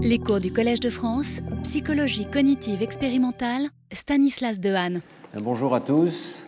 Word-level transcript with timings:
Les 0.00 0.20
cours 0.20 0.38
du 0.38 0.52
Collège 0.52 0.78
de 0.78 0.90
France, 0.90 1.40
psychologie 1.64 2.24
cognitive 2.24 2.84
expérimentale, 2.84 3.62
Stanislas 3.92 4.60
Dehaene. 4.60 5.00
Bonjour 5.42 5.74
à 5.74 5.80
tous. 5.80 6.44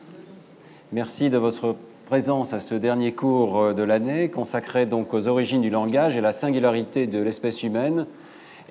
Merci 0.92 1.30
de 1.30 1.36
votre 1.36 1.74
présence 2.06 2.52
à 2.52 2.60
ce 2.60 2.76
dernier 2.76 3.10
cours 3.10 3.58
euh, 3.58 3.74
de 3.74 3.82
l'année 3.82 4.28
consacré 4.28 4.86
donc 4.86 5.12
aux 5.14 5.26
origines 5.26 5.62
du 5.62 5.68
langage 5.68 6.16
et 6.16 6.20
la 6.20 6.30
singularité 6.30 7.08
de 7.08 7.18
l'espèce 7.18 7.64
humaine. 7.64 8.06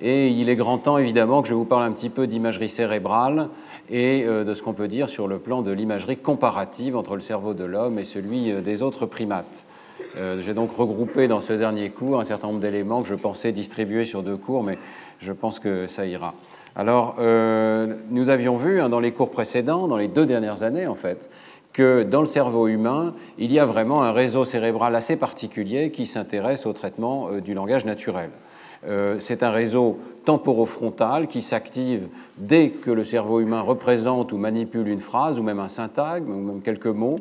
Et 0.00 0.28
il 0.28 0.48
est 0.48 0.56
grand 0.56 0.78
temps 0.78 0.96
évidemment 0.96 1.42
que 1.42 1.48
je 1.48 1.54
vous 1.54 1.66
parle 1.66 1.82
un 1.82 1.92
petit 1.92 2.08
peu 2.08 2.26
d'imagerie 2.26 2.70
cérébrale 2.70 3.50
et 3.90 4.24
euh, 4.24 4.44
de 4.44 4.54
ce 4.54 4.62
qu'on 4.62 4.72
peut 4.72 4.88
dire 4.88 5.10
sur 5.10 5.28
le 5.28 5.38
plan 5.38 5.60
de 5.60 5.72
l'imagerie 5.72 6.16
comparative 6.16 6.96
entre 6.96 7.16
le 7.16 7.20
cerveau 7.20 7.52
de 7.52 7.64
l'homme 7.64 7.98
et 7.98 8.04
celui 8.04 8.50
euh, 8.50 8.62
des 8.62 8.80
autres 8.80 9.04
primates. 9.04 9.66
Euh, 10.16 10.40
j'ai 10.40 10.54
donc 10.54 10.72
regroupé 10.72 11.28
dans 11.28 11.40
ce 11.40 11.52
dernier 11.52 11.90
cours 11.90 12.20
un 12.20 12.24
certain 12.24 12.48
nombre 12.48 12.60
d'éléments 12.60 13.02
que 13.02 13.08
je 13.08 13.14
pensais 13.14 13.52
distribuer 13.52 14.04
sur 14.04 14.22
deux 14.22 14.36
cours, 14.36 14.62
mais 14.62 14.78
je 15.18 15.32
pense 15.32 15.60
que 15.60 15.86
ça 15.86 16.06
ira. 16.06 16.34
Alors, 16.76 17.16
euh, 17.18 17.94
nous 18.10 18.28
avions 18.28 18.56
vu 18.56 18.80
hein, 18.80 18.88
dans 18.88 19.00
les 19.00 19.12
cours 19.12 19.30
précédents, 19.30 19.88
dans 19.88 19.96
les 19.96 20.08
deux 20.08 20.26
dernières 20.26 20.62
années 20.62 20.86
en 20.86 20.94
fait, 20.94 21.30
que 21.72 22.02
dans 22.02 22.20
le 22.20 22.26
cerveau 22.26 22.68
humain, 22.68 23.12
il 23.38 23.52
y 23.52 23.58
a 23.58 23.66
vraiment 23.66 24.02
un 24.02 24.12
réseau 24.12 24.44
cérébral 24.44 24.94
assez 24.94 25.16
particulier 25.16 25.90
qui 25.90 26.06
s'intéresse 26.06 26.66
au 26.66 26.72
traitement 26.72 27.28
euh, 27.28 27.40
du 27.40 27.54
langage 27.54 27.84
naturel. 27.84 28.30
c'est 29.18 29.42
un 29.42 29.50
réseau 29.50 29.98
temporofrontal 30.24 31.26
qui 31.26 31.42
s'active 31.42 32.08
dès 32.38 32.70
que 32.70 32.90
le 32.90 33.04
cerveau 33.04 33.40
humain 33.40 33.60
représente 33.60 34.32
ou 34.32 34.38
manipule 34.38 34.88
une 34.88 35.00
phrase 35.00 35.38
ou 35.38 35.42
même 35.42 35.60
un 35.60 35.68
syntagme 35.68 36.30
ou 36.32 36.40
même 36.40 36.62
quelques 36.62 36.86
mots. 36.86 37.18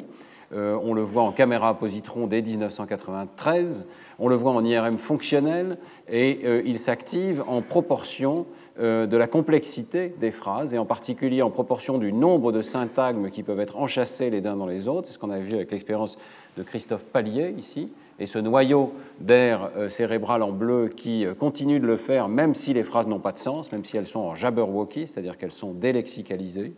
Euh, 0.51 0.79
on 0.83 0.93
le 0.93 1.01
voit 1.01 1.21
en 1.21 1.31
caméra 1.31 1.77
positron 1.77 2.25
dès 2.25 2.41
1993, 2.41 3.85
on 4.17 4.27
le 4.27 4.35
voit 4.35 4.51
en 4.51 4.65
IRM 4.65 4.97
fonctionnel, 4.97 5.77
et 6.09 6.39
euh, 6.43 6.63
il 6.65 6.79
s'active 6.79 7.43
en 7.47 7.61
proportion 7.61 8.47
euh, 8.79 9.05
de 9.05 9.15
la 9.15 9.27
complexité 9.27 10.13
des 10.19 10.31
phrases, 10.31 10.73
et 10.73 10.79
en 10.79 10.85
particulier 10.85 11.43
en 11.43 11.51
proportion 11.51 11.99
du 11.99 12.11
nombre 12.11 12.51
de 12.51 12.63
syntagmes 12.63 13.29
qui 13.29 13.43
peuvent 13.43 13.59
être 13.59 13.77
enchâssés 13.77 14.31
les 14.31 14.45
uns 14.47 14.55
dans 14.55 14.65
les 14.65 14.87
autres. 14.87 15.07
C'est 15.07 15.13
ce 15.13 15.19
qu'on 15.19 15.29
a 15.29 15.39
vu 15.39 15.53
avec 15.53 15.71
l'expérience 15.71 16.17
de 16.57 16.63
Christophe 16.63 17.03
Pallier 17.03 17.53
ici, 17.55 17.89
et 18.19 18.25
ce 18.25 18.39
noyau 18.39 18.93
d'air 19.19 19.69
cérébral 19.87 20.41
en 20.41 20.51
bleu 20.51 20.89
qui 20.89 21.25
continue 21.39 21.79
de 21.79 21.87
le 21.87 21.95
faire 21.95 22.27
même 22.27 22.53
si 22.53 22.73
les 22.73 22.83
phrases 22.83 23.07
n'ont 23.07 23.19
pas 23.19 23.31
de 23.31 23.39
sens, 23.39 23.71
même 23.71 23.85
si 23.85 23.95
elles 23.95 24.07
sont 24.07 24.19
en 24.19 24.35
jabberwocky, 24.35 25.07
c'est-à-dire 25.07 25.37
qu'elles 25.37 25.51
sont 25.51 25.71
délexicalisées. 25.71 26.73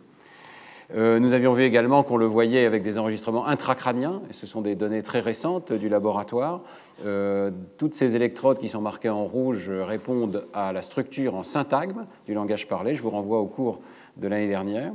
Euh, 0.94 1.18
nous 1.18 1.32
avions 1.32 1.54
vu 1.54 1.62
également 1.62 2.02
qu'on 2.02 2.18
le 2.18 2.26
voyait 2.26 2.66
avec 2.66 2.82
des 2.82 2.98
enregistrements 2.98 3.46
intracrâniens, 3.46 4.20
et 4.28 4.32
ce 4.32 4.46
sont 4.46 4.60
des 4.60 4.74
données 4.74 5.02
très 5.02 5.20
récentes 5.20 5.72
du 5.72 5.88
laboratoire. 5.88 6.60
Euh, 7.06 7.50
toutes 7.78 7.94
ces 7.94 8.14
électrodes 8.14 8.58
qui 8.58 8.68
sont 8.68 8.82
marquées 8.82 9.08
en 9.08 9.24
rouge 9.24 9.70
répondent 9.70 10.44
à 10.52 10.72
la 10.72 10.82
structure 10.82 11.34
en 11.34 11.44
syntagme 11.44 12.06
du 12.26 12.34
langage 12.34 12.68
parlé. 12.68 12.94
Je 12.94 13.02
vous 13.02 13.10
renvoie 13.10 13.38
au 13.38 13.46
cours 13.46 13.80
de 14.18 14.28
l'année 14.28 14.48
dernière. 14.48 14.92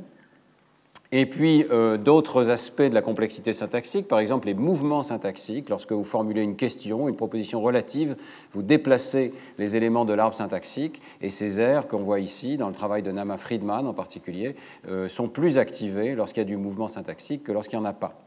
Et 1.13 1.25
puis 1.25 1.65
euh, 1.71 1.97
d'autres 1.97 2.49
aspects 2.49 2.81
de 2.81 2.93
la 2.93 3.01
complexité 3.01 3.53
syntaxique, 3.53 4.09
par 4.09 4.19
exemple 4.19 4.47
les 4.47 4.53
mouvements 4.53 5.03
syntaxiques. 5.03 5.69
Lorsque 5.69 5.93
vous 5.93 6.03
formulez 6.03 6.41
une 6.41 6.57
question, 6.57 7.07
une 7.07 7.15
proposition 7.15 7.61
relative, 7.61 8.17
vous 8.51 8.61
déplacez 8.61 9.33
les 9.57 9.77
éléments 9.77 10.03
de 10.03 10.13
l'arbre 10.13 10.35
syntaxique 10.35 11.01
et 11.21 11.29
ces 11.29 11.61
aires 11.61 11.87
qu'on 11.87 12.03
voit 12.03 12.19
ici, 12.19 12.57
dans 12.57 12.67
le 12.67 12.73
travail 12.73 13.03
de 13.03 13.11
Nama 13.11 13.37
Friedman 13.37 13.87
en 13.87 13.93
particulier, 13.93 14.55
euh, 14.89 15.07
sont 15.07 15.29
plus 15.29 15.57
activées 15.57 16.13
lorsqu'il 16.13 16.41
y 16.41 16.45
a 16.45 16.49
du 16.49 16.57
mouvement 16.57 16.89
syntaxique 16.89 17.43
que 17.43 17.53
lorsqu'il 17.53 17.79
n'y 17.79 17.85
en 17.85 17.89
a 17.89 17.93
pas. 17.93 18.19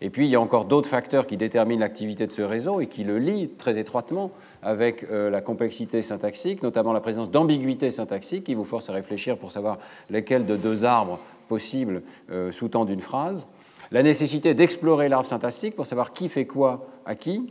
Et 0.00 0.10
puis, 0.10 0.26
il 0.26 0.30
y 0.30 0.34
a 0.34 0.40
encore 0.40 0.64
d'autres 0.64 0.88
facteurs 0.88 1.26
qui 1.26 1.36
déterminent 1.36 1.80
l'activité 1.80 2.26
de 2.26 2.32
ce 2.32 2.42
réseau 2.42 2.80
et 2.80 2.88
qui 2.88 3.04
le 3.04 3.18
lient 3.18 3.48
très 3.56 3.78
étroitement 3.78 4.32
avec 4.60 5.04
euh, 5.04 5.30
la 5.30 5.40
complexité 5.40 6.02
syntaxique, 6.02 6.64
notamment 6.64 6.92
la 6.92 7.00
présence 7.00 7.30
d'ambiguïté 7.30 7.92
syntaxique 7.92 8.44
qui 8.44 8.54
vous 8.54 8.64
force 8.64 8.90
à 8.90 8.92
réfléchir 8.92 9.38
pour 9.38 9.52
savoir 9.52 9.78
lesquels 10.10 10.46
de 10.46 10.56
deux 10.56 10.84
arbres 10.84 11.20
possible 11.54 12.02
euh, 12.32 12.50
sous-tend 12.50 12.84
d'une 12.84 12.98
phrase, 12.98 13.46
la 13.92 14.02
nécessité 14.02 14.54
d'explorer 14.54 15.08
l'arbre 15.08 15.28
syntaxique 15.28 15.76
pour 15.76 15.86
savoir 15.86 16.10
qui 16.12 16.28
fait 16.28 16.46
quoi 16.46 16.88
à 17.06 17.14
qui, 17.14 17.46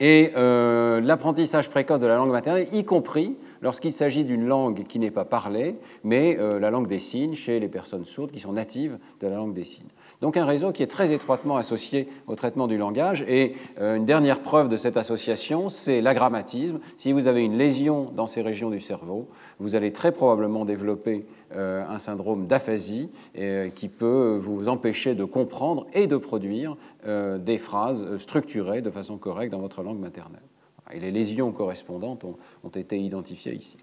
et 0.00 0.30
euh, 0.36 1.02
l'apprentissage 1.02 1.68
précoce 1.68 2.00
de 2.00 2.06
la 2.06 2.16
langue 2.16 2.30
maternelle, 2.30 2.66
y 2.72 2.84
compris 2.84 3.36
lorsqu'il 3.60 3.92
s'agit 3.92 4.24
d'une 4.24 4.46
langue 4.46 4.84
qui 4.86 4.98
n'est 4.98 5.10
pas 5.10 5.26
parlée, 5.26 5.74
mais 6.02 6.38
euh, 6.38 6.58
la 6.58 6.70
langue 6.70 6.86
des 6.86 6.98
signes 6.98 7.34
chez 7.34 7.60
les 7.60 7.68
personnes 7.68 8.06
sourdes 8.06 8.30
qui 8.30 8.40
sont 8.40 8.54
natives 8.54 8.96
de 9.20 9.26
la 9.26 9.36
langue 9.36 9.52
des 9.52 9.66
signes. 9.66 9.90
Donc 10.22 10.38
un 10.38 10.46
réseau 10.46 10.72
qui 10.72 10.82
est 10.82 10.86
très 10.86 11.12
étroitement 11.12 11.58
associé 11.58 12.08
au 12.26 12.34
traitement 12.34 12.66
du 12.66 12.78
langage. 12.78 13.22
Et 13.28 13.54
une 13.80 14.04
dernière 14.04 14.40
preuve 14.40 14.68
de 14.68 14.76
cette 14.76 14.96
association, 14.96 15.68
c'est 15.68 16.00
l'agrammatisme. 16.00 16.80
Si 16.96 17.12
vous 17.12 17.28
avez 17.28 17.44
une 17.44 17.56
lésion 17.56 18.06
dans 18.16 18.26
ces 18.26 18.42
régions 18.42 18.70
du 18.70 18.80
cerveau, 18.80 19.28
vous 19.60 19.76
allez 19.76 19.92
très 19.92 20.10
probablement 20.10 20.64
développer 20.64 21.24
un 21.54 21.98
syndrome 21.98 22.46
d'aphasie 22.46 23.10
euh, 23.36 23.68
qui 23.70 23.88
peut 23.88 24.38
vous 24.40 24.68
empêcher 24.68 25.14
de 25.14 25.24
comprendre 25.24 25.86
et 25.92 26.06
de 26.06 26.16
produire 26.16 26.76
des 27.06 27.58
phrases 27.58 28.18
structurées 28.18 28.82
de 28.82 28.90
façon 28.90 29.16
correcte 29.18 29.52
dans 29.52 29.60
votre 29.60 29.82
langue 29.82 29.98
maternelle. 29.98 30.42
Et 30.92 31.00
les 31.00 31.10
lésions 31.10 31.52
correspondantes 31.52 32.24
ont, 32.24 32.36
ont 32.64 32.68
été 32.68 32.98
identifiées 32.98 33.54
ici 33.54 33.76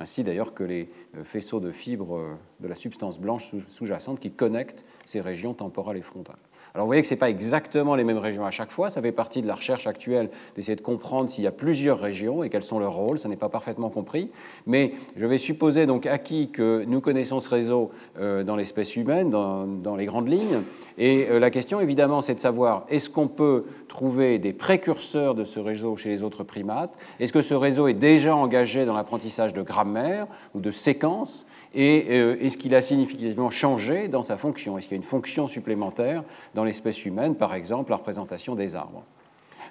ainsi 0.00 0.22
d'ailleurs 0.22 0.54
que 0.54 0.62
les 0.62 0.88
faisceaux 1.24 1.58
de 1.58 1.72
fibres 1.72 2.38
de 2.60 2.68
la 2.68 2.76
substance 2.76 3.18
blanche 3.18 3.52
sous-jacente 3.68 4.20
qui 4.20 4.30
connectent 4.30 4.84
ces 5.06 5.20
régions 5.20 5.54
temporales 5.54 5.96
et 5.96 6.02
frontales. 6.02 6.38
Alors 6.74 6.86
vous 6.86 6.88
voyez 6.88 7.02
que 7.02 7.08
ce 7.08 7.14
n'est 7.14 7.18
pas 7.18 7.30
exactement 7.30 7.94
les 7.94 8.04
mêmes 8.04 8.18
régions 8.18 8.44
à 8.44 8.50
chaque 8.50 8.70
fois, 8.70 8.90
ça 8.90 9.00
fait 9.02 9.12
partie 9.12 9.42
de 9.42 9.46
la 9.46 9.54
recherche 9.54 9.86
actuelle 9.86 10.30
d'essayer 10.56 10.76
de 10.76 10.80
comprendre 10.80 11.30
s'il 11.30 11.44
y 11.44 11.46
a 11.46 11.52
plusieurs 11.52 11.98
régions 11.98 12.44
et 12.44 12.50
quels 12.50 12.62
sont 12.62 12.78
leurs 12.78 12.94
rôles, 12.94 13.18
ça 13.18 13.28
n'est 13.28 13.36
pas 13.36 13.48
parfaitement 13.48 13.90
compris, 13.90 14.30
mais 14.66 14.92
je 15.16 15.26
vais 15.26 15.38
supposer 15.38 15.86
donc 15.86 16.06
acquis 16.06 16.50
que 16.50 16.84
nous 16.86 17.00
connaissons 17.00 17.40
ce 17.40 17.48
réseau 17.48 17.90
euh, 18.18 18.44
dans 18.44 18.56
l'espèce 18.56 18.96
humaine, 18.96 19.30
dans, 19.30 19.96
les 19.96 20.06
grandes 20.06 20.28
lignes, 20.28 20.62
et 20.98 21.26
euh, 21.30 21.38
la 21.38 21.50
question 21.50 21.80
évidemment 21.80 22.20
c'est 22.20 22.34
de 22.34 22.40
savoir 22.40 22.84
est-ce 22.88 23.10
qu'on 23.10 23.28
peut 23.28 23.64
trouver 23.88 24.38
des 24.38 24.52
précurseurs 24.52 25.34
de 25.34 25.44
ce 25.44 25.60
réseau 25.60 25.96
chez 25.96 26.10
les 26.10 26.22
autres 26.22 26.44
primates, 26.44 26.96
est-ce 27.20 27.32
que 27.32 27.42
ce 27.42 27.54
réseau 27.54 27.88
est 27.88 27.94
déjà 27.94 28.36
engagé 28.36 28.84
dans 28.84 28.94
l'apprentissage 28.94 29.52
de 29.52 29.62
grammaire 29.62 30.26
ou 30.54 30.60
de 30.60 30.70
séquences, 30.70 31.46
et 31.74 32.06
euh, 32.10 32.36
est-ce 32.40 32.56
qu'il 32.56 32.74
a 32.74 32.80
significativement 32.80 33.50
changé 33.50 34.08
dans 34.08 34.22
sa 34.22 34.36
fonction? 34.36 34.78
Est-ce 34.78 34.88
qu'il 34.88 34.96
y 34.96 35.00
a 35.00 35.02
une 35.02 35.08
fonction 35.08 35.48
supplémentaire 35.48 36.24
dans 36.54 36.64
l'espèce 36.64 37.04
humaine, 37.04 37.34
par 37.34 37.54
exemple 37.54 37.90
la 37.90 37.96
représentation 37.96 38.54
des 38.54 38.76
arbres? 38.76 39.04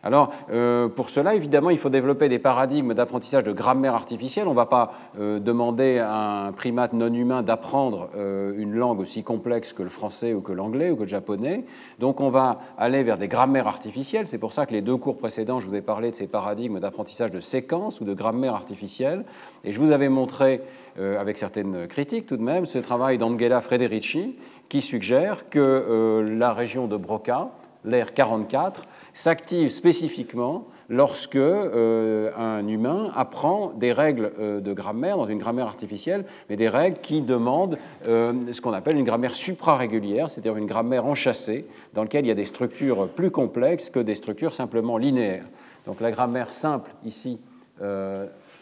Alors, 0.04 0.32
euh, 0.52 0.88
pour 0.88 1.10
cela, 1.10 1.36
évidemment, 1.36 1.70
il 1.70 1.78
faut 1.78 1.90
développer 1.90 2.30
des 2.30 2.40
paradigmes 2.40 2.94
d'apprentissage 2.94 3.44
de 3.44 3.52
grammaire 3.52 3.96
artificielle. 3.96 4.48
On 4.48 4.52
ne 4.52 4.56
va 4.56 4.66
pas 4.66 4.94
euh, 5.20 5.40
demander 5.40 6.00
à 6.00 6.48
un 6.48 6.52
primate 6.52 6.94
non 6.94 7.14
humain 7.14 7.42
d'apprendre 7.42 8.10
une 8.16 8.74
langue 8.74 9.00
aussi 9.00 9.24
complexe 9.24 9.74
que 9.74 9.84
le 9.84 9.90
français 9.90 10.34
ou 10.34 10.42
que 10.42 10.52
l'anglais 10.52 10.92
ou 10.92 10.96
que 10.96 11.04
le 11.04 11.08
japonais. 11.08 11.66
Donc, 12.00 12.22
on 12.22 12.30
va 12.30 12.60
aller 12.78 13.04
vers 13.04 13.18
des 13.18 13.28
grammaires 13.28 13.68
artificielles. 13.68 14.28
C'est 14.28 14.38
pour 14.38 14.54
ça 14.54 14.66
que 14.66 14.74
les 14.74 14.82
deux 14.82 14.98
cours 14.98 15.18
précédents, 15.18 15.60
je 15.60 15.68
vous 15.68 15.76
ai 15.76 15.82
parlé 15.82 16.12
de 16.12 16.16
ces 16.16 16.28
paradigmes 16.28 16.80
d'apprentissage 16.80 17.32
de 17.32 17.40
séquence 17.40 18.02
ou 18.02 18.06
de 18.06 18.14
grammaire 18.14 18.56
artificielle. 18.56 19.26
Et 19.64 19.72
je 19.72 19.80
vous 19.80 19.92
avais 19.92 20.10
montré 20.10 20.62
euh, 21.00 21.20
avec 21.20 21.38
certaines 21.38 21.88
critiques 21.88 22.26
tout 22.26 22.38
de 22.38 22.42
même, 22.42 22.66
ce 22.66 22.80
travail 22.80 23.18
d'Angela 23.18 23.62
Frederici 23.62 24.36
qui 24.68 24.82
suggère 24.82 25.50
que 25.50 25.60
euh, 25.60 26.38
la 26.38 26.54
région 26.54 26.88
de 26.88 26.98
Broca, 26.98 27.50
l'air 27.86 28.14
44, 28.14 28.82
s'active 29.18 29.70
spécifiquement 29.70 30.68
lorsque 30.90 31.36
euh, 31.36 32.30
un 32.38 32.68
humain 32.68 33.12
apprend 33.16 33.72
des 33.76 33.92
règles 33.92 34.32
de 34.62 34.74
grammaire 34.74 35.18
dans 35.18 35.26
une 35.26 35.40
grammaire 35.40 35.66
artificielle, 35.66 36.24
mais 36.50 36.56
des 36.56 36.70
règles 36.70 37.00
qui 37.00 37.22
demandent 37.22 37.80
ce 38.06 38.62
qu'on 38.62 38.74
appelle 38.74 38.96
une 38.96 39.04
grammaire 39.04 39.34
suprarégulière, 39.34 40.30
c'est-à-dire 40.30 40.56
une 40.56 40.68
grammaire 40.68 41.08
enchâssée, 41.08 41.66
dans 41.96 42.04
laquelle 42.04 42.26
il 42.26 42.30
y 42.30 42.32
a 42.32 42.36
des 42.36 42.46
structures 42.46 43.08
plus 43.08 43.32
complexes 43.32 43.90
que 43.90 44.00
des 44.00 44.14
structures 44.14 44.54
simplement 44.54 44.98
linéaires. 44.98 45.46
Donc 45.88 46.00
la 46.00 46.12
grammaire 46.12 46.52
simple 46.52 46.92
ici, 47.04 47.40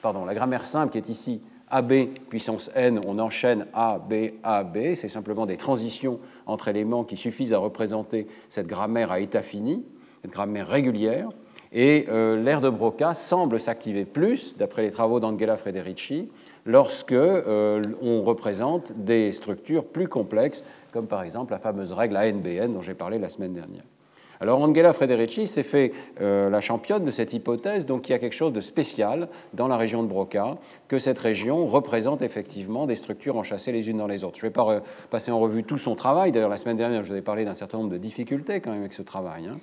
pardon, 0.02 0.24
la 0.24 0.34
grammaire 0.34 0.66
simple 0.66 0.94
qui 0.94 0.98
est 0.98 1.10
ici 1.10 1.42
AB 1.70 2.08
puissance 2.30 2.70
n, 2.76 3.02
on 3.06 3.20
enchaîne 3.20 3.66
A, 3.74 4.00
B. 4.00 4.96
C'est 4.96 5.10
simplement 5.10 5.46
des 5.46 5.58
transitions 5.58 6.20
entre 6.46 6.68
éléments 6.68 7.04
qui 7.04 7.18
suffisent 7.18 7.54
à 7.54 7.58
représenter 7.58 8.28
cette 8.50 8.68
grammaire 8.68 9.12
à 9.12 9.20
état 9.20 9.42
fini, 9.42 9.84
grammaire 10.32 10.68
régulière. 10.68 11.30
Et 11.72 12.06
euh, 12.10 12.42
l'aire 12.42 12.62
de 12.62 12.70
Broca 12.70 13.14
semble 13.14 13.60
s'activer 13.60 14.06
plus, 14.06 14.56
d'après 14.58 14.82
les 14.82 14.92
travaux 14.92 15.20
d'Angela 15.20 15.58
Frederici, 15.58 16.30
lorsque 16.66 17.12
euh, 17.12 17.82
on 18.02 18.22
représente 18.22 18.94
des 18.94 19.32
structures 19.32 19.86
plus 19.86 20.08
complexes, 20.08 20.64
comme 20.94 21.08
par 21.08 21.24
exemple 21.24 21.52
la 21.52 21.60
fameuse 21.60 21.92
règle 21.92 22.18
ANBN 22.18 22.72
dont 22.72 22.82
j'ai 22.82 22.94
parlé 22.94 23.20
la 23.20 23.30
semaine 23.30 23.54
dernière. 23.54 23.84
Alors 24.42 24.62
Angela 24.62 24.92
Frederici 24.94 25.48
s'est 25.48 25.64
fait 25.64 25.94
euh, 26.20 26.50
la 26.50 26.60
championne 26.60 27.06
de 27.06 27.12
cette 27.12 27.34
hypothèse, 27.34 27.86
donc 27.86 28.10
il 28.10 28.12
y 28.12 28.16
a 28.16 28.20
quelque 28.20 28.36
chose 28.36 28.52
de 28.52 28.62
spécial 28.62 29.30
dans 29.54 29.68
la 29.68 29.78
région 29.78 30.04
de 30.04 30.08
Broca, 30.08 30.58
que 30.88 31.00
cette 31.00 31.20
région 31.20 31.66
représente 31.66 32.22
effectivement 32.22 32.86
des 32.86 32.96
structures 32.96 33.38
enchâssées 33.38 33.72
les 33.72 33.90
unes 33.90 33.98
dans 33.98 34.08
les 34.08 34.24
autres. 34.24 34.38
Je 34.38 34.46
ne 34.46 34.50
vais 34.50 34.54
pas 34.54 34.82
passer 35.10 35.32
en 35.32 35.40
revue 35.40 35.64
tout 35.64 35.78
son 35.78 35.96
travail, 35.96 36.32
d'ailleurs 36.32 36.50
la 36.50 36.58
semaine 36.58 36.78
dernière 36.78 37.04
je 37.04 37.14
vous 37.14 37.18
ai 37.18 37.22
parlé 37.22 37.46
d'un 37.46 37.54
certain 37.54 37.78
nombre 37.78 37.92
de 37.92 37.98
difficultés 37.98 38.60
quand 38.60 38.72
même 38.72 38.82
avec 38.82 38.94
ce 38.94 39.04
travail. 39.04 39.48
Hein. 39.48 39.58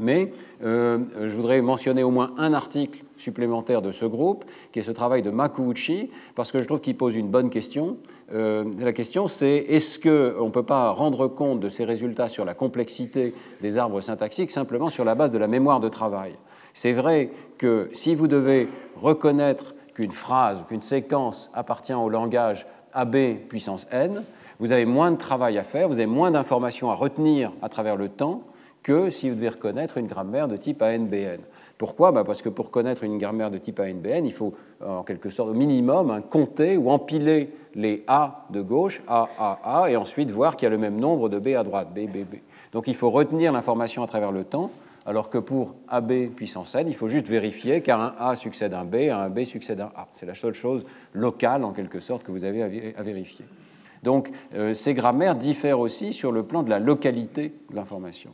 Mais 0.00 0.32
euh, 0.64 1.00
je 1.20 1.36
voudrais 1.36 1.60
mentionner 1.60 2.02
au 2.02 2.10
moins 2.10 2.32
un 2.38 2.54
article 2.54 3.04
supplémentaire 3.18 3.82
de 3.82 3.92
ce 3.92 4.06
groupe, 4.06 4.44
qui 4.72 4.78
est 4.78 4.82
ce 4.82 4.90
travail 4.90 5.22
de 5.22 5.30
Makuuchi, 5.30 6.10
parce 6.34 6.50
que 6.50 6.58
je 6.58 6.64
trouve 6.64 6.80
qu'il 6.80 6.96
pose 6.96 7.14
une 7.14 7.28
bonne 7.28 7.50
question. 7.50 7.98
Euh, 8.32 8.64
la 8.78 8.92
question, 8.92 9.28
c'est 9.28 9.66
est-ce 9.68 9.98
qu'on 10.00 10.46
ne 10.46 10.50
peut 10.50 10.62
pas 10.62 10.90
rendre 10.90 11.28
compte 11.28 11.60
de 11.60 11.68
ces 11.68 11.84
résultats 11.84 12.28
sur 12.28 12.44
la 12.44 12.54
complexité 12.54 13.34
des 13.60 13.76
arbres 13.76 14.00
syntaxiques 14.00 14.50
simplement 14.50 14.88
sur 14.88 15.04
la 15.04 15.14
base 15.14 15.30
de 15.30 15.38
la 15.38 15.46
mémoire 15.46 15.78
de 15.78 15.90
travail? 15.90 16.32
C'est 16.72 16.92
vrai 16.92 17.30
que 17.58 17.90
si 17.92 18.14
vous 18.14 18.28
devez 18.28 18.68
reconnaître 18.96 19.74
qu'une 19.94 20.10
phrase, 20.10 20.64
qu'une 20.68 20.82
séquence 20.82 21.50
appartient 21.52 21.92
au 21.92 22.08
langage 22.08 22.66
AB 22.94 23.16
puissance 23.48 23.86
n, 23.90 24.24
vous 24.58 24.72
avez 24.72 24.86
moins 24.86 25.10
de 25.10 25.16
travail 25.16 25.58
à 25.58 25.64
faire, 25.64 25.88
vous 25.88 25.98
avez 25.98 26.06
moins 26.06 26.30
d'informations 26.30 26.90
à 26.90 26.94
retenir 26.94 27.52
à 27.60 27.68
travers 27.68 27.96
le 27.96 28.08
temps 28.08 28.42
que 28.82 29.10
si 29.10 29.28
vous 29.28 29.36
devez 29.36 29.50
reconnaître 29.50 29.98
une 29.98 30.06
grammaire 30.06 30.48
de 30.48 30.56
type 30.56 30.82
ANBN. 30.82 31.40
Pourquoi? 31.78 32.12
Bah, 32.12 32.24
Parce 32.24 32.42
que 32.42 32.48
pour 32.48 32.70
connaître 32.70 33.04
une 33.04 33.18
grammaire 33.18 33.50
de 33.50 33.58
type 33.58 33.80
ANBN, 33.80 34.24
il 34.24 34.32
faut 34.32 34.54
en 34.84 35.02
quelque 35.02 35.30
sorte 35.30 35.50
au 35.50 35.54
minimum 35.54 36.22
compter 36.30 36.76
ou 36.76 36.90
empiler 36.90 37.50
les 37.74 38.04
A 38.06 38.46
de 38.50 38.60
gauche, 38.60 39.02
A, 39.08 39.28
A, 39.38 39.82
A, 39.82 39.90
et 39.90 39.96
ensuite 39.96 40.30
voir 40.30 40.56
qu'il 40.56 40.66
y 40.66 40.68
a 40.68 40.70
le 40.70 40.78
même 40.78 40.98
nombre 40.98 41.28
de 41.28 41.38
B 41.38 41.48
à 41.48 41.62
droite, 41.62 41.88
B, 41.94 42.06
B, 42.06 42.24
B. 42.24 42.36
Donc 42.72 42.88
il 42.88 42.94
faut 42.94 43.10
retenir 43.10 43.52
l'information 43.52 44.02
à 44.02 44.06
travers 44.06 44.32
le 44.32 44.44
temps, 44.44 44.70
alors 45.04 45.30
que 45.30 45.38
pour 45.38 45.74
AB 45.88 46.28
puissance 46.36 46.74
n, 46.74 46.86
il 46.86 46.94
faut 46.94 47.08
juste 47.08 47.28
vérifier 47.28 47.80
car 47.80 48.00
un 48.00 48.14
A 48.18 48.36
succède 48.36 48.72
à 48.74 48.80
un 48.80 48.84
B, 48.84 49.08
un 49.10 49.28
B 49.28 49.44
succède 49.44 49.80
à 49.80 49.86
un 49.86 50.00
A. 50.00 50.08
C'est 50.14 50.26
la 50.26 50.34
seule 50.34 50.54
chose 50.54 50.84
locale, 51.12 51.64
en 51.64 51.72
quelque 51.72 52.00
sorte, 52.00 52.22
que 52.22 52.30
vous 52.30 52.44
avez 52.44 52.94
à 52.96 53.02
vérifier. 53.02 53.44
Donc 54.02 54.30
euh, 54.54 54.74
ces 54.74 54.94
grammaires 54.94 55.34
diffèrent 55.34 55.80
aussi 55.80 56.12
sur 56.12 56.32
le 56.32 56.42
plan 56.42 56.62
de 56.62 56.70
la 56.70 56.78
localité 56.78 57.52
de 57.70 57.76
l'information. 57.76 58.32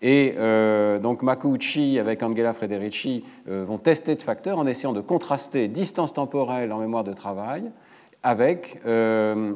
Et 0.00 0.34
euh, 0.38 0.98
donc 0.98 1.22
Makuuchi 1.22 1.98
avec 1.98 2.22
Angela 2.22 2.52
Frederici 2.52 3.24
euh, 3.48 3.64
vont 3.66 3.78
tester 3.78 4.14
de 4.14 4.22
facteurs 4.22 4.58
en 4.58 4.66
essayant 4.66 4.92
de 4.92 5.00
contraster 5.00 5.66
distance 5.66 6.12
temporelle 6.12 6.72
en 6.72 6.78
mémoire 6.78 7.04
de 7.04 7.12
travail 7.12 7.64
avec 8.22 8.80
euh, 8.86 9.54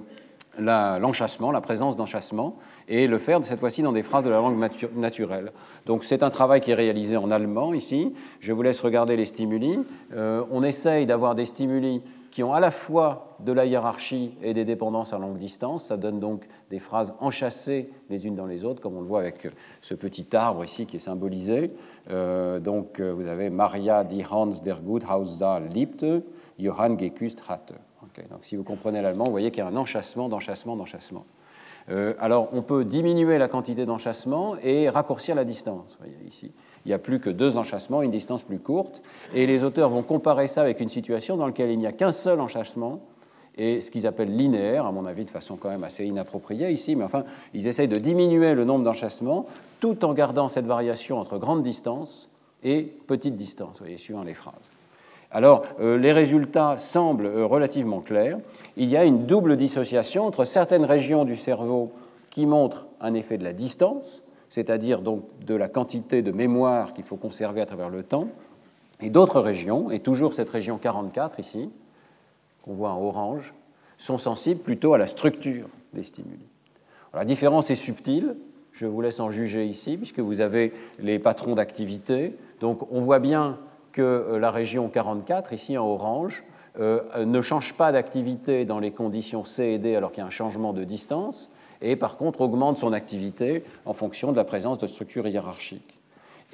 l'enchassement, 0.59 1.50
la, 1.50 1.61
présence 1.61 1.97
d'enchassement, 1.97 2.56
et 2.89 3.06
le 3.06 3.19
faire 3.19 3.44
cette 3.44 3.61
fois-ci 3.61 3.83
dans 3.83 3.93
des 3.93 4.03
phrases 4.03 4.25
de 4.25 4.31
la 4.31 4.37
langue 4.37 4.59
naturelle. 4.94 5.53
Donc 5.87 6.05
c'est 6.05 6.23
un 6.23 6.31
travail 6.31 6.61
qui 6.61 6.73
est 6.73 6.75
réalisé 6.75 7.17
en 7.17 7.31
allemand 7.31 7.73
ici. 7.73 8.12
Je 8.41 8.53
vous 8.53 8.62
laisse 8.62 8.81
regarder 8.81 9.17
les 9.17 9.27
stimuli. 9.27 9.81
on 10.15 10.62
essaye 10.62 11.06
d'avoir 11.06 11.35
des 11.35 11.47
stimuli 11.47 12.03
qui 12.32 12.43
ont 12.43 12.55
à 12.55 12.61
la 12.61 12.70
fois 12.70 13.37
de 13.40 13.52
la 13.52 13.67
hiérarchie 13.67 14.34
et 14.43 14.55
des 14.55 14.64
dépendances 14.64 15.12
à 15.12 15.19
longue 15.19 15.37
distance. 15.37 15.84
Ça 15.84 15.99
donne 15.99 16.19
donc 16.19 16.49
des 16.70 16.79
phrases 16.79 17.14
enchâssées 17.20 17.90
les 18.08 18.26
unes 18.26 18.34
dans 18.34 18.46
les 18.46 18.64
autres, 18.64 18.81
comme 18.81 18.96
on 18.96 19.02
le 19.02 19.06
voit 19.06 19.20
avec 19.20 19.49
ce 19.82 19.94
petit 19.94 20.26
arbre 20.34 20.64
ici 20.64 20.87
qui 20.87 20.96
est 20.96 21.00
symbolisé. 21.00 21.73
Euh, 22.11 22.58
donc 22.58 22.99
euh, 23.00 23.12
vous 23.12 23.26
avez 23.26 23.50
Maria 23.50 24.02
die 24.02 24.25
Hans 24.29 24.62
der 24.64 24.81
Guthauser 24.81 25.61
liebte, 25.73 26.25
Johann 26.58 26.96
geküsst 26.96 27.43
hatte. 27.49 27.75
donc 28.31 28.44
si 28.44 28.56
vous 28.56 28.64
comprenez 28.64 29.02
l'allemand, 29.02 29.25
vous 29.26 29.31
voyez 29.31 29.50
qu'il 29.50 29.62
y 29.62 29.67
a 29.67 29.69
un 29.69 29.76
enchâssement, 29.76 30.31
d'enchâssement, 30.31 30.75
d'enchâssement. 30.75 31.26
Euh, 31.90 32.14
alors 32.19 32.49
on 32.52 32.62
peut 32.62 32.87
diminuer 32.87 33.37
la 33.37 33.49
quantité 33.49 33.84
d'enchâssement 33.84 34.56
et 34.62 34.88
raccourcir 34.88 35.34
la 35.34 35.44
distance. 35.44 35.99
Vous 35.99 36.06
voyez 36.06 36.26
ici 36.26 36.52
il 36.84 36.88
n'y 36.88 36.94
a 36.94 36.99
plus 36.99 37.20
que 37.20 37.31
deux 37.31 37.56
enchâssements, 37.56 38.02
une 38.02 38.11
distance 38.11 38.43
plus 38.43 38.58
courte. 38.58 39.02
Et 39.34 39.46
les 39.46 39.64
auteurs 39.64 39.90
vont 39.90 40.02
comparer 40.02 40.46
ça 40.49 40.62
avec 40.62 40.81
une 40.81 40.88
situation 40.88 41.37
dans 41.37 41.46
laquelle 41.46 41.70
il 41.70 41.79
n'y 41.79 41.87
a 41.87 41.93
qu'un 41.93 42.12
seul 42.12 42.40
enchâssement, 42.40 43.00
et 43.56 43.81
ce 43.81 43.90
qu'ils 43.90 44.06
appellent 44.06 44.34
linéaire, 44.34 44.87
à 44.87 44.93
mon 44.93 45.05
avis 45.05 45.25
de 45.25 45.31
façon 45.31 45.56
quand 45.56 45.69
même 45.69 45.84
assez 45.84 46.05
inappropriée 46.05 46.70
ici, 46.70 46.96
mais 46.96 47.05
enfin, 47.05 47.25
ils 47.52 47.67
essayent 47.67 47.88
de 47.88 47.99
diminuer 47.99 48.55
le 48.55 48.64
nombre 48.64 48.84
d'enchâssements 48.84 49.46
tout 49.81 50.05
en 50.05 50.14
gardant 50.14 50.49
cette 50.49 50.67
variation 50.67 51.19
entre 51.19 51.38
grande 51.38 51.62
distance 51.62 52.31
et 52.62 52.82
petite 53.06 53.37
distance, 53.37 53.79
voyez, 53.79 53.99
suivant 53.99 54.23
les 54.23 54.34
phrases. 54.34 54.70
Alors, 55.31 55.62
euh, 55.81 55.96
les 55.96 56.12
résultats 56.12 56.76
semblent 56.79 57.26
euh, 57.26 57.46
relativement 57.46 58.00
clairs. 58.00 58.38
Il 58.76 58.88
y 58.88 58.96
a 58.96 59.05
une 59.05 59.26
double 59.26 59.56
dissociation 59.56 60.26
entre 60.26 60.44
certaines 60.44 60.84
régions 60.84 61.25
du 61.25 61.37
cerveau 61.37 61.90
qui 62.31 62.44
montrent 62.46 62.87
un 63.00 63.14
effet 63.14 63.38
de 63.38 63.44
la 63.44 63.55
distance, 63.55 64.23
c'est-à-dire 64.53 65.01
donc 65.01 65.25
de 65.47 65.55
la 65.55 65.67
quantité 65.67 66.21
de 66.21 66.31
mémoire 66.31 66.93
qu'il 66.93 67.05
faut 67.05 67.17
conserver 67.17 67.63
à 67.63 67.67
travers 67.67 67.89
le 67.89 68.03
temps, 68.03 68.29
et 69.01 69.09
d'autres 69.09 69.41
régions, 69.41 69.91
et 69.91 69.99
toujours 69.99 70.35
cette 70.35 70.51
région 70.51 70.77
44 70.77 71.41
ici, 71.41 71.71
qu'on 72.63 72.75
voit 72.75 72.91
en 72.91 73.01
orange, 73.01 73.55
sont 73.97 74.19
sensibles 74.19 74.61
plutôt 74.61 74.93
à 74.93 74.99
la 74.99 75.07
structure 75.07 75.71
des 75.95 76.03
stimuli. 76.03 76.45
la 77.15 77.25
différence 77.25 77.71
est 77.71 77.77
subtile, 77.77 78.37
je 78.73 78.85
vous 78.85 79.01
laisse 79.01 79.21
en 79.21 79.31
juger 79.31 79.65
ici, 79.65 79.97
puisque 79.97 80.21
vous 80.21 80.43
avez 80.43 80.75
les 80.99 81.19
patrons 81.19 81.55
d'activité. 81.55 82.37
Donc 82.61 82.87
on 82.93 83.01
voit 83.01 83.21
bien 83.21 83.59
que 83.93 84.03
euh, 84.03 84.39
la 84.39 84.51
région 84.51 84.91
44, 84.91 85.55
ici 85.55 85.79
en 85.79 85.87
orange, 85.87 86.45
euh, 86.79 87.25
ne 87.25 87.41
change 87.41 87.73
pas 87.73 87.91
d'activité 87.91 88.67
dans 88.67 88.81
les 88.81 88.91
conditions 88.91 89.47
C 89.47 89.65
et 89.65 89.79
D 89.79 89.97
alors 89.97 90.13
qu'il 90.13 90.21
y 90.21 90.25
a 90.25 90.27
un 90.27 90.31
changement 90.31 90.75
de 90.75 90.85
distance, 90.85 91.51
et 91.82 91.96
par 91.96 92.17
contre 92.17 92.40
augmente 92.40 92.79
son 92.79 92.93
activité 92.93 93.62
en 93.84 93.93
fonction 93.93 94.32
de 94.32 94.37
la 94.37 94.44
présence 94.44 94.79
de 94.79 94.87
structures 94.87 95.26
hiérarchiques. 95.26 95.99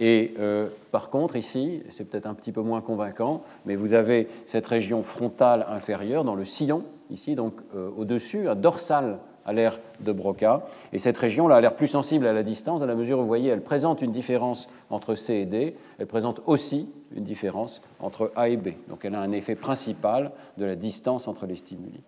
Et 0.01 0.35
euh, 0.39 0.69
par 0.93 1.11
contre, 1.11 1.37
ici, 1.37 1.83
c'est 1.91 2.05
peut-être 2.05 2.27
un 2.27 2.35
petit 2.35 2.53
peu 2.53 2.63
moins 2.63 2.81
convaincant, 2.81 3.43
mais 3.67 3.75
vous 3.75 3.95
avez 3.95 4.29
cette 4.47 4.67
région 4.67 5.03
frontale 5.03 5.67
inférieure 5.69 6.25
dans 6.25 6.37
le 6.37 6.45
sillon, 6.45 6.85
ici, 7.11 7.35
donc 7.35 7.55
euh, 7.75 7.91
au-dessus, 7.97 8.49
un 8.49 8.55
dorsal 8.55 9.19
à 9.45 9.53
l'air 9.53 9.79
de 10.01 10.13
Broca. 10.13 10.67
Et 10.93 10.99
cette 10.99 11.17
région-là 11.17 11.57
a 11.57 11.61
l'air 11.61 11.75
plus 11.75 11.89
sensible 11.89 12.27
à 12.27 12.33
la 12.33 12.43
distance, 12.43 12.83
à 12.83 12.87
la 12.87 12.95
mesure 12.95 13.19
où 13.19 13.23
vous 13.23 13.27
voyez, 13.27 13.49
elle 13.49 13.63
présente 13.63 14.03
une 14.03 14.13
différence 14.13 14.69
entre 14.91 15.15
C 15.15 15.35
et 15.37 15.47
D, 15.47 15.75
elle 15.99 16.07
présente 16.07 16.43
aussi 16.47 16.89
une 17.17 17.25
différence 17.25 17.81
entre 17.99 18.31
A 18.37 18.51
et 18.51 18.57
B. 18.57 18.69
Donc 18.89 19.05
elle 19.05 19.15
a 19.15 19.21
un 19.21 19.33
effet 19.33 19.55
principal 19.55 20.33
de 20.59 20.67
la 20.67 20.77
distance 20.77 21.27
entre 21.27 21.47
les 21.47 21.57
stimuli. 21.57 22.03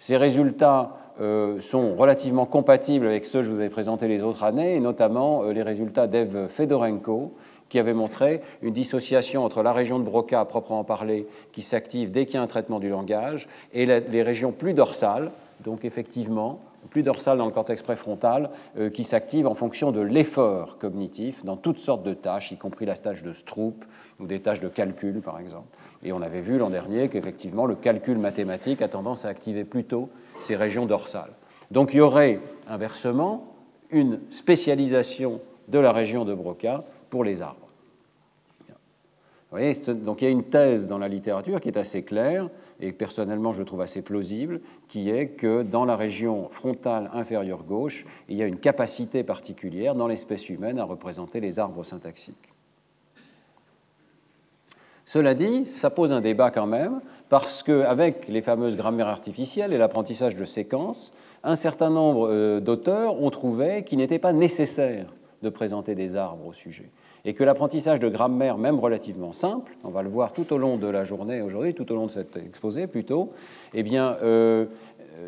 Ces 0.00 0.16
résultats 0.16 0.96
euh, 1.20 1.60
sont 1.60 1.94
relativement 1.94 2.46
compatibles 2.46 3.06
avec 3.06 3.26
ceux 3.26 3.40
que 3.40 3.44
je 3.44 3.50
vous 3.50 3.60
avais 3.60 3.68
présentés 3.68 4.08
les 4.08 4.22
autres 4.22 4.44
années, 4.44 4.74
et 4.74 4.80
notamment 4.80 5.44
euh, 5.44 5.52
les 5.52 5.62
résultats 5.62 6.06
d'Ev 6.06 6.48
Fedorenko, 6.48 7.34
qui 7.68 7.78
avait 7.78 7.92
montré 7.92 8.40
une 8.62 8.72
dissociation 8.72 9.44
entre 9.44 9.62
la 9.62 9.74
région 9.74 9.98
de 9.98 10.04
Broca 10.04 10.40
à 10.40 10.46
proprement 10.46 10.84
parler, 10.84 11.28
qui 11.52 11.60
s'active 11.60 12.10
dès 12.10 12.24
qu'il 12.24 12.36
y 12.36 12.38
a 12.38 12.42
un 12.42 12.46
traitement 12.46 12.80
du 12.80 12.88
langage, 12.88 13.46
et 13.74 13.84
les 13.84 14.22
régions 14.22 14.52
plus 14.52 14.72
dorsales, 14.72 15.30
donc 15.64 15.84
effectivement, 15.84 16.60
plus 16.88 17.02
dorsales 17.02 17.38
dans 17.38 17.44
le 17.44 17.52
cortex 17.52 17.82
préfrontal, 17.82 18.50
euh, 18.78 18.88
qui 18.88 19.04
s'activent 19.04 19.46
en 19.46 19.54
fonction 19.54 19.92
de 19.92 20.00
l'effort 20.00 20.78
cognitif 20.78 21.44
dans 21.44 21.56
toutes 21.56 21.78
sortes 21.78 22.02
de 22.02 22.14
tâches, 22.14 22.52
y 22.52 22.56
compris 22.56 22.86
la 22.86 22.96
tâche 22.96 23.22
de 23.22 23.32
Stroop 23.32 23.84
ou 24.18 24.26
des 24.26 24.40
tâches 24.40 24.60
de 24.60 24.68
calcul, 24.68 25.20
par 25.20 25.38
exemple. 25.38 25.68
Et 26.02 26.12
on 26.12 26.22
avait 26.22 26.40
vu 26.40 26.58
l'an 26.58 26.70
dernier 26.70 27.08
qu'effectivement, 27.08 27.66
le 27.66 27.74
calcul 27.74 28.18
mathématique 28.18 28.82
a 28.82 28.88
tendance 28.88 29.24
à 29.24 29.28
activer 29.28 29.64
plutôt 29.64 30.08
ces 30.40 30.56
régions 30.56 30.86
dorsales. 30.86 31.32
Donc 31.70 31.92
il 31.92 31.98
y 31.98 32.00
aurait 32.00 32.40
inversement 32.68 33.54
une 33.90 34.20
spécialisation 34.30 35.40
de 35.68 35.78
la 35.78 35.92
région 35.92 36.24
de 36.24 36.34
Broca 36.34 36.84
pour 37.10 37.24
les 37.24 37.42
arbres. 37.42 37.70
Vous 39.50 39.58
voyez, 39.58 39.74
donc 39.94 40.22
il 40.22 40.26
y 40.26 40.28
a 40.28 40.30
une 40.30 40.44
thèse 40.44 40.86
dans 40.86 40.98
la 40.98 41.08
littérature 41.08 41.60
qui 41.60 41.68
est 41.68 41.76
assez 41.76 42.04
claire 42.04 42.48
et 42.78 42.92
personnellement 42.92 43.52
je 43.52 43.64
trouve 43.64 43.80
assez 43.80 44.00
plausible, 44.00 44.60
qui 44.86 45.10
est 45.10 45.30
que 45.30 45.62
dans 45.62 45.84
la 45.84 45.96
région 45.96 46.48
frontale 46.50 47.10
inférieure 47.12 47.64
gauche, 47.64 48.06
il 48.28 48.36
y 48.36 48.44
a 48.44 48.46
une 48.46 48.58
capacité 48.58 49.24
particulière 49.24 49.96
dans 49.96 50.06
l'espèce 50.06 50.48
humaine 50.48 50.78
à 50.78 50.84
représenter 50.84 51.40
les 51.40 51.58
arbres 51.58 51.82
syntaxiques. 51.82 52.36
Cela 55.04 55.34
dit, 55.34 55.66
ça 55.66 55.90
pose 55.90 56.12
un 56.12 56.20
débat 56.20 56.50
quand 56.50 56.66
même, 56.66 57.00
parce 57.28 57.62
qu'avec 57.62 58.28
les 58.28 58.42
fameuses 58.42 58.76
grammaires 58.76 59.08
artificielles 59.08 59.72
et 59.72 59.78
l'apprentissage 59.78 60.36
de 60.36 60.44
séquences, 60.44 61.12
un 61.42 61.56
certain 61.56 61.90
nombre 61.90 62.28
euh, 62.30 62.60
d'auteurs 62.60 63.20
ont 63.20 63.30
trouvé 63.30 63.82
qu'il 63.82 63.98
n'était 63.98 64.18
pas 64.18 64.32
nécessaire 64.32 65.06
de 65.42 65.48
présenter 65.48 65.94
des 65.94 66.16
arbres 66.16 66.46
au 66.46 66.52
sujet, 66.52 66.90
et 67.24 67.34
que 67.34 67.44
l'apprentissage 67.44 67.98
de 67.98 68.08
grammaire, 68.08 68.58
même 68.58 68.78
relativement 68.78 69.32
simple, 69.32 69.72
on 69.84 69.90
va 69.90 70.02
le 70.02 70.10
voir 70.10 70.32
tout 70.32 70.52
au 70.52 70.58
long 70.58 70.76
de 70.76 70.86
la 70.86 71.04
journée 71.04 71.40
aujourd'hui, 71.40 71.74
tout 71.74 71.90
au 71.92 71.94
long 71.94 72.06
de 72.06 72.12
cet 72.12 72.36
exposé 72.36 72.86
plutôt, 72.86 73.32
eh 73.72 73.82
bien, 73.82 74.16
euh, 74.22 74.66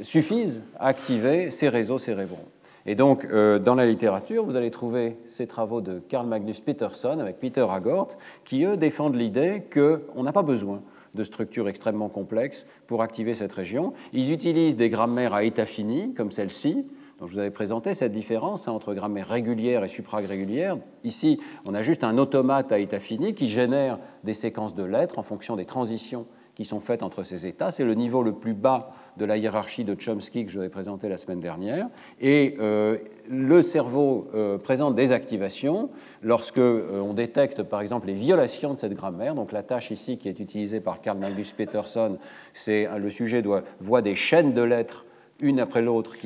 suffisent 0.02 0.62
à 0.78 0.88
activer 0.88 1.50
ces 1.50 1.68
réseaux 1.68 1.98
cérébraux. 1.98 2.46
Et 2.86 2.94
donc, 2.94 3.26
euh, 3.26 3.58
dans 3.58 3.74
la 3.74 3.86
littérature, 3.86 4.44
vous 4.44 4.56
allez 4.56 4.70
trouver 4.70 5.16
ces 5.26 5.46
travaux 5.46 5.80
de 5.80 6.00
Carl 6.00 6.26
Magnus 6.26 6.60
Peterson 6.60 7.18
avec 7.20 7.38
Peter 7.38 7.66
Hagort, 7.68 8.08
qui, 8.44 8.64
eux, 8.64 8.76
défendent 8.76 9.14
l'idée 9.14 9.62
qu'on 9.72 10.22
n'a 10.22 10.32
pas 10.32 10.42
besoin 10.42 10.82
de 11.14 11.24
structures 11.24 11.68
extrêmement 11.68 12.08
complexes 12.08 12.66
pour 12.86 13.02
activer 13.02 13.34
cette 13.34 13.52
région. 13.52 13.92
Ils 14.12 14.32
utilisent 14.32 14.76
des 14.76 14.88
grammaires 14.88 15.34
à 15.34 15.44
état 15.44 15.66
fini, 15.66 16.14
comme 16.14 16.32
celle-ci, 16.32 16.86
dont 17.20 17.26
je 17.26 17.34
vous 17.34 17.38
avais 17.38 17.50
présenté 17.50 17.94
cette 17.94 18.12
différence 18.12 18.66
hein, 18.66 18.72
entre 18.72 18.94
grammaire 18.94 19.28
régulière 19.28 19.84
et 19.84 19.88
suprarégulière. 19.88 20.78
Ici, 21.04 21.38
on 21.68 21.74
a 21.74 21.82
juste 21.82 22.02
un 22.02 22.18
automate 22.18 22.72
à 22.72 22.78
état 22.78 22.98
fini 22.98 23.34
qui 23.34 23.48
génère 23.48 23.98
des 24.24 24.34
séquences 24.34 24.74
de 24.74 24.82
lettres 24.82 25.18
en 25.18 25.22
fonction 25.22 25.54
des 25.54 25.66
transitions 25.66 26.26
qui 26.54 26.64
sont 26.64 26.80
faites 26.80 27.02
entre 27.02 27.22
ces 27.22 27.46
états. 27.46 27.72
C'est 27.72 27.84
le 27.84 27.94
niveau 27.94 28.22
le 28.22 28.32
plus 28.32 28.54
bas 28.54 28.92
de 29.16 29.24
la 29.24 29.36
hiérarchie 29.36 29.84
de 29.84 29.94
Chomsky 29.94 30.44
que 30.44 30.52
je 30.52 30.58
vous 30.58 30.64
ai 30.64 30.68
présenté 30.68 31.08
la 31.08 31.16
semaine 31.16 31.40
dernière. 31.40 31.88
Et 32.20 32.56
euh, 32.60 32.98
le 33.28 33.62
cerveau 33.62 34.28
euh, 34.34 34.58
présente 34.58 34.94
des 34.94 35.12
activations 35.12 35.90
lorsque 36.22 36.58
euh, 36.58 37.00
on 37.00 37.14
détecte 37.14 37.62
par 37.62 37.80
exemple 37.80 38.06
les 38.06 38.14
violations 38.14 38.74
de 38.74 38.78
cette 38.78 38.94
grammaire. 38.94 39.34
Donc 39.34 39.52
la 39.52 39.62
tâche 39.62 39.90
ici 39.90 40.18
qui 40.18 40.28
est 40.28 40.40
utilisée 40.40 40.80
par 40.80 41.00
Carl 41.00 41.18
Magnus 41.18 41.52
Peterson, 41.52 42.18
c'est 42.52 42.88
le 42.98 43.10
sujet 43.10 43.42
voit 43.80 44.02
des 44.02 44.14
chaînes 44.14 44.52
de 44.52 44.62
lettres 44.62 45.06
une 45.40 45.58
après 45.58 45.82
l'autre 45.82 46.16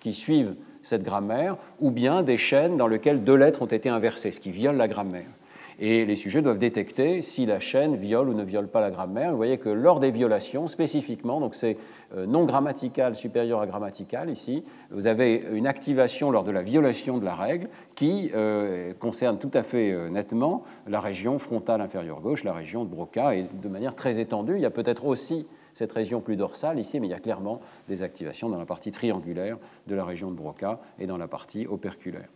qui 0.00 0.12
suivent 0.12 0.54
cette 0.82 1.02
grammaire, 1.02 1.56
ou 1.80 1.90
bien 1.90 2.22
des 2.22 2.36
chaînes 2.36 2.76
dans 2.76 2.86
lesquelles 2.86 3.24
deux 3.24 3.36
lettres 3.36 3.62
ont 3.62 3.66
été 3.66 3.88
inversées, 3.88 4.30
ce 4.30 4.40
qui 4.40 4.50
viole 4.50 4.76
la 4.76 4.88
grammaire. 4.88 5.28
Et 5.78 6.04
les 6.04 6.16
sujets 6.16 6.42
doivent 6.42 6.58
détecter 6.58 7.22
si 7.22 7.46
la 7.46 7.58
chaîne 7.58 7.96
viole 7.96 8.28
ou 8.28 8.34
ne 8.34 8.44
viole 8.44 8.68
pas 8.68 8.80
la 8.80 8.90
grammaire. 8.90 9.30
Vous 9.30 9.36
voyez 9.36 9.58
que 9.58 9.68
lors 9.68 10.00
des 10.00 10.10
violations, 10.10 10.68
spécifiquement, 10.68 11.40
donc 11.40 11.54
c'est 11.54 11.76
euh, 12.16 12.26
non 12.26 12.44
grammatical 12.44 13.16
supérieur 13.16 13.60
à 13.60 13.66
grammatical 13.66 14.30
ici, 14.30 14.64
vous 14.90 15.06
avez 15.06 15.44
une 15.52 15.66
activation 15.66 16.30
lors 16.30 16.44
de 16.44 16.50
la 16.50 16.62
violation 16.62 17.18
de 17.18 17.24
la 17.24 17.34
règle 17.34 17.68
qui 17.94 18.30
euh, 18.34 18.92
concerne 18.94 19.38
tout 19.38 19.50
à 19.54 19.62
fait 19.62 19.90
euh, 19.90 20.08
nettement 20.08 20.62
la 20.86 21.00
région 21.00 21.38
frontale 21.38 21.80
inférieure 21.80 22.20
gauche, 22.20 22.44
la 22.44 22.52
région 22.52 22.84
de 22.84 22.90
Broca, 22.90 23.34
et 23.34 23.46
de 23.62 23.68
manière 23.68 23.94
très 23.94 24.20
étendue. 24.20 24.54
Il 24.56 24.62
y 24.62 24.66
a 24.66 24.70
peut-être 24.70 25.06
aussi 25.06 25.46
cette 25.74 25.92
région 25.92 26.20
plus 26.20 26.36
dorsale 26.36 26.78
ici, 26.78 27.00
mais 27.00 27.08
il 27.08 27.10
y 27.10 27.14
a 27.14 27.18
clairement 27.18 27.60
des 27.88 28.02
activations 28.02 28.48
dans 28.48 28.58
la 28.58 28.66
partie 28.66 28.92
triangulaire 28.92 29.58
de 29.86 29.94
la 29.94 30.04
région 30.04 30.30
de 30.30 30.36
Broca 30.36 30.80
et 30.98 31.06
dans 31.06 31.16
la 31.16 31.26
partie 31.26 31.66
operculaire. 31.66 32.28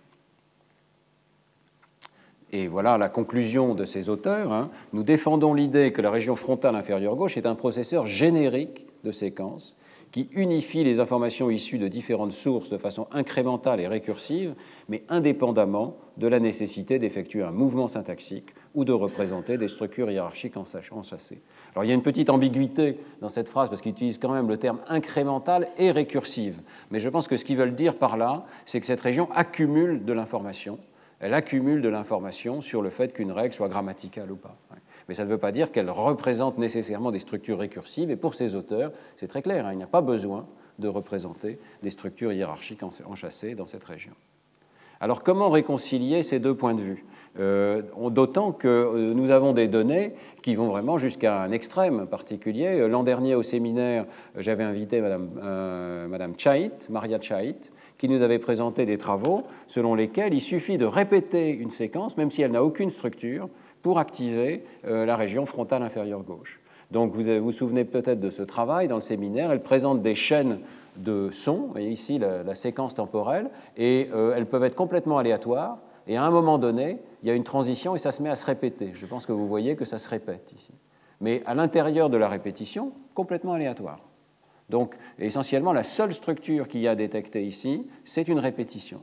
Et 2.52 2.66
voilà 2.66 2.96
la 2.96 3.08
conclusion 3.08 3.74
de 3.74 3.84
ces 3.84 4.08
auteurs. 4.08 4.52
Hein. 4.52 4.70
Nous 4.92 5.02
défendons 5.02 5.52
l'idée 5.52 5.92
que 5.92 6.00
la 6.00 6.10
région 6.10 6.34
frontale 6.34 6.76
inférieure 6.76 7.16
gauche 7.16 7.36
est 7.36 7.46
un 7.46 7.54
processeur 7.54 8.06
générique 8.06 8.86
de 9.04 9.12
séquences 9.12 9.76
qui 10.10 10.28
unifie 10.32 10.84
les 10.84 11.00
informations 11.00 11.50
issues 11.50 11.78
de 11.78 11.88
différentes 11.88 12.32
sources 12.32 12.70
de 12.70 12.78
façon 12.78 13.06
incrémentale 13.12 13.80
et 13.80 13.86
récursive, 13.86 14.54
mais 14.88 15.02
indépendamment 15.08 15.96
de 16.16 16.26
la 16.26 16.40
nécessité 16.40 16.98
d'effectuer 16.98 17.42
un 17.42 17.50
mouvement 17.50 17.88
syntaxique 17.88 18.54
ou 18.74 18.84
de 18.84 18.92
représenter 18.92 19.58
des 19.58 19.68
structures 19.68 20.10
hiérarchiques 20.10 20.56
enchâssées. 20.56 21.42
Alors 21.74 21.84
il 21.84 21.88
y 21.88 21.90
a 21.90 21.94
une 21.94 22.02
petite 22.02 22.30
ambiguïté 22.30 22.96
dans 23.20 23.28
cette 23.28 23.50
phrase 23.50 23.68
parce 23.68 23.82
qu'ils 23.82 23.92
utilisent 23.92 24.18
quand 24.18 24.32
même 24.32 24.48
le 24.48 24.56
terme 24.56 24.80
incrémental 24.88 25.68
et 25.76 25.90
récursive. 25.90 26.60
Mais 26.90 27.00
je 27.00 27.08
pense 27.08 27.28
que 27.28 27.36
ce 27.36 27.44
qu'ils 27.44 27.58
veulent 27.58 27.74
dire 27.74 27.96
par 27.96 28.16
là, 28.16 28.46
c'est 28.64 28.80
que 28.80 28.86
cette 28.86 29.02
région 29.02 29.28
accumule 29.32 30.04
de 30.04 30.12
l'information 30.14 30.78
elle 31.20 31.34
accumule 31.34 31.82
de 31.82 31.88
l'information 31.88 32.60
sur 32.60 32.82
le 32.82 32.90
fait 32.90 33.12
qu'une 33.12 33.32
règle 33.32 33.54
soit 33.54 33.68
grammaticale 33.68 34.30
ou 34.30 34.36
pas. 34.36 34.56
Mais 35.08 35.14
ça 35.14 35.24
ne 35.24 35.30
veut 35.30 35.38
pas 35.38 35.52
dire 35.52 35.72
qu'elle 35.72 35.90
représente 35.90 36.58
nécessairement 36.58 37.10
des 37.10 37.18
structures 37.18 37.58
récursives, 37.58 38.10
et 38.10 38.16
pour 38.16 38.34
ces 38.34 38.54
auteurs, 38.54 38.92
c'est 39.16 39.28
très 39.28 39.42
clair, 39.42 39.66
hein, 39.66 39.72
il 39.72 39.78
n'y 39.78 39.82
a 39.82 39.88
pas 39.88 40.02
besoin 40.02 40.46
de 40.78 40.88
représenter 40.88 41.58
des 41.82 41.90
structures 41.90 42.32
hiérarchiques 42.32 42.82
enchâssées 42.82 43.54
dans 43.54 43.66
cette 43.66 43.84
région. 43.84 44.12
Alors 45.00 45.22
comment 45.22 45.48
réconcilier 45.48 46.24
ces 46.24 46.40
deux 46.40 46.56
points 46.56 46.74
de 46.74 46.82
vue? 46.82 47.04
Euh, 47.38 47.82
D'autant 48.10 48.50
que 48.50 48.66
euh, 48.66 49.14
nous 49.14 49.30
avons 49.30 49.52
des 49.52 49.68
données 49.68 50.14
qui 50.42 50.56
vont 50.56 50.66
vraiment 50.66 50.98
jusqu'à 50.98 51.40
un 51.40 51.52
extrême 51.52 52.06
particulier. 52.06 52.80
Euh, 52.80 52.88
l'an 52.88 53.04
dernier 53.04 53.36
au 53.36 53.44
séminaire, 53.44 54.06
j'avais 54.36 54.64
invité 54.64 55.00
Madame, 55.00 56.08
Madame 56.08 56.32
Chait, 56.36 56.72
Maria 56.90 57.20
Chait, 57.20 57.54
qui 57.98 58.08
nous 58.08 58.22
avait 58.22 58.38
présenté 58.38 58.86
des 58.86 58.96
travaux 58.96 59.42
selon 59.66 59.94
lesquels 59.94 60.32
il 60.32 60.40
suffit 60.40 60.78
de 60.78 60.86
répéter 60.86 61.50
une 61.50 61.70
séquence, 61.70 62.16
même 62.16 62.30
si 62.30 62.42
elle 62.42 62.52
n'a 62.52 62.64
aucune 62.64 62.90
structure, 62.90 63.48
pour 63.82 63.98
activer 63.98 64.64
la 64.84 65.16
région 65.16 65.46
frontale 65.46 65.82
inférieure 65.82 66.22
gauche. 66.22 66.60
Donc 66.90 67.12
vous 67.12 67.40
vous 67.40 67.52
souvenez 67.52 67.84
peut-être 67.84 68.20
de 68.20 68.30
ce 68.30 68.42
travail 68.42 68.88
dans 68.88 68.96
le 68.96 69.02
séminaire. 69.02 69.52
Elle 69.52 69.62
présente 69.62 70.02
des 70.02 70.14
chaînes 70.14 70.60
de 70.96 71.30
sons, 71.30 71.68
voyez 71.70 71.90
ici 71.90 72.18
la, 72.18 72.54
séquence 72.54 72.94
temporelle, 72.94 73.50
et 73.76 74.08
euh, 74.14 74.34
elles 74.36 74.46
peuvent 74.46 74.64
être 74.64 74.74
complètement 74.74 75.18
aléatoires. 75.18 75.78
Et 76.06 76.16
à 76.16 76.24
un 76.24 76.30
moment 76.30 76.58
donné, 76.58 76.98
il 77.22 77.28
y 77.28 77.30
a 77.30 77.34
une 77.34 77.44
transition 77.44 77.94
et 77.94 77.98
ça 77.98 78.12
se 78.12 78.22
met 78.22 78.30
à 78.30 78.36
se 78.36 78.46
répéter. 78.46 78.92
Je 78.94 79.06
pense 79.06 79.26
que 79.26 79.32
vous 79.32 79.46
voyez 79.46 79.76
que 79.76 79.84
ça 79.84 79.98
se 79.98 80.08
répète 80.08 80.52
ici. 80.56 80.72
Mais 81.20 81.42
à 81.44 81.54
l'intérieur 81.54 82.08
de 82.08 82.16
la 82.16 82.28
répétition, 82.28 82.92
complètement 83.14 83.52
aléatoire. 83.52 84.00
Donc 84.68 84.94
essentiellement, 85.18 85.72
la 85.72 85.82
seule 85.82 86.14
structure 86.14 86.68
qu'il 86.68 86.80
y 86.80 86.88
a 86.88 86.94
détectée 86.94 87.44
ici, 87.44 87.86
c'est 88.04 88.28
une 88.28 88.38
répétition. 88.38 89.02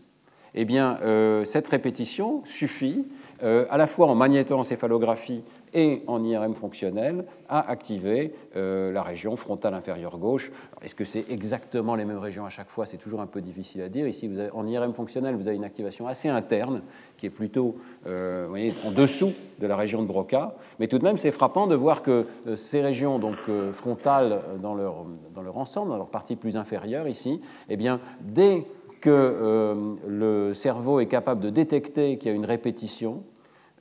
Eh 0.58 0.64
bien, 0.64 0.98
euh, 1.04 1.44
cette 1.44 1.68
répétition 1.68 2.42
suffit 2.46 3.06
euh, 3.44 3.66
à 3.70 3.78
la 3.78 3.88
fois 3.88 4.08
en 4.08 4.16
magnétoencéphalographie 4.16 5.44
et 5.74 6.02
en 6.08 6.24
IRM 6.24 6.56
fonctionnel 6.56 7.26
à 7.50 7.70
activer 7.70 8.34
euh, 8.56 8.94
la 8.94 9.04
région 9.04 9.36
frontale 9.36 9.74
inférieure 9.74 10.18
gauche. 10.18 10.54
Est-ce 10.82 10.96
que 10.96 11.04
c'est 11.04 11.26
exactement 11.30 11.96
les 11.96 12.06
mêmes 12.06 12.20
régions 12.20 12.46
à 12.46 12.50
chaque 12.50 12.70
fois? 12.70 12.86
C'est 12.86 12.96
toujours 12.96 13.20
un 13.20 13.28
peu 13.28 13.42
difficile 13.42 13.82
à 13.82 13.90
dire. 13.90 14.08
Ici, 14.08 14.32
en 14.54 14.66
IRM 14.66 14.94
fonctionnel, 14.94 15.36
vous 15.36 15.50
avez 15.50 15.58
une 15.58 15.66
activation 15.66 16.08
assez 16.08 16.30
interne 16.30 16.82
qui 17.18 17.26
est 17.26 17.30
plutôt 17.30 17.76
en 18.06 18.92
dessous 18.92 19.34
de 19.60 19.68
la 19.68 19.76
région 19.76 20.02
de 20.02 20.08
Broca. 20.08 20.56
Mais 20.80 20.88
tout 20.88 21.00
de 21.00 21.04
même, 21.04 21.18
c'est 21.18 21.32
frappant 21.32 21.68
de 21.68 21.76
voir 21.76 22.02
que 22.02 22.26
ces 22.56 22.82
régions 22.82 23.20
donc, 23.20 23.36
frontales 23.74 24.40
dans 24.62 24.76
leur 24.76 25.58
ensemble, 25.58 25.90
dans 25.90 25.98
leur 25.98 26.08
partie 26.08 26.38
plus 26.38 26.56
inférieure 26.56 27.10
ici, 27.10 27.42
eh 27.68 27.76
bien, 27.76 28.00
dès 28.22 28.64
que 29.06 29.98
le 30.08 30.54
cerveau 30.56 31.00
est 31.00 31.06
capable 31.06 31.42
de 31.42 31.52
détecter 31.52 32.18
qu'il 32.18 32.32
y 32.32 32.34
a 32.34 32.36
une 32.36 32.46
répétition, 32.46 33.24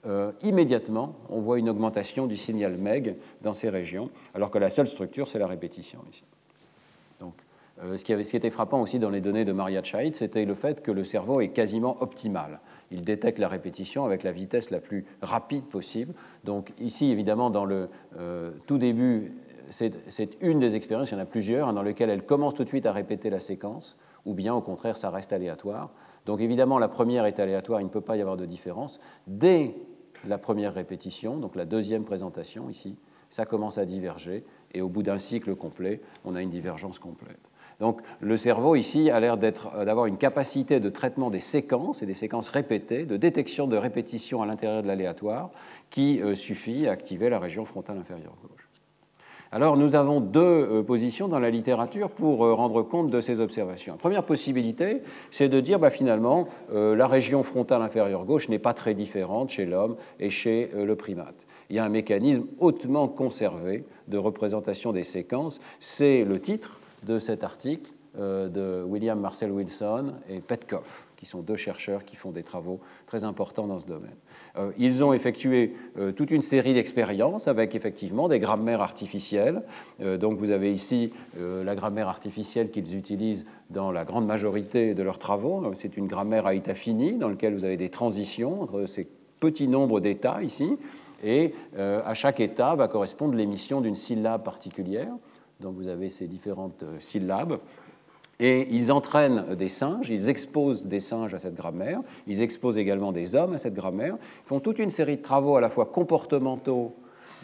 euh, 0.07 0.33
immédiatement, 0.43 1.17
on 1.31 1.41
voit 1.41 1.59
une 1.59 1.71
augmentation 1.71 2.27
du 2.27 2.37
signal 2.37 2.77
MEG 2.77 3.17
dans 3.41 3.55
ces 3.55 3.71
régions, 3.71 4.11
alors 4.35 4.51
que 4.51 4.59
la 4.59 4.69
seule 4.69 4.87
structure, 4.87 5.29
c'est 5.31 5.39
la 5.39 5.47
répétition 5.47 6.01
ici. 6.11 6.25
Donc, 7.21 7.35
euh, 7.83 7.97
ce, 7.97 8.05
qui 8.05 8.13
était 8.13 8.51
frappant 8.51 8.83
aussi 8.83 8.99
dans 8.99 9.09
les 9.09 9.23
données 9.23 9.47
de 9.47 9.53
Maria 9.53 9.83
Chait, 9.83 10.13
c'était 10.13 10.45
le 10.45 10.55
fait 10.55 10.83
que 10.83 10.91
le 10.91 11.05
cerveau 11.05 11.41
est 11.41 11.49
quasiment 11.49 11.97
optimal. 12.03 12.61
Il 12.91 13.03
détecte 13.03 13.39
la 13.39 13.49
répétition 13.49 14.05
avec 14.05 14.25
la 14.25 14.33
vitesse 14.33 14.71
la 14.71 14.79
plus 14.79 15.07
rapide 15.23 15.65
possible. 15.65 16.13
Donc 16.45 16.73
ici, 16.79 17.11
évidemment, 17.11 17.49
dans 17.49 17.65
le 17.65 17.89
euh, 18.19 18.51
tout 18.67 18.79
début, 18.79 19.33
c'est 19.71 20.37
une 20.43 20.59
des 20.59 20.77
expériences, 20.77 21.11
il 21.11 21.15
y 21.15 21.17
en 21.17 21.21
a 21.21 21.25
plusieurs, 21.25 21.69
hein, 21.69 21.73
dans 21.73 21.83
lesquelles 21.83 22.11
elle 22.11 22.27
commence 22.27 22.55
tout 22.55 22.65
de 22.65 22.69
suite 22.69 22.85
à 22.85 22.93
répéter 22.93 23.31
la 23.31 23.41
séquence, 23.41 23.97
ou 24.25 24.35
bien 24.35 24.55
au 24.55 24.61
contraire, 24.61 24.97
ça 24.97 25.11
reste 25.11 25.33
aléatoire. 25.33 25.91
Donc 26.27 26.41
évidemment, 26.41 26.79
la 26.79 26.89
première 26.89 27.27
est 27.27 27.41
aléatoire, 27.41 27.81
il 27.81 27.85
ne 27.85 27.91
peut 27.91 28.01
pas 28.01 28.17
y 28.17 28.21
avoir 28.21 28.37
de 28.37 28.47
différence. 28.47 29.01
Dès 29.27 29.75
la 30.27 30.39
première 30.39 30.75
répétition, 30.75 31.37
donc 31.37 31.57
la 31.57 31.65
deuxième 31.65 32.05
présentation 32.05 32.71
ici, 32.71 32.97
ça 33.31 33.45
commence 33.45 33.79
à 33.79 33.85
diverger 33.85 34.45
et 34.73 34.81
au 34.81 34.89
bout 34.89 35.03
d'un 35.03 35.19
cycle 35.19 35.55
complet, 35.55 36.01
on 36.25 36.35
a 36.35 36.43
une 36.43 36.51
divergence 36.51 36.99
complète. 36.99 37.41
Donc 37.81 38.01
le 38.21 38.37
cerveau 38.37 38.77
ici 38.77 39.11
a 39.11 39.19
l'air 39.21 39.37
d'avoir 39.37 40.07
une 40.07 40.17
capacité 40.17 40.81
de 40.81 40.89
traitement 40.89 41.31
des 41.31 41.41
séquences 41.41 42.03
et 42.03 42.07
des 42.07 42.15
séquences 42.15 42.49
répétées, 42.49 43.05
de 43.05 43.17
détection 43.17 43.67
de 43.67 43.77
répétition 43.77 44.43
à 44.43 44.47
l'intérieur 44.47 44.83
de 44.83 44.87
l'aléatoire, 44.87 45.51
qui 45.91 46.23
euh, 46.23 46.35
suffit 46.35 46.87
à 46.87 46.93
activer 46.93 47.29
la 47.29 47.39
région 47.39 47.65
frontale 47.65 47.99
inférieure. 47.99 48.37
Alors 49.55 49.77
nous 49.77 49.95
avons 49.95 50.21
deux 50.21 50.41
euh, 50.41 50.83
positions 50.83 51.29
dans 51.29 51.39
la 51.39 51.49
littérature 51.49 52.11
pour 52.11 52.45
euh, 52.45 52.55
rendre 52.55 52.83
compte 52.83 53.09
de 53.09 53.21
ces 53.21 53.39
observations. 53.39 53.93
La 53.93 53.99
première 54.01 54.25
possibilité, 54.25 55.03
c'est 55.31 55.49
de 55.49 55.61
dire 55.61 55.79
bah, 55.79 55.91
finalement 55.91 56.49
euh, 56.73 56.97
la 56.97 57.07
région 57.07 57.45
frontale 57.45 57.81
inférieure 57.81 58.25
gauche 58.25 58.49
n'est 58.49 58.59
pas 58.59 58.75
très 58.75 58.95
différente 58.95 59.51
chez 59.51 59.65
l'homme 59.65 59.95
et 60.19 60.29
chez 60.29 60.73
le 60.75 60.97
primate. 60.97 61.47
Il 61.71 61.77
y 61.77 61.79
a 61.79 61.85
un 61.85 61.89
mécanisme 61.89 62.47
hautement 62.59 63.07
conservé 63.07 63.85
de 64.09 64.19
représentation 64.19 64.91
des 64.91 65.05
séquences. 65.05 65.61
C'est 65.79 66.25
le 66.25 66.41
titre 66.41 66.81
de 67.05 67.21
cet 67.21 67.45
article 67.45 67.93
de 68.19 68.83
William 68.83 69.21
Marcel 69.21 69.53
Wilson 69.53 70.15
et 70.29 70.41
Petkoff, 70.41 71.07
qui 71.17 71.27
sont 71.27 71.43
deux 71.43 71.57
chercheurs 71.57 72.05
qui 72.05 72.17
font 72.17 72.33
des 72.33 72.43
travaux 72.43 72.81
très 73.07 73.23
importants 73.23 73.69
dans 73.69 73.79
ce 73.79 73.87
domaine. 73.87 74.17
Euh, 74.57 74.71
ils 74.79 75.03
ont 75.03 75.13
effectué 75.13 75.75
euh, 75.99 76.13
toute 76.13 76.31
une 76.31 76.43
série 76.43 76.75
d'expériences 76.75 77.49
avec 77.49 77.75
effectivement 77.75 78.29
des 78.29 78.39
grammaires 78.39 78.81
artificielles. 78.81 79.63
Euh, 80.01 80.17
donc 80.17 80.39
vous 80.39 80.51
avez 80.51 80.73
ici 80.73 81.13
la 81.41 81.75
grammaire 81.75 82.09
artificielle 82.09 82.71
qu'ils 82.71 82.97
utilisent 82.97 83.45
dans 83.71 83.91
la 83.91 84.05
grande 84.05 84.27
majorité 84.27 84.95
de 84.95 85.03
leurs 85.03 85.19
travaux. 85.19 85.73
C'est 85.75 85.97
une 85.97 86.07
grammaire 86.07 86.47
à 86.47 86.55
état 86.55 86.75
fini 86.75 87.17
dans 87.17 87.29
laquelle 87.29 87.55
vous 87.55 87.65
avez 87.65 87.77
des 87.77 87.91
transitions 87.91 88.63
entre 88.63 88.87
ces 88.87 89.07
petits 89.41 89.69
nombres 89.69 90.01
d'états 90.01 90.43
ici. 90.43 90.79
Et 91.25 91.55
à 91.77 92.15
chaque 92.15 92.41
état 92.41 92.75
va 92.75 92.89
correspondre 92.89 93.35
l'émission 93.35 93.81
d'une 93.81 93.97
syllabe 93.97 94.43
particulière. 94.45 95.13
Donc 95.61 95.75
vous 95.75 95.89
avez 95.89 96.09
ces 96.09 96.27
différentes 96.27 96.85
syllabes. 97.01 97.59
Et 98.41 98.67
ils 98.75 98.91
entraînent 98.91 99.55
des 99.55 99.69
singes, 99.69 100.11
ils 100.11 100.29
exposent 100.29 100.87
des 100.87 101.01
singes 101.01 101.35
à 101.35 101.39
cette 101.39 101.55
grammaire, 101.55 102.01
ils 102.27 102.43
exposent 102.43 102.79
également 102.79 103.13
des 103.13 103.35
hommes 103.35 103.55
à 103.55 103.59
cette 103.59 103.75
grammaire, 103.75 104.17
ils 104.45 104.49
font 104.49 104.61
toute 104.61 104.79
une 104.79 104.91
série 104.91 105.17
de 105.17 105.23
travaux 105.23 105.57
à 105.57 105.61
la 105.61 105.69
fois 105.69 105.87
comportementaux, 105.87 106.95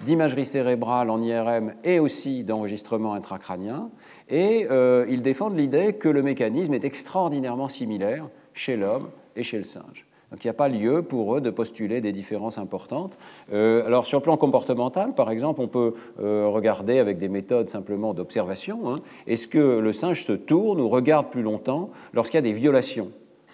d'imagerie 0.05 0.47
cérébrale 0.47 1.11
en 1.11 1.21
IRM 1.21 1.75
et 1.85 1.99
aussi 1.99 2.43
d'enregistrement 2.43 3.15
intracrânien, 3.15 3.91
et 4.29 4.67
euh, 4.71 5.07
ils 5.09 5.23
défendent 5.23 5.59
l'idée 5.59 5.93
que 5.95 6.09
le 6.09 6.23
mécanisme 6.23 6.75
est 6.75 6.85
extraordinairement 6.85 7.69
similaire 7.69 8.29
chez 8.55 8.77
l'homme 8.77 9.11
et 9.37 9.43
chez 9.43 9.59
le 9.59 9.65
singe. 9.65 10.07
Donc 10.31 10.45
il 10.45 10.47
n'y 10.47 10.51
a 10.51 10.55
pas 10.55 10.69
lieu 10.69 11.03
pour 11.03 11.37
eux 11.37 11.41
de 11.41 11.51
postuler 11.51 12.01
des 12.01 12.13
différences 12.13 12.59
importantes. 12.59 13.19
Euh, 13.53 13.85
alors 13.85 14.07
sur 14.07 14.19
le 14.19 14.23
plan 14.23 14.37
comportemental, 14.37 15.15
par 15.15 15.31
exemple, 15.31 15.61
on 15.61 15.69
peut 15.69 15.95
euh, 16.21 16.47
regarder 16.47 16.99
avec 16.99 17.19
des 17.19 17.29
méthodes 17.29 17.69
simplement 17.69 18.15
d'observation. 18.15 18.91
Hein. 18.91 18.95
Est-ce 19.27 19.49
que 19.49 19.79
le 19.79 19.93
singe 19.93 20.25
se 20.25 20.33
tourne 20.33 20.81
ou 20.81 20.89
regarde 20.89 21.31
plus 21.31 21.43
longtemps 21.43 21.91
lorsqu'il 22.13 22.37
y 22.37 22.39
a 22.39 22.43
des 22.43 22.53
violations 22.53 23.11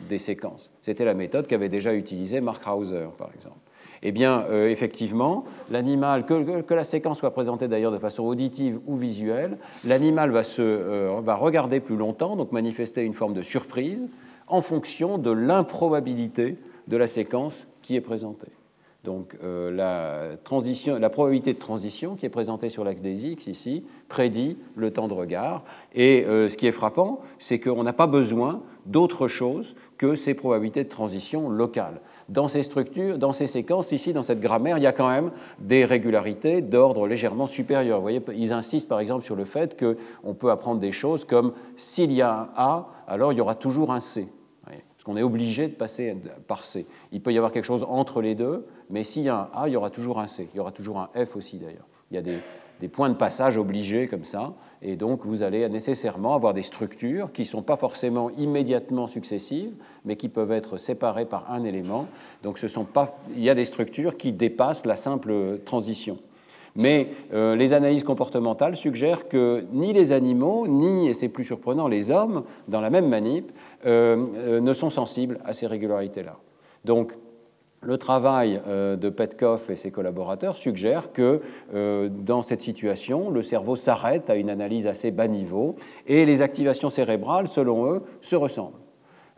des 0.08 0.18
séquences? 0.18 0.70
C'était 0.82 1.06
la 1.06 1.14
méthode 1.14 1.46
qu'avait 1.46 1.70
déjà 1.70 1.94
utilisée 1.94 2.42
Mark 2.42 2.62
Hauser, 2.66 3.08
par 3.16 3.30
exemple. 3.34 3.56
Eh 4.02 4.12
bien, 4.12 4.44
euh, 4.50 4.68
effectivement, 4.68 5.44
l'animal, 5.70 6.26
que, 6.26 6.74
la 6.74 6.84
séquence 6.84 7.20
soit 7.20 7.30
présentée 7.30 7.68
d'ailleurs 7.68 7.92
de 7.92 7.98
façon 7.98 8.24
auditive 8.24 8.78
ou 8.86 8.96
visuelle, 8.96 9.56
l'animal 9.84 10.30
va, 10.30 10.42
va 11.22 11.34
regarder 11.34 11.80
plus 11.80 11.96
longtemps, 11.96 12.36
donc 12.36 12.52
manifester 12.52 13.02
une 13.02 13.14
forme 13.14 13.32
de 13.32 13.40
surprise 13.40 14.10
en 14.46 14.62
fonction 14.62 15.18
de 15.18 15.30
l'improbabilité 15.30 16.58
de 16.88 16.96
la 16.96 17.06
séquence 17.06 17.68
qui 17.82 17.96
est 17.96 18.00
présentée. 18.00 18.52
Donc 19.06 19.36
euh, 19.44 19.70
la, 19.70 20.36
transition, 20.42 20.98
la, 20.98 21.10
probabilité 21.10 21.54
de 21.54 21.58
transition 21.58 22.16
qui 22.16 22.26
est 22.26 22.30
présentée 22.30 22.68
sur 22.68 22.82
l'axe 22.82 23.00
des 23.00 23.26
X 23.28 23.46
ici 23.46 23.84
prédit 24.08 24.58
le 24.74 24.92
temps 24.92 25.06
de 25.06 25.14
regard. 25.14 25.64
Et 25.94 26.24
euh, 26.24 26.48
ce 26.48 26.56
qui 26.56 26.66
est 26.66 26.72
frappant, 26.72 27.20
c'est 27.38 27.60
qu'on 27.60 27.84
n'a 27.84 27.92
pas 27.92 28.08
besoin 28.08 28.62
d'autre 28.84 29.28
chose 29.28 29.76
que 29.96 30.16
ces 30.16 30.34
probabilités 30.34 30.82
de 30.82 30.88
transition 30.88 31.48
locales. 31.48 32.00
Dans 32.28 32.48
ces 32.48 32.62
structures, 32.62 33.18
dans 33.18 33.32
ces 33.32 33.46
séquences, 33.46 33.92
ici, 33.92 34.12
dans 34.12 34.22
cette 34.22 34.40
grammaire, 34.40 34.78
il 34.78 34.82
y 34.82 34.86
a 34.86 34.92
quand 34.92 35.08
même 35.08 35.30
des 35.60 35.84
régularités 35.84 36.60
d'ordre 36.60 37.06
légèrement 37.06 37.46
supérieur. 37.46 37.98
Vous 37.98 38.02
voyez, 38.02 38.22
ils 38.34 38.52
insistent 38.52 38.88
par 38.88 39.00
exemple 39.00 39.24
sur 39.24 39.36
le 39.36 39.44
fait 39.44 39.78
qu'on 39.78 40.34
peut 40.34 40.50
apprendre 40.50 40.80
des 40.80 40.92
choses 40.92 41.24
comme 41.24 41.52
s'il 41.76 42.12
y 42.12 42.22
a 42.22 42.32
un 42.32 42.48
A, 42.56 42.88
alors 43.06 43.32
il 43.32 43.38
y 43.38 43.40
aura 43.40 43.54
toujours 43.54 43.92
un 43.92 44.00
C 44.00 44.28
qu'on 45.06 45.16
est 45.16 45.22
obligé 45.22 45.68
de 45.68 45.72
passer 45.72 46.16
par 46.48 46.64
C. 46.64 46.84
Il 47.12 47.20
peut 47.20 47.32
y 47.32 47.36
avoir 47.36 47.52
quelque 47.52 47.64
chose 47.64 47.86
entre 47.88 48.20
les 48.20 48.34
deux, 48.34 48.66
mais 48.90 49.04
s'il 49.04 49.22
y 49.22 49.28
a 49.28 49.48
un 49.54 49.62
A, 49.62 49.68
il 49.68 49.72
y 49.72 49.76
aura 49.76 49.90
toujours 49.90 50.18
un 50.18 50.26
C. 50.26 50.48
Il 50.52 50.56
y 50.56 50.60
aura 50.60 50.72
toujours 50.72 50.98
un 50.98 51.08
F 51.14 51.36
aussi 51.36 51.58
d'ailleurs. 51.58 51.86
Il 52.10 52.16
y 52.16 52.18
a 52.18 52.22
des, 52.22 52.38
points 52.88 53.08
de 53.08 53.14
passage 53.14 53.56
obligés 53.56 54.06
comme 54.06 54.24
ça, 54.24 54.54
et 54.82 54.96
donc 54.96 55.24
vous 55.24 55.42
allez 55.42 55.68
nécessairement 55.68 56.34
avoir 56.34 56.54
des 56.54 56.62
structures 56.62 57.32
qui 57.32 57.42
ne 57.42 57.46
sont 57.46 57.62
pas 57.62 57.76
forcément 57.76 58.30
immédiatement 58.30 59.06
successives, 59.06 59.72
mais 60.04 60.16
qui 60.16 60.28
peuvent 60.28 60.52
être 60.52 60.76
séparées 60.76 61.26
par 61.26 61.50
un 61.50 61.64
élément. 61.64 62.06
Donc 62.42 62.58
ce 62.58 62.68
sont 62.68 62.84
pas, 62.84 63.18
il 63.34 63.42
y 63.42 63.50
a 63.50 63.54
des 63.54 63.64
structures 63.64 64.16
qui 64.16 64.32
dépassent 64.32 64.86
la 64.86 64.96
simple 64.96 65.58
transition. 65.64 66.18
Mais 66.76 67.08
euh, 67.32 67.56
les 67.56 67.72
analyses 67.72 68.04
comportementales 68.04 68.76
suggèrent 68.76 69.28
que 69.28 69.64
ni 69.72 69.92
les 69.92 70.12
animaux, 70.12 70.68
ni, 70.68 71.08
et 71.08 71.14
c'est 71.14 71.28
plus 71.28 71.44
surprenant, 71.44 71.88
les 71.88 72.10
hommes, 72.10 72.44
dans 72.68 72.80
la 72.80 72.90
même 72.90 73.08
manip, 73.08 73.50
euh, 73.86 74.26
euh, 74.36 74.60
ne 74.60 74.72
sont 74.74 74.90
sensibles 74.90 75.38
à 75.44 75.54
ces 75.54 75.66
régularités-là. 75.66 76.36
Donc, 76.84 77.12
le 77.86 77.98
travail 77.98 78.60
de 78.66 79.08
Petkoff 79.08 79.70
et 79.70 79.76
ses 79.76 79.90
collaborateurs 79.90 80.56
suggère 80.56 81.12
que 81.12 81.40
dans 81.72 82.42
cette 82.42 82.60
situation, 82.60 83.30
le 83.30 83.42
cerveau 83.42 83.76
s'arrête 83.76 84.28
à 84.30 84.36
une 84.36 84.50
analyse 84.50 84.86
assez 84.86 85.10
bas 85.10 85.28
niveau 85.28 85.76
et 86.06 86.26
les 86.26 86.42
activations 86.42 86.90
cérébrales, 86.90 87.48
selon 87.48 87.90
eux, 87.90 88.02
se 88.20 88.36
ressemblent. 88.36 88.78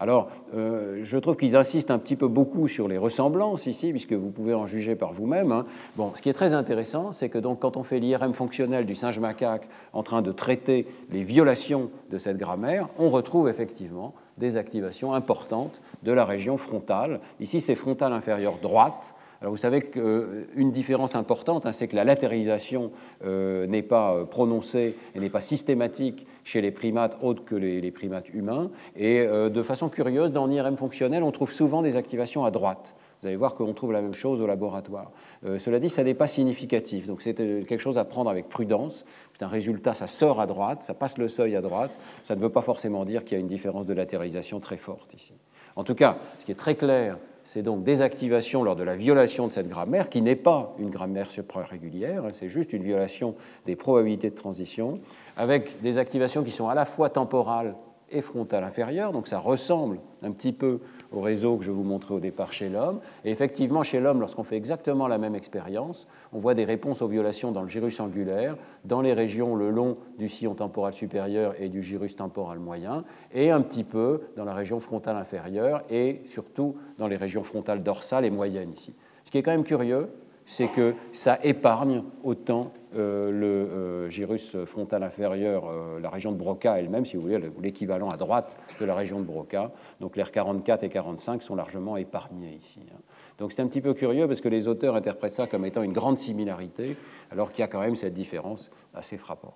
Alors, 0.01 0.29
euh, 0.55 1.01
je 1.03 1.19
trouve 1.19 1.37
qu'ils 1.37 1.57
insistent 1.57 1.91
un 1.91 1.99
petit 1.99 2.15
peu 2.15 2.29
beaucoup 2.29 2.69
sur 2.69 2.87
les 2.87 2.99
ressemblances 2.99 3.67
ici, 3.67 3.91
puisque 3.91 4.13
vous 4.13 4.31
pouvez 4.31 4.55
en 4.55 4.65
juger 4.65 4.95
par 4.95 5.13
vous-même. 5.13 5.51
Hein. 5.51 5.65
Bon, 5.97 6.13
ce 6.15 6.23
qui 6.23 6.29
est 6.29 6.35
très 6.35 6.55
intéressant, 6.55 7.11
c'est 7.11 7.29
que 7.29 7.39
donc, 7.39 7.59
quand 7.59 7.77
on 7.77 7.83
fait 7.83 7.99
l'IRM 7.99 8.33
fonctionnel 8.33 8.87
du 8.87 8.95
singe 8.95 9.19
macaque 9.19 9.69
en 9.93 10.05
train 10.05 10.23
de 10.23 10.31
traiter 10.31 10.87
les 11.11 11.25
violations 11.25 11.91
de 12.11 12.19
cette 12.19 12.37
grammaire, 12.37 12.89
on 12.97 13.11
retrouve 13.11 13.49
effectivement 13.49 14.15
des 14.39 14.57
activations 14.57 15.15
importantes 15.15 15.81
de 16.03 16.13
la 16.13 16.25
région 16.25 16.57
frontale. 16.57 17.21
Ici, 17.41 17.61
c'est 17.61 17.75
frontale 17.75 18.13
inférieure 18.13 18.59
droite, 18.63 19.15
alors 19.41 19.53
vous 19.53 19.59
savez 19.59 19.81
qu'une 19.81 20.03
euh, 20.03 20.71
différence 20.71 21.15
importante, 21.15 21.65
hein, 21.65 21.73
c'est 21.73 21.87
que 21.87 21.95
la 21.95 22.03
latéralisation 22.03 22.91
euh, 23.25 23.67
n'est 23.69 23.83
pas 23.83 24.15
euh, 24.15 24.25
prononcée 24.25 24.97
et 25.15 25.21
n'est 25.21 25.31
pas 25.31 25.41
systématique 25.41 26.27
chez 26.43 26.61
les 26.61 26.73
primates 26.73 27.19
autres 27.23 27.45
que 27.45 27.55
les, 27.55 27.91
primates 27.93 28.29
humains. 28.31 28.71
Et 28.97 29.27
de 29.27 29.63
façon 29.63 29.89
curieuse, 29.89 30.33
dans 30.33 30.47
l'IRM 30.47 30.77
fonctionnel, 30.77 31.23
on 31.23 31.31
trouve 31.31 31.53
souvent 31.53 31.83
des 31.83 31.97
activations 31.97 32.45
à 32.45 32.51
droite. 32.51 32.95
Vous 33.21 33.27
allez 33.27 33.37
voir 33.37 33.55
qu'on 33.55 33.73
trouve 33.73 33.93
la 33.93 34.01
même 34.01 34.15
chose 34.15 34.41
au 34.41 34.47
laboratoire. 34.47 35.11
cela 35.59 35.81
dit, 35.81 35.89
ça 35.89 36.05
n'est 36.05 36.15
pas 36.15 36.27
significatif, 36.27 37.07
donc 37.07 37.23
c'est 37.23 37.35
quelque 37.35 37.79
chose 37.79 37.99
à 37.99 38.05
prendre 38.05 38.31
avec 38.31 38.49
prudence. 38.49 39.05
C'est 39.37 39.45
un 39.45 39.49
résultat, 39.49 39.95
ça 39.95 40.07
sort 40.07 40.41
à 40.41 40.47
droite, 40.47 40.83
ça 40.83 40.95
passe 40.95 41.19
le 41.19 41.29
seuil 41.29 41.57
à 41.57 41.61
droite. 41.61 41.99
Ça 42.23 42.37
ne 42.37 42.41
veut 42.41 42.51
pas 42.51 42.63
forcément 42.63 43.05
dire 43.05 43.25
qu'il 43.25 43.37
y 43.37 43.39
a 43.39 43.41
une 43.41 43.49
différence 43.49 43.87
de 43.87 43.95
latéralisation 43.95 44.61
très 44.61 44.77
forte 44.77 45.15
ici. 45.15 45.35
En 45.77 45.85
tout 45.85 45.95
cas, 45.95 46.19
ce 46.39 46.45
qui 46.45 46.53
est 46.53 46.57
très 46.57 46.77
clair 46.77 47.19
c'est 47.49 47.63
donc 47.63 47.83
des 47.83 48.03
activations 48.03 48.63
lors 48.63 48.77
de 48.77 48.83
la 48.83 48.95
violation 48.95 49.47
de 49.47 49.53
cette 49.53 49.71
grammaire, 49.71 50.11
qui 50.11 50.21
n'est 50.21 50.37
pas 50.37 50.75
une 50.79 50.91
grammaire 50.91 51.31
suprarégulière, 51.31 52.27
hein, 52.27 52.29
c'est 52.35 52.51
juste 52.51 52.75
une 52.75 52.83
violation 52.83 53.37
des 53.65 53.75
probabilités 53.75 54.29
de 54.29 54.35
transition, 54.35 55.01
avec 55.35 55.81
des 55.81 55.97
activations 55.97 56.45
qui 56.45 56.51
sont 56.51 56.69
à 56.69 56.75
la 56.75 56.85
fois 56.85 57.09
temporales 57.09 57.75
et 58.11 58.21
frontales 58.21 58.65
inférieures, 58.65 59.13
donc 59.13 59.29
ça 59.29 59.39
ressemble 59.39 59.99
un 60.23 60.33
petit 60.33 60.53
peu 60.53 60.81
au 61.13 61.21
réseau 61.21 61.57
que 61.57 61.65
je 61.65 61.71
vous 61.71 61.83
montrais 61.83 62.15
au 62.15 62.21
départ 62.21 62.53
chez 62.53 62.69
l'homme. 62.69 63.01
Et 63.25 63.31
effectivement, 63.31 63.83
chez 63.83 64.01
l'homme, 64.01 64.21
lorsqu'on 64.21 64.45
fait 64.45 64.57
exactement 64.57 65.09
la 65.09 65.19
même 65.19 65.35
expérience, 65.35 66.07
on 66.33 66.39
voit 66.39 66.55
des 66.55 66.65
réponses 66.65 67.03
aux 67.03 67.09
violations 67.09 67.53
dans 67.53 67.63
le 67.63 67.69
gyrus 67.69 68.01
angulaire, 68.01 68.57
dans 68.85 69.01
les 69.01 69.13
régions 69.13 69.57
le 69.57 69.71
long 69.71 69.97
du 70.19 70.29
sillon 70.29 70.55
temporal 70.55 70.93
supérieur 70.93 71.55
et 71.59 71.69
du 71.69 71.83
gyrus 71.83 72.17
temporal 72.17 72.59
moyen, 72.59 73.05
et 73.33 73.51
un 73.51 73.63
petit 73.63 73.85
peu 73.85 74.23
dans 74.37 74.45
la 74.45 74.55
région 74.55 74.81
frontale 74.81 75.17
inférieure 75.17 75.83
et 75.91 76.23
surtout 76.27 76.77
dans 76.99 77.09
les 77.09 77.17
régions 77.17 77.43
frontales 77.43 77.83
dorsales 77.83 78.25
et 78.25 78.31
moyennes 78.31 78.73
ici. 78.73 78.95
Ce 79.25 79.31
qui 79.31 79.39
est 79.39 79.43
quand 79.43 79.51
même 79.51 79.65
curieux, 79.65 80.09
c'est 80.49 80.67
que 80.67 80.95
ça 81.13 81.39
épargne 81.45 82.03
autant 82.25 82.73
euh, 82.97 83.31
le 83.31 83.47
euh, 83.47 84.09
gyrus 84.09 84.57
frontal 84.65 85.03
inférieur, 85.03 85.69
euh, 85.69 86.01
la 86.01 86.09
région 86.09 86.33
de 86.33 86.39
Broca 86.39 86.79
elle-même, 86.79 87.05
si 87.05 87.17
vous 87.17 87.23
voulez, 87.23 87.39
l'équivalent 87.61 88.09
à 88.09 88.17
droite 88.17 88.59
de 88.81 88.85
la 88.87 88.95
région 88.95 89.21
de 89.21 89.27
Broca. 89.27 89.71
Donc 90.01 90.17
les 90.17 90.23
R44 90.23 90.87
et 90.87 90.89
45 90.89 91.43
sont 91.43 91.55
largement 91.55 91.99
épargnés 91.99 92.55
ici. 92.59 92.81
Hein. 92.91 92.99
Donc 93.37 93.53
c'est 93.53 93.61
un 93.61 93.67
petit 93.67 93.83
peu 93.83 93.93
curieux 93.93 94.27
parce 94.27 94.41
que 94.41 94.49
les 94.49 94.69
auteurs 94.69 94.97
interprètent 94.97 95.35
ça 95.35 95.47
comme 95.47 95.67
étant 95.67 95.83
une 95.83 95.93
grande 95.93 96.17
similarité, 96.17 96.97
alors 97.31 97.53
qu'il 97.53 97.61
y 97.61 97.65
a 97.65 97.69
quand 97.69 97.81
même 97.81 97.95
cette 97.95 98.15
différence 98.15 98.71
assez 98.95 99.19
frappante. 99.19 99.53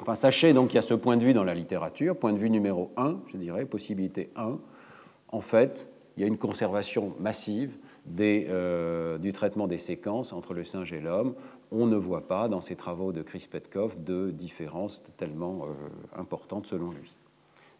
Enfin, 0.00 0.14
sachez 0.14 0.52
donc 0.52 0.68
qu'il 0.68 0.76
y 0.76 0.78
a 0.78 0.82
ce 0.82 0.94
point 0.94 1.16
de 1.16 1.24
vue 1.24 1.34
dans 1.34 1.44
la 1.44 1.54
littérature, 1.54 2.16
point 2.16 2.32
de 2.32 2.38
vue 2.38 2.50
numéro 2.50 2.92
1, 2.96 3.16
je 3.32 3.38
dirais, 3.38 3.64
possibilité 3.64 4.30
1. 4.36 4.56
En 5.30 5.40
fait, 5.40 5.88
il 6.16 6.20
y 6.20 6.24
a 6.24 6.28
une 6.28 6.38
conservation 6.38 7.12
massive 7.18 7.76
euh, 8.20 9.18
du 9.18 9.32
traitement 9.32 9.66
des 9.66 9.78
séquences 9.78 10.32
entre 10.32 10.54
le 10.54 10.64
singe 10.64 10.92
et 10.92 11.00
l'homme. 11.00 11.34
On 11.72 11.86
ne 11.86 11.96
voit 11.96 12.28
pas 12.28 12.48
dans 12.48 12.60
ces 12.60 12.76
travaux 12.76 13.12
de 13.12 13.22
Chris 13.22 13.48
Petkoff 13.50 13.98
de 13.98 14.30
différence 14.30 15.02
tellement 15.16 15.64
euh, 15.64 16.20
importante 16.20 16.66
selon 16.66 16.90
lui. 16.90 17.14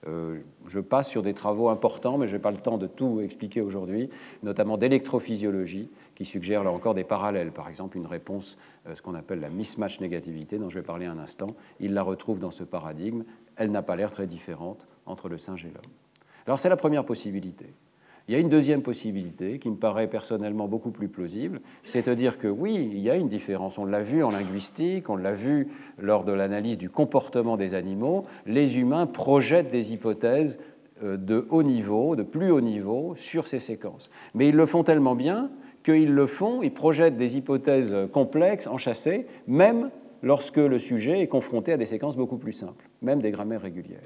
Euh, 0.07 0.41
je 0.67 0.81
passe 0.81 1.09
sur 1.09 1.23
des 1.23 1.33
travaux 1.33 1.69
importants, 1.69 2.19
mais 2.19 2.29
je 2.29 2.35
n'ai 2.35 2.43
pas 2.43 2.51
le 2.51 2.59
temps 2.59 2.79
de 2.79 2.87
tout 2.87 3.21
expliquer 3.21 3.61
aujourd'hui, 3.61 4.11
notamment 4.43 4.77
d'électrophysiologie, 4.77 5.91
qui 6.15 6.25
suggèrent 6.25 6.65
là 6.65 6.71
encore 6.71 6.95
des 6.95 7.05
parallèles. 7.05 7.53
Par 7.53 7.69
exemple, 7.69 7.97
une 7.97 8.07
réponse, 8.07 8.59
ce 8.93 9.01
qu'on 9.03 9.15
appelle 9.15 9.41
la 9.41 9.49
mismatch 9.49 10.01
négativité, 10.01 10.59
dont 10.59 10.69
je 10.69 10.79
vais 10.79 10.85
parler 10.85 11.07
un 11.07 11.19
instant, 11.19 11.49
il 11.81 11.95
la 11.95 12.03
retrouve 12.03 12.39
dans 12.39 12.51
ce 12.51 12.63
paradigme. 12.63 13.25
Elle 13.57 13.71
n'a 13.71 13.83
pas 13.83 13.97
l'air 13.97 14.11
très 14.11 14.27
différente 14.27 14.87
entre 15.07 15.29
le 15.29 15.39
singe 15.39 15.65
et 15.65 15.69
l'homme. 15.69 15.93
Alors 16.47 16.59
c'est 16.59 16.69
la 16.69 16.77
première 16.77 17.05
possibilité. 17.05 17.67
Il 18.29 18.35
y 18.35 18.37
a 18.37 18.41
une 18.41 18.49
deuxième 18.49 18.83
possibilité 18.83 19.61
qui 19.61 19.71
me 19.71 19.77
paraît 19.77 20.09
personnellement 20.09 20.67
beaucoup 20.67 20.91
plus 20.91 21.07
plausible, 21.09 21.61
c'est 21.85 22.09
de 22.09 22.15
dire 22.15 22.39
que 22.39 22.49
oui, 22.49 22.75
il 22.75 22.99
y 22.99 23.09
a 23.09 23.15
une 23.15 23.29
différence. 23.29 23.79
On 23.79 23.85
l'a 23.85 24.03
vu 24.03 24.25
en 24.25 24.31
linguistique, 24.31 25.09
on 25.09 25.17
l'a 25.17 25.33
vu 25.33 25.69
lors 25.99 26.25
de 26.25 26.33
l'analyse 26.33 26.77
du 26.77 26.91
comportement 26.91 27.57
des 27.57 27.75
animaux. 27.75 28.25
Les 28.45 28.81
humains 28.81 29.07
projettent 29.07 29.71
des 29.71 29.93
hypothèses 29.93 30.59
euh, 31.05 31.17
de 31.17 31.47
haut 31.51 31.63
niveau, 31.63 32.17
de 32.17 32.25
plus 32.25 32.51
haut 32.51 32.61
niveau, 32.61 33.15
sur 33.17 33.47
ces 33.47 33.61
séquences. 33.61 34.11
Mais 34.35 34.49
ils 34.49 34.57
le 34.57 34.67
font 34.67 34.83
tellement 34.83 35.15
bien 35.15 35.51
qu'ils 35.85 36.13
le 36.13 36.27
font, 36.27 36.63
ils 36.63 36.75
projettent 36.75 37.17
des 37.17 37.37
hypothèses 37.37 37.95
complexes, 38.13 38.67
enchâssées, 38.67 39.27
même 39.47 39.91
lorsque 40.23 40.57
le 40.57 40.81
sujet 40.81 41.21
est 41.21 41.29
confronté 41.29 41.73
à 41.73 41.77
des 41.77 41.87
séquences 41.87 42.17
beaucoup 42.17 42.39
plus 42.39 42.53
simples, 42.53 42.89
même 43.03 43.23
des 43.23 43.31
grammaires 43.31 43.63
régulières. 43.63 44.01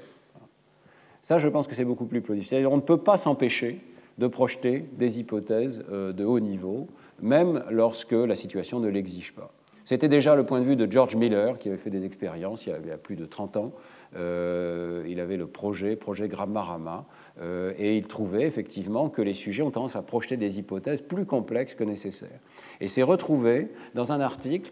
Ça, 1.23 1.39
je 1.39 1.49
pense 1.49 1.67
que 1.67 1.73
c'est 1.73 1.85
beaucoup 1.85 2.05
plus 2.05 2.21
plausible. 2.21 2.67
On 2.67 2.75
ne 2.75 2.81
peut 2.81 2.97
pas 2.97 3.17
s'empêcher 3.17 3.79
de 4.17 4.27
projeter 4.27 4.85
des 4.93 5.19
hypothèses 5.19 5.83
euh, 5.91 6.13
de 6.13 6.25
haut 6.25 6.39
niveau, 6.39 6.87
même 7.21 7.63
lorsque 7.69 8.11
la 8.11 8.35
situation 8.35 8.79
ne 8.79 8.89
l'exige 8.89 9.33
pas. 9.33 9.51
C'était 9.83 10.07
déjà 10.07 10.35
le 10.35 10.45
point 10.45 10.59
de 10.59 10.65
vue 10.65 10.75
de 10.75 10.89
George 10.89 11.15
Miller, 11.15 11.57
qui 11.57 11.67
avait 11.67 11.77
fait 11.77 11.89
des 11.89 12.05
expériences 12.05 12.65
il 12.67 12.69
y 12.87 12.91
a 12.91 12.97
plus 12.97 13.15
de 13.15 13.25
30 13.25 13.57
ans. 13.57 13.73
Euh, 14.15 15.03
il 15.07 15.19
avait 15.19 15.37
le 15.37 15.47
projet, 15.47 15.95
projet 15.95 16.27
Grammarama, 16.27 17.05
euh, 17.41 17.73
et 17.79 17.97
il 17.97 18.05
trouvait 18.05 18.45
effectivement 18.45 19.09
que 19.09 19.21
les 19.21 19.33
sujets 19.33 19.63
ont 19.63 19.71
tendance 19.71 19.95
à 19.95 20.01
projeter 20.01 20.37
des 20.37 20.59
hypothèses 20.59 21.01
plus 21.01 21.25
complexes 21.25 21.73
que 21.73 21.83
nécessaire. 21.83 22.39
Et 22.79 22.87
c'est 22.87 23.01
retrouvé 23.01 23.69
dans 23.95 24.11
un 24.11 24.19
article 24.19 24.71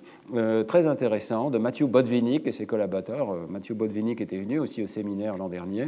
très 0.68 0.88
intéressant 0.88 1.50
de 1.50 1.58
Matthew 1.58 1.86
Bodvinik 1.86 2.46
et 2.46 2.52
ses 2.52 2.66
collaborateurs. 2.66 3.48
Matthew 3.50 3.74
Bodvinik 3.74 4.22
était 4.22 4.40
venu 4.40 4.60
aussi 4.60 4.84
au 4.84 4.88
séminaire 4.88 5.38
l'an 5.38 5.50
dernier. 5.50 5.86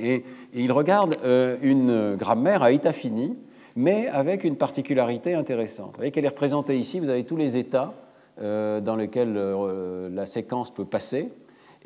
Et, 0.00 0.24
il 0.54 0.72
regarde 0.72 1.16
euh, 1.24 1.56
une 1.62 2.16
grammaire 2.16 2.62
à 2.62 2.72
état 2.72 2.92
fini 2.92 3.36
mais 3.74 4.06
avec 4.08 4.44
une 4.44 4.56
particularité 4.56 5.32
intéressante. 5.32 5.92
Vous 5.92 5.96
voyez 5.96 6.10
qu'elle 6.10 6.26
est 6.26 6.28
représentée 6.28 6.78
ici, 6.78 7.00
vous 7.00 7.08
avez 7.08 7.24
tous 7.24 7.38
les 7.38 7.56
états 7.56 7.94
euh, 8.38 8.82
dans 8.82 8.96
lesquels 8.96 9.34
euh, 9.34 10.10
la 10.10 10.26
séquence 10.26 10.70
peut 10.70 10.84
passer, 10.84 11.30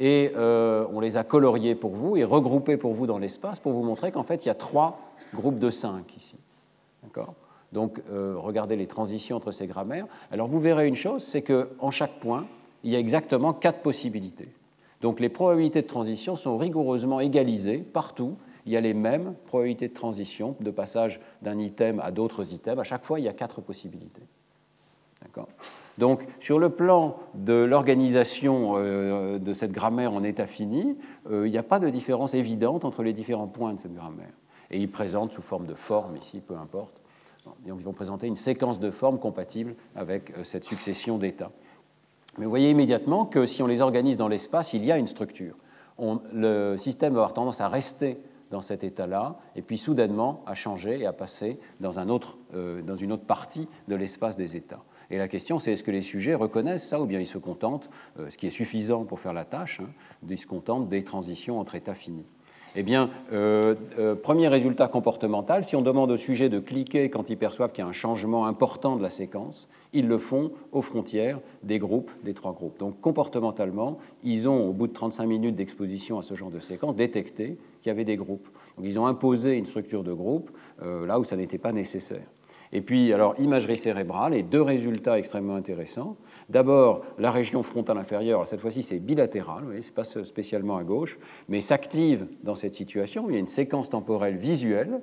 et 0.01 0.33
on 0.37 0.99
les 0.99 1.17
a 1.17 1.23
coloriés 1.23 1.77
pour 1.77 1.93
vous 1.93 2.17
et 2.17 2.25
regroupés 2.25 2.77
pour 2.77 2.93
vous 2.93 3.07
dans 3.07 3.19
l'espace 3.19 3.61
pour 3.61 3.73
vous 3.73 3.85
montrer 3.85 4.11
qu'en 4.11 4.25
fait, 4.25 4.45
il 4.45 4.49
y 4.49 4.51
a 4.51 4.55
trois 4.55 4.99
groupes 5.33 5.61
de 5.61 5.71
cinq 5.71 6.17
ici. 6.17 6.37
D'accord? 7.05 7.35
Donc, 7.73 8.03
regardez 8.11 8.77
les 8.77 8.89
transitions 8.89 9.37
entre 9.37 9.53
ces 9.53 9.67
grammaires. 9.67 10.07
Alors, 10.33 10.49
vous 10.49 10.61
verrez 10.61 10.87
une 10.87 10.97
chose, 10.97 11.23
c'est 11.23 11.41
qu'en 11.41 11.91
chaque 11.93 12.19
point, 12.21 12.45
il 12.85 12.91
y 12.91 12.97
a 12.97 12.99
exactement 12.99 13.55
quatre 13.55 13.79
possibilités. 13.79 14.49
Donc, 15.07 15.21
les 15.21 15.29
probabilités 15.29 15.83
de 15.83 15.87
transition 15.87 16.35
sont 16.35 16.59
rigoureusement 16.59 17.21
égalisées 17.21 17.79
partout 17.79 18.35
il 18.67 18.73
y 18.73 18.77
a 18.77 18.81
les 18.81 18.93
mêmes 18.93 19.37
probabilités 19.47 19.87
de 19.87 19.95
transition, 19.95 20.57
de 20.59 20.73
passage 20.73 21.21
d'un 21.43 21.61
item 21.61 22.01
à 22.01 22.11
d'autres 22.11 22.53
items. 22.53 22.81
À 22.81 22.83
chaque 22.83 23.05
fois, 23.05 23.21
il 23.21 23.25
y 23.25 23.29
a 23.29 23.33
quatre 23.33 23.61
possibilités. 23.61 24.25
Donc, 25.97 26.27
sur 26.41 26.59
le 26.59 26.71
plan 26.71 27.19
de 27.35 27.53
l'organisation 27.53 28.73
euh, 28.79 29.39
de 29.39 29.53
cette 29.53 29.71
grammaire 29.71 30.13
en 30.13 30.25
état 30.25 30.49
fini, 30.49 30.99
euh, 31.31 31.47
il 31.47 31.53
n'y 31.53 31.59
a 31.59 31.63
pas 31.63 31.79
de 31.79 31.89
différence 31.89 32.35
évidente 32.35 32.85
entre 32.85 33.05
les 33.05 33.13
différents 33.13 33.47
points 33.47 33.75
de 33.75 33.79
cette 33.79 33.95
grammaire. 33.95 34.35
Et 34.73 34.81
ils 34.81 34.91
présentent 34.91 35.31
sous 35.31 35.41
forme 35.41 35.67
de 35.67 35.75
forme 35.75 36.17
ici, 36.17 36.43
peu 36.45 36.57
importe. 36.57 37.01
Donc, 37.45 37.55
ils 37.65 37.85
vont 37.85 37.93
présenter 37.93 38.27
une 38.27 38.35
séquence 38.35 38.81
de 38.81 38.91
formes 38.91 39.21
compatible 39.21 39.77
avec 39.95 40.37
euh, 40.37 40.43
cette 40.43 40.65
succession 40.65 41.17
d'états. 41.17 41.53
Mais 42.39 42.45
vous 42.45 42.51
voyez 42.51 42.71
immédiatement 42.71 43.25
que 43.25 43.47
si 43.47 43.63
on 43.63 43.67
les 43.67 43.81
organise 43.81 44.17
dans 44.17 44.29
l'espace, 44.29 44.73
il 44.73 44.85
y 44.85 44.93
a 44.93 44.99
une 44.99 45.07
structure. 45.07 45.57
le 45.99 46.77
système 46.77 47.15
va 47.15 47.21
avoir 47.21 47.33
tendance 47.33 47.61
à 47.61 47.69
rester 47.69 48.19
dans 48.51 48.61
cet 48.61 48.85
état-là, 48.85 49.39
et 49.57 49.63
puis 49.63 49.79
soudainement 49.79 50.43
à 50.47 50.55
changer 50.55 51.01
et 51.01 51.07
à 51.07 51.13
passer 51.13 51.59
euh, 51.83 52.83
dans 52.83 52.97
une 52.97 53.13
autre 53.13 53.25
partie 53.25 53.69
de 53.89 53.97
l'espace 53.97 54.37
des 54.37 54.57
états. 54.57 54.85
Et 55.11 55.19
la 55.19 55.29
question, 55.29 55.59
c'est 55.59 55.73
est-ce 55.73 55.85
que 55.85 55.91
les 55.91 56.03
sujets 56.03 56.35
reconnaissent 56.35 56.89
ça 56.89 57.01
ou 57.01 57.07
bien 57.07 57.21
ils 57.21 57.27
se 57.27 57.39
contentent, 57.39 57.89
euh, 58.19 58.29
ce 58.31 58.37
qui 58.37 58.47
est 58.47 58.51
suffisant 58.51 59.05
pour 59.05 59.21
faire 59.21 59.33
la 59.33 59.45
tâche, 59.45 59.81
hein, 59.81 59.89
ils 60.29 60.39
se 60.39 60.47
contentent 60.47 60.89
des 60.89 61.05
transitions 61.05 61.59
entre 61.59 61.75
états 61.75 61.95
finis. 61.95 62.27
Eh 62.79 62.83
bien, 62.83 63.09
euh, 63.33 63.75
premier 64.23 64.49
résultat 64.49 64.87
comportemental, 64.87 65.65
si 65.65 65.77
on 65.77 65.81
demande 65.81 66.11
au 66.11 66.19
sujet 66.19 66.51
de 66.51 66.59
cliquer 66.59 67.09
quand 67.09 67.31
ils 67.31 67.39
perçoivent 67.39 67.73
qu'il 67.73 67.83
y 67.83 67.87
a 67.87 67.89
un 67.89 67.93
changement 67.93 68.45
important 68.45 68.97
de 68.97 69.03
la 69.03 69.09
séquence, 69.09 69.67
ils 69.95 70.07
le 70.07 70.19
font 70.19 70.53
aux 70.73 70.83
frontières 70.83 71.41
des 71.63 71.79
groupes, 71.79 72.11
des 72.23 72.35
trois 72.35 72.53
groupes. 72.53 72.79
Donc 72.79 73.01
comportementalement, 73.01 73.97
ils 74.25 74.47
ont, 74.47 74.69
au 74.69 74.75
bout 74.75 74.89
de 74.89 74.93
35 74.93 75.25
minutes 75.25 75.55
d'exposition 75.55 76.19
à 76.19 76.23
ce 76.23 76.35
genre 76.35 76.51
de 76.51 76.61
séquence, 76.61 76.95
détecté 76.95 77.57
qu'il 77.81 77.89
y 77.89 77.91
avait 77.91 78.05
des 78.05 78.17
groupes. 78.17 78.47
Donc 78.77 78.85
ils 78.85 78.99
ont 78.99 79.07
imposé 79.07 79.57
une 79.57 79.65
structure 79.65 80.05
de 80.05 80.13
groupe 80.13 80.51
euh, 80.83 81.07
là 81.07 81.19
où 81.19 81.25
ça 81.25 81.37
n'était 81.37 81.57
pas 81.57 81.73
nécessaire. 81.73 82.27
Et 82.73 82.81
puis, 82.81 83.13
alors, 83.13 83.35
imagerie 83.39 83.77
cérébrale 83.77 84.35
et 84.35 84.43
deux 84.43 84.63
résultats 84.63 85.19
extrêmement 85.19 85.55
intéressants. 85.55 86.17
D'abord, 86.49 87.03
la 87.19 87.31
région 87.31 87.63
frontale 87.63 87.99
inférieure, 87.99 88.47
cette 88.47 88.61
fois-ci 88.61 88.83
c'est 88.83 88.99
bilatéral, 88.99 89.65
ce 89.71 89.87
n'est 89.87 89.93
pas 89.95 90.05
spécialement 90.05 90.77
à 90.77 90.85
gauche, 90.85 91.19
mais 91.49 91.61
s'active 91.61 92.27
dans 92.43 92.55
cette 92.55 92.75
situation. 92.75 93.27
Il 93.29 93.35
y 93.35 93.37
a 93.37 93.41
une 93.41 93.47
séquence 93.47 93.91
temporelle 93.91 94.37
visuelle 94.37 95.01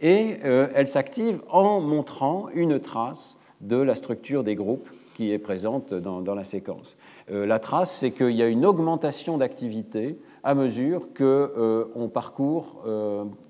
et 0.00 0.38
euh, 0.44 0.68
elle 0.74 0.88
s'active 0.88 1.40
en 1.48 1.80
montrant 1.80 2.48
une 2.54 2.80
trace 2.80 3.38
de 3.60 3.76
la 3.76 3.94
structure 3.94 4.42
des 4.42 4.56
groupes 4.56 4.88
qui 5.14 5.30
est 5.30 5.38
présente 5.38 5.92
dans, 5.92 6.34
la 6.34 6.42
séquence. 6.42 6.96
Euh, 7.30 7.46
la 7.46 7.58
trace, 7.58 7.94
c'est 7.94 8.12
qu'il 8.12 8.30
y 8.30 8.42
a 8.42 8.48
une 8.48 8.64
augmentation 8.64 9.36
d'activité 9.36 10.18
à 10.42 10.54
mesure 10.54 11.08
qu'on 11.16 11.22
euh, 11.22 12.08
parcourt 12.12 12.84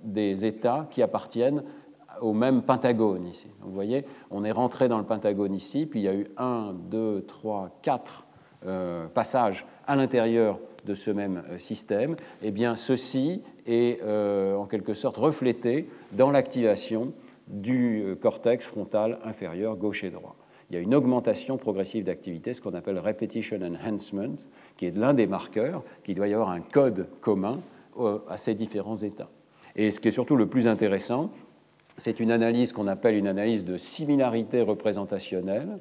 des 0.05 0.45
états 0.45 0.87
qui 0.91 1.03
appartiennent 1.03 1.62
au 2.22 2.32
même 2.32 2.62
pentagone 2.62 3.26
ici. 3.26 3.48
vous 3.61 3.72
voyez, 3.72 4.04
on 4.30 4.44
est 4.44 4.52
rentré 4.52 4.88
dans 4.88 4.98
le 4.98 5.04
pentagone 5.04 5.54
ici, 5.54 5.87
puis 5.87 6.00
il 6.00 6.02
y 6.04 6.08
a 6.08 6.14
eu 6.14 6.26
un, 6.37 6.72
deux, 6.72 7.24
trois, 7.26 7.70
quatre 7.82 8.26
euh, 8.64 9.06
passages 9.08 9.66
à 9.87 9.96
l'intérieur 9.96 10.58
de 10.87 10.94
ce 10.94 11.11
même 11.11 11.42
système. 11.58 12.16
Eh 12.42 12.50
bien, 12.50 12.76
ceci 12.76 13.42
est 13.66 14.00
en 14.02 14.66
quelque 14.66 14.94
sorte 14.94 15.16
reflété 15.16 15.88
dans 16.12 16.30
l'activation 16.30 17.12
du 17.46 18.16
cortex 18.20 18.64
frontal 18.64 19.18
inférieur 19.24 19.76
gauche 19.76 20.02
et 20.02 20.11
droit 20.11 20.35
il 20.72 20.76
y 20.76 20.78
a 20.78 20.80
une 20.80 20.94
augmentation 20.94 21.58
progressive 21.58 22.04
d'activité, 22.04 22.54
ce 22.54 22.62
qu'on 22.62 22.72
appelle 22.72 22.98
repetition 22.98 23.58
enhancement, 23.61 24.37
qui 24.78 24.87
est 24.87 24.96
l'un 24.96 25.12
des 25.12 25.26
marqueurs, 25.26 25.82
qu'il 26.02 26.14
doit 26.14 26.28
y 26.28 26.32
avoir 26.32 26.48
un 26.48 26.62
code 26.62 27.08
commun 27.20 27.61
euh, 28.00 28.20
à 28.26 28.38
ces 28.38 28.54
différents 28.54 28.96
états. 28.96 29.28
Et 29.76 29.90
ce 29.90 30.00
qui 30.00 30.08
est 30.08 30.12
surtout 30.12 30.35
le 30.35 30.46
plus 30.46 30.68
intéressant, 30.68 31.30
c'est 31.98 32.20
une 32.20 32.31
analyse 32.31 32.72
qu'on 32.72 32.87
appelle 32.87 33.16
une 33.16 33.26
analyse 33.26 33.64
de 33.64 33.76
similarité 33.76 34.62
représentationnelle, 34.62 35.78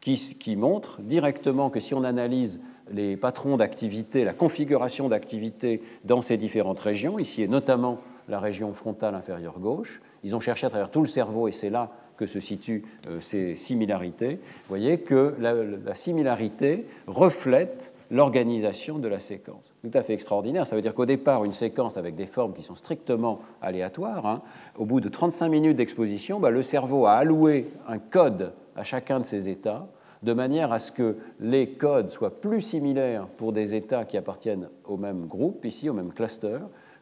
qui, 0.00 0.56
montre 0.56 1.00
directement 1.00 1.70
que 1.70 1.80
si 1.80 1.94
on 1.94 2.04
analyse 2.04 2.60
les 2.92 3.16
patrons 3.16 3.56
d'activité, 3.56 4.24
la 4.24 4.34
configuration 4.34 5.08
d'activité 5.08 5.80
dans 6.04 6.20
ces 6.20 6.36
différentes 6.36 6.80
régions, 6.80 7.18
ici 7.18 7.42
et 7.42 7.48
notamment 7.48 7.98
la 8.28 8.38
région 8.38 8.74
frontale 8.74 9.14
inférieure 9.14 9.58
gauche, 9.58 10.02
ils 10.22 10.36
ont 10.36 10.40
cherché 10.40 10.66
à 10.66 10.70
travers 10.70 10.90
tout 10.90 11.00
le 11.00 11.08
cerveau, 11.08 11.48
et 11.48 11.52
c'est 11.52 11.70
là 11.70 11.90
que 12.16 12.26
se 12.26 12.38
situent 12.38 12.84
euh, 13.08 13.20
ces 13.20 13.56
similarités, 13.56 14.40
voyez 14.68 14.98
que 14.98 15.34
la, 15.38 15.94
similarité 15.94 16.86
reflète 17.06 17.94
l'organisation 18.10 18.98
de 18.98 19.08
la 19.08 19.18
séquence. 19.18 19.73
Tout 19.84 19.98
à 19.98 20.02
fait 20.02 20.14
extraordinaire. 20.14 20.66
Ça 20.66 20.76
veut 20.76 20.80
dire 20.80 20.94
qu'au 20.94 21.04
départ, 21.04 21.44
une 21.44 21.52
séquence 21.52 21.98
avec 21.98 22.14
des 22.14 22.24
formes 22.24 22.54
qui 22.54 22.62
sont 22.62 22.74
strictement 22.74 23.40
aléatoires, 23.60 24.24
hein, 24.24 24.40
au 24.78 24.86
bout 24.86 25.02
de 25.02 25.10
35 25.10 25.50
minutes 25.50 25.76
d'exposition, 25.76 26.40
bah, 26.40 26.48
le 26.48 26.62
cerveau 26.62 27.04
a 27.04 27.12
alloué 27.12 27.66
un 27.86 27.98
code 27.98 28.54
à 28.76 28.82
chacun 28.82 29.20
de 29.20 29.26
ces 29.26 29.50
états, 29.50 29.86
de 30.22 30.32
manière 30.32 30.72
à 30.72 30.78
ce 30.78 30.90
que 30.90 31.18
les 31.38 31.68
codes 31.68 32.08
soient 32.08 32.40
plus 32.40 32.62
similaires 32.62 33.26
pour 33.36 33.52
des 33.52 33.74
états 33.74 34.06
qui 34.06 34.16
appartiennent 34.16 34.70
au 34.86 34.96
même 34.96 35.26
groupe, 35.26 35.66
ici 35.66 35.90
au 35.90 35.92
même 35.92 36.14
cluster, 36.14 36.60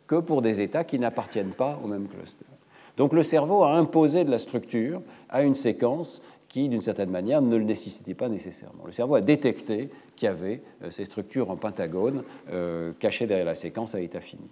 que 0.08 0.16
pour 0.16 0.42
des 0.42 0.60
états 0.60 0.82
qui 0.82 0.98
n'appartiennent 0.98 1.54
pas 1.54 1.78
au 1.84 1.86
même 1.86 2.08
cluster. 2.08 2.46
Donc 2.96 3.12
le 3.12 3.22
cerveau 3.22 3.62
a 3.62 3.74
imposé 3.74 4.24
de 4.24 4.30
la 4.30 4.38
structure 4.38 5.02
à 5.28 5.44
une 5.44 5.54
séquence 5.54 6.20
qui, 6.48 6.68
d'une 6.68 6.82
certaine 6.82 7.10
manière, 7.10 7.40
ne 7.40 7.56
le 7.56 7.64
nécessitait 7.64 8.12
pas 8.12 8.28
nécessairement. 8.28 8.84
Le 8.84 8.92
cerveau 8.92 9.14
a 9.14 9.20
détecté 9.20 9.88
qu'il 10.22 10.28
y 10.28 10.32
avait 10.32 10.62
euh, 10.84 10.90
ces 10.92 11.04
structures 11.04 11.50
en 11.50 11.56
pentagone 11.56 12.22
euh, 12.52 12.92
cachées 13.00 13.26
derrière 13.26 13.46
la 13.46 13.56
séquence 13.56 13.96
à 13.96 14.00
état 14.00 14.20
fini. 14.20 14.48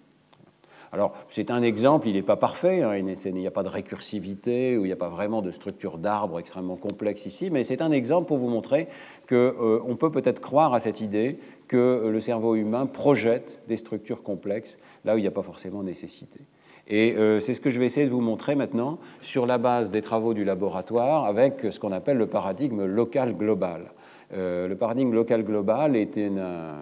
Alors, 0.93 1.13
c'est 1.29 1.53
un 1.53 1.63
exemple, 1.63 2.09
il 2.09 2.15
n'est 2.15 2.23
pas 2.23 2.35
parfait, 2.35 2.83
hein, 2.83 2.97
il 2.97 3.35
n'y 3.35 3.47
a 3.47 3.53
pas 3.53 3.63
de 3.63 3.69
récursivité 3.69 4.77
ou 4.77 4.81
il 4.85 4.89
n'y 4.89 4.93
a 4.93 4.97
pas 4.97 5.09
vraiment 5.09 5.41
de 5.41 5.53
structure 5.53 5.99
d'arbre 5.99 6.41
extrêmement 6.41 6.75
complexe 6.75 7.27
ici, 7.27 7.51
mais 7.51 7.63
c'est 7.63 7.83
un 7.83 7.93
exemple 7.93 8.27
pour 8.27 8.39
vous 8.39 8.49
montrer 8.49 8.89
qu'on 9.29 9.37
euh, 9.37 9.97
peut 9.97 10.11
peut-être 10.11 10.41
croire 10.41 10.75
à 10.75 10.81
cette 10.81 11.01
idée 11.01 11.39
que 11.69 12.09
le 12.13 12.21
cerveau 12.21 12.57
humain 12.57 12.87
projette 12.87 13.61
des 13.69 13.77
structures 13.77 14.25
complexes 14.25 14.79
là 15.05 15.15
où 15.15 15.19
il 15.19 15.23
n'y 15.23 15.29
a 15.29 15.33
pas 15.33 15.43
forcément 15.43 15.85
nécessité. 15.85 16.41
Et 16.89 17.15
euh, 17.17 17.39
c'est 17.39 17.55
ce 17.55 17.61
que 17.61 17.71
je 17.71 17.79
vais 17.79 17.87
essayer 17.87 18.07
de 18.07 18.11
vous 18.11 18.21
montrer 18.21 18.57
maintenant 18.57 18.99
sur 19.23 19.47
la 19.47 19.59
base 19.59 19.93
des 19.93 20.03
travaux 20.03 20.35
du 20.35 20.43
laboratoire 20.43 21.25
avec 21.25 21.61
ce 21.71 21.79
qu'on 21.79 21.93
appelle 21.93 22.17
le 22.17 22.27
paradigme 22.27 22.85
local 22.85 23.37
global. 23.37 23.83
Euh, 23.83 24.00
le 24.33 24.75
paradigme 24.75 25.12
local 25.12 25.45
global 25.45 25.97
est 25.97 26.16
un 26.19 26.75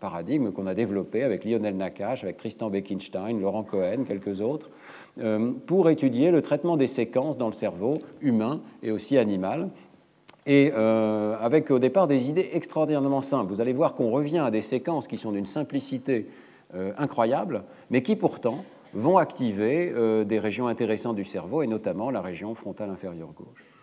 paradigme 0.00 0.52
qu'on 0.52 0.66
a 0.66 0.74
développé 0.74 1.22
avec 1.22 1.44
Lionel 1.44 1.76
Nakache, 1.76 2.24
avec 2.24 2.36
Tristan 2.36 2.70
Beckenstein, 2.70 3.40
Laurent 3.40 3.62
Cohen, 3.62 4.04
quelques 4.06 4.40
autres, 4.40 4.70
euh, 5.20 5.52
pour 5.66 5.88
étudier 5.88 6.30
le 6.30 6.42
traitement 6.42 6.76
des 6.76 6.86
séquences 6.86 7.38
dans 7.38 7.46
le 7.46 7.52
cerveau 7.52 7.98
humain 8.20 8.60
et 8.82 8.90
aussi 8.90 9.18
animal. 9.18 9.70
Et 10.46 10.72
avec 10.72 11.70
au 11.70 11.78
départ 11.78 12.06
des 12.06 12.28
idées 12.28 12.50
extraordinairement 12.52 13.22
simples. 13.22 13.50
Vous 13.50 13.62
allez 13.62 13.72
voir 13.72 13.94
qu'on 13.94 14.10
revient 14.10 14.40
à 14.40 14.50
des 14.50 14.60
séquences 14.60 15.08
qui 15.08 15.16
sont 15.16 15.32
d'une 15.32 15.46
simplicité 15.46 16.26
incroyable, 16.98 17.62
mais 17.88 18.02
qui 18.02 18.14
pourtant 18.14 18.62
vont 18.94 19.18
activer 19.18 19.92
euh, 19.92 20.24
des 20.24 20.38
régions 20.38 20.68
intéressantes 20.68 21.16
du 21.16 21.24
cerveau, 21.24 21.62
et 21.62 21.66
notamment 21.66 22.10
la 22.10 22.20
région 22.20 22.54
frontale 22.54 22.90
inférieure 22.90 23.32
gauche. 23.32 23.73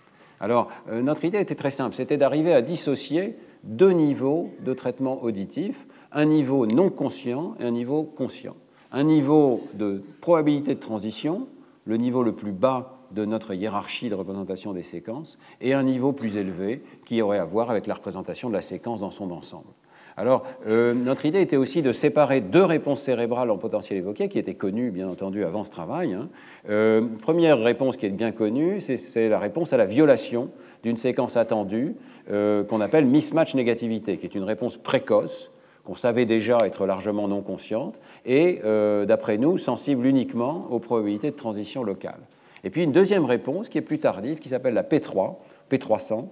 Alors, 0.42 0.70
euh, 0.90 1.04
notre 1.04 1.24
idée 1.24 1.40
était 1.40 1.56
très 1.56 1.70
simple, 1.70 1.96
c'était 1.96 2.18
d'arriver 2.18 2.52
à 2.52 2.64
dissocier 2.64 3.38
deux 3.64 3.92
niveaux 3.92 4.50
de 4.66 4.74
traitement 4.74 5.24
auditif, 5.24 5.86
un 6.12 6.26
niveau 6.26 6.66
non 6.66 6.90
conscient 6.90 7.56
et 7.60 7.64
un 7.64 7.72
niveau 7.72 8.04
conscient. 8.04 8.56
Un 8.92 9.04
niveau 9.04 9.62
de 9.76 10.04
probabilité 10.20 10.74
de 10.74 10.80
transition, 10.80 11.48
le 11.86 11.98
niveau 11.98 12.24
le 12.24 12.34
plus 12.34 12.52
bas 12.52 12.98
de 13.14 13.26
notre 13.26 13.54
hiérarchie 13.54 14.10
de 14.10 14.16
représentation 14.16 14.74
des 14.74 14.84
séquences, 14.84 15.40
et 15.60 15.74
un 15.74 15.84
niveau 15.84 16.14
plus 16.14 16.38
élevé 16.38 16.82
qui 17.06 17.22
aurait 17.22 17.40
à 17.40 17.46
voir 17.46 17.70
avec 17.70 17.88
la 17.88 17.94
représentation 17.94 18.50
de 18.50 18.54
la 18.54 18.62
séquence 18.62 19.02
dans 19.02 19.12
son 19.12 19.32
ensemble. 19.32 19.72
Alors, 20.18 20.44
euh, 20.68 20.94
notre 20.94 21.26
idée 21.26 21.42
était 21.42 21.58
aussi 21.58 21.82
de 21.82 21.92
séparer 21.92 22.42
deux 22.42 22.64
réponses 22.64 23.02
cérébrales 23.02 23.50
en 23.50 23.58
potentiel 23.58 24.00
évoqué, 24.00 24.30
qui 24.30 24.40
étaient 24.40 24.56
connues, 24.56 24.92
bien 24.92 25.08
entendu, 25.08 25.44
avant 25.44 25.64
ce 25.64 25.72
travail. 25.72 26.14
Hein. 26.14 26.30
Euh, 26.70 27.02
première 27.22 27.60
réponse 27.60 27.98
qui 27.98 28.06
est 28.06 28.10
bien 28.10 28.32
connue, 28.32 28.82
c'est 28.82 29.30
la 29.30 29.40
réponse 29.40 29.74
à 29.74 29.78
la 29.78 29.86
violation 29.86 30.50
d'une 30.84 30.98
séquence 30.98 31.38
attendue 31.38 31.96
euh, 32.32 32.64
qu'on 32.64 32.82
appelle 32.82 33.06
mismatch 33.06 33.56
négativité, 33.56 34.18
qui 34.18 34.26
est 34.26 34.36
une 34.36 34.44
réponse 34.44 34.78
précoce 34.78 35.52
qu'on 35.84 35.96
savait 35.96 36.26
déjà 36.26 36.60
être 36.66 36.86
largement 36.86 37.28
non 37.28 37.42
consciente, 37.42 38.00
et, 38.24 38.62
d'après 39.08 39.40
nous, 39.40 39.58
sensible 39.58 40.06
uniquement 40.06 40.68
aux 40.70 40.78
probabilités 40.78 41.32
de 41.32 41.36
transition 41.36 41.84
locale. 41.84 42.20
Et 42.64 42.70
puis 42.70 42.84
une 42.84 42.92
deuxième 42.92 43.26
réponse 43.26 43.70
qui 43.70 43.78
est 43.78 43.82
plus 43.82 44.00
tardive, 44.00 44.40
qui 44.40 44.50
s'appelle 44.50 44.74
la 44.74 44.84
P3, 44.84 45.38
P300, 45.70 46.28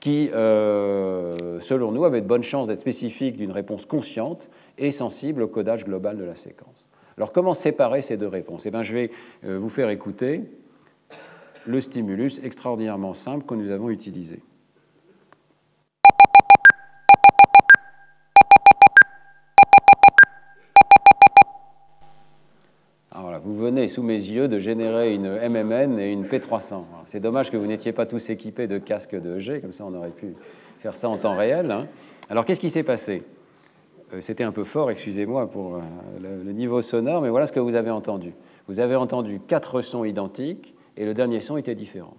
qui, 0.00 0.30
euh, 0.34 1.60
selon 1.60 1.92
nous, 1.92 2.04
avait 2.04 2.20
de 2.20 2.26
bonnes 2.26 2.42
chances 2.42 2.66
d'être 2.66 2.80
spécifique 2.80 3.36
d'une 3.36 3.52
réponse 3.52 3.86
consciente 3.86 4.50
et 4.78 4.90
sensible 4.90 5.42
au 5.42 5.48
codage 5.48 5.84
global 5.84 6.16
de 6.16 6.24
la 6.24 6.36
séquence. 6.36 6.88
Alors 7.16 7.32
comment 7.32 7.54
séparer 7.54 8.02
ces 8.02 8.16
deux 8.16 8.28
réponses? 8.28 8.66
Eh 8.66 8.70
Je 8.82 8.94
vais 8.94 9.10
euh, 9.44 9.58
vous 9.58 9.68
faire 9.68 9.88
écouter 9.90 10.42
le 11.66 11.80
stimulus 11.80 12.40
extraordinairement 12.42 13.14
simple 13.14 13.46
que 13.46 13.54
nous 13.54 13.70
avons 13.70 13.90
utilisé. 13.90 14.42
Venez 23.64 23.88
sous 23.88 24.02
mes 24.02 24.14
yeux 24.14 24.46
de 24.46 24.58
générer 24.58 25.14
une 25.14 25.26
MMN 25.26 25.98
et 25.98 26.12
une 26.12 26.24
P300. 26.24 26.82
C'est 27.06 27.20
dommage 27.20 27.50
que 27.50 27.56
vous 27.56 27.66
n'étiez 27.66 27.92
pas 27.92 28.04
tous 28.04 28.28
équipés 28.28 28.66
de 28.66 28.76
casques 28.76 29.18
de 29.18 29.38
G, 29.38 29.60
comme 29.60 29.72
ça 29.72 29.84
on 29.86 29.94
aurait 29.94 30.10
pu 30.10 30.34
faire 30.78 30.94
ça 30.94 31.08
en 31.08 31.16
temps 31.16 31.34
réel. 31.34 31.70
Hein. 31.70 31.86
Alors 32.28 32.44
qu'est-ce 32.44 32.60
qui 32.60 32.68
s'est 32.68 32.82
passé? 32.82 33.22
Euh, 34.12 34.20
C'était 34.20 34.44
un 34.44 34.52
peu 34.52 34.64
fort, 34.64 34.90
excusez-moi 34.90 35.50
pour 35.50 35.76
euh, 35.76 35.80
le 36.44 36.52
niveau 36.52 36.82
sonore, 36.82 37.22
mais 37.22 37.30
voilà 37.30 37.46
ce 37.46 37.52
que 37.52 37.60
vous 37.60 37.74
avez 37.74 37.90
entendu. 37.90 38.34
Vous 38.68 38.80
avez 38.80 38.96
entendu 38.96 39.40
quatre 39.46 39.80
sons 39.80 40.04
identiques 40.04 40.74
et 40.98 41.06
le 41.06 41.14
dernier 41.14 41.40
son 41.40 41.56
était 41.56 41.74
différent. 41.74 42.14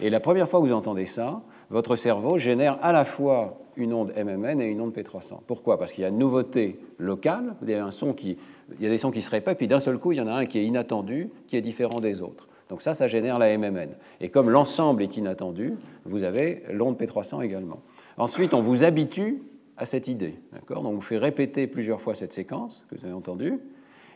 Et 0.00 0.10
la 0.10 0.20
première 0.20 0.48
fois 0.48 0.60
que 0.60 0.66
vous 0.66 0.74
entendez 0.74 1.06
ça, 1.06 1.40
votre 1.70 1.96
cerveau 1.96 2.36
génère 2.36 2.78
à 2.82 2.92
la 2.92 3.04
fois 3.04 3.58
une 3.76 3.94
onde 3.94 4.12
MMN 4.14 4.60
et 4.60 4.66
une 4.66 4.80
onde 4.80 4.92
P300. 4.92 5.38
Pourquoi? 5.46 5.78
Parce 5.78 5.92
qu'il 5.92 6.02
y 6.02 6.04
a 6.04 6.10
une 6.10 6.18
nouveauté 6.18 6.78
locale, 6.98 7.54
vous 7.62 7.70
avez 7.70 7.80
un 7.80 7.90
son 7.90 8.12
qui, 8.12 8.36
il 8.76 8.82
y 8.82 8.86
a 8.86 8.90
des 8.90 8.98
sons 8.98 9.10
qui 9.10 9.22
se 9.22 9.30
répètent, 9.30 9.58
puis 9.58 9.68
d'un 9.68 9.80
seul 9.80 9.98
coup, 9.98 10.12
il 10.12 10.18
y 10.18 10.20
en 10.20 10.26
a 10.26 10.32
un 10.32 10.46
qui 10.46 10.58
est 10.58 10.64
inattendu, 10.64 11.30
qui 11.46 11.56
est 11.56 11.60
différent 11.60 12.00
des 12.00 12.20
autres. 12.20 12.48
Donc 12.68 12.82
ça, 12.82 12.94
ça 12.94 13.06
génère 13.06 13.38
la 13.38 13.56
MMN. 13.56 13.90
Et 14.20 14.28
comme 14.28 14.50
l'ensemble 14.50 15.02
est 15.02 15.16
inattendu, 15.16 15.74
vous 16.04 16.22
avez 16.22 16.62
l'onde 16.70 16.98
P300 16.98 17.42
également. 17.42 17.80
Ensuite, 18.18 18.52
on 18.52 18.60
vous 18.60 18.84
habitue 18.84 19.42
à 19.76 19.86
cette 19.86 20.08
idée. 20.08 20.34
Donc 20.52 20.78
on 20.84 20.92
vous 20.92 21.00
fait 21.00 21.16
répéter 21.16 21.66
plusieurs 21.66 22.00
fois 22.00 22.14
cette 22.14 22.32
séquence 22.32 22.84
que 22.90 22.96
vous 22.96 23.04
avez 23.04 23.14
entendue. 23.14 23.58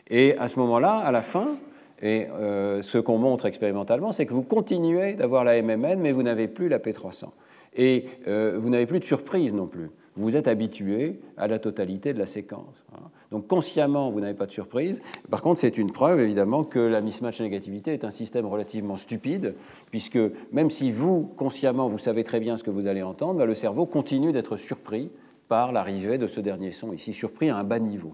Et 0.09 0.37
à 0.37 0.47
ce 0.47 0.59
moment-là, 0.59 0.97
à 0.97 1.11
la 1.11 1.21
fin, 1.21 1.57
et 2.01 2.27
euh, 2.29 2.81
ce 2.81 2.97
qu'on 2.97 3.17
montre 3.17 3.45
expérimentalement, 3.45 4.11
c'est 4.11 4.25
que 4.25 4.33
vous 4.33 4.43
continuez 4.43 5.13
d'avoir 5.13 5.43
la 5.45 5.61
MMN, 5.61 5.99
mais 5.99 6.11
vous 6.11 6.23
n'avez 6.23 6.47
plus 6.47 6.67
la 6.67 6.79
P300. 6.79 7.29
Et 7.75 8.05
euh, 8.27 8.57
vous 8.59 8.69
n'avez 8.69 8.85
plus 8.85 8.99
de 8.99 9.05
surprise 9.05 9.53
non 9.53 9.67
plus. 9.67 9.89
Vous 10.15 10.35
êtes 10.35 10.47
habitué 10.47 11.19
à 11.37 11.47
la 11.47 11.59
totalité 11.59 12.13
de 12.13 12.19
la 12.19 12.25
séquence. 12.25 12.83
Hein. 12.93 13.09
Donc 13.33 13.47
consciemment, 13.47 14.11
vous 14.11 14.19
n'avez 14.19 14.35
pas 14.35 14.45
de 14.45 14.51
surprise. 14.51 15.01
Par 15.31 15.41
contre, 15.41 15.59
c'est 15.59 15.79
une 15.79 15.91
preuve, 15.91 16.19
évidemment, 16.19 16.63
que 16.63 16.77
la 16.77 17.01
mismatch 17.01 17.41
négativité 17.41 17.91
est 17.91 18.03
un 18.03 18.11
système 18.11 18.45
relativement 18.45 18.95
stupide, 18.95 19.55
puisque 19.89 20.19
même 20.51 20.69
si 20.69 20.91
vous, 20.91 21.33
consciemment, 21.35 21.87
vous 21.87 21.97
savez 21.97 22.23
très 22.23 22.39
bien 22.39 22.57
ce 22.57 22.63
que 22.63 22.69
vous 22.69 22.85
allez 22.85 23.01
entendre, 23.01 23.39
bah, 23.39 23.47
le 23.47 23.55
cerveau 23.55 23.87
continue 23.87 24.33
d'être 24.33 24.55
surpris 24.55 25.09
par 25.47 25.71
l'arrivée 25.71 26.19
de 26.19 26.27
ce 26.27 26.41
dernier 26.41 26.71
son, 26.71 26.93
ici 26.93 27.11
surpris 27.11 27.49
à 27.49 27.57
un 27.57 27.63
bas 27.63 27.79
niveau, 27.79 28.13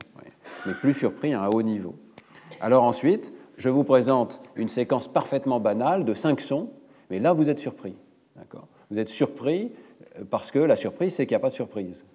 mais 0.66 0.74
plus 0.74 0.94
surpris 0.94 1.34
à 1.34 1.44
un 1.44 1.48
haut 1.50 1.64
niveau. 1.64 1.96
Alors 2.62 2.86
ensuite, 2.86 3.34
je 3.58 3.68
vous 3.68 3.84
présente 3.84 4.40
une 4.56 4.70
séquence 4.70 5.10
parfaitement 5.10 5.60
banale 5.60 6.06
de 6.06 6.14
cinq 6.14 6.40
sons, 6.40 6.70
mais 7.10 7.20
là, 7.20 7.34
vous 7.34 7.50
êtes 7.50 7.60
surpris. 7.60 7.98
Vous 8.90 8.98
êtes 8.98 9.10
surpris 9.10 9.74
euh, 10.18 10.24
parce 10.30 10.50
que 10.50 10.60
la 10.60 10.78
surprise, 10.78 11.14
c'est 11.14 11.26
qu'il 11.26 11.36
n'y 11.36 11.42
a 11.42 11.42
pas 11.42 11.50
de 11.50 11.56
surprise. 11.56 12.06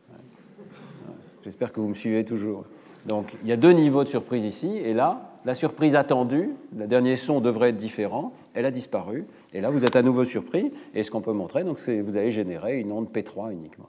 J'espère 1.44 1.70
que 1.70 1.80
vous 1.80 1.88
me 1.88 1.94
suivez 1.94 2.24
toujours. 2.24 2.64
Donc 3.06 3.36
il 3.42 3.48
y 3.48 3.52
a 3.52 3.56
deux 3.56 3.72
niveaux 3.72 4.04
de 4.04 4.08
surprise 4.08 4.44
ici, 4.44 4.78
et 4.78 4.94
là, 4.94 5.32
la 5.44 5.54
surprise 5.54 5.94
attendue, 5.94 6.50
le 6.76 6.86
dernier 6.86 7.16
son 7.16 7.40
devrait 7.40 7.70
être 7.70 7.76
différent, 7.76 8.32
elle 8.54 8.64
a 8.64 8.70
disparu, 8.70 9.26
et 9.52 9.60
là 9.60 9.70
vous 9.70 9.84
êtes 9.84 9.96
à 9.96 10.02
nouveau 10.02 10.24
surpris, 10.24 10.72
et 10.94 11.02
ce 11.02 11.10
qu'on 11.10 11.20
peut 11.20 11.32
montrer, 11.32 11.64
donc 11.64 11.78
c'est 11.78 12.00
vous 12.00 12.16
allez 12.16 12.30
générer 12.30 12.78
une 12.78 12.92
onde 12.92 13.08
P3 13.12 13.52
uniquement. 13.52 13.88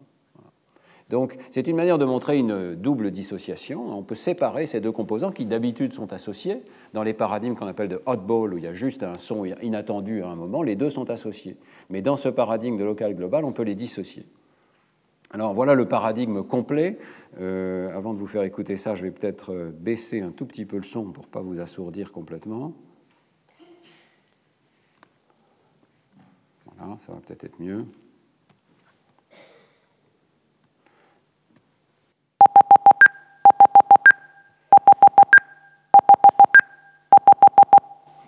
Donc 1.09 1.37
c'est 1.51 1.67
une 1.67 1.75
manière 1.75 1.99
de 1.99 2.05
montrer 2.05 2.39
une 2.39 2.73
double 2.73 3.11
dissociation. 3.11 3.95
On 3.95 4.01
peut 4.01 4.15
séparer 4.15 4.65
ces 4.65 4.81
deux 4.81 4.91
composants 4.91 5.31
qui 5.31 5.45
d'habitude 5.45 5.93
sont 5.93 6.11
associés. 6.13 6.63
Dans 6.93 7.03
les 7.03 7.13
paradigmes 7.13 7.53
qu'on 7.53 7.67
appelle 7.67 7.89
de 7.89 8.01
hotball, 8.07 8.55
où 8.55 8.57
il 8.57 8.63
y 8.63 8.67
a 8.67 8.73
juste 8.73 9.03
un 9.03 9.13
son 9.19 9.45
inattendu 9.45 10.23
à 10.23 10.29
un 10.29 10.35
moment, 10.35 10.63
les 10.63 10.75
deux 10.75 10.89
sont 10.89 11.11
associés. 11.11 11.57
Mais 11.91 12.01
dans 12.01 12.17
ce 12.17 12.29
paradigme 12.29 12.77
de 12.77 12.83
local 12.83 13.13
global, 13.13 13.45
on 13.45 13.51
peut 13.51 13.63
les 13.63 13.75
dissocier. 13.75 14.25
Alors 15.31 15.53
voilà 15.53 15.75
le 15.75 15.87
paradigme 15.87 16.43
complet. 16.43 16.97
Euh, 17.39 17.95
avant 17.95 18.13
de 18.13 18.19
vous 18.19 18.27
faire 18.27 18.43
écouter 18.43 18.77
ça, 18.77 18.95
je 18.95 19.03
vais 19.03 19.11
peut-être 19.11 19.53
euh, 19.53 19.71
baisser 19.71 20.21
un 20.21 20.31
tout 20.31 20.45
petit 20.45 20.65
peu 20.65 20.77
le 20.77 20.83
son 20.83 21.11
pour 21.11 21.25
ne 21.25 21.29
pas 21.29 21.41
vous 21.41 21.59
assourdir 21.59 22.11
complètement. 22.11 22.73
Voilà, 26.77 26.97
ça 26.99 27.13
va 27.13 27.19
peut-être 27.19 27.43
être 27.43 27.59
mieux. 27.59 27.85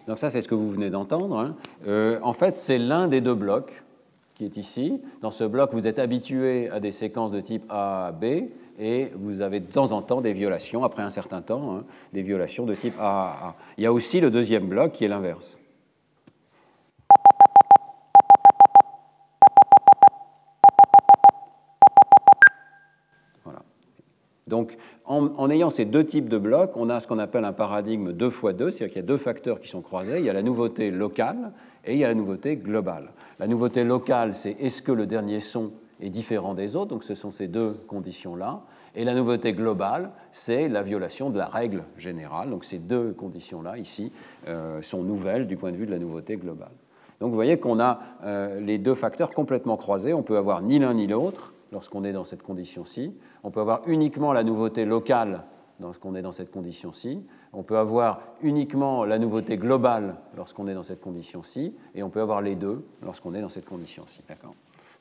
Donc 0.07 0.19
ça, 0.19 0.29
c'est 0.29 0.41
ce 0.41 0.47
que 0.47 0.55
vous 0.55 0.71
venez 0.71 0.89
d'entendre. 0.89 1.37
Hein. 1.37 1.55
Euh, 1.85 2.19
en 2.23 2.31
fait, 2.31 2.57
c'est 2.57 2.77
l'un 2.77 3.09
des 3.09 3.19
deux 3.19 3.35
blocs 3.35 3.83
qui 4.37 4.45
est 4.45 4.57
ici. 4.57 5.01
Dans 5.21 5.31
ce 5.31 5.43
bloc, 5.43 5.71
vous 5.73 5.87
êtes 5.87 5.97
habitué 5.97 6.69
à 6.69 6.79
des 6.79 6.91
séquences 6.91 7.31
de 7.31 7.41
type 7.41 7.63
A, 7.69 8.11
B, 8.11 8.49
et 8.79 9.11
vous 9.15 9.41
avez 9.41 9.59
de 9.59 9.65
temps 9.65 9.91
en 9.91 10.03
temps 10.03 10.21
des 10.21 10.33
violations, 10.33 10.83
après 10.83 11.01
un 11.01 11.09
certain 11.09 11.41
temps, 11.41 11.75
hein, 11.75 11.83
des 12.13 12.21
violations 12.21 12.65
de 12.65 12.75
type 12.75 12.93
A, 12.99 13.31
A. 13.41 13.55
Il 13.77 13.83
y 13.83 13.87
a 13.87 13.93
aussi 13.93 14.21
le 14.21 14.29
deuxième 14.29 14.67
bloc 14.67 14.91
qui 14.91 15.05
est 15.05 15.07
l'inverse. 15.07 15.57
Donc, 24.45 24.77
en, 25.03 25.49
ayant 25.49 25.69
ces 25.69 25.83
deux 25.83 26.05
types 26.05 26.29
de 26.29 26.37
blocs, 26.37 26.71
on 26.75 26.89
a 26.89 27.01
ce 27.01 27.07
qu'on 27.07 27.19
appelle 27.19 27.43
un 27.43 27.51
paradigme 27.51 28.13
2 28.13 28.27
x 28.27 28.55
2, 28.55 28.71
c'est-à-dire 28.71 28.87
qu'il 28.87 28.95
y 28.95 29.03
a 29.03 29.07
deux 29.07 29.17
facteurs 29.17 29.59
qui 29.59 29.67
sont 29.67 29.81
croisés. 29.81 30.19
Il 30.19 30.25
y 30.25 30.29
a 30.29 30.33
la 30.33 30.41
nouveauté 30.41 30.89
locale 30.89 31.51
et 31.87 31.93
il 31.93 31.99
y 31.99 32.03
a 32.03 32.09
la 32.09 32.15
nouveauté 32.15 32.57
globale. 32.57 33.11
La 33.39 33.47
nouveauté 33.47 33.83
locale, 33.83 34.35
c'est 34.35 34.51
est-ce 34.59 34.81
que 34.81 34.91
le 34.91 35.07
dernier 35.07 35.39
son 35.39 35.71
est 36.01 36.09
différent 36.09 36.53
des 36.53 36.75
autres? 36.75 36.89
Donc, 36.89 37.03
ce 37.03 37.15
sont 37.15 37.31
ces 37.31 37.47
deux 37.47 37.73
conditions-là. 37.87 38.61
Et 38.93 39.05
la 39.05 39.13
nouveauté 39.13 39.53
globale, 39.53 40.11
c'est 40.31 40.67
la 40.67 40.83
violation 40.83 41.29
de 41.29 41.37
la 41.37 41.47
règle 41.47 41.83
générale. 41.97 42.49
Donc, 42.49 42.65
ces 42.65 42.77
deux 42.77 43.13
conditions-là, 43.13 43.77
ici, 43.77 44.11
euh, 44.47 44.81
sont 44.81 45.01
nouvelles 45.01 45.47
du 45.47 45.55
point 45.55 45.71
de 45.71 45.77
vue 45.77 45.85
de 45.85 45.91
la 45.91 45.99
nouveauté 45.99 46.35
globale. 46.35 46.71
Donc, 47.19 47.29
vous 47.29 47.35
voyez 47.35 47.57
qu'on 47.57 47.79
a 47.79 47.99
euh, 48.23 48.59
les 48.59 48.77
deux 48.77 48.95
facteurs 48.95 49.31
complètement 49.31 49.77
croisés. 49.77 50.13
On 50.13 50.23
peut 50.23 50.37
avoir 50.37 50.61
ni 50.61 50.79
l'un 50.79 50.93
ni 50.93 51.07
l'autre 51.07 51.53
lorsqu'on 51.71 52.03
est 52.03 52.13
dans 52.13 52.25
cette 52.25 52.43
condition-ci. 52.43 53.13
On 53.43 53.49
peut 53.49 53.61
avoir 53.61 53.81
uniquement 53.87 54.33
la 54.33 54.43
nouveauté 54.43 54.85
locale 54.85 55.43
lorsqu'on 55.79 56.15
est 56.15 56.21
dans 56.21 56.31
cette 56.31 56.51
condition-ci. 56.51 57.23
On 57.57 57.63
peut 57.63 57.79
avoir 57.79 58.19
uniquement 58.43 59.03
la 59.03 59.17
nouveauté 59.17 59.57
globale 59.57 60.17
lorsqu'on 60.35 60.67
est 60.67 60.75
dans 60.75 60.83
cette 60.83 61.01
condition-ci. 61.01 61.73
Et 61.95 62.03
on 62.03 62.09
peut 62.11 62.21
avoir 62.21 62.43
les 62.43 62.53
deux 62.53 62.85
lorsqu'on 63.01 63.33
est 63.33 63.41
dans 63.41 63.49
cette 63.49 63.65
condition-ci. 63.65 64.21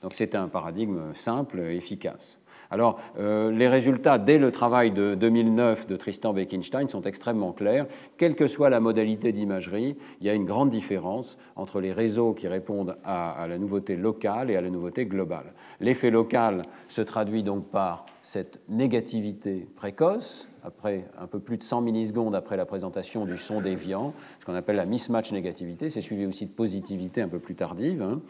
Donc 0.01 0.13
c'est 0.15 0.35
un 0.35 0.49
paradigme 0.49 1.13
simple, 1.13 1.61
efficace. 1.61 2.39
Alors, 2.71 2.99
euh, 3.19 3.51
les 3.51 3.69
résultats 3.69 4.19
dès 4.19 4.39
le 4.39 4.51
travail 4.51 4.91
de 4.91 5.15
2009 5.15 5.87
de 5.87 5.97
Tristan 5.97 6.33
Bekenstein 6.33 6.89
sont 6.89 7.03
extrêmement 7.03 7.53
clairs. 7.53 7.87
Quelle 8.17 8.35
que 8.35 8.47
soit 8.47 8.71
la 8.71 8.81
modalité 8.81 9.33
d'imagerie, 9.33 9.97
il 10.21 10.27
y 10.27 10.31
a 10.31 10.35
une 10.35 10.45
grande 10.45 10.71
différence 10.71 11.39
entre 11.55 11.81
les 11.81 11.93
réseaux 11.93 12.33
qui 12.33 12.49
répondent 12.49 12.97
à, 13.05 13.47
la 13.49 13.59
nouveauté 13.59 13.97
locale 13.97 14.51
et 14.51 14.57
à 14.57 14.61
la 14.61 14.71
nouveauté 14.71 15.07
globale. 15.07 15.53
L'effet 15.81 16.11
local 16.11 16.63
se 16.89 17.03
traduit 17.03 17.43
donc 17.43 17.71
par 17.71 18.07
cette 18.23 18.61
négativité 18.69 19.69
précoce, 19.77 20.49
après 20.65 21.07
un 21.17 21.29
peu 21.29 21.39
plus 21.39 21.59
de 21.59 21.63
100 21.63 21.81
millisecondes 21.81 22.35
après 22.35 22.57
la 22.57 22.67
présentation 22.67 23.25
du 23.25 23.39
son 23.39 23.61
déviant, 23.61 24.15
ce 24.41 24.47
qu'on 24.47 24.55
appelle 24.55 24.77
la 24.77 24.87
mismatch 24.87 25.31
négativité, 25.33 25.91
c'est 25.91 26.01
suivi 26.01 26.27
aussi 26.27 26.47
de 26.47 26.51
positivité 26.51 27.23
un 27.23 27.29
peu 27.29 27.39
plus 27.39 27.55
tardive. 27.55 28.03
Hein. 28.03 28.21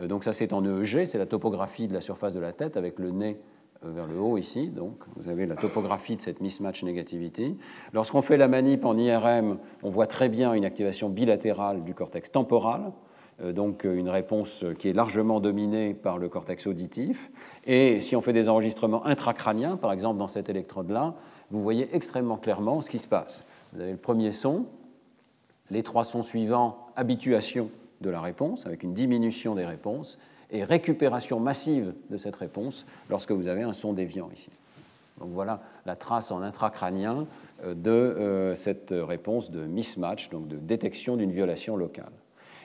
Euh, 0.00 0.08
donc 0.08 0.24
ça 0.24 0.32
c'est 0.32 0.52
en 0.52 0.64
EEG, 0.64 1.06
c'est 1.06 1.18
la 1.18 1.26
topographie 1.26 1.86
de 1.86 1.94
la 1.94 2.00
surface 2.00 2.34
de 2.34 2.40
la 2.40 2.52
tête 2.52 2.76
avec 2.76 2.98
le 2.98 3.12
nez 3.12 3.38
vers 3.90 4.06
le 4.06 4.18
haut 4.18 4.38
ici, 4.38 4.68
donc 4.68 4.96
vous 5.16 5.28
avez 5.28 5.46
la 5.46 5.56
topographie 5.56 6.16
de 6.16 6.20
cette 6.20 6.40
mismatch 6.40 6.82
negativity. 6.82 7.56
Lorsqu'on 7.92 8.22
fait 8.22 8.36
la 8.36 8.48
manip 8.48 8.84
en 8.84 8.96
IRM, 8.96 9.58
on 9.82 9.90
voit 9.90 10.06
très 10.06 10.28
bien 10.28 10.54
une 10.54 10.64
activation 10.64 11.08
bilatérale 11.08 11.84
du 11.84 11.94
cortex 11.94 12.30
temporal, 12.30 12.92
euh, 13.42 13.52
donc 13.52 13.84
euh, 13.84 13.96
une 13.96 14.08
réponse 14.08 14.64
qui 14.78 14.88
est 14.88 14.92
largement 14.92 15.40
dominée 15.40 15.94
par 15.94 16.18
le 16.18 16.28
cortex 16.28 16.66
auditif. 16.66 17.30
Et 17.66 18.00
si 18.00 18.16
on 18.16 18.20
fait 18.20 18.32
des 18.32 18.48
enregistrements 18.48 19.04
intracrâniens, 19.06 19.76
par 19.76 19.92
exemple 19.92 20.18
dans 20.18 20.28
cette 20.28 20.48
électrode-là, 20.48 21.14
vous 21.50 21.62
voyez 21.62 21.88
extrêmement 21.94 22.36
clairement 22.36 22.80
ce 22.80 22.90
qui 22.90 22.98
se 22.98 23.08
passe. 23.08 23.44
Vous 23.72 23.80
avez 23.80 23.92
le 23.92 23.98
premier 23.98 24.32
son, 24.32 24.66
les 25.70 25.82
trois 25.82 26.04
sons 26.04 26.22
suivants, 26.22 26.86
habituation 26.96 27.70
de 28.00 28.10
la 28.10 28.20
réponse, 28.20 28.66
avec 28.66 28.82
une 28.82 28.94
diminution 28.94 29.54
des 29.54 29.64
réponses, 29.64 30.18
et 30.50 30.64
récupération 30.64 31.40
massive 31.40 31.94
de 32.10 32.16
cette 32.16 32.36
réponse 32.36 32.86
lorsque 33.10 33.32
vous 33.32 33.48
avez 33.48 33.62
un 33.62 33.72
son 33.72 33.92
déviant 33.92 34.30
ici. 34.32 34.50
Donc 35.18 35.30
voilà 35.32 35.60
la 35.86 35.96
trace 35.96 36.30
en 36.30 36.42
intracrânien 36.42 37.26
euh, 37.64 37.74
de 37.74 37.90
euh, 37.90 38.56
cette 38.56 38.92
réponse 38.92 39.50
de 39.50 39.64
mismatch, 39.64 40.28
donc 40.30 40.48
de 40.48 40.56
détection 40.56 41.16
d'une 41.16 41.30
violation 41.30 41.76
locale. 41.76 42.12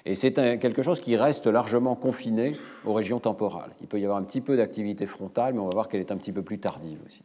Et 0.06 0.16
c'est 0.16 0.34
quelque 0.60 0.82
chose 0.82 1.02
qui 1.02 1.18
reste 1.18 1.46
largement 1.46 1.96
confiné 1.96 2.54
aux 2.86 2.94
régions 2.94 3.20
temporales. 3.20 3.72
Il 3.82 3.88
peut 3.88 4.00
y 4.00 4.06
avoir 4.06 4.18
un 4.18 4.24
petit 4.24 4.42
peu 4.42 4.56
d'activité 4.56 5.06
frontale, 5.06 5.54
mais 5.54 5.60
on 5.60 5.66
va 5.66 5.74
voir 5.74 5.90
qu'elle 5.90 6.00
est 6.00 6.12
un 6.12 6.18
petit 6.18 6.32
peu 6.32 6.42
plus 6.42 6.58
tardive 6.58 7.00
aussi. 7.06 7.22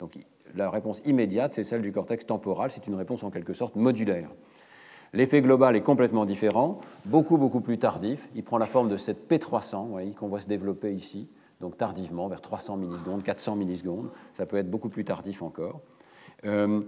Donc 0.00 0.18
la 0.54 0.70
réponse 0.70 1.00
immédiate, 1.04 1.54
c'est 1.54 1.64
celle 1.64 1.82
du 1.82 1.92
cortex 1.92 2.26
temporal, 2.26 2.70
c'est 2.70 2.86
une 2.86 2.96
réponse 2.96 3.22
en 3.22 3.30
quelque 3.30 3.52
sorte 3.52 3.76
modulaire. 3.76 4.28
L'effet 5.12 5.42
global 5.42 5.74
est 5.74 5.80
complètement 5.80 6.24
différent, 6.24 6.80
beaucoup, 7.04 7.36
beaucoup 7.36 7.60
plus 7.60 7.78
tardif. 7.78 8.28
Il 8.36 8.44
prend 8.44 8.58
la 8.58 8.66
forme 8.66 8.88
de 8.88 8.96
cette 8.96 9.28
P300 9.28 10.14
qu'on 10.14 10.28
voit 10.28 10.38
se 10.38 10.46
développer 10.48 10.92
ici, 10.94 11.28
donc 11.60 11.76
tardivement, 11.76 12.28
vers 12.28 12.40
300 12.40 12.76
millisecondes, 12.76 13.24
400 13.24 13.56
millisecondes. 13.56 14.10
Ça 14.34 14.46
peut 14.46 14.56
être 14.56 14.70
beaucoup 14.70 14.88
plus 14.88 15.04
tardif 15.04 15.42
encore. 15.42 15.80
Euh, 16.46 16.80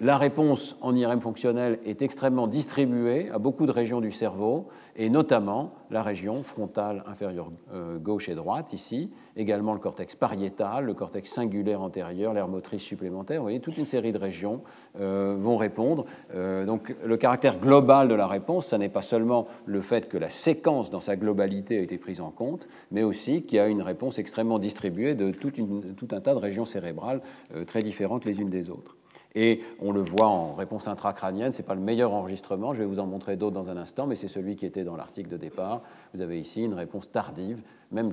la 0.00 0.16
réponse 0.16 0.76
en 0.80 0.94
IRM 0.94 1.20
fonctionnel 1.20 1.80
est 1.84 2.02
extrêmement 2.02 2.46
distribuée 2.46 3.30
à 3.30 3.38
beaucoup 3.38 3.66
de 3.66 3.72
régions 3.72 4.00
du 4.00 4.12
cerveau, 4.12 4.68
et 4.94 5.10
notamment 5.10 5.72
la 5.90 6.02
région 6.02 6.44
frontale 6.44 7.02
inférieure 7.06 7.50
euh, 7.72 7.98
gauche 7.98 8.28
et 8.28 8.36
droite, 8.36 8.72
ici, 8.72 9.10
également 9.36 9.72
le 9.72 9.80
cortex 9.80 10.14
pariétal, 10.14 10.84
le 10.84 10.94
cortex 10.94 11.32
singulaire 11.32 11.80
antérieur, 11.80 12.32
l'aire 12.32 12.46
motrice 12.46 12.82
supplémentaire. 12.82 13.38
Vous 13.38 13.44
voyez, 13.44 13.58
toute 13.58 13.76
une 13.76 13.86
série 13.86 14.12
de 14.12 14.18
régions 14.18 14.62
euh, 15.00 15.36
vont 15.36 15.56
répondre. 15.56 16.04
Euh, 16.32 16.64
donc 16.64 16.94
le 17.04 17.16
caractère 17.16 17.58
global 17.58 18.06
de 18.06 18.14
la 18.14 18.28
réponse, 18.28 18.66
ce 18.66 18.76
n'est 18.76 18.88
pas 18.88 19.02
seulement 19.02 19.48
le 19.66 19.80
fait 19.80 20.08
que 20.08 20.16
la 20.16 20.30
séquence 20.30 20.90
dans 20.90 21.00
sa 21.00 21.16
globalité 21.16 21.78
a 21.78 21.82
été 21.82 21.98
prise 21.98 22.20
en 22.20 22.30
compte, 22.30 22.68
mais 22.92 23.02
aussi 23.02 23.42
qu'il 23.42 23.56
y 23.56 23.60
a 23.60 23.66
une 23.66 23.82
réponse 23.82 24.20
extrêmement 24.20 24.60
distribuée 24.60 25.16
de 25.16 25.32
tout 25.32 26.08
un 26.12 26.20
tas 26.20 26.34
de 26.34 26.38
régions 26.38 26.64
cérébrales 26.64 27.20
très 27.66 27.80
différentes 27.80 28.24
les 28.24 28.40
unes 28.40 28.50
des 28.50 28.70
autres. 28.70 28.97
Et 29.40 29.60
on 29.78 29.92
le 29.92 30.00
voit 30.00 30.26
en 30.26 30.54
réponse 30.54 30.88
intracrânienne, 30.88 31.52
ce 31.52 31.58
n'est 31.58 31.64
pas 31.64 31.76
le 31.76 31.80
meilleur 31.80 32.12
enregistrement, 32.12 32.74
je 32.74 32.80
vais 32.80 32.86
vous 32.86 32.98
en 32.98 33.06
montrer 33.06 33.36
d'autres 33.36 33.54
dans 33.54 33.70
un 33.70 33.76
instant, 33.76 34.08
mais 34.08 34.16
c'est 34.16 34.26
celui 34.26 34.56
qui 34.56 34.66
était 34.66 34.82
dans 34.82 34.96
l'article 34.96 35.28
de 35.28 35.36
départ. 35.36 35.82
Vous 36.12 36.22
avez 36.22 36.40
ici 36.40 36.64
une 36.64 36.74
réponse 36.74 37.12
tardive, 37.12 37.62
même 37.92 38.10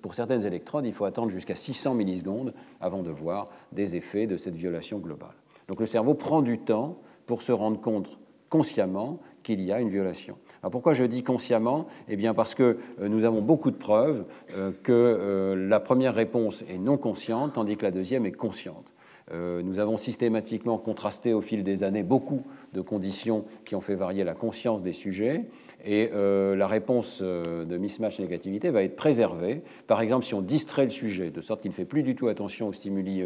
pour 0.00 0.14
certaines 0.14 0.46
électrodes, 0.46 0.86
il 0.86 0.92
faut 0.92 1.04
attendre 1.04 1.30
jusqu'à 1.30 1.56
600 1.56 1.94
millisecondes 1.94 2.54
avant 2.80 3.02
de 3.02 3.10
voir 3.10 3.48
des 3.72 3.96
effets 3.96 4.28
de 4.28 4.36
cette 4.36 4.54
violation 4.54 4.98
globale. 4.98 5.34
Donc 5.66 5.80
le 5.80 5.86
cerveau 5.86 6.14
prend 6.14 6.42
du 6.42 6.60
temps 6.60 6.98
pour 7.26 7.42
se 7.42 7.50
rendre 7.50 7.80
compte 7.80 8.16
consciemment 8.48 9.18
qu'il 9.42 9.60
y 9.60 9.72
a 9.72 9.80
une 9.80 9.90
violation. 9.90 10.36
Alors 10.62 10.70
pourquoi 10.70 10.94
je 10.94 11.02
dis 11.02 11.24
consciemment? 11.24 11.88
Eh 12.08 12.14
bien 12.14 12.34
parce 12.34 12.54
que 12.54 12.78
euh, 13.00 13.08
nous 13.08 13.24
avons 13.24 13.42
beaucoup 13.42 13.72
de 13.72 13.76
preuves 13.76 14.26
euh, 14.56 14.70
que 14.84 14.92
euh, 14.92 15.68
la 15.68 15.80
première 15.80 16.14
réponse 16.14 16.62
est 16.68 16.78
non 16.78 16.98
consciente, 16.98 17.54
tandis 17.54 17.76
que 17.76 17.84
la 17.84 17.90
deuxième 17.90 18.26
est 18.26 18.32
consciente. 18.32 18.92
Euh, 19.32 19.62
nous 19.62 19.78
avons 19.78 19.96
systématiquement 19.96 20.78
contrasté 20.78 21.34
au 21.34 21.40
fil 21.40 21.62
des 21.62 21.84
années 21.84 22.02
beaucoup 22.02 22.44
de 22.72 22.80
conditions 22.80 23.44
qui 23.64 23.74
ont 23.74 23.80
fait 23.80 23.94
varier 23.94 24.24
la 24.24 24.34
conscience 24.34 24.82
des 24.82 24.92
sujets 24.92 25.44
et 25.84 26.10
euh, 26.14 26.56
la 26.56 26.66
réponse 26.66 27.20
euh, 27.22 27.64
de 27.64 27.76
mismatch 27.76 28.20
négativité 28.20 28.70
va 28.70 28.82
être 28.82 28.96
préservée. 28.96 29.62
Par 29.86 30.00
exemple, 30.00 30.24
si 30.24 30.34
on 30.34 30.40
distrait 30.40 30.84
le 30.84 30.90
sujet 30.90 31.30
de 31.30 31.40
sorte 31.40 31.60
qu'il 31.60 31.70
ne 31.70 31.74
fait 31.74 31.84
plus 31.84 32.02
du 32.02 32.14
tout 32.14 32.28
attention 32.28 32.68
aux 32.68 32.72
stimuli 32.72 33.22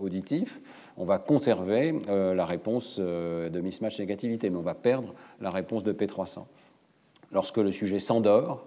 auditifs, 0.00 0.60
on 0.96 1.04
va 1.04 1.18
conserver 1.18 1.94
la 2.08 2.44
réponse 2.44 2.98
de 2.98 3.60
mismatch 3.60 4.00
négativité, 4.00 4.50
mais 4.50 4.56
on 4.56 4.62
va 4.62 4.74
perdre 4.74 5.14
la 5.40 5.50
réponse 5.50 5.84
de 5.84 5.92
P300. 5.92 6.44
Lorsque 7.32 7.58
le 7.58 7.72
sujet 7.72 8.00
s'endort, 8.00 8.66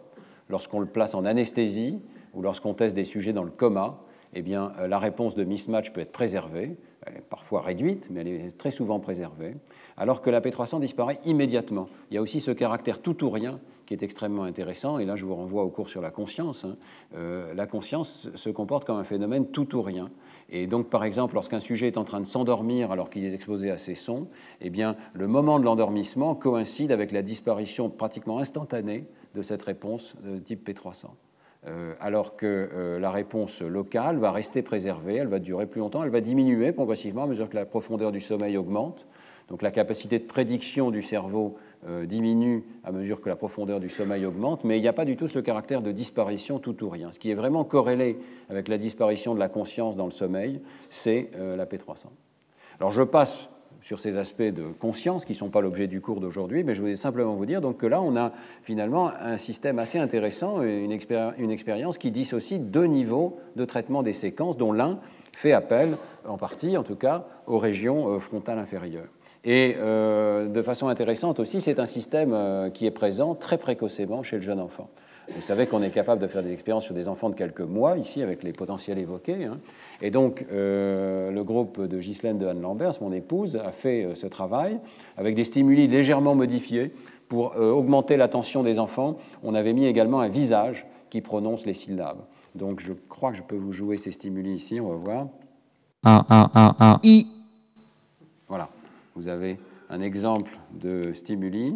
lorsqu'on 0.50 0.80
le 0.80 0.86
place 0.86 1.16
en 1.16 1.26
anesthésie 1.26 2.00
ou 2.34 2.42
lorsqu'on 2.42 2.74
teste 2.74 2.96
des 2.96 3.04
sujets 3.04 3.34
dans 3.34 3.44
le 3.44 3.52
coma, 3.52 4.00
eh 4.36 4.42
bien, 4.42 4.72
euh, 4.80 4.88
la 4.88 5.00
réponse 5.00 5.36
de 5.36 5.44
mismatch 5.44 5.92
peut 5.92 6.02
être 6.02 6.12
préservée. 6.12 6.76
Elle 7.06 7.18
est 7.18 7.22
parfois 7.30 7.62
réduite, 7.62 8.08
mais 8.10 8.22
elle 8.22 8.28
est 8.28 8.58
très 8.58 8.72
souvent 8.72 9.00
préservée. 9.00 9.56
Alors 9.98 10.22
que 10.22 10.30
la 10.30 10.42
P300 10.42 10.80
disparaît 10.80 11.20
immédiatement. 11.26 11.90
Il 12.10 12.16
y 12.16 12.18
a 12.18 12.22
aussi 12.22 12.40
ce 12.40 12.52
caractère 12.52 13.02
tout 13.02 13.24
ou 13.24 13.30
rien 13.30 13.60
qui 13.86 13.94
est 13.94 14.04
extrêmement 14.04 14.44
intéressant. 14.44 15.00
Et 15.00 15.06
là, 15.06 15.16
je 15.16 15.26
vous 15.26 15.36
renvoie 15.36 15.64
au 15.64 15.70
cours 15.70 15.90
sur 15.90 16.02
la 16.02 16.12
conscience. 16.12 16.66
Hein. 16.66 16.78
Euh, 17.16 17.54
la 17.54 17.68
conscience 17.68 18.30
se 18.36 18.50
comporte 18.50 18.86
comme 18.86 18.98
un 18.98 19.04
phénomène 19.04 19.48
tout 19.48 19.76
ou 19.76 19.82
rien. 19.82 20.10
Et 20.50 20.68
donc, 20.68 20.90
par 20.90 21.04
exemple, 21.04 21.36
lorsqu'un 21.36 21.60
sujet 21.60 21.88
est 21.88 21.98
en 21.98 22.04
train 22.04 22.22
de 22.22 22.26
s'endormir 22.26 22.92
alors 22.92 23.10
qu'il 23.10 23.26
est 23.26 23.34
exposé 23.34 23.70
à 23.70 23.78
ces 23.78 23.96
sons, 23.96 24.28
eh 24.62 24.70
bien, 24.70 24.96
le 25.14 25.28
moment 25.28 25.60
de 25.60 25.66
l'endormissement 25.66 26.36
coïncide 26.36 26.92
avec 26.92 27.12
la 27.12 27.22
disparition 27.22 27.90
pratiquement 27.90 28.40
instantanée 28.40 29.06
de 29.36 29.42
cette 29.42 29.64
réponse 29.64 30.16
de 30.24 30.40
type 30.40 30.68
P300. 30.68 31.08
Euh, 31.68 31.94
alors 32.02 32.36
que 32.36 32.70
euh, 32.74 33.00
la 33.00 33.10
réponse 33.10 33.62
locale 33.62 34.18
va 34.18 34.32
rester 34.32 34.62
préservée, 34.62 35.16
elle 35.16 35.28
va 35.28 35.40
durer 35.40 35.66
plus 35.66 35.80
longtemps, 35.80 36.04
elle 36.04 36.10
va 36.10 36.20
diminuer 36.20 36.74
progressivement 36.74 37.24
à 37.24 37.28
mesure 37.28 37.50
que 37.50 37.56
la 37.56 37.66
profondeur 37.66 38.12
du 38.12 38.20
sommeil 38.20 38.58
augmente. 38.58 39.08
Donc 39.48 39.62
la 39.62 39.72
capacité 39.72 40.20
de 40.20 40.26
prédiction 40.26 40.92
du 40.92 41.02
cerveau 41.02 41.56
euh, 41.88 42.06
diminue 42.06 42.66
à 42.84 42.92
mesure 42.92 43.22
que 43.22 43.30
la 43.30 43.38
profondeur 43.38 43.80
du 43.80 43.88
sommeil 43.88 44.26
augmente, 44.26 44.66
mais 44.66 44.78
il 44.78 44.82
n'y 44.82 44.90
a 44.90 44.94
pas 44.94 45.06
du 45.06 45.16
tout 45.16 45.30
ce 45.30 45.40
caractère 45.40 45.82
de 45.82 45.94
disparition 45.94 46.60
tout 46.60 46.84
ou 46.84 46.90
rien. 46.90 47.14
Ce 47.14 47.20
qui 47.20 47.32
est 47.32 47.36
vraiment 47.36 47.64
corrélé 47.64 48.18
avec 48.50 48.68
la 48.68 48.78
disparition 48.78 49.34
de 49.34 49.40
la 49.40 49.48
conscience 49.48 49.96
dans 49.96 50.06
le 50.06 50.12
sommeil, 50.12 50.62
c'est 50.90 51.30
la 51.38 51.66
P300. 51.66 52.08
Alors 52.80 52.92
je 52.92 53.04
passe 53.04 53.50
sur 53.84 54.00
ces 54.00 54.18
aspects 54.18 54.42
de 54.42 54.64
conscience 54.80 55.26
qui 55.26 55.34
ne 55.34 55.38
sont 55.38 55.50
pas 55.50 55.62
l'objet 55.62 55.88
du 55.88 56.02
cours 56.02 56.22
d'aujourd'hui, 56.22 56.64
mais 56.64 56.74
je 56.74 56.82
voulais 56.82 56.96
simplement 56.96 57.36
vous 57.36 57.46
dire 57.46 57.62
donc, 57.62 57.78
que 57.78 57.86
là, 57.86 58.02
on 58.02 58.16
a 58.16 58.32
finalement 58.64 59.12
un 59.22 59.38
système 59.38 59.78
assez 59.78 60.00
intéressant, 60.00 60.64
une, 60.64 60.92
expérience 60.92 61.98
qui 61.98 62.10
dissocie 62.10 62.60
deux 62.60 62.86
niveaux 62.86 63.38
de 63.58 63.66
traitement 63.66 64.02
des 64.02 64.14
séquences, 64.14 64.58
dont 64.58 64.72
l'un 64.72 65.00
fait 65.36 65.52
appel, 65.52 65.98
en 66.26 66.38
partie 66.38 66.78
en 66.78 66.84
tout 66.84 66.96
cas, 66.96 67.28
aux 67.46 67.58
régions 67.58 68.16
euh, 68.16 68.20
frontales 68.20 68.60
inférieures. 68.60 69.10
Et 69.44 69.76
euh, 69.78 70.48
de 70.48 70.62
façon 70.62 70.88
intéressante 70.88 71.40
aussi, 71.40 71.60
c'est 71.60 71.80
un 71.80 71.86
système 71.86 72.32
euh, 72.34 72.70
qui 72.70 72.86
est 72.86 72.92
présent 72.92 73.36
très 73.36 73.58
précocement 73.58 74.24
chez 74.24 74.38
le 74.38 74.42
jeune 74.42 74.60
enfant. 74.60 74.90
Vous 75.30 75.42
savez 75.42 75.68
qu'on 75.68 75.82
est 75.82 75.90
capable 75.90 76.22
de 76.22 76.28
faire 76.28 76.44
des 76.44 76.52
expériences 76.52 76.84
sur 76.84 76.94
des 76.94 77.08
enfants 77.08 77.30
de 77.30 77.36
quelques 77.36 77.62
mois, 77.62 77.98
ici, 77.98 78.22
avec 78.22 78.44
les 78.44 78.52
potentiels 78.52 78.98
évoqués. 78.98 79.46
Hein. 79.46 79.60
Et 80.02 80.12
donc, 80.12 80.46
euh, 80.52 81.32
le 81.32 81.44
groupe 81.44 81.82
de 81.82 81.98
Ghislaine 81.98 82.38
de 82.38 82.46
Anne 82.46 82.62
Lambert, 82.62 82.92
mon 83.02 83.12
épouse, 83.14 83.56
a 83.56 83.72
fait 83.72 84.04
euh, 84.04 84.16
ce 84.16 84.28
travail 84.28 84.80
avec 85.18 85.36
des 85.36 85.46
stimuli 85.46 85.88
légèrement 85.88 86.36
modifiés 86.36 86.92
pour 87.30 87.54
euh, 87.56 87.72
augmenter 87.72 88.18
l'attention 88.18 88.64
des 88.64 88.80
enfants. 88.80 89.18
On 89.44 89.56
avait 89.56 89.74
mis 89.74 89.86
également 89.86 90.20
un 90.20 90.28
visage 90.28 90.86
qui 91.10 91.22
prononce 91.22 91.66
les 91.66 91.74
syllabes. 91.74 92.22
Donc, 92.54 92.82
je 92.82 92.94
crois 92.94 93.32
que 93.32 93.38
je 93.38 93.44
peux 93.44 93.56
vous 93.56 93.72
jouer 93.74 93.98
ces 93.98 94.12
stimuli 94.12 94.52
ici, 94.54 94.82
on 94.82 94.90
va 94.90 94.96
voir. 94.96 95.28
Un, 96.04 96.26
un, 96.30 96.52
un, 96.54 96.76
un, 96.80 97.00
I. 97.04 97.28
Voilà, 98.50 98.68
vous 99.16 99.30
avez 99.30 99.58
un 99.90 100.02
exemple 100.02 100.52
de 100.74 101.14
stimuli. 101.14 101.76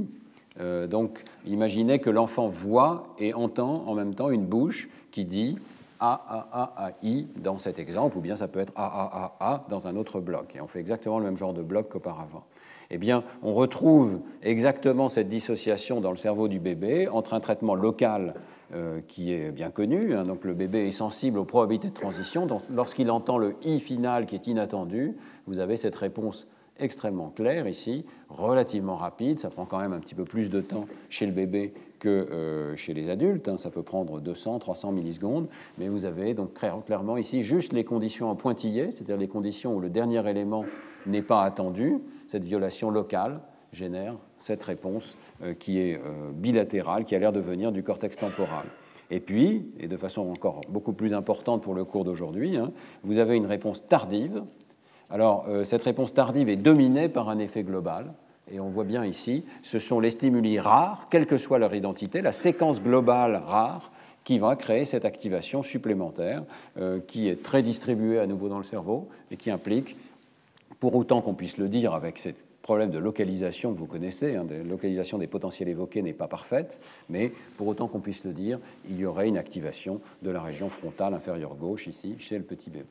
Euh, 0.59 0.87
donc, 0.87 1.23
imaginez 1.45 1.99
que 1.99 2.09
l'enfant 2.09 2.47
voit 2.47 3.13
et 3.19 3.33
entend 3.33 3.83
en 3.87 3.93
même 3.93 4.15
temps 4.15 4.29
une 4.29 4.45
bouche 4.45 4.89
qui 5.11 5.25
dit 5.25 5.57
A, 5.99 6.13
A, 6.13 6.47
A, 6.51 6.87
A, 6.87 6.91
I 7.03 7.27
dans 7.37 7.57
cet 7.57 7.79
exemple, 7.79 8.17
ou 8.17 8.21
bien 8.21 8.35
ça 8.35 8.47
peut 8.47 8.59
être 8.59 8.73
A, 8.75 8.85
A, 8.85 9.35
A, 9.39 9.53
A 9.53 9.65
dans 9.69 9.87
un 9.87 9.95
autre 9.95 10.19
bloc. 10.19 10.55
Et 10.55 10.61
on 10.61 10.67
fait 10.67 10.79
exactement 10.79 11.19
le 11.19 11.25
même 11.25 11.37
genre 11.37 11.53
de 11.53 11.61
bloc 11.61 11.89
qu'auparavant. 11.89 12.43
Eh 12.89 12.97
bien, 12.97 13.23
on 13.43 13.53
retrouve 13.53 14.19
exactement 14.41 15.09
cette 15.09 15.27
dissociation 15.27 15.99
dans 15.99 16.11
le 16.11 16.17
cerveau 16.17 16.47
du 16.47 16.59
bébé 16.59 17.09
entre 17.09 17.33
un 17.33 17.41
traitement 17.41 17.75
local 17.75 18.33
euh, 18.73 19.01
qui 19.07 19.33
est 19.33 19.51
bien 19.51 19.71
connu. 19.71 20.13
Hein. 20.13 20.23
donc, 20.23 20.45
le 20.45 20.53
bébé 20.53 20.87
est 20.87 20.91
sensible 20.91 21.37
aux 21.37 21.45
probabilités 21.45 21.89
de 21.89 21.93
transition. 21.93 22.45
Donc, 22.45 22.61
lorsqu'il 22.73 23.11
entend 23.11 23.37
le 23.37 23.55
I 23.63 23.79
final 23.79 24.25
qui 24.25 24.35
est 24.35 24.47
inattendu, 24.47 25.17
vous 25.47 25.59
avez 25.59 25.75
cette 25.75 25.95
réponse 25.95 26.47
extrêmement 26.79 27.29
clair 27.29 27.67
ici, 27.67 28.05
relativement 28.29 28.95
rapide. 28.95 29.39
Ça 29.39 29.49
prend 29.49 29.65
quand 29.65 29.79
même 29.79 29.93
un 29.93 29.99
petit 29.99 30.15
peu 30.15 30.25
plus 30.25 30.49
de 30.49 30.61
temps 30.61 30.85
chez 31.09 31.25
le 31.25 31.31
bébé 31.31 31.73
que 31.99 32.09
euh, 32.09 32.75
chez 32.75 32.93
les 32.93 33.09
adultes. 33.09 33.47
Hein. 33.47 33.57
Ça 33.57 33.69
peut 33.69 33.83
prendre 33.83 34.19
200, 34.19 34.59
300 34.59 34.91
millisecondes. 34.91 35.47
Mais 35.77 35.87
vous 35.87 36.05
avez 36.05 36.33
donc 36.33 36.53
clairement 36.85 37.17
ici 37.17 37.43
juste 37.43 37.73
les 37.73 37.83
conditions 37.83 38.29
en 38.29 38.35
pointillé, 38.35 38.91
c'est-à-dire 38.91 39.17
les 39.17 39.27
conditions 39.27 39.75
où 39.75 39.79
le 39.79 39.89
dernier 39.89 40.27
élément 40.29 40.65
n'est 41.05 41.21
pas 41.21 41.43
attendu. 41.43 41.97
Cette 42.27 42.43
violation 42.43 42.89
locale 42.89 43.39
génère 43.71 44.15
cette 44.39 44.63
réponse 44.63 45.17
euh, 45.41 45.53
qui 45.53 45.79
est 45.79 45.95
euh, 45.95 46.31
bilatérale, 46.31 47.03
qui 47.03 47.15
a 47.15 47.19
l'air 47.19 47.33
de 47.33 47.39
venir 47.39 47.71
du 47.71 47.83
cortex 47.83 48.15
temporal. 48.17 48.65
Et 49.09 49.19
puis, 49.19 49.71
et 49.79 49.87
de 49.87 49.97
façon 49.97 50.29
encore 50.29 50.61
beaucoup 50.69 50.93
plus 50.93 51.13
importante 51.13 51.63
pour 51.63 51.73
le 51.73 51.85
cours 51.85 52.03
d'aujourd'hui, 52.03 52.57
hein, 52.57 52.71
vous 53.03 53.19
avez 53.19 53.35
une 53.35 53.45
réponse 53.45 53.87
tardive 53.87 54.43
alors, 55.09 55.45
euh, 55.47 55.63
cette 55.63 55.83
réponse 55.83 56.13
tardive 56.13 56.49
est 56.49 56.57
dominée 56.57 57.09
par 57.09 57.29
un 57.29 57.39
effet 57.39 57.63
global. 57.63 58.13
Et 58.51 58.59
on 58.59 58.69
voit 58.69 58.85
bien 58.85 59.05
ici, 59.05 59.43
ce 59.61 59.79
sont 59.79 59.99
les 59.99 60.09
stimuli 60.09 60.59
rares, 60.59 61.07
quelle 61.09 61.25
que 61.25 61.37
soit 61.37 61.59
leur 61.59 61.75
identité, 61.75 62.21
la 62.21 62.31
séquence 62.31 62.81
globale 62.81 63.41
rare 63.45 63.91
qui 64.23 64.39
va 64.39 64.55
créer 64.55 64.85
cette 64.85 65.05
activation 65.05 65.63
supplémentaire 65.63 66.43
euh, 66.77 66.99
qui 67.05 67.27
est 67.27 67.43
très 67.43 67.61
distribuée 67.61 68.19
à 68.19 68.27
nouveau 68.27 68.47
dans 68.47 68.57
le 68.57 68.63
cerveau 68.63 69.09
et 69.31 69.37
qui 69.37 69.51
implique, 69.51 69.97
pour 70.79 70.95
autant 70.95 71.21
qu'on 71.21 71.33
puisse 71.33 71.57
le 71.57 71.67
dire 71.67 71.93
avec 71.93 72.19
ce 72.19 72.29
problème 72.61 72.91
de 72.91 72.99
localisation 72.99 73.73
que 73.73 73.79
vous 73.79 73.85
connaissez, 73.85 74.35
hein, 74.35 74.45
de 74.45 74.55
localisation 74.55 75.17
des 75.17 75.27
potentiels 75.27 75.69
évoqués 75.69 76.01
n'est 76.01 76.13
pas 76.13 76.27
parfaite, 76.27 76.81
mais 77.09 77.31
pour 77.57 77.67
autant 77.67 77.87
qu'on 77.87 77.99
puisse 77.99 78.23
le 78.25 78.33
dire, 78.33 78.59
il 78.89 78.97
y 78.97 79.05
aurait 79.05 79.27
une 79.27 79.37
activation 79.37 80.01
de 80.21 80.29
la 80.29 80.41
région 80.41 80.69
frontale 80.69 81.13
inférieure 81.13 81.55
gauche 81.55 81.87
ici 81.87 82.15
chez 82.19 82.37
le 82.37 82.43
petit 82.43 82.69
bébé. 82.69 82.85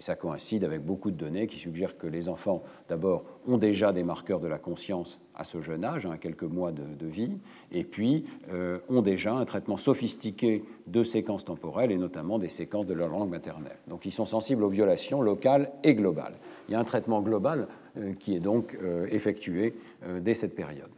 Et 0.00 0.02
ça 0.02 0.16
coïncide 0.16 0.64
avec 0.64 0.82
beaucoup 0.82 1.10
de 1.10 1.16
données 1.16 1.46
qui 1.46 1.58
suggèrent 1.58 1.98
que 1.98 2.06
les 2.06 2.30
enfants, 2.30 2.62
d'abord, 2.88 3.22
ont 3.46 3.58
déjà 3.58 3.92
des 3.92 4.02
marqueurs 4.02 4.40
de 4.40 4.48
la 4.48 4.56
conscience 4.56 5.20
à 5.34 5.44
ce 5.44 5.60
jeune 5.60 5.84
âge, 5.84 6.06
à 6.06 6.12
hein, 6.12 6.16
quelques 6.18 6.44
mois 6.44 6.72
de, 6.72 7.06
vie, 7.06 7.36
et 7.70 7.84
puis 7.84 8.24
euh, 8.50 8.78
ont 8.88 9.02
déjà 9.02 9.34
un 9.34 9.44
traitement 9.44 9.76
sophistiqué 9.76 10.64
de 10.86 11.04
séquences 11.04 11.44
temporelles, 11.44 11.92
et 11.92 11.98
notamment 11.98 12.38
des 12.38 12.48
séquences 12.48 12.86
de 12.86 12.94
leur 12.94 13.10
langue 13.10 13.28
maternelle. 13.28 13.76
Donc 13.88 14.06
ils 14.06 14.10
sont 14.10 14.24
sensibles 14.24 14.64
aux 14.64 14.70
violations 14.70 15.20
locales 15.20 15.70
et 15.84 15.92
globales. 15.94 16.38
Il 16.68 16.72
y 16.72 16.74
a 16.76 16.80
un 16.80 16.84
traitement 16.84 17.20
global 17.20 17.68
euh, 17.98 18.14
qui 18.14 18.34
est 18.34 18.40
donc 18.40 18.78
euh, 18.82 19.06
effectué 19.10 19.74
dès 20.22 20.32
cette 20.32 20.54
période. 20.54 20.88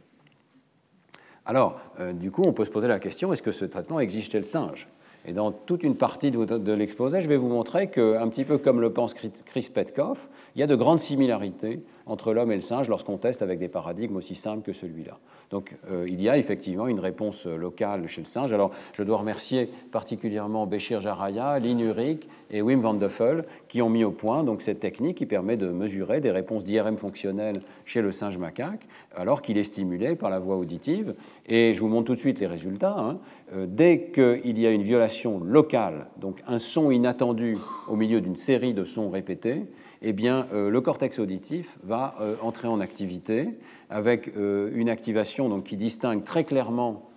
Alors, 1.45 1.81
du 2.13 2.31
coup, 2.31 2.43
on 2.45 2.53
peut 2.53 2.63
se 2.63 2.69
poser 2.69 2.87
la 2.87 2.99
question, 2.99 3.33
est-ce 3.33 3.43
que 3.43 3.51
ce 3.51 3.65
traitement 3.65 3.99
existe 3.99 4.31
chez 4.31 4.37
le 4.37 4.45
singe? 4.45 4.87
Et 5.25 5.31
dans 5.31 5.51
toute 5.51 5.83
une 5.83 5.95
partie 5.95 6.31
de, 6.31 6.73
l'exposé, 6.73 7.21
je 7.21 7.29
vais 7.29 7.37
vous 7.37 7.47
montrer 7.47 7.89
qu'un 7.89 8.27
petit 8.27 8.43
peu 8.43 8.57
comme 8.57 8.81
le 8.81 8.91
pense 8.91 9.13
Chris 9.13 9.69
Petkoff, 9.73 10.27
il 10.55 10.59
y 10.59 10.63
a 10.63 10.67
de 10.67 10.75
grandes 10.75 10.99
similarités 10.99 11.81
entre 12.05 12.33
l'homme 12.33 12.51
et 12.51 12.55
le 12.55 12.61
singe 12.61 12.89
lorsqu'on 12.89 13.17
teste 13.17 13.41
avec 13.41 13.59
des 13.59 13.69
paradigmes 13.69 14.17
aussi 14.17 14.35
simples 14.35 14.61
que 14.61 14.73
celui-là. 14.73 15.19
Donc 15.51 15.77
euh, 15.89 16.05
il 16.09 16.21
y 16.21 16.29
a 16.29 16.37
effectivement 16.37 16.87
une 16.87 16.99
réponse 16.99 17.45
locale 17.45 18.07
chez 18.07 18.21
le 18.21 18.27
singe. 18.27 18.51
Alors 18.51 18.71
je 18.97 19.03
dois 19.03 19.17
remercier 19.17 19.69
particulièrement 19.91 20.67
Béchir 20.67 20.99
Jaraya, 20.99 21.59
Lynn 21.59 21.79
Uric 21.79 22.27
et 22.51 22.61
Wim 22.61 22.81
van 22.81 22.93
de 22.93 23.07
Full 23.07 23.45
qui 23.67 23.81
ont 23.81 23.89
mis 23.89 24.03
au 24.03 24.11
point 24.11 24.43
donc, 24.43 24.61
cette 24.61 24.79
technique 24.79 25.17
qui 25.17 25.25
permet 25.25 25.55
de 25.55 25.69
mesurer 25.69 26.19
des 26.19 26.31
réponses 26.31 26.63
d'IRM 26.63 26.97
fonctionnelles 26.97 27.59
chez 27.85 28.01
le 28.01 28.11
singe 28.11 28.37
macaque 28.37 28.85
alors 29.15 29.41
qu'il 29.41 29.57
est 29.57 29.63
stimulé 29.63 30.15
par 30.15 30.29
la 30.29 30.39
voix 30.39 30.57
auditive. 30.57 31.15
Et 31.47 31.73
je 31.73 31.79
vous 31.79 31.87
montre 31.87 32.07
tout 32.07 32.15
de 32.15 32.19
suite 32.19 32.39
les 32.39 32.47
résultats. 32.47 32.95
Hein. 32.97 33.17
Euh, 33.53 33.65
dès 33.67 34.09
qu'il 34.11 34.59
y 34.59 34.65
a 34.65 34.71
une 34.71 34.83
violation 34.83 35.39
locale, 35.39 36.07
donc 36.17 36.41
un 36.47 36.59
son 36.59 36.91
inattendu 36.91 37.57
au 37.87 37.95
milieu 37.95 38.19
d'une 38.21 38.35
série 38.35 38.73
de 38.73 38.83
sons 38.83 39.09
répétés, 39.09 39.65
eh 40.01 40.13
bien, 40.13 40.47
euh, 40.53 40.69
le 40.69 40.81
cortex 40.81 41.19
auditif 41.19 41.77
va 41.83 42.15
euh, 42.19 42.35
entrer 42.41 42.67
en 42.67 42.79
activité 42.79 43.49
avec 43.89 44.31
une 44.35 44.89
activation 44.89 45.49
donc, 45.49 45.65
qui 45.65 45.77
distingue 45.77 46.23
très 46.23 46.45
clairement 46.45 47.09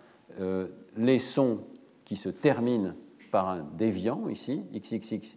les 0.99 1.19
sons 1.19 1.61
qui 2.05 2.17
se 2.17 2.29
terminent 2.29 2.93
par 3.31 3.49
un 3.49 3.67
déviant, 3.79 4.29
ici, 4.29 4.63
XXXY, 4.75 5.31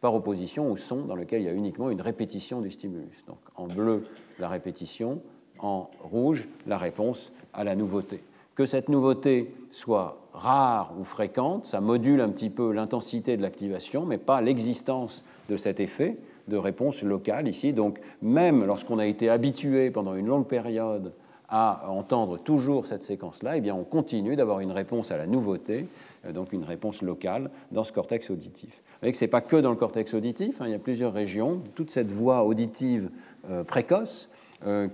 par 0.00 0.14
opposition 0.14 0.72
au 0.72 0.76
son 0.76 1.04
dans 1.04 1.14
lequel 1.14 1.42
il 1.42 1.44
y 1.44 1.48
a 1.48 1.52
uniquement 1.52 1.90
une 1.90 2.00
répétition 2.00 2.62
du 2.62 2.70
stimulus. 2.70 3.24
Donc 3.26 3.40
en 3.56 3.66
bleu, 3.66 4.04
la 4.38 4.48
répétition, 4.48 5.20
en 5.58 5.90
rouge, 6.02 6.48
la 6.66 6.78
réponse 6.78 7.34
à 7.52 7.62
la 7.62 7.76
nouveauté. 7.76 8.22
Que 8.54 8.64
cette 8.64 8.88
nouveauté 8.88 9.52
soit 9.72 10.18
rare 10.32 10.94
ou 11.00 11.04
fréquente, 11.04 11.66
ça 11.66 11.80
module 11.80 12.20
un 12.20 12.28
petit 12.28 12.50
peu 12.50 12.72
l'intensité 12.72 13.36
de 13.36 13.42
l'activation, 13.42 14.06
mais 14.06 14.18
pas 14.18 14.40
l'existence 14.40 15.24
de 15.48 15.56
cet 15.56 15.80
effet 15.80 16.16
de 16.48 16.56
réponse 16.56 17.02
locale 17.02 17.48
ici. 17.48 17.72
Donc 17.72 17.98
même 18.20 18.64
lorsqu'on 18.64 18.98
a 18.98 19.06
été 19.06 19.28
habitué 19.28 19.90
pendant 19.90 20.14
une 20.14 20.26
longue 20.26 20.46
période 20.46 21.12
à 21.48 21.90
entendre 21.90 22.38
toujours 22.38 22.86
cette 22.86 23.02
séquence-là, 23.02 23.56
eh 23.56 23.60
bien 23.60 23.74
on 23.74 23.84
continue 23.84 24.36
d'avoir 24.36 24.60
une 24.60 24.72
réponse 24.72 25.10
à 25.10 25.18
la 25.18 25.26
nouveauté, 25.26 25.86
euh, 26.24 26.32
donc 26.32 26.52
une 26.52 26.64
réponse 26.64 27.02
locale 27.02 27.50
dans 27.72 27.84
ce 27.84 27.92
cortex 27.92 28.30
auditif. 28.30 28.70
Vous 28.70 28.98
voyez 29.00 29.12
que 29.12 29.18
ce 29.18 29.24
n'est 29.24 29.30
pas 29.30 29.40
que 29.40 29.56
dans 29.56 29.70
le 29.70 29.76
cortex 29.76 30.14
auditif, 30.14 30.60
hein, 30.60 30.66
il 30.66 30.72
y 30.72 30.74
a 30.74 30.78
plusieurs 30.78 31.12
régions, 31.12 31.60
toute 31.74 31.90
cette 31.90 32.10
voix 32.10 32.44
auditive 32.44 33.10
euh, 33.50 33.64
précoce 33.64 34.30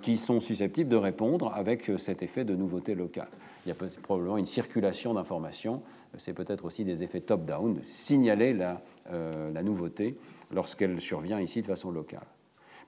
qui 0.02 0.16
sont 0.16 0.40
susceptibles 0.40 0.88
de 0.88 0.96
répondre 0.96 1.52
avec 1.54 1.90
cet 1.98 2.22
effet 2.22 2.44
de 2.44 2.54
nouveauté 2.54 2.94
locale. 2.94 3.28
Il 3.66 3.68
y 3.68 3.72
a 3.72 3.76
probablement 4.02 4.38
une 4.38 4.46
circulation 4.46 5.14
d'informations, 5.14 5.82
c'est 6.16 6.32
peut-être 6.32 6.64
aussi 6.64 6.84
des 6.84 7.02
effets 7.02 7.20
top-down, 7.20 7.80
signaler 7.86 8.54
la, 8.54 8.80
la 9.10 9.62
nouveauté 9.62 10.16
lorsqu'elle 10.54 11.00
survient 11.00 11.40
ici 11.40 11.60
de 11.60 11.66
façon 11.66 11.90
locale. 11.90 12.26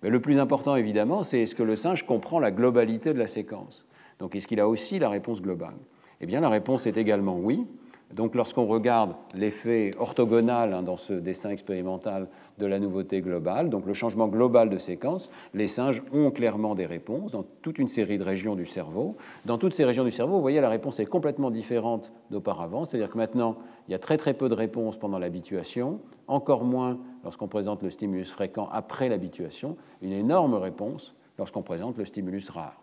Mais 0.03 0.09
le 0.09 0.20
plus 0.20 0.39
important, 0.39 0.76
évidemment, 0.76 1.22
c'est 1.22 1.41
est-ce 1.43 1.55
que 1.55 1.62
le 1.62 1.76
singe 1.76 2.07
comprend 2.07 2.39
la 2.39 2.51
globalité 2.51 3.12
de 3.12 3.18
la 3.18 3.26
séquence? 3.26 3.85
Donc, 4.18 4.35
est-ce 4.35 4.47
qu'il 4.47 4.61
a 4.61 4.68
aussi 4.68 4.99
la 4.99 5.11
réponse 5.11 5.43
globale? 5.43 5.76
Eh 6.22 6.26
bien, 6.26 6.41
la 6.41 6.49
réponse 6.49 6.87
est 6.87 6.97
également 6.97 7.39
oui. 7.39 7.66
Donc 8.12 8.34
lorsqu'on 8.34 8.66
regarde 8.66 9.14
l'effet 9.34 9.92
orthogonal 9.98 10.74
hein, 10.74 10.82
dans 10.82 10.96
ce 10.96 11.12
dessin 11.12 11.50
expérimental 11.50 12.28
de 12.58 12.66
la 12.66 12.80
nouveauté 12.80 13.20
globale, 13.20 13.70
donc 13.70 13.86
le 13.86 13.94
changement 13.94 14.26
global 14.26 14.68
de 14.68 14.78
séquence, 14.78 15.30
les 15.54 15.68
singes 15.68 16.02
ont 16.12 16.32
clairement 16.32 16.74
des 16.74 16.86
réponses 16.86 17.32
dans 17.32 17.44
toute 17.62 17.78
une 17.78 17.86
série 17.86 18.18
de 18.18 18.24
régions 18.24 18.56
du 18.56 18.66
cerveau. 18.66 19.16
Dans 19.44 19.58
toutes 19.58 19.74
ces 19.74 19.84
régions 19.84 20.04
du 20.04 20.11
cerveau, 20.11 20.34
vous 20.34 20.40
voyez, 20.40 20.61
la 20.61 20.68
réponse 20.68 20.98
est 20.98 21.06
complètement 21.06 21.52
différente 21.52 22.12
d'auparavant, 22.30 22.84
c'est-à-dire 22.84 23.11
que 23.11 23.18
maintenant, 23.18 23.56
il 23.86 23.92
y 23.92 23.94
a 23.94 24.00
très 24.00 24.16
très 24.16 24.34
peu 24.34 24.48
de 24.48 24.54
réponses 24.54 24.96
pendant 24.96 25.18
l'habituation, 25.18 26.00
encore 26.26 26.64
moins 26.64 26.98
lorsqu'on 27.22 27.48
présente 27.48 27.82
le 27.82 27.90
stimulus 27.90 28.30
fréquent 28.30 28.68
après 28.72 29.08
l'habituation, 29.08 29.76
une 30.02 30.12
énorme 30.12 30.54
réponse 30.54 31.14
lorsqu'on 31.38 31.62
présente 31.62 31.96
le 31.96 32.04
stimulus 32.04 32.50
rare. 32.50 32.80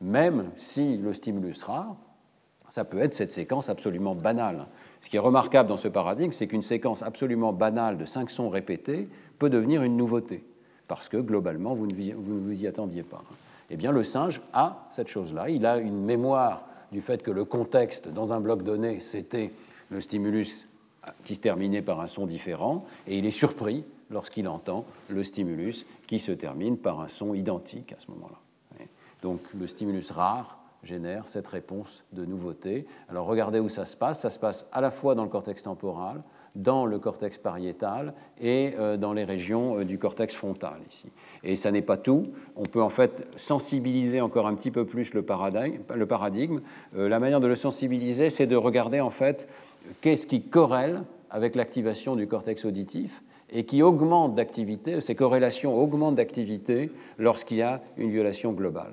Même 0.00 0.50
si 0.54 0.96
le 0.96 1.12
stimulus 1.12 1.62
rare, 1.64 1.96
ça 2.70 2.84
peut 2.84 3.00
être 3.00 3.12
cette 3.12 3.32
séquence 3.32 3.68
absolument 3.68 4.14
banale. 4.14 4.66
Ce 5.02 5.10
qui 5.10 5.16
est 5.16 5.20
remarquable 5.20 5.68
dans 5.68 5.76
ce 5.76 5.88
paradigme, 5.88 6.32
c'est 6.32 6.46
qu'une 6.46 6.62
séquence 6.62 7.02
absolument 7.02 7.52
banale 7.52 7.98
de 7.98 8.06
cinq 8.06 8.30
sons 8.30 8.48
répétés 8.48 9.08
peut 9.38 9.50
devenir 9.50 9.82
une 9.82 9.96
nouveauté, 9.96 10.44
parce 10.88 11.08
que 11.08 11.18
globalement, 11.18 11.74
vous 11.74 11.86
ne 11.86 12.14
vous 12.14 12.64
y 12.64 12.66
attendiez 12.66 13.02
pas. 13.02 13.22
Eh 13.68 13.76
bien, 13.76 13.92
le 13.92 14.02
singe 14.02 14.40
a 14.52 14.88
cette 14.90 15.08
chose-là. 15.08 15.50
Il 15.50 15.66
a 15.66 15.78
une 15.78 16.02
mémoire 16.04 16.62
du 16.92 17.00
fait 17.00 17.22
que 17.22 17.30
le 17.30 17.44
contexte 17.44 18.08
dans 18.08 18.32
un 18.32 18.40
bloc 18.40 18.62
donné, 18.62 19.00
c'était 19.00 19.52
le 19.90 20.00
stimulus 20.00 20.68
qui 21.24 21.34
se 21.34 21.40
terminait 21.40 21.82
par 21.82 22.00
un 22.00 22.06
son 22.06 22.26
différent, 22.26 22.84
et 23.06 23.18
il 23.18 23.26
est 23.26 23.30
surpris 23.30 23.84
lorsqu'il 24.10 24.48
entend 24.48 24.84
le 25.08 25.22
stimulus 25.22 25.86
qui 26.06 26.18
se 26.18 26.32
termine 26.32 26.76
par 26.76 27.00
un 27.00 27.08
son 27.08 27.34
identique 27.34 27.92
à 27.92 27.96
ce 27.98 28.10
moment-là. 28.10 28.38
Donc 29.22 29.40
le 29.58 29.66
stimulus 29.66 30.10
rare 30.10 30.59
génère 30.82 31.28
cette 31.28 31.46
réponse 31.46 32.04
de 32.12 32.24
nouveauté. 32.24 32.86
Alors 33.08 33.26
regardez 33.26 33.60
où 33.60 33.68
ça 33.68 33.84
se 33.84 33.96
passe. 33.96 34.20
Ça 34.20 34.30
se 34.30 34.38
passe 34.38 34.66
à 34.72 34.80
la 34.80 34.90
fois 34.90 35.14
dans 35.14 35.24
le 35.24 35.28
cortex 35.28 35.62
temporal, 35.62 36.22
dans 36.54 36.86
le 36.86 36.98
cortex 36.98 37.38
pariétal 37.38 38.14
et 38.40 38.74
euh, 38.78 38.96
dans 38.96 39.12
les 39.12 39.24
régions 39.24 39.78
euh, 39.78 39.84
du 39.84 39.98
cortex 39.98 40.34
frontal 40.34 40.78
ici. 40.88 41.06
Et 41.44 41.56
ça 41.56 41.70
n'est 41.70 41.82
pas 41.82 41.96
tout. 41.96 42.28
On 42.56 42.64
peut 42.64 42.82
en 42.82 42.88
fait 42.88 43.28
sensibiliser 43.36 44.20
encore 44.20 44.46
un 44.46 44.54
petit 44.54 44.70
peu 44.70 44.84
plus 44.84 45.14
le 45.14 45.22
paradigme. 45.22 46.60
Euh, 46.96 47.08
la 47.08 47.20
manière 47.20 47.40
de 47.40 47.46
le 47.46 47.56
sensibiliser, 47.56 48.30
c'est 48.30 48.46
de 48.46 48.56
regarder 48.56 49.00
en 49.00 49.10
fait 49.10 49.48
qu'est-ce 50.00 50.26
qui 50.26 50.42
corrèle 50.42 51.02
avec 51.30 51.54
l'activation 51.54 52.16
du 52.16 52.26
cortex 52.26 52.64
auditif 52.64 53.22
et 53.52 53.64
qui 53.64 53.82
augmente 53.82 54.34
d'activité, 54.34 55.00
ces 55.00 55.14
corrélations 55.14 55.76
augmentent 55.76 56.14
d'activité 56.14 56.90
lorsqu'il 57.18 57.58
y 57.58 57.62
a 57.62 57.80
une 57.96 58.10
violation 58.10 58.52
globale. 58.52 58.92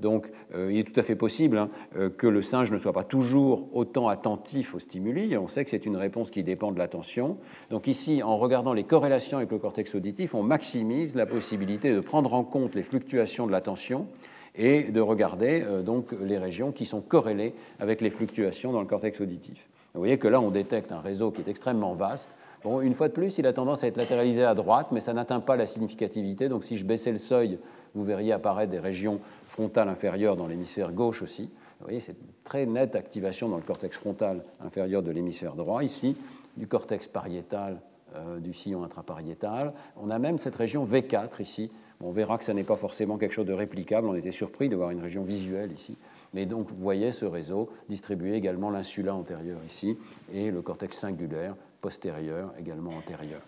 Donc 0.00 0.30
euh, 0.54 0.72
il 0.72 0.78
est 0.78 0.84
tout 0.84 0.98
à 0.98 1.02
fait 1.02 1.16
possible 1.16 1.58
hein, 1.58 1.70
euh, 1.96 2.08
que 2.08 2.28
le 2.28 2.40
singe 2.40 2.70
ne 2.70 2.78
soit 2.78 2.92
pas 2.92 3.02
toujours 3.02 3.68
autant 3.72 4.08
attentif 4.08 4.74
aux 4.74 4.78
stimuli. 4.78 5.36
On 5.36 5.48
sait 5.48 5.64
que 5.64 5.70
c'est 5.70 5.86
une 5.86 5.96
réponse 5.96 6.30
qui 6.30 6.44
dépend 6.44 6.70
de 6.70 6.78
l'attention. 6.78 7.36
Donc 7.70 7.88
ici, 7.88 8.22
en 8.22 8.36
regardant 8.36 8.72
les 8.72 8.84
corrélations 8.84 9.38
avec 9.38 9.50
le 9.50 9.58
cortex 9.58 9.94
auditif, 9.96 10.34
on 10.34 10.42
maximise 10.42 11.16
la 11.16 11.26
possibilité 11.26 11.92
de 11.92 12.00
prendre 12.00 12.32
en 12.34 12.44
compte 12.44 12.76
les 12.76 12.84
fluctuations 12.84 13.46
de 13.46 13.52
l'attention 13.52 14.06
et 14.54 14.84
de 14.84 15.00
regarder 15.00 15.62
euh, 15.62 15.82
donc 15.82 16.12
les 16.22 16.38
régions 16.38 16.70
qui 16.70 16.84
sont 16.84 17.00
corrélées 17.00 17.54
avec 17.80 18.00
les 18.00 18.10
fluctuations 18.10 18.72
dans 18.72 18.80
le 18.80 18.86
cortex 18.86 19.20
auditif. 19.20 19.68
Vous 19.94 20.00
voyez 20.00 20.18
que 20.18 20.28
là, 20.28 20.40
on 20.40 20.50
détecte 20.50 20.92
un 20.92 21.00
réseau 21.00 21.32
qui 21.32 21.40
est 21.40 21.48
extrêmement 21.48 21.94
vaste. 21.94 22.36
Bon, 22.62 22.80
une 22.80 22.94
fois 22.94 23.08
de 23.08 23.12
plus, 23.12 23.38
il 23.38 23.46
a 23.46 23.52
tendance 23.52 23.84
à 23.84 23.86
être 23.86 23.96
latéralisé 23.96 24.44
à 24.44 24.54
droite, 24.54 24.88
mais 24.90 25.00
ça 25.00 25.12
n'atteint 25.12 25.40
pas 25.40 25.56
la 25.56 25.66
significativité. 25.66 26.48
Donc 26.48 26.64
si 26.64 26.76
je 26.76 26.84
baissais 26.84 27.12
le 27.12 27.18
seuil, 27.18 27.58
vous 27.94 28.04
verriez 28.04 28.32
apparaître 28.32 28.70
des 28.70 28.78
régions 28.80 29.20
frontale 29.58 29.88
inférieure 29.88 30.36
dans 30.36 30.46
l'hémisphère 30.46 30.92
gauche 30.92 31.20
aussi. 31.20 31.50
Vous 31.80 31.86
voyez, 31.86 31.98
c'est 31.98 32.12
une 32.12 32.28
très 32.44 32.64
nette 32.64 32.94
activation 32.94 33.48
dans 33.48 33.56
le 33.56 33.64
cortex 33.64 33.96
frontal 33.96 34.44
inférieur 34.60 35.02
de 35.02 35.10
l'hémisphère 35.10 35.56
droit, 35.56 35.82
ici, 35.82 36.16
du 36.56 36.68
cortex 36.68 37.08
pariétal, 37.08 37.80
euh, 38.14 38.38
du 38.38 38.52
sillon 38.52 38.84
intrapariétal. 38.84 39.72
On 39.96 40.10
a 40.10 40.20
même 40.20 40.38
cette 40.38 40.54
région 40.54 40.86
V4 40.86 41.42
ici. 41.42 41.72
on 42.00 42.12
verra 42.12 42.38
que 42.38 42.44
ce 42.44 42.52
n'est 42.52 42.62
pas 42.62 42.76
forcément 42.76 43.18
quelque 43.18 43.32
chose 43.32 43.46
de 43.46 43.52
réplicable. 43.52 44.06
On 44.06 44.14
était 44.14 44.30
surpris 44.30 44.68
de 44.68 44.76
voir 44.76 44.90
une 44.90 45.00
région 45.00 45.24
visuelle 45.24 45.72
ici. 45.72 45.96
Mais 46.34 46.46
donc, 46.46 46.68
vous 46.68 46.80
voyez 46.80 47.10
ce 47.10 47.24
réseau 47.24 47.68
distribuer 47.88 48.36
également 48.36 48.70
l'insula 48.70 49.12
antérieur 49.12 49.58
ici 49.66 49.98
et 50.32 50.52
le 50.52 50.62
cortex 50.62 50.96
singulaire 50.96 51.56
postérieur 51.80 52.52
également 52.60 52.90
antérieur. 52.90 53.40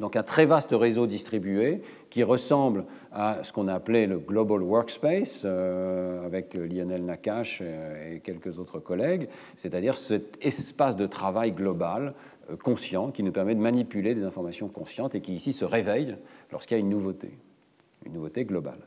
Donc 0.00 0.16
un 0.16 0.22
très 0.22 0.46
vaste 0.46 0.70
réseau 0.72 1.06
distribué 1.06 1.82
qui 2.10 2.22
ressemble 2.22 2.84
à 3.12 3.42
ce 3.42 3.52
qu'on 3.52 3.68
a 3.68 3.74
appelé 3.74 4.06
le 4.06 4.18
Global 4.18 4.62
Workspace 4.62 5.42
euh, 5.44 6.24
avec 6.24 6.54
Lionel 6.54 7.04
Nakache 7.04 7.60
euh, 7.62 8.14
et 8.14 8.20
quelques 8.20 8.58
autres 8.58 8.78
collègues, 8.78 9.28
c'est-à-dire 9.56 9.96
cet 9.96 10.38
espace 10.44 10.96
de 10.96 11.06
travail 11.06 11.52
global 11.52 12.14
euh, 12.50 12.56
conscient 12.56 13.10
qui 13.10 13.22
nous 13.22 13.32
permet 13.32 13.54
de 13.54 13.60
manipuler 13.60 14.14
des 14.14 14.22
informations 14.22 14.68
conscientes 14.68 15.14
et 15.14 15.20
qui 15.20 15.34
ici 15.34 15.52
se 15.52 15.64
réveille 15.64 16.16
lorsqu'il 16.52 16.76
y 16.76 16.78
a 16.78 16.80
une 16.80 16.90
nouveauté, 16.90 17.36
une 18.06 18.12
nouveauté 18.12 18.44
globale. 18.44 18.80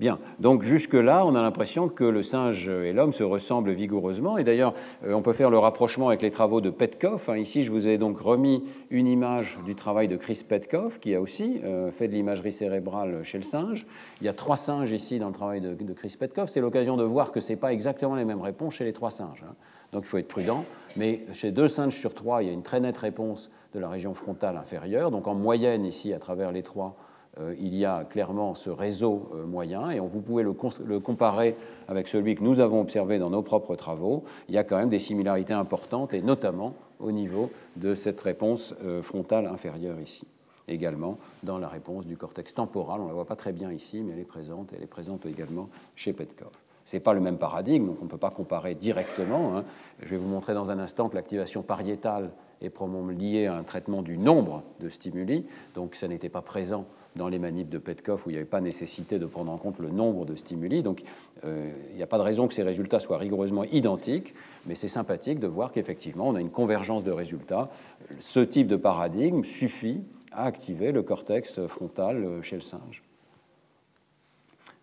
Bien, 0.00 0.18
donc 0.40 0.64
jusque-là, 0.64 1.24
on 1.24 1.36
a 1.36 1.42
l'impression 1.42 1.88
que 1.88 2.02
le 2.02 2.24
singe 2.24 2.68
et 2.68 2.92
l'homme 2.92 3.12
se 3.12 3.22
ressemblent 3.22 3.70
vigoureusement. 3.70 4.38
Et 4.38 4.42
d'ailleurs, 4.42 4.74
euh, 5.04 5.12
on 5.12 5.22
peut 5.22 5.32
faire 5.32 5.50
le 5.50 5.58
rapprochement 5.58 6.08
avec 6.08 6.20
les 6.20 6.32
travaux 6.32 6.60
de 6.60 6.70
Petkoff. 6.70 7.28
Hein. 7.28 7.36
Ici, 7.36 7.62
je 7.62 7.70
vous 7.70 7.86
ai 7.86 7.96
donc 7.96 8.18
remis 8.18 8.64
une 8.90 9.06
image 9.06 9.56
du 9.64 9.76
travail 9.76 10.08
de 10.08 10.16
Chris 10.16 10.42
Petkoff, 10.48 10.98
qui 10.98 11.14
a 11.14 11.20
aussi 11.20 11.60
euh, 11.62 11.92
fait 11.92 12.08
de 12.08 12.12
l'imagerie 12.12 12.50
cérébrale 12.50 13.22
chez 13.22 13.38
le 13.38 13.44
singe. 13.44 13.86
Il 14.20 14.24
y 14.26 14.28
a 14.28 14.32
trois 14.32 14.56
singes 14.56 14.90
ici 14.90 15.20
dans 15.20 15.28
le 15.28 15.32
travail 15.32 15.60
de, 15.60 15.92
Chris 15.92 16.16
Petkoff. 16.18 16.50
C'est 16.50 16.60
l'occasion 16.60 16.96
de 16.96 17.04
voir 17.04 17.30
que 17.30 17.38
ce 17.38 17.52
n'est 17.52 17.58
pas 17.58 17.72
exactement 17.72 18.16
les 18.16 18.24
mêmes 18.24 18.42
réponses 18.42 18.74
chez 18.74 18.84
les 18.84 18.92
trois 18.92 19.12
singes. 19.12 19.44
Hein. 19.48 19.54
Donc 19.92 20.02
il 20.06 20.08
faut 20.08 20.18
être 20.18 20.26
prudent. 20.26 20.64
Mais 20.96 21.20
chez 21.34 21.52
deux 21.52 21.68
singes 21.68 21.94
sur 21.94 22.14
trois, 22.14 22.42
il 22.42 22.46
y 22.46 22.50
a 22.50 22.52
une 22.52 22.64
très 22.64 22.80
nette 22.80 22.98
réponse 22.98 23.48
de 23.72 23.78
la 23.78 23.88
région 23.88 24.12
frontale 24.12 24.56
inférieure. 24.56 25.12
Donc 25.12 25.28
en 25.28 25.36
moyenne, 25.36 25.84
ici, 25.84 26.12
à 26.12 26.18
travers 26.18 26.50
les 26.50 26.64
trois, 26.64 26.96
il 27.58 27.74
y 27.74 27.84
a 27.84 28.04
clairement 28.04 28.54
ce 28.54 28.70
réseau 28.70 29.30
euh, 29.34 29.44
moyen, 29.44 29.90
et 29.90 29.98
vous 29.98 30.20
pouvez 30.20 30.42
le, 30.42 30.52
comparer 31.00 31.56
avec 31.88 32.08
celui 32.08 32.34
que 32.34 32.44
nous 32.44 32.60
avons 32.60 32.80
observé 32.80 33.18
dans 33.18 33.30
nos 33.30 33.42
propres 33.42 33.76
travaux. 33.76 34.24
Il 34.48 34.54
y 34.54 34.58
a 34.58 34.64
quand 34.64 34.76
même 34.76 34.88
des 34.88 34.98
similarités 34.98 35.52
importantes, 35.52 36.14
et 36.14 36.22
notamment 36.22 36.74
au 37.00 37.10
niveau 37.12 37.50
de 37.76 37.94
cette 37.94 38.20
réponse 38.20 38.74
euh, 38.84 39.02
frontale 39.02 39.46
inférieure 39.46 40.00
ici. 40.00 40.26
Également 40.66 41.18
dans 41.42 41.58
la 41.58 41.68
réponse 41.68 42.06
du 42.06 42.16
cortex 42.16 42.54
temporal, 42.54 43.00
on 43.00 43.04
ne 43.04 43.08
la 43.08 43.14
voit 43.14 43.26
pas 43.26 43.36
très 43.36 43.52
bien 43.52 43.70
ici, 43.70 44.02
mais 44.02 44.12
elle 44.12 44.20
est 44.20 44.24
présente, 44.24 44.72
elle 44.74 44.82
est 44.82 44.86
présente 44.86 45.26
également 45.26 45.68
chez 45.94 46.12
Petkov. 46.12 46.52
Ce 46.86 46.96
n'est 46.96 47.00
pas 47.00 47.14
le 47.14 47.20
même 47.20 47.38
paradigme, 47.38 47.86
donc 47.86 47.98
on 48.00 48.04
ne 48.04 48.10
peut 48.10 48.16
pas 48.16 48.30
comparer 48.30 48.74
directement. 48.74 49.56
Hein. 49.56 49.64
Je 50.00 50.08
vais 50.08 50.16
vous 50.16 50.28
montrer 50.28 50.54
dans 50.54 50.70
un 50.70 50.78
instant 50.78 51.08
que 51.08 51.16
l'activation 51.16 51.62
pariétale 51.62 52.30
est 52.60 52.70
probablement 52.70 53.08
liée 53.08 53.46
à 53.46 53.56
un 53.56 53.62
traitement 53.62 54.02
du 54.02 54.16
nombre 54.16 54.62
de 54.80 54.88
stimuli, 54.88 55.46
donc 55.74 55.94
ça 55.94 56.08
n'était 56.08 56.28
pas 56.28 56.42
présent 56.42 56.86
dans 57.16 57.28
les 57.28 57.38
manips 57.38 57.68
de 57.68 57.78
Petkoff 57.78 58.26
où 58.26 58.30
il 58.30 58.32
n'y 58.34 58.38
avait 58.38 58.46
pas 58.46 58.60
nécessité 58.60 59.18
de 59.18 59.26
prendre 59.26 59.52
en 59.52 59.58
compte 59.58 59.78
le 59.78 59.90
nombre 59.90 60.24
de 60.24 60.34
stimuli. 60.34 60.82
Donc 60.82 61.02
euh, 61.44 61.72
il 61.90 61.96
n'y 61.96 62.02
a 62.02 62.06
pas 62.06 62.18
de 62.18 62.22
raison 62.22 62.48
que 62.48 62.54
ces 62.54 62.62
résultats 62.62 63.00
soient 63.00 63.18
rigoureusement 63.18 63.64
identiques, 63.64 64.34
mais 64.66 64.74
c'est 64.74 64.88
sympathique 64.88 65.38
de 65.38 65.46
voir 65.46 65.72
qu'effectivement 65.72 66.28
on 66.28 66.34
a 66.34 66.40
une 66.40 66.50
convergence 66.50 67.04
de 67.04 67.12
résultats. 67.12 67.70
Ce 68.20 68.40
type 68.40 68.66
de 68.66 68.76
paradigme 68.76 69.44
suffit 69.44 70.02
à 70.32 70.44
activer 70.44 70.92
le 70.92 71.02
cortex 71.02 71.66
frontal 71.66 72.42
chez 72.42 72.56
le 72.56 72.62
singe. 72.62 73.02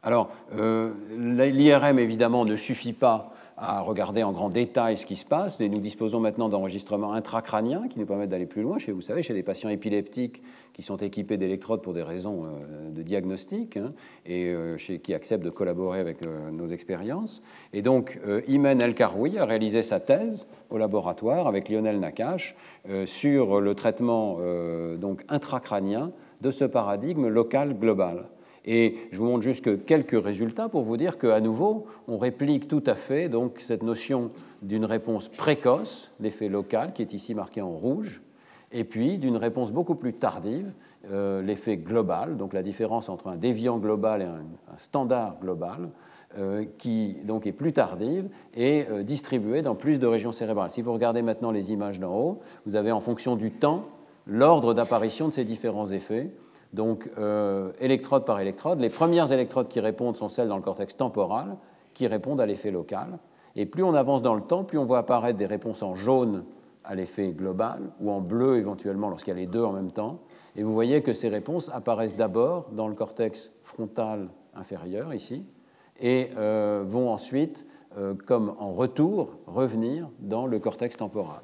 Alors, 0.03 0.31
euh, 0.55 0.93
l'IRM 1.15 1.99
évidemment 1.99 2.43
ne 2.45 2.55
suffit 2.55 2.93
pas 2.93 3.33
à 3.61 3.81
regarder 3.81 4.23
en 4.23 4.31
grand 4.31 4.49
détail 4.49 4.97
ce 4.97 5.05
qui 5.05 5.15
se 5.15 5.23
passe. 5.23 5.61
Et 5.61 5.69
nous 5.69 5.79
disposons 5.79 6.19
maintenant 6.19 6.49
d'enregistrements 6.49 7.13
intracrâniens 7.13 7.87
qui 7.87 7.99
nous 7.99 8.07
permettent 8.07 8.31
d'aller 8.31 8.47
plus 8.47 8.63
loin. 8.63 8.79
Chez, 8.79 8.91
vous 8.91 9.01
savez, 9.01 9.21
chez 9.21 9.35
des 9.35 9.43
patients 9.43 9.69
épileptiques 9.69 10.41
qui 10.73 10.81
sont 10.81 10.97
équipés 10.97 11.37
d'électrodes 11.37 11.83
pour 11.83 11.93
des 11.93 12.01
raisons 12.01 12.45
euh, 12.45 12.89
de 12.89 13.03
diagnostic 13.03 13.77
hein, 13.77 13.93
et 14.25 14.47
euh, 14.47 14.77
qui 14.77 15.13
acceptent 15.13 15.45
de 15.45 15.51
collaborer 15.51 15.99
avec 15.99 16.25
euh, 16.25 16.49
nos 16.49 16.67
expériences. 16.67 17.43
Et 17.71 17.83
donc, 17.83 18.19
Imen 18.47 18.81
El 18.81 18.95
Karoui 18.95 19.37
a 19.37 19.45
réalisé 19.45 19.83
sa 19.83 19.99
thèse 19.99 20.47
au 20.71 20.79
laboratoire 20.79 21.47
avec 21.47 21.69
Lionel 21.69 21.99
Nakache 21.99 22.55
sur 23.05 23.61
le 23.61 23.75
traitement 23.75 24.39
donc 24.97 25.23
intracrânien 25.29 26.11
de 26.41 26.49
ce 26.49 26.65
paradigme 26.65 27.27
local 27.27 27.77
global. 27.77 28.25
Et 28.65 28.95
je 29.11 29.17
vous 29.17 29.25
montre 29.25 29.43
juste 29.43 29.85
quelques 29.85 30.23
résultats 30.23 30.69
pour 30.69 30.83
vous 30.83 30.97
dire 30.97 31.17
qu'à 31.17 31.39
nouveau, 31.41 31.87
on 32.07 32.17
réplique 32.17 32.67
tout 32.67 32.83
à 32.85 32.95
fait 32.95 33.27
donc, 33.27 33.59
cette 33.59 33.83
notion 33.83 34.29
d'une 34.61 34.85
réponse 34.85 35.29
précoce, 35.29 36.11
l'effet 36.19 36.47
local, 36.47 36.93
qui 36.93 37.01
est 37.01 37.13
ici 37.13 37.33
marqué 37.33 37.61
en 37.61 37.71
rouge, 37.71 38.21
et 38.71 38.83
puis 38.83 39.17
d'une 39.17 39.37
réponse 39.37 39.71
beaucoup 39.71 39.95
plus 39.95 40.13
tardive, 40.13 40.71
euh, 41.11 41.41
l'effet 41.41 41.77
global, 41.77 42.37
donc 42.37 42.53
la 42.53 42.63
différence 42.63 43.09
entre 43.09 43.27
un 43.27 43.35
déviant 43.35 43.77
global 43.77 44.21
et 44.21 44.25
un, 44.25 44.77
standard 44.77 45.39
global, 45.41 45.89
euh, 46.37 46.63
qui 46.77 47.17
donc 47.25 47.45
est 47.47 47.51
plus 47.51 47.73
tardive 47.73 48.29
et 48.53 48.85
euh, 48.89 49.03
distribuée 49.03 49.61
dans 49.61 49.75
plus 49.75 49.99
de 49.99 50.07
régions 50.07 50.31
cérébrales. 50.31 50.69
Si 50.69 50.81
vous 50.81 50.93
regardez 50.93 51.21
maintenant 51.21 51.51
les 51.51 51.71
images 51.71 51.99
d'en 51.99 52.15
haut, 52.15 52.39
vous 52.65 52.75
avez 52.75 52.91
en 52.91 53.01
fonction 53.01 53.35
du 53.35 53.51
temps 53.51 53.85
l'ordre 54.27 54.73
d'apparition 54.73 55.27
de 55.27 55.33
ces 55.33 55.43
différents 55.43 55.87
effets 55.87 56.31
donc 56.73 57.09
euh, 57.17 57.71
électrode 57.79 58.25
par 58.25 58.39
électrode. 58.39 58.79
Les 58.79 58.89
premières 58.89 59.31
électrodes 59.31 59.67
qui 59.67 59.79
répondent 59.79 60.15
sont 60.15 60.29
celles 60.29 60.47
dans 60.47 60.55
le 60.55 60.61
cortex 60.61 60.95
temporal, 60.95 61.57
qui 61.93 62.07
répondent 62.07 62.39
à 62.39 62.45
l'effet 62.45 62.71
local. 62.71 63.19
Et 63.55 63.65
plus 63.65 63.83
on 63.83 63.93
avance 63.93 64.21
dans 64.21 64.35
le 64.35 64.41
temps, 64.41 64.63
plus 64.63 64.77
on 64.77 64.85
voit 64.85 64.99
apparaître 64.99 65.37
des 65.37 65.45
réponses 65.45 65.83
en 65.83 65.95
jaune 65.95 66.45
à 66.83 66.95
l'effet 66.95 67.31
global, 67.31 67.91
ou 67.99 68.09
en 68.09 68.21
bleu 68.21 68.57
éventuellement 68.57 69.09
lorsqu'il 69.09 69.33
y 69.33 69.37
a 69.37 69.39
les 69.39 69.47
deux 69.47 69.63
en 69.63 69.73
même 69.73 69.91
temps. 69.91 70.19
Et 70.55 70.63
vous 70.63 70.73
voyez 70.73 71.01
que 71.01 71.13
ces 71.13 71.29
réponses 71.29 71.69
apparaissent 71.73 72.15
d'abord 72.15 72.69
dans 72.71 72.87
le 72.87 72.95
cortex 72.95 73.51
frontal 73.63 74.29
inférieur, 74.55 75.13
ici, 75.13 75.45
et 75.99 76.29
euh, 76.37 76.83
vont 76.85 77.09
ensuite, 77.09 77.67
euh, 77.97 78.15
comme 78.25 78.55
en 78.59 78.71
retour, 78.71 79.29
revenir 79.45 80.09
dans 80.19 80.47
le 80.47 80.59
cortex 80.59 80.97
temporal. 80.97 81.41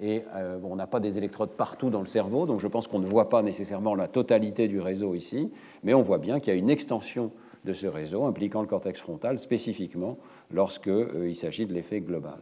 Et 0.00 0.22
euh, 0.34 0.58
on 0.64 0.76
n'a 0.76 0.86
pas 0.86 1.00
des 1.00 1.18
électrodes 1.18 1.50
partout 1.50 1.90
dans 1.90 2.00
le 2.00 2.06
cerveau, 2.06 2.46
donc 2.46 2.60
je 2.60 2.68
pense 2.68 2.86
qu'on 2.86 3.00
ne 3.00 3.06
voit 3.06 3.28
pas 3.28 3.42
nécessairement 3.42 3.94
la 3.94 4.08
totalité 4.08 4.66
du 4.66 4.80
réseau 4.80 5.14
ici, 5.14 5.50
mais 5.82 5.92
on 5.92 6.02
voit 6.02 6.18
bien 6.18 6.40
qu'il 6.40 6.52
y 6.52 6.56
a 6.56 6.58
une 6.58 6.70
extension 6.70 7.32
de 7.64 7.72
ce 7.74 7.86
réseau 7.86 8.24
impliquant 8.24 8.62
le 8.62 8.66
cortex 8.66 8.98
frontal 8.98 9.38
spécifiquement 9.38 10.16
lorsqu'il 10.50 10.92
euh, 10.92 11.34
s'agit 11.34 11.66
de 11.66 11.74
l'effet 11.74 12.00
global. 12.00 12.38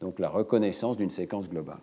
Donc 0.00 0.18
la 0.18 0.28
reconnaissance 0.28 0.96
d'une 0.96 1.10
séquence 1.10 1.48
globale. 1.48 1.80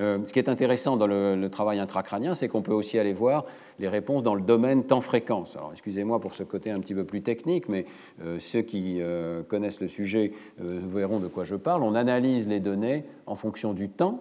Euh, 0.00 0.18
ce 0.24 0.32
qui 0.32 0.38
est 0.38 0.48
intéressant 0.48 0.96
dans 0.96 1.06
le, 1.06 1.48
travail 1.48 1.80
intracrânien, 1.80 2.34
c'est 2.34 2.48
qu'on 2.48 2.62
peut 2.62 2.72
aussi 2.72 2.98
aller 2.98 3.12
voir 3.12 3.44
les 3.78 3.88
réponses 3.88 4.22
dans 4.22 4.34
le 4.34 4.40
domaine 4.40 4.84
temps-fréquence. 4.84 5.56
Alors, 5.56 5.70
excusez-moi 5.72 6.20
pour 6.20 6.34
ce 6.34 6.44
côté 6.44 6.70
un 6.70 6.78
petit 6.78 6.94
peu 6.94 7.04
plus 7.04 7.22
technique, 7.22 7.68
mais 7.68 7.84
euh, 8.22 8.38
ceux 8.38 8.62
qui 8.62 9.00
euh, 9.00 9.42
connaissent 9.42 9.80
le 9.80 9.88
sujet 9.88 10.32
verront 10.58 11.18
de 11.18 11.26
quoi 11.26 11.44
je 11.44 11.56
parle. 11.56 11.82
On 11.82 11.94
analyse 11.94 12.46
les 12.46 12.60
données 12.60 13.04
en 13.26 13.34
fonction 13.34 13.72
du 13.72 13.88
temps, 13.88 14.20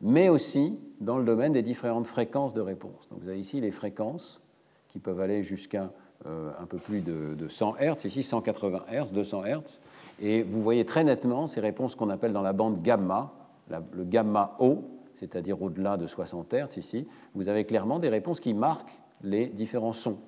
mais 0.00 0.28
aussi 0.28 0.78
dans 1.00 1.18
le 1.18 1.24
domaine 1.24 1.52
des 1.52 1.62
différentes 1.62 2.06
fréquences 2.06 2.54
de 2.54 2.60
réponse. 2.60 3.08
Donc, 3.10 3.20
vous 3.20 3.28
avez 3.28 3.40
ici 3.40 3.60
les 3.60 3.70
fréquences 3.70 4.40
qui 4.88 4.98
peuvent 4.98 5.20
aller 5.20 5.42
jusqu'à 5.42 5.90
un 6.26 6.66
peu 6.66 6.76
plus 6.76 7.00
de, 7.00 7.48
100 7.48 7.76
Hz, 7.80 8.04
ici 8.04 8.22
180 8.22 8.80
Hz, 8.92 9.12
200 9.12 9.42
Hz, 9.44 9.80
et 10.20 10.42
vous 10.42 10.62
voyez 10.62 10.84
très 10.84 11.02
nettement 11.02 11.46
ces 11.46 11.60
réponses 11.60 11.94
qu'on 11.94 12.10
appelle 12.10 12.34
dans 12.34 12.42
la 12.42 12.52
bande 12.52 12.82
gamma, 12.82 13.32
le 13.70 14.04
gamma 14.04 14.54
haut, 14.58 14.84
c'est-à-dire 15.20 15.60
au-delà 15.62 15.98
de 15.98 16.06
60 16.06 16.54
Hz 16.54 16.78
ici, 16.78 17.06
vous 17.34 17.50
avez 17.50 17.64
clairement 17.64 17.98
des 17.98 18.08
réponses 18.08 18.40
qui 18.40 18.54
marquent 18.54 18.98
les 19.22 19.46
différents 19.46 19.92
sons. 19.92 20.18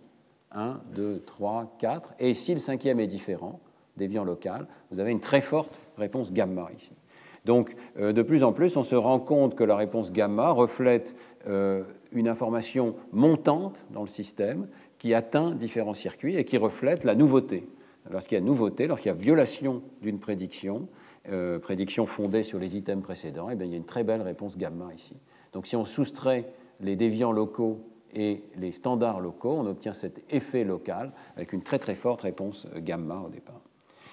1, 0.53 0.83
2, 0.95 1.23
3, 1.25 1.77
4. 1.79 2.15
Et 2.19 2.35
si 2.35 2.53
le 2.53 2.61
cinquième 2.61 3.01
est 3.01 3.07
différent, 3.07 3.61
déviant 3.97 4.23
local, 4.23 4.67
vous 4.91 5.01
avez 5.01 5.11
une 5.11 5.21
très 5.21 5.41
forte 5.41 5.81
réponse 5.97 6.33
gamma 6.33 6.69
ici. 6.77 6.93
Donc, 7.47 7.75
euh, 7.99 8.13
de 8.13 8.21
plus 8.23 8.45
en 8.45 8.53
plus, 8.53 8.77
on 8.77 8.85
se 8.85 8.95
rend 8.95 9.19
compte 9.19 9.55
que 9.55 9.65
la 9.65 9.77
réponse 9.77 10.13
gamma 10.13 10.51
reflète 10.51 11.17
euh, 11.49 11.83
une 12.13 12.29
information 12.29 12.95
montante 13.13 13.83
dans 13.91 14.03
le 14.03 14.09
système 14.09 14.69
qui 14.99 15.15
atteint 15.15 15.53
différents 15.53 15.95
circuits 15.95 16.37
et 16.37 16.45
qui 16.45 16.59
reflète 16.59 17.05
la 17.05 17.15
nouveauté. 17.15 17.67
Lorsqu'il 18.11 18.37
y 18.37 18.41
a 18.41 18.45
nouveauté, 18.45 18.87
lorsqu'il 18.87 19.09
y 19.09 19.15
a 19.15 19.19
violation 19.19 19.83
d'une 20.03 20.19
prédiction, 20.19 20.87
euh, 21.31 21.59
prédiction 21.59 22.07
fondée 22.07 22.43
sur 22.43 22.59
les 22.59 22.77
items 22.77 23.03
précédents, 23.03 23.49
et 23.49 23.53
eh 23.53 23.57
bien, 23.57 23.67
il 23.67 23.71
y 23.71 23.75
a 23.75 23.79
une 23.79 23.85
très 23.85 24.05
belle 24.05 24.23
réponse 24.23 24.59
gamma 24.59 24.93
ici. 24.95 25.15
Donc 25.53 25.67
si 25.67 25.77
on 25.77 25.85
soustrait 25.85 26.53
les 26.81 26.97
déviants 26.97 27.33
locaux 27.33 27.81
et 28.15 28.43
les 28.57 28.73
standards 28.73 29.21
locaux, 29.21 29.53
on 29.53 29.67
obtient 29.67 29.93
cet 29.93 30.23
effet 30.31 30.65
local 30.65 31.13
avec 31.37 31.53
une 31.53 31.63
très 31.63 31.79
très 31.79 31.95
forte 31.95 32.23
réponse 32.23 32.67
gamma 32.79 33.23
au 33.27 33.29
départ. 33.29 33.61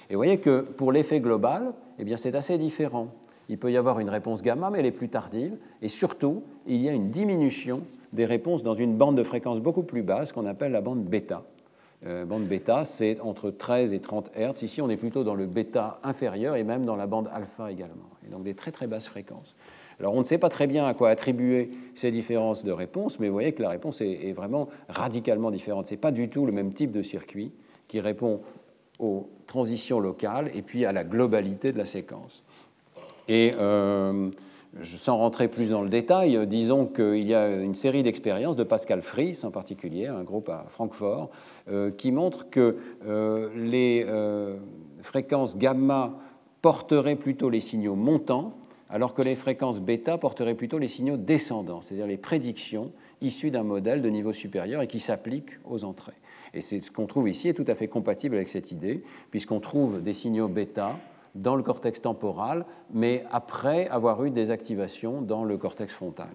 Et 0.10 0.14
vous 0.14 0.20
voyez 0.20 0.40
que 0.40 0.62
pour 0.62 0.92
l'effet 0.92 1.20
global, 1.20 1.74
eh 1.98 2.04
bien, 2.04 2.18
c'est 2.18 2.36
assez 2.36 2.58
différent. 2.58 3.10
Il 3.48 3.58
peut 3.58 3.72
y 3.72 3.78
avoir 3.78 4.00
une 4.00 4.10
réponse 4.10 4.42
gamma, 4.42 4.70
mais 4.70 4.80
elle 4.80 4.86
est 4.86 4.92
plus 4.92 5.10
tardive. 5.10 5.58
Et 5.82 5.88
surtout, 5.88 6.44
il 6.68 6.82
y 6.82 6.90
a 6.90 6.94
une 6.94 7.10
diminution 7.10 7.82
des 8.14 8.26
réponses 8.26 8.64
dans 8.64 8.74
une 8.74 8.96
bande 8.96 9.18
de 9.18 9.24
fréquence 9.24 9.60
beaucoup 9.60 9.84
plus 9.84 10.02
basse 10.02 10.32
qu'on 10.32 10.46
appelle 10.46 10.72
la 10.72 10.82
bande 10.82 11.04
bêta. 11.04 11.44
Euh, 12.06 12.24
bande 12.24 12.46
bêta, 12.46 12.86
c'est 12.86 13.20
entre 13.20 13.52
13 13.52 13.94
et 13.94 14.00
30 14.00 14.32
Hz. 14.36 14.64
Ici, 14.64 14.82
on 14.82 14.90
est 14.90 14.98
plutôt 14.98 15.24
dans 15.24 15.36
le 15.36 15.46
bêta 15.46 16.00
inférieur 16.04 16.56
et 16.56 16.64
même 16.64 16.86
dans 16.86 16.96
la 16.96 17.08
bande 17.08 17.30
alpha 17.34 17.72
également. 17.72 18.10
Et 18.26 18.32
donc 18.32 18.44
des 18.44 18.54
très 18.54 18.72
très 18.72 18.88
basses 18.88 19.08
fréquences. 19.08 19.56
Alors 20.00 20.14
on 20.14 20.20
ne 20.20 20.24
sait 20.24 20.38
pas 20.38 20.48
très 20.48 20.66
bien 20.66 20.88
à 20.88 20.94
quoi 20.94 21.10
attribuer 21.10 21.72
ces 21.94 22.10
différences 22.12 22.64
de 22.64 22.72
réponse, 22.72 23.20
mais 23.20 23.28
vous 23.28 23.34
voyez 23.34 23.52
que 23.52 23.62
la 23.62 23.70
réponse 23.70 24.00
est, 24.00 24.32
vraiment 24.32 24.70
radicalement 24.88 25.52
différente. 25.52 25.88
Ce 25.88 25.92
n'est 25.92 26.00
pas 26.00 26.12
du 26.12 26.30
tout 26.30 26.46
le 26.46 26.54
même 26.54 26.72
type 26.72 26.92
de 26.92 27.02
circuit 27.02 27.52
qui 27.90 28.00
répond 28.00 28.40
aux 29.00 29.30
transitions 29.46 30.00
locales 30.00 30.52
et 30.56 30.62
puis 30.62 30.86
à 30.86 30.94
la 30.94 31.04
globalité 31.04 31.74
de 31.74 31.78
la 31.78 31.86
séquence. 31.86 32.44
Et 33.28 33.54
euh, 33.60 34.30
sans 34.84 35.18
rentrer 35.18 35.48
plus 35.48 35.70
dans 35.70 35.82
le 35.82 35.90
détail, 35.90 36.36
euh, 36.36 36.46
disons 36.46 36.86
qu'il 36.86 37.28
y 37.28 37.34
a 37.34 37.56
une 37.56 37.76
série 37.76 38.04
d'expériences 38.04 38.56
de 38.56 38.64
Pascal 38.64 39.02
Fries 39.02 39.40
en 39.44 39.52
particulier, 39.52 40.08
un 40.08 40.24
groupe 40.24 40.50
à 40.50 40.66
Francfort, 40.70 41.30
euh, 41.70 41.92
qui 41.92 42.12
montre 42.12 42.50
que 42.50 42.78
euh, 43.06 43.50
les 43.56 44.06
fréquences 45.02 45.58
gamma 45.58 46.14
porteraient 46.62 47.16
plutôt 47.16 47.50
les 47.50 47.62
signaux 47.62 47.96
montants, 47.96 48.54
alors 48.90 49.14
que 49.14 49.22
les 49.22 49.36
fréquences 49.36 49.80
bêta 49.80 50.18
porteraient 50.18 50.56
plutôt 50.56 50.78
les 50.78 50.88
signaux 50.88 51.18
descendants, 51.18 51.82
c'est-à-dire 51.82 52.08
les 52.08 52.18
prédictions 52.18 52.92
issu 53.22 53.52
d'un 53.52 53.64
modèle 53.64 54.02
de 54.02 54.10
niveau 54.10 54.34
supérieur 54.34 54.82
et 54.82 54.88
qui 54.88 55.00
s'applique 55.00 55.52
aux 55.66 55.84
entrées. 55.84 56.14
Et 56.54 56.62
ce 56.62 56.92
qu'on 56.92 57.06
trouve 57.06 57.30
ici 57.30 57.48
est 57.48 57.54
tout 57.54 57.66
à 57.68 57.76
fait 57.76 57.88
compatible 57.88 58.36
avec 58.36 58.50
cette 58.50 58.72
idée, 58.72 59.04
puisqu'on 59.30 59.60
trouve 59.60 60.02
des 60.02 60.14
signaux 60.14 60.48
bêta 60.48 60.98
dans 61.42 61.56
le 61.56 61.64
cortex 61.64 62.02
temporal, 62.02 62.66
mais 62.92 63.24
après 63.32 63.88
avoir 63.88 64.24
eu 64.26 64.30
des 64.30 64.52
activations 64.52 65.22
dans 65.22 65.44
le 65.44 65.58
cortex 65.58 65.94
frontal. 65.94 66.30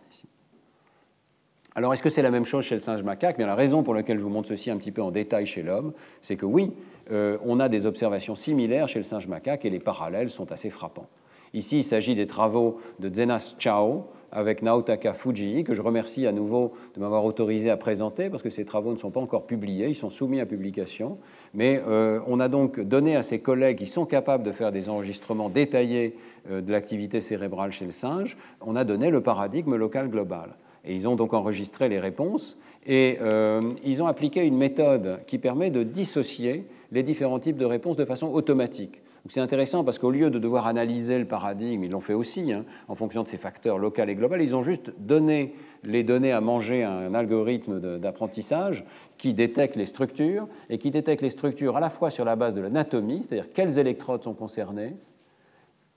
Alors, 1.77 1.93
est-ce 1.93 2.03
que 2.03 2.11
c'est 2.11 2.23
la 2.23 2.31
même 2.31 2.45
chose 2.45 2.65
chez 2.65 2.77
le 2.77 2.81
singe 2.81 3.03
macaque? 3.03 3.37
Bien, 3.37 3.47
La 3.47 3.57
raison 3.57 3.83
pour 3.83 3.95
laquelle 3.95 4.19
je 4.19 4.23
vous 4.23 4.31
montre 4.31 4.49
ceci 4.49 4.71
un 4.71 4.77
petit 4.77 4.93
peu 4.93 5.03
en 5.03 5.11
détail 5.11 5.45
chez 5.45 5.63
l'homme, 5.63 5.93
c'est 6.23 6.37
que 6.37 6.47
oui, 6.47 6.73
euh, 7.11 7.37
on 7.45 7.59
a 7.59 7.69
des 7.69 7.85
observations 7.85 8.37
similaires 8.37 8.87
chez 8.87 9.01
le 9.01 9.05
singe 9.05 9.27
macaque 9.27 9.65
et 9.65 9.71
les 9.71 9.81
parallèles 9.81 10.31
sont 10.31 10.53
assez 10.53 10.71
frappants. 10.71 11.09
Ici, 11.53 11.79
il 11.79 11.85
s'agit 11.85 12.15
des 12.15 12.27
travaux 12.27 12.81
de 13.01 13.13
Zenas 13.13 13.57
Chao 13.59 14.07
avec 14.35 14.63
Naotaka 14.63 15.15
Fujii, 15.15 15.65
que 15.65 15.73
je 15.73 15.81
remercie 15.81 16.27
à 16.27 16.33
nouveau 16.33 16.73
de 16.95 17.01
m'avoir 17.01 17.25
autorisé 17.25 17.71
à 17.71 17.77
présenter, 17.77 18.29
parce 18.29 18.43
que 18.43 18.51
ces 18.51 18.65
travaux 18.65 18.93
ne 18.93 18.99
sont 18.99 19.11
pas 19.11 19.21
encore 19.21 19.47
publiés, 19.47 19.89
ils 19.89 19.95
sont 19.95 20.11
soumis 20.11 20.41
à 20.41 20.47
publication. 20.47 21.19
Mais 21.55 21.81
euh, 21.87 22.21
on 22.27 22.41
a 22.41 22.49
donc 22.49 22.81
donné 22.81 23.15
à 23.17 23.23
ces 23.23 23.39
collègues 23.39 23.79
qui 23.79 23.87
sont 23.87 24.05
capables 24.05 24.43
de 24.43 24.53
faire 24.53 24.73
des 24.73 24.89
enregistrements 24.89 25.49
détaillés 25.49 26.17
euh, 26.51 26.61
de 26.61 26.73
l'activité 26.73 27.21
cérébrale 27.21 27.71
chez 27.71 27.87
le 27.87 27.93
singe, 27.93 28.37
on 28.61 28.75
a 28.75 28.85
donné 28.85 29.11
le 29.11 29.21
paradigme 29.21 29.77
local 29.77 30.11
global. 30.11 30.51
Et 30.85 30.95
ils 30.95 31.09
ont 31.09 31.17
donc 31.17 31.33
enregistré 31.33 31.89
les 31.89 31.99
réponses 31.99 32.59
et 32.87 33.19
euh, 33.23 33.61
ils 33.85 34.03
ont 34.03 34.07
appliqué 34.07 34.45
une 34.45 34.57
méthode 34.57 35.21
qui 35.27 35.39
permet 35.39 35.71
de 35.71 35.83
dissocier 35.83 36.67
les 36.93 37.03
différents 37.03 37.39
types 37.39 37.57
de 37.57 37.65
réponses 37.65 37.97
de 37.97 38.05
façon 38.05 38.27
automatique. 38.27 39.01
C'est 39.31 39.41
intéressant 39.41 39.85
parce 39.85 39.99
qu'au 39.99 40.11
lieu 40.11 40.29
de 40.29 40.39
devoir 40.39 40.67
analyser 40.67 41.19
le 41.19 41.25
paradigme, 41.25 41.85
ils 41.85 41.91
l'ont 41.91 42.01
fait 42.01 42.13
aussi 42.13 42.53
hein, 42.53 42.65
en 42.89 42.95
fonction 42.95 43.23
de 43.23 43.29
ces 43.29 43.39
facteurs 43.39 43.79
local 43.79 44.11
et 44.11 44.15
global, 44.15 44.43
ils 44.43 44.55
ont 44.55 44.63
juste 44.63 44.93
donné 44.99 45.55
les 45.85 46.03
données 46.03 46.33
à 46.33 46.43
manger 46.43 46.83
à 46.83 46.93
un 46.93 47.15
algorithme 47.15 47.99
d'apprentissage 47.99 48.85
qui 49.17 49.33
détecte 49.33 49.77
les 49.77 49.87
structures 49.87 50.47
et 50.69 50.77
qui 50.77 50.91
détecte 50.91 51.23
les 51.23 51.31
structures 51.31 51.77
à 51.77 51.81
la 51.81 51.89
fois 51.89 52.11
sur 52.11 52.27
la 52.27 52.37
base 52.37 52.55
de 52.55 52.61
l'anatomie, 52.61 53.23
c'est-à-dire 53.23 53.51
quelles 53.55 53.79
électrodes 53.79 54.23
sont 54.23 54.35
concernées, 54.35 54.95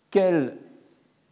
quels 0.10 0.56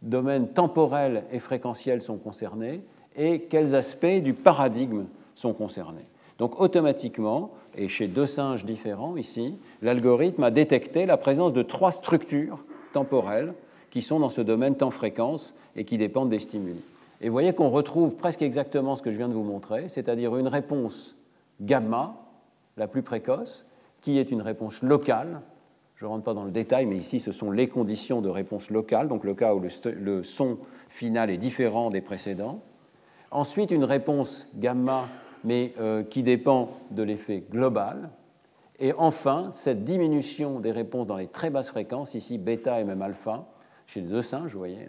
domaines 0.02 0.48
temporels 0.48 1.24
et 1.32 1.38
fréquentiels 1.38 2.02
sont 2.02 2.18
concernés, 2.18 2.82
et 3.16 3.40
quels 3.40 3.74
aspects 3.74 4.22
du 4.22 4.34
paradigme 4.34 5.06
sont 5.34 5.54
concernés. 5.54 6.04
Donc 6.38 6.60
automatiquement, 6.60 7.52
et 7.76 7.88
chez 7.88 8.08
deux 8.08 8.26
singes 8.26 8.64
différents 8.64 9.16
ici, 9.16 9.56
l'algorithme 9.82 10.42
a 10.44 10.50
détecté 10.50 11.06
la 11.06 11.16
présence 11.16 11.52
de 11.52 11.62
trois 11.62 11.92
structures 11.92 12.64
temporelles 12.92 13.54
qui 13.90 14.02
sont 14.02 14.18
dans 14.18 14.30
ce 14.30 14.40
domaine 14.40 14.76
temps-fréquence 14.76 15.54
et 15.76 15.84
qui 15.84 15.98
dépendent 15.98 16.30
des 16.30 16.38
stimuli. 16.38 16.82
Et 17.20 17.28
vous 17.28 17.32
voyez 17.32 17.52
qu'on 17.52 17.70
retrouve 17.70 18.14
presque 18.14 18.42
exactement 18.42 18.96
ce 18.96 19.02
que 19.02 19.10
je 19.10 19.16
viens 19.16 19.28
de 19.28 19.34
vous 19.34 19.42
montrer, 19.42 19.88
c'est-à-dire 19.88 20.36
une 20.36 20.48
réponse 20.48 21.16
gamma, 21.60 22.14
la 22.76 22.88
plus 22.88 23.02
précoce, 23.02 23.64
qui 24.00 24.18
est 24.18 24.30
une 24.30 24.42
réponse 24.42 24.82
locale. 24.82 25.40
Je 25.96 26.04
ne 26.04 26.10
rentre 26.10 26.24
pas 26.24 26.34
dans 26.34 26.44
le 26.44 26.50
détail, 26.50 26.84
mais 26.84 26.96
ici, 26.96 27.20
ce 27.20 27.32
sont 27.32 27.50
les 27.50 27.68
conditions 27.68 28.20
de 28.20 28.28
réponse 28.28 28.70
locale, 28.70 29.08
donc 29.08 29.24
le 29.24 29.34
cas 29.34 29.54
où 29.54 29.60
le 29.60 30.22
son 30.22 30.58
final 30.90 31.30
est 31.30 31.38
différent 31.38 31.88
des 31.88 32.02
précédents. 32.02 32.60
Ensuite, 33.30 33.70
une 33.70 33.84
réponse 33.84 34.48
gamma, 34.54 35.08
mais 35.46 35.72
euh, 35.78 36.02
qui 36.02 36.24
dépend 36.24 36.70
de 36.90 37.04
l'effet 37.04 37.44
global. 37.50 38.10
Et 38.80 38.92
enfin, 38.92 39.50
cette 39.52 39.84
diminution 39.84 40.58
des 40.58 40.72
réponses 40.72 41.06
dans 41.06 41.16
les 41.16 41.28
très 41.28 41.50
basses 41.50 41.68
fréquences, 41.68 42.14
ici 42.14 42.36
bêta 42.36 42.80
et 42.80 42.84
même 42.84 43.00
alpha, 43.00 43.46
chez 43.86 44.00
les 44.00 44.08
deux 44.08 44.22
singes, 44.22 44.52
vous 44.52 44.58
voyez, 44.58 44.88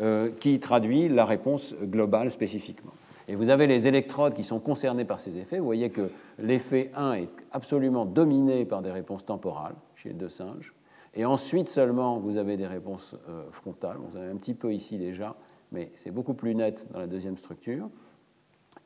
euh, 0.00 0.30
qui 0.30 0.58
traduit 0.60 1.08
la 1.08 1.26
réponse 1.26 1.74
globale 1.82 2.30
spécifiquement. 2.30 2.92
Et 3.28 3.34
vous 3.34 3.50
avez 3.50 3.66
les 3.66 3.86
électrodes 3.86 4.32
qui 4.32 4.44
sont 4.44 4.58
concernées 4.60 5.04
par 5.04 5.20
ces 5.20 5.36
effets. 5.36 5.58
Vous 5.58 5.66
voyez 5.66 5.90
que 5.90 6.10
l'effet 6.38 6.90
1 6.96 7.12
est 7.12 7.28
absolument 7.52 8.06
dominé 8.06 8.64
par 8.64 8.80
des 8.80 8.90
réponses 8.90 9.26
temporales 9.26 9.74
chez 9.94 10.08
les 10.08 10.14
deux 10.14 10.30
singes. 10.30 10.72
Et 11.14 11.26
ensuite 11.26 11.68
seulement, 11.68 12.18
vous 12.18 12.38
avez 12.38 12.56
des 12.56 12.66
réponses 12.66 13.14
euh, 13.28 13.44
frontales. 13.50 13.98
Vous 13.98 14.16
en 14.16 14.22
avez 14.22 14.30
un 14.30 14.36
petit 14.36 14.54
peu 14.54 14.72
ici 14.72 14.96
déjà, 14.96 15.36
mais 15.70 15.90
c'est 15.94 16.10
beaucoup 16.10 16.32
plus 16.32 16.54
net 16.54 16.86
dans 16.92 16.98
la 16.98 17.06
deuxième 17.06 17.36
structure. 17.36 17.90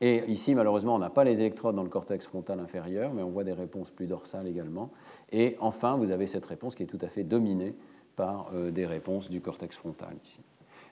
Et 0.03 0.25
ici, 0.27 0.57
malheureusement, 0.57 0.97
on 0.97 0.99
n'a 0.99 1.11
pas 1.11 1.23
les 1.23 1.41
électrodes 1.41 1.77
dans 1.77 1.85
le 1.85 1.89
cortex 1.89 2.27
frontal 2.27 2.59
inférieur, 2.59 3.13
mais 3.15 3.23
on 3.23 3.31
voit 3.31 3.45
des 3.45 3.53
réponses 3.53 3.93
plus 3.93 4.09
dorsales 4.09 4.49
également. 4.49 4.91
Et 5.31 5.57
enfin, 5.61 5.97
vous 5.97 6.11
avez 6.11 6.27
cette 6.27 6.45
réponse 6.45 6.75
qui 6.75 6.83
est 6.83 6.87
tout 6.87 6.99
à 7.03 7.09
fait 7.09 7.23
dominée 7.23 7.77
par 8.17 8.51
euh, 8.53 8.73
des 8.73 8.85
réponses 8.85 9.31
du 9.31 9.41
cortex 9.41 9.77
frontal 9.77 10.17
ici. 10.25 10.41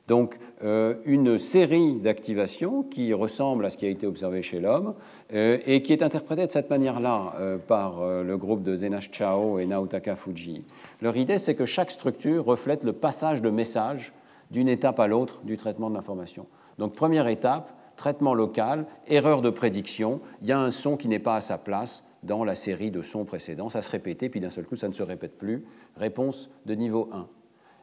Donc, 0.07 0.39
euh, 0.63 0.95
une 1.07 1.41
série 1.41 1.99
d'activations 1.99 2.85
qui 2.85 3.13
ressemble 3.13 3.65
à 3.65 3.71
ce 3.71 3.77
qui 3.77 3.85
a 3.85 3.89
été 3.89 4.07
observé 4.07 4.43
chez 4.43 4.61
l'homme 4.61 4.95
euh, 5.33 5.59
et 5.67 5.83
qui 5.83 5.93
est 5.93 6.05
interprétée 6.05 6.47
de 6.47 6.53
cette 6.53 6.71
manière-là 6.71 7.59
par 7.67 8.05
le 8.23 8.37
groupe 8.37 8.63
de 8.63 8.77
Zenash 8.77 9.11
Chao 9.11 9.59
et 9.59 9.67
Naotaka 9.67 10.15
Fuji. 10.15 10.65
Leur 11.03 11.17
idée, 11.17 11.41
c'est 11.41 11.57
que 11.57 11.67
chaque 11.67 11.91
structure 11.91 12.45
reflète 12.45 12.85
le 12.85 12.93
passage 12.93 13.43
de 13.43 13.51
messages 13.51 14.13
d'une 14.53 14.69
étape 14.69 15.01
à 15.01 15.09
l'autre 15.09 15.41
du 15.43 15.57
traitement 15.57 15.91
de 15.91 15.95
l'information. 15.95 16.47
Donc 16.79 16.95
première 16.95 17.27
étape, 17.29 17.73
traitement 18.01 18.33
local, 18.33 18.87
erreur 19.09 19.43
de 19.43 19.51
prédiction, 19.51 20.23
il 20.41 20.49
y 20.49 20.53
a 20.53 20.59
un 20.59 20.71
son 20.71 20.97
qui 20.97 21.07
n'est 21.07 21.19
pas 21.19 21.37
à 21.37 21.43
sa 21.43 21.59
place 21.59 22.03
dans 22.23 22.45
la 22.45 22.55
série 22.55 22.91
de 22.91 23.03
sons 23.03 23.27
précédents, 23.27 23.69
ça 23.69 23.83
se 23.83 23.91
répétait, 23.91 24.31
puis 24.31 24.41
d'un 24.41 24.49
seul 24.49 24.65
coup 24.65 24.75
ça 24.75 24.89
ne 24.89 24.95
se 24.95 25.03
répète 25.03 25.37
plus. 25.37 25.65
Réponse 25.97 26.51
de 26.65 26.75
niveau 26.75 27.11
1. 27.13 27.29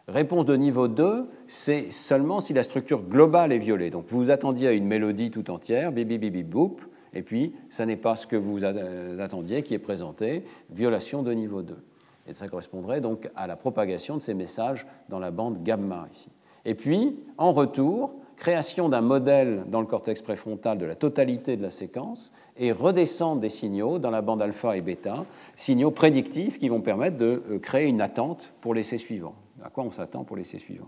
Réponse 0.08 0.48
de 0.48 0.56
niveau 0.56 0.88
2, 0.88 1.30
c'est 1.48 1.92
seulement 1.92 2.40
si 2.40 2.54
la 2.54 2.64
structure 2.64 3.04
globale 3.04 3.52
est 3.52 3.60
violée. 3.60 3.92
Donc 3.92 4.08
vous 4.08 4.18
vous 4.18 4.32
attendiez 4.32 4.68
à 4.68 4.72
une 4.72 4.88
mélodie 4.88 5.30
tout 5.30 5.52
entière, 5.52 5.92
bibi 5.92 6.18
bibi 6.18 6.44
boop, 6.44 6.82
et 7.14 7.22
puis 7.22 7.54
ça 7.70 7.86
n'est 7.86 7.96
pas 7.96 8.16
ce 8.16 8.26
que 8.26 8.36
vous 8.36 8.66
attendiez 8.66 9.62
qui 9.62 9.76
est 9.76 9.80
présenté, 9.80 10.46
violation 10.72 11.22
de 11.22 11.32
niveau 11.32 11.62
2. 11.62 11.78
Et 12.26 12.34
ça 12.34 12.48
correspondrait 12.48 13.02
donc 13.02 13.30
à 13.36 13.46
la 13.46 13.56
propagation 13.56 14.18
de 14.18 14.22
ces 14.22 14.34
messages 14.34 14.88
dans 15.10 15.20
la 15.20 15.30
bande 15.30 15.62
gamma 15.62 16.08
ici. 16.12 16.30
Et 16.66 16.74
puis, 16.74 17.20
en 17.38 17.54
retour, 17.54 18.16
création 18.38 18.88
d'un 18.88 19.02
modèle 19.02 19.64
dans 19.68 19.82
le 19.82 19.88
cortex 19.88 20.22
préfrontal 20.22 20.78
de 20.78 20.86
la 20.86 20.96
totalité 20.96 21.58
de 21.58 21.64
la 21.64 21.70
séquence 21.70 22.32
et 22.58 22.72
redescente 22.72 23.40
des 23.40 23.50
signaux 23.50 24.00
dans 24.00 24.12
la 24.12 24.22
bande 24.22 24.42
alpha 24.42 24.78
et 24.78 24.82
bêta, 24.82 25.26
signaux 25.56 25.92
prédictifs 25.92 26.60
qui 26.60 26.70
vont 26.70 26.82
permettre 26.82 27.18
de 27.18 27.44
euh, 27.50 27.60
créer 27.60 27.88
une 27.88 28.02
attente 28.02 28.54
pour 28.62 28.74
l'essai 28.74 28.98
suivant. 28.98 29.36
À 29.64 29.70
quoi 29.70 29.84
on 29.84 29.92
s'attend 29.92 30.24
pour 30.24 30.38
l'essai 30.38 30.60
suivant? 30.60 30.88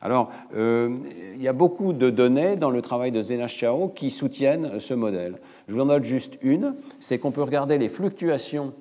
Alors, 0.00 0.30
euh, 0.56 0.98
il 1.34 1.42
y 1.42 1.46
a 1.46 1.52
beaucoup 1.52 1.92
de 1.92 2.10
données 2.10 2.56
dans 2.56 2.70
le 2.70 2.82
travail 2.82 3.12
de 3.12 3.22
Zenash 3.22 3.56
Chao 3.56 3.88
qui 3.88 4.10
soutiennent 4.10 4.80
ce 4.80 4.94
modèle. 4.94 5.38
Je 5.68 5.74
vous 5.74 5.80
en 5.80 5.86
note 5.86 6.02
juste 6.02 6.36
une, 6.42 6.74
c'est 6.98 7.18
qu'on 7.18 7.30
peut 7.30 7.42
regarder 7.42 7.78
les 7.78 7.88
fluctuations 7.88 8.72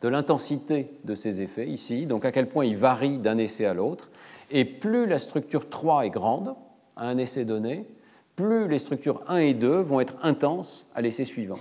de 0.00 0.08
l'intensité 0.08 0.90
de 1.04 1.14
ces 1.14 1.40
effets 1.40 1.68
ici, 1.68 2.06
donc 2.06 2.24
à 2.24 2.32
quel 2.32 2.48
point 2.48 2.64
ils 2.64 2.76
varient 2.76 3.18
d'un 3.18 3.38
essai 3.38 3.66
à 3.66 3.74
l'autre. 3.74 4.10
Et 4.50 4.64
plus 4.64 5.06
la 5.06 5.20
structure 5.20 5.68
3 5.68 6.06
est 6.06 6.10
grande 6.10 6.56
à 6.96 7.08
un 7.08 7.18
essai 7.18 7.44
donné, 7.44 7.86
plus 8.34 8.68
les 8.68 8.78
structures 8.78 9.22
1 9.28 9.38
et 9.38 9.54
2 9.54 9.80
vont 9.80 10.00
être 10.00 10.16
intenses 10.22 10.86
à 10.94 11.00
l'essai 11.00 11.24
suivant. 11.24 11.58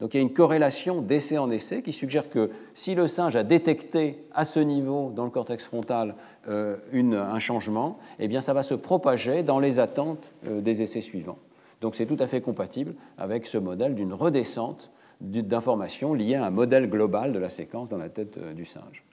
Donc 0.00 0.14
il 0.14 0.16
y 0.16 0.20
a 0.20 0.22
une 0.22 0.32
corrélation 0.32 1.00
d'essai 1.00 1.38
en 1.38 1.48
essai 1.52 1.80
qui 1.80 1.92
suggère 1.92 2.28
que 2.28 2.50
si 2.74 2.96
le 2.96 3.06
singe 3.06 3.36
a 3.36 3.44
détecté 3.44 4.24
à 4.34 4.44
ce 4.44 4.58
niveau 4.58 5.12
dans 5.14 5.24
le 5.24 5.30
cortex 5.30 5.62
frontal 5.62 6.16
euh, 6.48 6.76
un 6.92 7.38
changement, 7.38 8.00
eh 8.18 8.26
bien 8.26 8.40
ça 8.40 8.52
va 8.52 8.64
se 8.64 8.74
propager 8.74 9.44
dans 9.44 9.60
les 9.60 9.78
attentes 9.78 10.32
euh, 10.48 10.60
des 10.60 10.82
essais 10.82 11.02
suivants. 11.02 11.38
Donc 11.80 11.94
c'est 11.94 12.06
tout 12.06 12.16
à 12.18 12.26
fait 12.26 12.40
compatible 12.40 12.94
avec 13.16 13.46
ce 13.46 13.58
modèle 13.58 13.94
d'une 13.94 14.12
redescente 14.12 14.90
d'informations 15.20 16.14
liées 16.14 16.34
à 16.34 16.46
un 16.46 16.50
modèle 16.50 16.90
global 16.90 17.32
de 17.32 17.38
la 17.38 17.48
séquence 17.48 17.88
dans 17.88 17.96
la 17.96 18.08
tête 18.08 18.38
euh, 18.38 18.54
du 18.54 18.64
singe. 18.64 19.04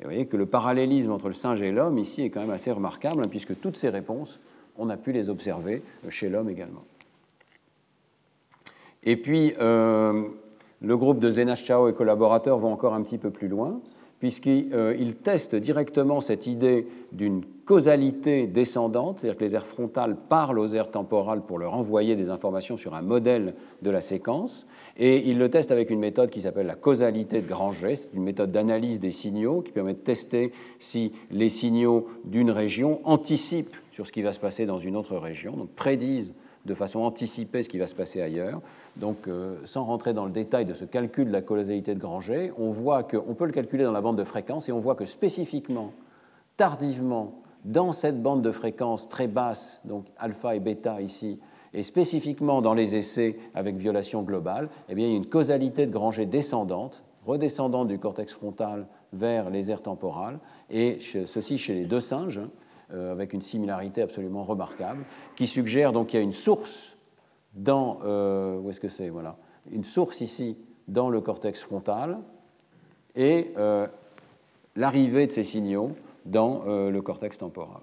Et 0.00 0.04
vous 0.04 0.10
voyez 0.10 0.26
que 0.26 0.36
le 0.36 0.46
parallélisme 0.46 1.12
entre 1.12 1.28
le 1.28 1.34
singe 1.34 1.62
et 1.62 1.70
l'homme 1.70 1.98
ici 1.98 2.22
est 2.22 2.30
quand 2.30 2.40
même 2.40 2.50
assez 2.50 2.72
remarquable, 2.72 3.22
hein, 3.24 3.28
puisque 3.30 3.58
toutes 3.60 3.76
ces 3.76 3.88
réponses, 3.88 4.40
on 4.76 4.90
a 4.90 4.96
pu 4.96 5.12
les 5.12 5.28
observer 5.28 5.82
euh, 6.04 6.10
chez 6.10 6.28
l'homme 6.28 6.50
également. 6.50 6.84
Et 9.04 9.16
puis, 9.16 9.54
euh, 9.60 10.24
le 10.80 10.96
groupe 10.96 11.20
de 11.20 11.30
Zenash 11.30 11.64
Chao 11.64 11.88
et 11.88 11.94
collaborateurs 11.94 12.58
vont 12.58 12.72
encore 12.72 12.94
un 12.94 13.02
petit 13.02 13.18
peu 13.18 13.30
plus 13.30 13.48
loin 13.48 13.80
puisqu'ils 14.24 14.70
euh, 14.72 15.12
testent 15.22 15.54
directement 15.54 16.22
cette 16.22 16.46
idée 16.46 16.86
d'une 17.12 17.42
causalité 17.66 18.46
descendante, 18.46 19.18
c'est-à-dire 19.18 19.36
que 19.36 19.44
les 19.44 19.54
aires 19.54 19.66
frontales 19.66 20.16
parlent 20.16 20.58
aux 20.58 20.68
aires 20.68 20.90
temporales 20.90 21.42
pour 21.42 21.58
leur 21.58 21.74
envoyer 21.74 22.16
des 22.16 22.30
informations 22.30 22.78
sur 22.78 22.94
un 22.94 23.02
modèle 23.02 23.52
de 23.82 23.90
la 23.90 24.00
séquence, 24.00 24.66
et 24.96 25.28
ils 25.28 25.36
le 25.36 25.50
testent 25.50 25.72
avec 25.72 25.90
une 25.90 25.98
méthode 25.98 26.30
qui 26.30 26.40
s'appelle 26.40 26.64
la 26.64 26.74
causalité 26.74 27.42
de 27.42 27.46
Granger, 27.46 27.96
c'est 27.96 28.14
une 28.14 28.22
méthode 28.22 28.50
d'analyse 28.50 28.98
des 28.98 29.10
signaux 29.10 29.60
qui 29.60 29.72
permet 29.72 29.92
de 29.92 29.98
tester 29.98 30.52
si 30.78 31.12
les 31.30 31.50
signaux 31.50 32.06
d'une 32.24 32.50
région 32.50 33.00
anticipent 33.04 33.76
sur 33.92 34.06
ce 34.06 34.12
qui 34.12 34.22
va 34.22 34.32
se 34.32 34.40
passer 34.40 34.64
dans 34.64 34.78
une 34.78 34.96
autre 34.96 35.18
région, 35.18 35.54
donc 35.54 35.68
prédisent 35.76 36.32
de 36.64 36.74
façon 36.74 37.00
anticipée 37.00 37.62
ce 37.62 37.68
qui 37.68 37.78
va 37.78 37.86
se 37.86 37.94
passer 37.94 38.22
ailleurs. 38.22 38.60
Donc, 38.96 39.28
euh, 39.28 39.56
sans 39.64 39.84
rentrer 39.84 40.14
dans 40.14 40.24
le 40.24 40.30
détail 40.30 40.64
de 40.64 40.74
ce 40.74 40.84
calcul 40.84 41.26
de 41.26 41.32
la 41.32 41.42
causalité 41.42 41.94
de 41.94 42.00
Granger, 42.00 42.52
on 42.58 42.70
voit 42.70 43.02
qu'on 43.02 43.34
peut 43.34 43.46
le 43.46 43.52
calculer 43.52 43.84
dans 43.84 43.92
la 43.92 44.00
bande 44.00 44.16
de 44.16 44.24
fréquence 44.24 44.68
et 44.68 44.72
on 44.72 44.80
voit 44.80 44.94
que 44.94 45.04
spécifiquement, 45.04 45.92
tardivement, 46.56 47.34
dans 47.64 47.92
cette 47.92 48.22
bande 48.22 48.42
de 48.42 48.52
fréquence 48.52 49.08
très 49.08 49.26
basse, 49.26 49.80
donc 49.84 50.06
alpha 50.18 50.54
et 50.54 50.60
bêta 50.60 51.00
ici, 51.00 51.40
Et 51.72 51.82
spécifiquement 51.82 52.62
dans 52.62 52.74
les 52.74 52.94
essais 52.94 53.36
avec 53.54 53.76
violation 53.76 54.22
globale, 54.22 54.68
eh 54.88 54.94
bien, 54.94 55.06
il 55.06 55.10
y 55.10 55.14
a 55.14 55.16
une 55.16 55.26
causalité 55.26 55.86
de 55.86 55.92
Granger 55.92 56.26
descendante, 56.26 57.02
redescendante 57.26 57.88
du 57.88 57.98
cortex 57.98 58.32
frontal 58.32 58.86
vers 59.12 59.48
les 59.50 59.70
aires 59.70 59.82
temporales, 59.82 60.38
et 60.70 60.98
ceci 61.00 61.56
chez 61.56 61.74
les 61.74 61.86
deux 61.86 62.00
singes, 62.00 62.38
hein, 62.38 62.50
avec 63.12 63.32
une 63.32 63.42
similarité 63.42 64.02
absolument 64.02 64.44
remarquable, 64.44 65.04
qui 65.36 65.46
suggère 65.46 65.92
donc 65.92 66.08
qu'il 66.08 66.18
y 66.18 66.22
a 66.22 66.24
une 66.24 66.32
source 66.32 66.96
dans. 67.54 67.98
Euh, 68.04 68.60
ici 70.20 70.56
dans 70.86 71.08
le 71.08 71.20
cortex 71.22 71.62
frontal 71.62 72.18
et 73.14 73.52
euh, 73.56 73.86
l'arrivée 74.76 75.26
de 75.26 75.32
ces 75.32 75.44
signaux 75.44 75.92
dans 76.26 76.64
le 76.64 77.00
cortex 77.00 77.38
temporal. 77.38 77.80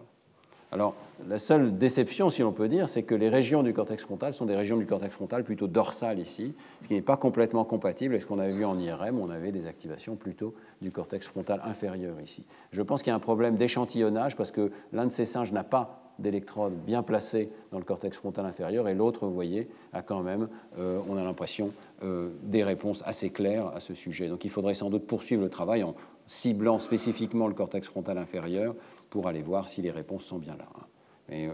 Alors, 0.72 0.96
la 1.28 1.38
seule 1.38 1.78
déception, 1.78 2.30
si 2.30 2.42
l'on 2.42 2.54
peut 2.54 2.70
dire, 2.70 2.88
c'est 2.88 3.04
que 3.04 3.14
les 3.14 3.28
régions 3.28 3.62
du 3.62 3.74
cortex 3.74 4.04
frontal 4.04 4.34
sont 4.34 4.46
des 4.46 4.56
régions 4.56 4.78
du 4.78 4.86
cortex 4.86 5.14
frontal 5.14 5.44
plutôt 5.44 5.68
dorsales 5.68 6.20
ici, 6.20 6.56
ce 6.82 6.88
qui 6.88 6.94
n'est 6.94 7.02
pas 7.02 7.18
complètement 7.18 7.66
compatible 7.66 8.14
avec 8.14 8.22
ce 8.22 8.28
qu'on 8.28 8.40
avait 8.40 8.56
vu 8.56 8.64
en 8.64 8.80
IRM, 8.80 9.20
on 9.20 9.30
avait 9.30 9.52
des 9.52 9.68
activations 9.68 10.16
plutôt 10.16 10.54
du 10.82 10.90
cortex 10.90 11.28
frontal 11.28 11.62
inférieur 11.66 12.20
ici. 12.22 12.46
Je 12.72 12.82
pense 12.82 13.04
qu'il 13.04 13.10
y 13.10 13.14
a 13.14 13.16
un 13.16 13.20
problème 13.20 13.58
d'échantillonnage 13.58 14.38
parce 14.38 14.52
que 14.52 14.72
l'un 14.94 15.06
de 15.06 15.12
ces 15.12 15.26
singes 15.26 15.52
n'a 15.52 15.66
pas 15.66 15.98
d'électrode 16.20 16.74
bien 16.86 17.04
placée 17.04 17.50
dans 17.72 17.80
le 17.80 17.84
cortex 17.84 18.16
frontal 18.16 18.46
inférieur 18.46 18.88
et 18.88 18.94
l'autre, 18.94 19.26
vous 19.26 19.34
voyez, 19.34 19.68
a 19.92 20.02
quand 20.02 20.22
même, 20.22 20.48
euh, 20.78 21.00
on 21.10 21.18
a 21.18 21.24
l'impression, 21.24 21.72
euh, 22.04 22.30
des 22.44 22.64
réponses 22.64 23.04
assez 23.06 23.30
claires 23.30 23.68
à 23.76 23.80
ce 23.80 23.94
sujet. 23.94 24.28
Donc 24.28 24.46
il 24.46 24.52
faudrait 24.52 24.76
sans 24.76 24.90
doute 24.90 25.06
poursuivre 25.06 25.42
le 25.42 25.50
travail 25.50 25.84
en 25.84 25.96
ciblant 26.26 26.80
spécifiquement 26.80 27.48
le 27.48 27.54
cortex 27.54 27.88
frontal 27.88 28.18
inférieur 28.18 28.76
pour 29.12 29.28
aller 29.28 29.44
voir 29.44 29.68
si 29.68 29.84
les 29.84 29.92
réponses 29.92 30.24
sont 30.24 30.40
bien 30.40 30.56
là. 30.56 30.66
Hein. 30.76 30.86
Mais 31.30 31.48
euh, 31.48 31.54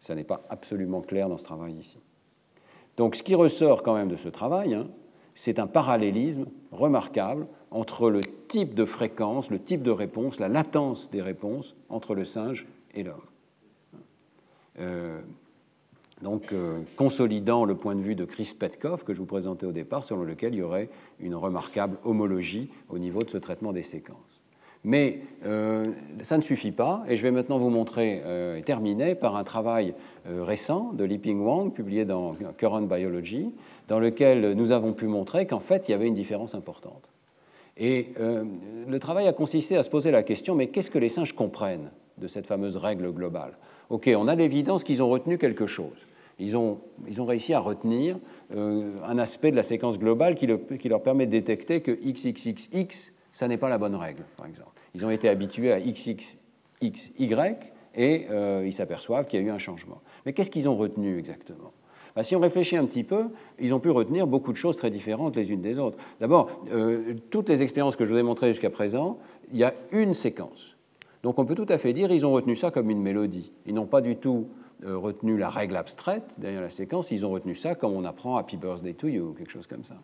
ça 0.00 0.14
n'est 0.14 0.24
pas 0.24 0.42
absolument 0.50 1.00
clair 1.00 1.30
dans 1.30 1.38
ce 1.38 1.44
travail 1.44 1.72
ici. 1.72 1.98
Donc 2.98 3.14
ce 3.14 3.22
qui 3.22 3.34
ressort 3.34 3.82
quand 3.82 3.94
même 3.94 4.08
de 4.08 4.16
ce 4.16 4.28
travail, 4.28 4.74
hein, 4.74 4.88
c'est 5.34 5.58
un 5.58 5.66
parallélisme 5.66 6.46
remarquable 6.72 7.46
entre 7.70 8.10
le 8.10 8.20
type 8.20 8.74
de 8.74 8.84
fréquence, 8.84 9.50
le 9.50 9.58
type 9.58 9.82
de 9.82 9.90
réponse, 9.90 10.40
la 10.40 10.48
latence 10.48 11.10
des 11.10 11.22
réponses 11.22 11.74
entre 11.88 12.14
le 12.14 12.24
singe 12.24 12.66
et 12.94 13.02
l'homme. 13.02 13.20
Euh, 14.78 15.20
donc, 16.22 16.52
euh, 16.52 16.80
consolidant 16.96 17.64
le 17.64 17.76
point 17.76 17.94
de 17.94 18.00
vue 18.00 18.14
de 18.14 18.24
Chris 18.24 18.54
Petkov 18.58 19.04
que 19.04 19.12
je 19.12 19.18
vous 19.18 19.26
présentais 19.26 19.66
au 19.66 19.72
départ, 19.72 20.04
selon 20.04 20.22
lequel 20.24 20.54
il 20.54 20.58
y 20.58 20.62
aurait 20.62 20.88
une 21.20 21.34
remarquable 21.34 21.98
homologie 22.04 22.70
au 22.88 22.98
niveau 22.98 23.22
de 23.22 23.30
ce 23.30 23.38
traitement 23.38 23.72
des 23.72 23.82
séquences. 23.82 24.35
Mais 24.84 25.18
euh, 25.44 25.82
ça 26.22 26.36
ne 26.36 26.42
suffit 26.42 26.70
pas, 26.70 27.04
et 27.08 27.16
je 27.16 27.22
vais 27.22 27.32
maintenant 27.32 27.58
vous 27.58 27.70
montrer 27.70 28.22
euh, 28.24 28.56
et 28.56 28.62
terminer 28.62 29.16
par 29.16 29.34
un 29.36 29.42
travail 29.42 29.94
euh, 30.28 30.44
récent 30.44 30.92
de 30.92 31.04
Liping 31.04 31.40
Wang, 31.40 31.72
publié 31.72 32.04
dans 32.04 32.36
Current 32.56 32.82
Biology, 32.82 33.50
dans 33.88 33.98
lequel 33.98 34.52
nous 34.52 34.70
avons 34.70 34.92
pu 34.92 35.06
montrer 35.06 35.46
qu'en 35.46 35.58
fait, 35.58 35.88
il 35.88 35.90
y 35.90 35.94
avait 35.94 36.06
une 36.06 36.14
différence 36.14 36.54
importante. 36.54 37.10
Et 37.78 38.14
le 38.88 38.98
travail 38.98 39.28
a 39.28 39.34
consisté 39.34 39.76
à 39.76 39.82
se 39.82 39.90
poser 39.90 40.10
la 40.10 40.22
question, 40.22 40.54
mais 40.54 40.68
qu'est-ce 40.68 40.90
que 40.90 40.98
les 40.98 41.10
singes 41.10 41.34
comprennent 41.34 41.90
de 42.16 42.26
cette 42.26 42.46
fameuse 42.46 42.78
règle 42.78 43.12
globale? 43.12 43.58
Ok, 43.90 44.08
on 44.16 44.28
a 44.28 44.34
l'évidence 44.34 44.82
qu'ils 44.82 45.02
ont 45.02 45.10
retenu 45.10 45.36
quelque 45.36 45.66
chose. 45.66 46.06
Ils 46.38 46.56
ont, 46.56 46.78
ils 47.06 47.20
ont, 47.20 47.26
réussi 47.26 47.52
à 47.52 47.60
retenir 47.60 48.16
un 48.50 49.18
aspect 49.18 49.50
de 49.50 49.56
la 49.56 49.62
séquence 49.62 49.98
globale 49.98 50.36
qui, 50.36 50.48
qui, 50.78 50.88
leur 50.88 51.02
permet 51.02 51.26
de 51.26 51.32
détecter 51.32 51.82
que 51.82 51.90
XXXX, 51.92 53.12
ça 53.36 53.48
n'est 53.48 53.58
pas 53.58 53.68
la 53.68 53.76
bonne 53.76 53.94
règle, 53.94 54.22
par 54.38 54.46
exemple. 54.46 54.70
Ils 54.94 55.04
ont 55.04 55.10
été 55.10 55.28
habitués 55.28 55.70
à 55.70 55.78
XXXY 55.78 56.38
et 57.94 58.26
euh, 58.30 58.62
ils 58.64 58.72
s'aperçoivent 58.72 59.26
qu'il 59.26 59.38
y 59.38 59.42
a 59.42 59.46
eu 59.46 59.50
un 59.50 59.58
changement. 59.58 60.00
Mais 60.24 60.32
qu'est-ce 60.32 60.50
qu'ils 60.50 60.70
ont 60.70 60.76
retenu 60.76 61.18
exactement? 61.18 61.72
Bah, 62.14 62.22
Si 62.22 62.34
on 62.34 62.40
réfléchit 62.40 62.78
un 62.78 62.86
petit 62.86 63.04
peu, 63.04 63.26
ils 63.58 63.74
ont 63.74 63.78
pu 63.78 63.90
retenir 63.90 64.26
beaucoup 64.26 64.52
de 64.52 64.56
choses 64.56 64.76
très 64.76 64.88
différentes 64.88 65.36
les 65.36 65.52
unes 65.52 65.60
des 65.60 65.78
autres. 65.78 65.98
D'abord, 66.18 66.48
euh, 66.72 67.12
toutes 67.28 67.50
les 67.50 67.60
expériences 67.60 67.94
que 67.94 68.06
je 68.06 68.14
vous 68.14 68.18
ai 68.18 68.22
montrées 68.22 68.48
jusqu'à 68.48 68.70
présent, 68.70 69.18
il 69.52 69.58
y 69.58 69.64
a 69.64 69.74
une 69.92 70.14
séquence. 70.14 70.74
Donc 71.22 71.38
on 71.38 71.44
peut 71.44 71.54
tout 71.54 71.66
à 71.68 71.76
fait 71.76 71.92
dire 71.92 72.08
qu'ils 72.08 72.24
ont 72.24 72.32
retenu 72.32 72.56
ça 72.56 72.70
comme 72.70 72.88
une 72.88 73.02
mélodie. 73.02 73.52
Ils 73.66 73.74
n'ont 73.74 73.84
pas 73.84 74.00
du 74.00 74.16
tout 74.16 74.48
euh, 74.82 74.96
retenu 74.96 75.36
la 75.36 75.50
règle 75.50 75.76
abstraite 75.76 76.36
derrière 76.38 76.62
la 76.62 76.70
séquence, 76.70 77.10
ils 77.10 77.26
ont 77.26 77.32
retenu 77.32 77.54
ça 77.54 77.74
comme 77.74 77.92
on 77.92 78.06
apprend 78.06 78.38
Happy 78.38 78.56
Birthday 78.56 78.94
to 78.94 79.08
You 79.08 79.24
ou 79.24 79.32
quelque 79.34 79.52
chose 79.52 79.66
comme 79.66 79.84
ça. 79.84 79.96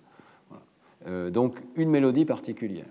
donc 1.31 1.57
une 1.77 1.89
mélodie 1.89 2.27
particulière. 2.27 2.85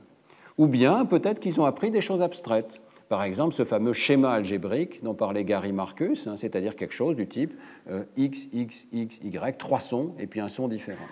Ou 0.58 0.68
bien 0.68 1.06
peut-être 1.06 1.40
qu'ils 1.40 1.60
ont 1.60 1.66
appris 1.66 1.92
des 1.92 2.02
choses 2.02 2.22
abstraites. 2.22 2.82
Par 3.10 3.24
exemple, 3.24 3.54
ce 3.54 3.66
fameux 3.66 3.94
schéma 3.94 4.32
algébrique 4.32 5.04
dont 5.04 5.14
parlait 5.14 5.44
Gary 5.44 5.74
Marcus, 5.74 6.28
hein, 6.28 6.38
c'est-à-dire 6.38 6.76
quelque 6.76 6.94
chose 6.94 7.16
du 7.16 7.28
type 7.28 7.54
euh, 7.90 8.04
x, 8.16 8.48
x, 8.54 8.88
x, 8.94 9.20
y, 9.22 9.58
trois 9.58 9.82
sons 9.82 10.14
et 10.18 10.28
puis 10.28 10.40
un 10.40 10.48
son 10.48 10.68
différent. 10.70 11.08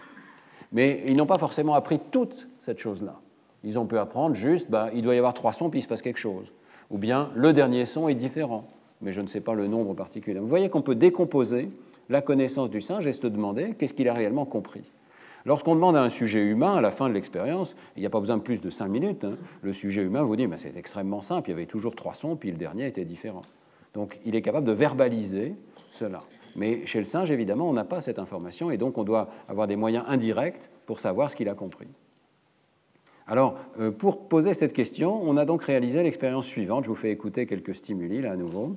Mais 0.71 1.03
ils 1.07 1.17
n'ont 1.17 1.25
pas 1.25 1.37
forcément 1.37 1.73
appris 1.73 1.99
toute 2.11 2.47
cette 2.57 2.79
chose-là. 2.79 3.19
Ils 3.63 3.77
ont 3.77 3.85
pu 3.85 3.97
apprendre 3.97 4.35
juste, 4.35 4.69
bah, 4.69 4.89
il 4.93 5.01
doit 5.01 5.15
y 5.15 5.17
avoir 5.17 5.33
trois 5.33 5.51
sons 5.51 5.69
puis 5.69 5.79
il 5.79 5.83
se 5.83 5.87
passe 5.87 6.01
quelque 6.01 6.19
chose. 6.19 6.53
Ou 6.89 6.97
bien 6.97 7.31
le 7.35 7.51
dernier 7.51 7.85
son 7.85 8.07
est 8.07 8.15
différent, 8.15 8.65
mais 9.01 9.11
je 9.11 9.21
ne 9.21 9.27
sais 9.27 9.41
pas 9.41 9.53
le 9.53 9.67
nombre 9.67 9.93
particulier. 9.93 10.39
Vous 10.39 10.47
voyez 10.47 10.69
qu'on 10.69 10.81
peut 10.81 10.95
décomposer 10.95 11.67
la 12.07 12.21
connaissance 12.21 12.69
du 12.69 12.81
singe 12.81 13.05
et 13.07 13.13
se 13.13 13.27
demander 13.27 13.73
qu'est-ce 13.77 13.93
qu'il 13.93 14.09
a 14.09 14.13
réellement 14.13 14.45
compris. 14.45 14.83
Lorsqu'on 15.49 15.73
demande 15.73 15.95
à 15.95 16.03
un 16.03 16.09
sujet 16.09 16.41
humain, 16.41 16.75
à 16.75 16.81
la 16.81 16.91
fin 16.91 17.09
de 17.09 17.15
l'expérience, 17.15 17.75
il 17.97 18.01
n'y 18.01 18.05
a 18.05 18.11
pas 18.11 18.19
besoin 18.19 18.37
de 18.37 18.43
plus 18.43 18.61
de 18.61 18.69
cinq 18.69 18.87
minutes, 18.87 19.23
hein, 19.23 19.35
le 19.63 19.73
sujet 19.73 20.03
humain 20.03 20.21
vous 20.21 20.35
dit 20.35 20.47
c'est 20.57 20.77
extrêmement 20.77 21.21
simple, 21.21 21.49
il 21.49 21.53
y 21.53 21.55
avait 21.55 21.65
toujours 21.65 21.95
trois 21.95 22.13
sons, 22.13 22.35
puis 22.35 22.51
le 22.51 22.57
dernier 22.57 22.85
était 22.85 23.03
différent. 23.03 23.41
Donc 23.95 24.19
il 24.27 24.35
est 24.35 24.43
capable 24.43 24.67
de 24.67 24.73
verbaliser 24.73 25.55
cela. 25.89 26.21
Mais 26.55 26.85
chez 26.85 26.99
le 26.99 27.05
singe, 27.05 27.31
évidemment, 27.31 27.67
on 27.67 27.73
n'a 27.73 27.83
pas 27.83 27.99
cette 27.99 28.19
information 28.19 28.69
et 28.69 28.77
donc 28.77 28.99
on 28.99 29.03
doit 29.03 29.27
avoir 29.47 29.65
des 29.65 29.75
moyens 29.75 30.05
indirects 30.07 30.69
pour 30.85 30.99
savoir 30.99 31.31
ce 31.31 31.35
qu'il 31.35 31.49
a 31.49 31.55
compris. 31.55 31.87
Alors, 33.25 33.55
euh, 33.79 33.89
pour 33.89 34.27
poser 34.27 34.53
cette 34.53 34.73
question, 34.73 35.19
on 35.19 35.35
a 35.35 35.45
donc 35.45 35.63
réalisé 35.63 36.03
l'expérience 36.03 36.45
suivante. 36.45 36.83
Je 36.83 36.89
vous 36.89 36.95
fais 36.95 37.09
écouter 37.09 37.47
quelques 37.47 37.73
stimuli 37.73 38.21
là 38.21 38.33
à 38.33 38.35
nouveau. 38.35 38.75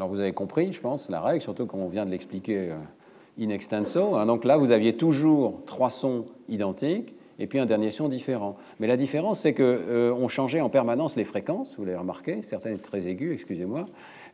Alors 0.00 0.08
vous 0.08 0.20
avez 0.20 0.32
compris, 0.32 0.72
je 0.72 0.80
pense, 0.80 1.10
la 1.10 1.20
règle, 1.20 1.42
surtout 1.42 1.66
qu'on 1.66 1.86
vient 1.88 2.06
de 2.06 2.10
l'expliquer 2.10 2.70
euh, 2.70 2.76
in 3.38 3.50
extenso. 3.50 4.14
Hein. 4.14 4.24
Donc 4.24 4.46
là, 4.46 4.56
vous 4.56 4.70
aviez 4.70 4.96
toujours 4.96 5.60
trois 5.66 5.90
sons 5.90 6.24
identiques 6.48 7.12
et 7.38 7.46
puis 7.46 7.58
un 7.58 7.66
dernier 7.66 7.90
son 7.90 8.08
différent. 8.08 8.56
Mais 8.78 8.86
la 8.86 8.96
différence, 8.96 9.40
c'est 9.40 9.52
qu'on 9.52 9.62
euh, 9.62 10.28
changeait 10.28 10.62
en 10.62 10.70
permanence 10.70 11.16
les 11.16 11.24
fréquences, 11.24 11.76
vous 11.76 11.84
l'avez 11.84 11.98
remarqué, 11.98 12.40
certaines 12.40 12.78
très 12.78 13.08
aiguës, 13.08 13.34
excusez-moi, 13.34 13.84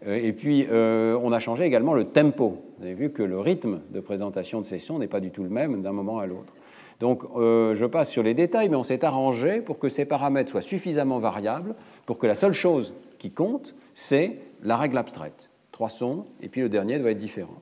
euh, 0.07 0.15
et 0.15 0.33
puis 0.33 0.69
on 0.71 1.33
a 1.33 1.41
changé 1.41 1.65
également 1.65 1.95
le 1.95 2.05
tempo. 2.05 2.59
Vous 2.79 2.85
avez 2.85 2.95
vu 2.95 3.11
que 3.11 3.25
le 3.25 3.41
rythme 3.41 3.81
de 3.91 3.99
présentation 3.99 4.61
de 4.61 4.67
ces 4.67 4.79
sons 4.79 5.01
n'est 5.01 5.09
pas 5.09 5.19
du 5.19 5.33
tout 5.33 5.43
le 5.43 5.51
même 5.51 5.83
d'un 5.83 5.91
moment 5.91 6.21
à 6.21 6.27
l'autre. 6.27 6.55
Donc 7.01 7.25
je 7.35 7.85
passe 7.87 8.09
sur 8.09 8.23
les 8.23 8.35
détails, 8.35 8.69
mais 8.69 8.77
on 8.77 8.85
s'est 8.85 9.05
arrangé 9.05 9.63
pour 9.63 9.81
que 9.81 9.89
ces 9.89 10.05
paramètres 10.05 10.53
soient 10.53 10.61
suffisamment 10.61 11.19
variables 11.19 11.75
pour 12.07 12.19
que 12.19 12.29
la 12.29 12.37
seule 12.37 12.53
chose 12.53 12.95
qui 13.19 13.33
compte, 13.33 13.75
c'est 13.95 14.39
la 14.63 14.77
règle 14.77 14.99
abstraite 14.99 15.51
trois 15.77 15.91
sons, 15.91 16.25
et 16.41 16.49
puis 16.49 16.63
le 16.63 16.71
dernier 16.71 16.99
doit 16.99 17.11
être 17.11 17.19
différent. 17.19 17.61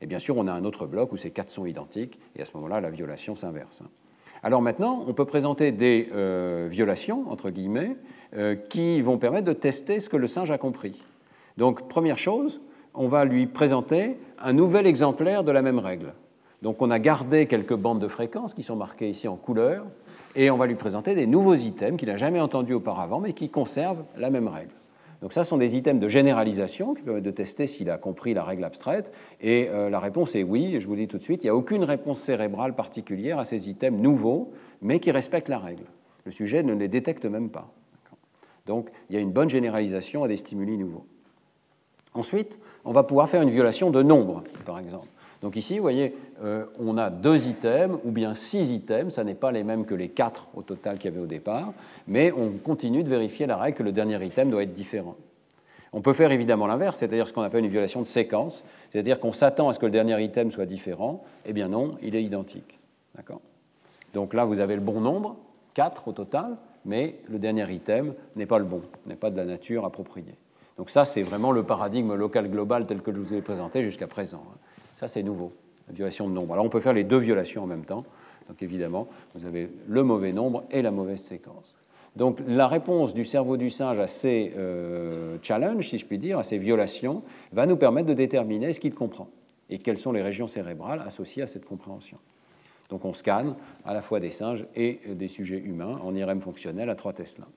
Et 0.00 0.06
bien 0.06 0.20
sûr, 0.20 0.36
on 0.36 0.46
a 0.46 0.52
un 0.52 0.64
autre 0.64 0.86
bloc 0.86 1.10
où 1.10 1.16
ces 1.16 1.32
quatre 1.32 1.50
sons 1.50 1.66
identiques, 1.66 2.20
et 2.36 2.42
à 2.42 2.44
ce 2.44 2.52
moment-là, 2.54 2.80
la 2.80 2.88
violation 2.88 3.34
s'inverse. 3.34 3.82
Alors 4.44 4.62
maintenant, 4.62 5.04
on 5.08 5.12
peut 5.12 5.24
présenter 5.24 5.72
des 5.72 6.08
euh, 6.14 6.68
violations, 6.70 7.28
entre 7.32 7.50
guillemets, 7.50 7.96
euh, 8.36 8.54
qui 8.54 9.00
vont 9.00 9.18
permettre 9.18 9.46
de 9.46 9.52
tester 9.54 9.98
ce 9.98 10.08
que 10.08 10.16
le 10.16 10.28
singe 10.28 10.52
a 10.52 10.58
compris. 10.58 11.02
Donc, 11.56 11.88
première 11.88 12.16
chose, 12.16 12.62
on 12.94 13.08
va 13.08 13.24
lui 13.24 13.48
présenter 13.48 14.18
un 14.38 14.52
nouvel 14.52 14.86
exemplaire 14.86 15.42
de 15.42 15.50
la 15.50 15.62
même 15.62 15.80
règle. 15.80 16.14
Donc, 16.62 16.80
on 16.80 16.92
a 16.92 17.00
gardé 17.00 17.46
quelques 17.46 17.74
bandes 17.74 17.98
de 17.98 18.06
fréquences 18.06 18.54
qui 18.54 18.62
sont 18.62 18.76
marquées 18.76 19.10
ici 19.10 19.26
en 19.26 19.34
couleur, 19.34 19.84
et 20.36 20.48
on 20.52 20.58
va 20.58 20.66
lui 20.66 20.76
présenter 20.76 21.16
des 21.16 21.26
nouveaux 21.26 21.56
items 21.56 21.98
qu'il 21.98 22.08
n'a 22.08 22.16
jamais 22.16 22.38
entendus 22.38 22.74
auparavant, 22.74 23.18
mais 23.18 23.32
qui 23.32 23.48
conservent 23.48 24.04
la 24.16 24.30
même 24.30 24.46
règle. 24.46 24.74
Donc 25.22 25.32
ça, 25.32 25.44
sont 25.44 25.56
des 25.56 25.76
items 25.76 26.02
de 26.02 26.08
généralisation 26.08 26.94
qui 26.94 27.02
permettent 27.02 27.22
de 27.22 27.30
tester 27.30 27.68
s'il 27.68 27.90
a 27.90 27.96
compris 27.96 28.34
la 28.34 28.42
règle 28.42 28.64
abstraite. 28.64 29.12
Et 29.40 29.68
euh, 29.70 29.88
la 29.88 30.00
réponse 30.00 30.34
est 30.34 30.42
oui, 30.42 30.80
je 30.80 30.86
vous 30.88 30.96
dis 30.96 31.06
tout 31.06 31.16
de 31.16 31.22
suite, 31.22 31.44
il 31.44 31.46
n'y 31.46 31.50
a 31.50 31.54
aucune 31.54 31.84
réponse 31.84 32.18
cérébrale 32.18 32.74
particulière 32.74 33.38
à 33.38 33.44
ces 33.44 33.70
items 33.70 34.02
nouveaux, 34.02 34.52
mais 34.82 34.98
qui 34.98 35.12
respectent 35.12 35.48
la 35.48 35.60
règle. 35.60 35.84
Le 36.24 36.32
sujet 36.32 36.64
ne 36.64 36.74
les 36.74 36.88
détecte 36.88 37.24
même 37.24 37.50
pas. 37.50 37.72
Donc 38.66 38.90
il 39.08 39.14
y 39.14 39.18
a 39.18 39.20
une 39.20 39.30
bonne 39.30 39.48
généralisation 39.48 40.24
à 40.24 40.28
des 40.28 40.36
stimuli 40.36 40.76
nouveaux. 40.76 41.06
Ensuite, 42.14 42.58
on 42.84 42.92
va 42.92 43.04
pouvoir 43.04 43.28
faire 43.28 43.42
une 43.42 43.50
violation 43.50 43.90
de 43.90 44.02
nombre, 44.02 44.42
par 44.66 44.78
exemple. 44.78 45.06
Donc 45.42 45.56
ici, 45.56 45.76
vous 45.76 45.82
voyez, 45.82 46.14
euh, 46.44 46.66
on 46.78 46.96
a 46.96 47.10
deux 47.10 47.48
items 47.48 47.98
ou 48.04 48.12
bien 48.12 48.34
six 48.34 48.72
items, 48.72 49.14
ça 49.14 49.24
n'est 49.24 49.34
pas 49.34 49.50
les 49.50 49.64
mêmes 49.64 49.84
que 49.84 49.94
les 49.94 50.08
quatre 50.08 50.48
au 50.54 50.62
total 50.62 50.98
qu'il 50.98 51.10
y 51.10 51.14
avait 51.14 51.22
au 51.22 51.26
départ, 51.26 51.72
mais 52.06 52.32
on 52.32 52.50
continue 52.50 53.02
de 53.02 53.08
vérifier 53.08 53.46
la 53.46 53.56
règle 53.56 53.78
que 53.78 53.82
le 53.82 53.92
dernier 53.92 54.24
item 54.24 54.50
doit 54.50 54.62
être 54.62 54.72
différent. 54.72 55.16
On 55.92 56.00
peut 56.00 56.12
faire 56.12 56.30
évidemment 56.30 56.66
l'inverse, 56.66 56.98
c'est-à-dire 56.98 57.28
ce 57.28 57.32
qu'on 57.32 57.42
appelle 57.42 57.64
une 57.64 57.70
violation 57.70 58.00
de 58.00 58.06
séquence, 58.06 58.64
c'est-à-dire 58.92 59.18
qu'on 59.20 59.32
s'attend 59.32 59.68
à 59.68 59.72
ce 59.72 59.78
que 59.78 59.86
le 59.86 59.92
dernier 59.92 60.22
item 60.22 60.52
soit 60.52 60.64
différent, 60.64 61.24
eh 61.44 61.52
bien 61.52 61.68
non, 61.68 61.90
il 62.02 62.14
est 62.14 62.22
identique. 62.22 62.78
D'accord? 63.16 63.40
Donc 64.14 64.34
là, 64.34 64.44
vous 64.44 64.60
avez 64.60 64.76
le 64.76 64.80
bon 64.80 65.00
nombre, 65.00 65.36
4 65.74 66.08
au 66.08 66.12
total, 66.12 66.56
mais 66.84 67.16
le 67.28 67.38
dernier 67.38 67.70
item 67.70 68.14
n'est 68.36 68.46
pas 68.46 68.58
le 68.58 68.64
bon, 68.64 68.82
n'est 69.06 69.16
pas 69.16 69.30
de 69.30 69.36
la 69.36 69.44
nature 69.44 69.84
appropriée. 69.84 70.36
Donc 70.78 70.88
ça, 70.88 71.04
c'est 71.04 71.22
vraiment 71.22 71.52
le 71.52 71.62
paradigme 71.62 72.14
local 72.14 72.48
global 72.48 72.86
tel 72.86 73.02
que 73.02 73.12
je 73.12 73.20
vous 73.20 73.34
ai 73.34 73.42
présenté 73.42 73.82
jusqu'à 73.82 74.06
présent. 74.06 74.42
Ça, 75.02 75.08
c'est 75.08 75.24
nouveau, 75.24 75.52
la 75.88 75.94
violation 75.94 76.28
de 76.28 76.32
nombre. 76.32 76.52
Alors 76.52 76.64
on 76.64 76.68
peut 76.68 76.78
faire 76.78 76.92
les 76.92 77.02
deux 77.02 77.18
violations 77.18 77.64
en 77.64 77.66
même 77.66 77.84
temps. 77.84 78.04
Donc 78.48 78.62
évidemment, 78.62 79.08
vous 79.34 79.46
avez 79.46 79.68
le 79.88 80.04
mauvais 80.04 80.32
nombre 80.32 80.62
et 80.70 80.80
la 80.80 80.92
mauvaise 80.92 81.20
séquence. 81.20 81.74
Donc 82.14 82.38
la 82.46 82.68
réponse 82.68 83.12
du 83.12 83.24
cerveau 83.24 83.56
du 83.56 83.68
singe 83.68 83.98
à 83.98 84.06
ces 84.06 84.52
euh, 84.56 85.38
challenges, 85.42 85.88
si 85.88 85.98
je 85.98 86.06
puis 86.06 86.18
dire, 86.18 86.38
à 86.38 86.44
ces 86.44 86.56
violations, 86.56 87.24
va 87.52 87.66
nous 87.66 87.74
permettre 87.74 88.06
de 88.06 88.14
déterminer 88.14 88.72
ce 88.72 88.78
qu'il 88.78 88.94
comprend 88.94 89.28
et 89.70 89.78
quelles 89.78 89.98
sont 89.98 90.12
les 90.12 90.22
régions 90.22 90.46
cérébrales 90.46 91.02
associées 91.04 91.42
à 91.42 91.48
cette 91.48 91.64
compréhension. 91.64 92.18
Donc 92.88 93.04
on 93.04 93.12
scanne 93.12 93.56
à 93.84 93.94
la 93.94 94.02
fois 94.02 94.20
des 94.20 94.30
singes 94.30 94.66
et 94.76 95.00
des 95.08 95.26
sujets 95.26 95.58
humains 95.58 95.98
en 96.04 96.14
IRM 96.14 96.40
fonctionnel 96.40 96.88
à 96.90 96.94
3 96.94 97.14
Tesla. 97.14 97.48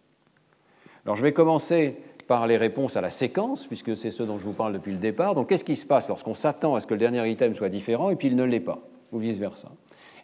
Alors 1.06 1.16
je 1.16 1.22
vais 1.22 1.34
commencer 1.34 1.98
par 2.28 2.48
les 2.48 2.58
réponses 2.58 2.98
à 2.98 3.02
la 3.02 3.10
séquence, 3.10 3.68
puisque 3.68 3.96
c'est 3.96 4.12
ce 4.12 4.24
dont 4.24 4.38
je 4.40 4.46
vous 4.46 4.54
parle 4.54 4.74
depuis 4.74 4.92
le 4.92 4.98
départ. 4.98 5.36
Donc 5.36 5.50
qu'est-ce 5.50 5.64
qui 5.64 5.76
se 5.76 5.86
passe 5.86 6.08
lorsqu'on 6.10 6.34
s'attend 6.34 6.76
à 6.76 6.80
ce 6.80 6.88
que 6.88 6.94
le 6.94 7.00
dernier 7.00 7.30
item 7.30 7.54
soit 7.54 7.70
différent 7.70 8.10
et 8.10 8.16
puis 8.16 8.28
il 8.28 8.36
ne 8.36 8.44
l'est 8.44 8.60
pas, 8.60 8.80
ou 9.12 9.20
vice-versa? 9.20 9.70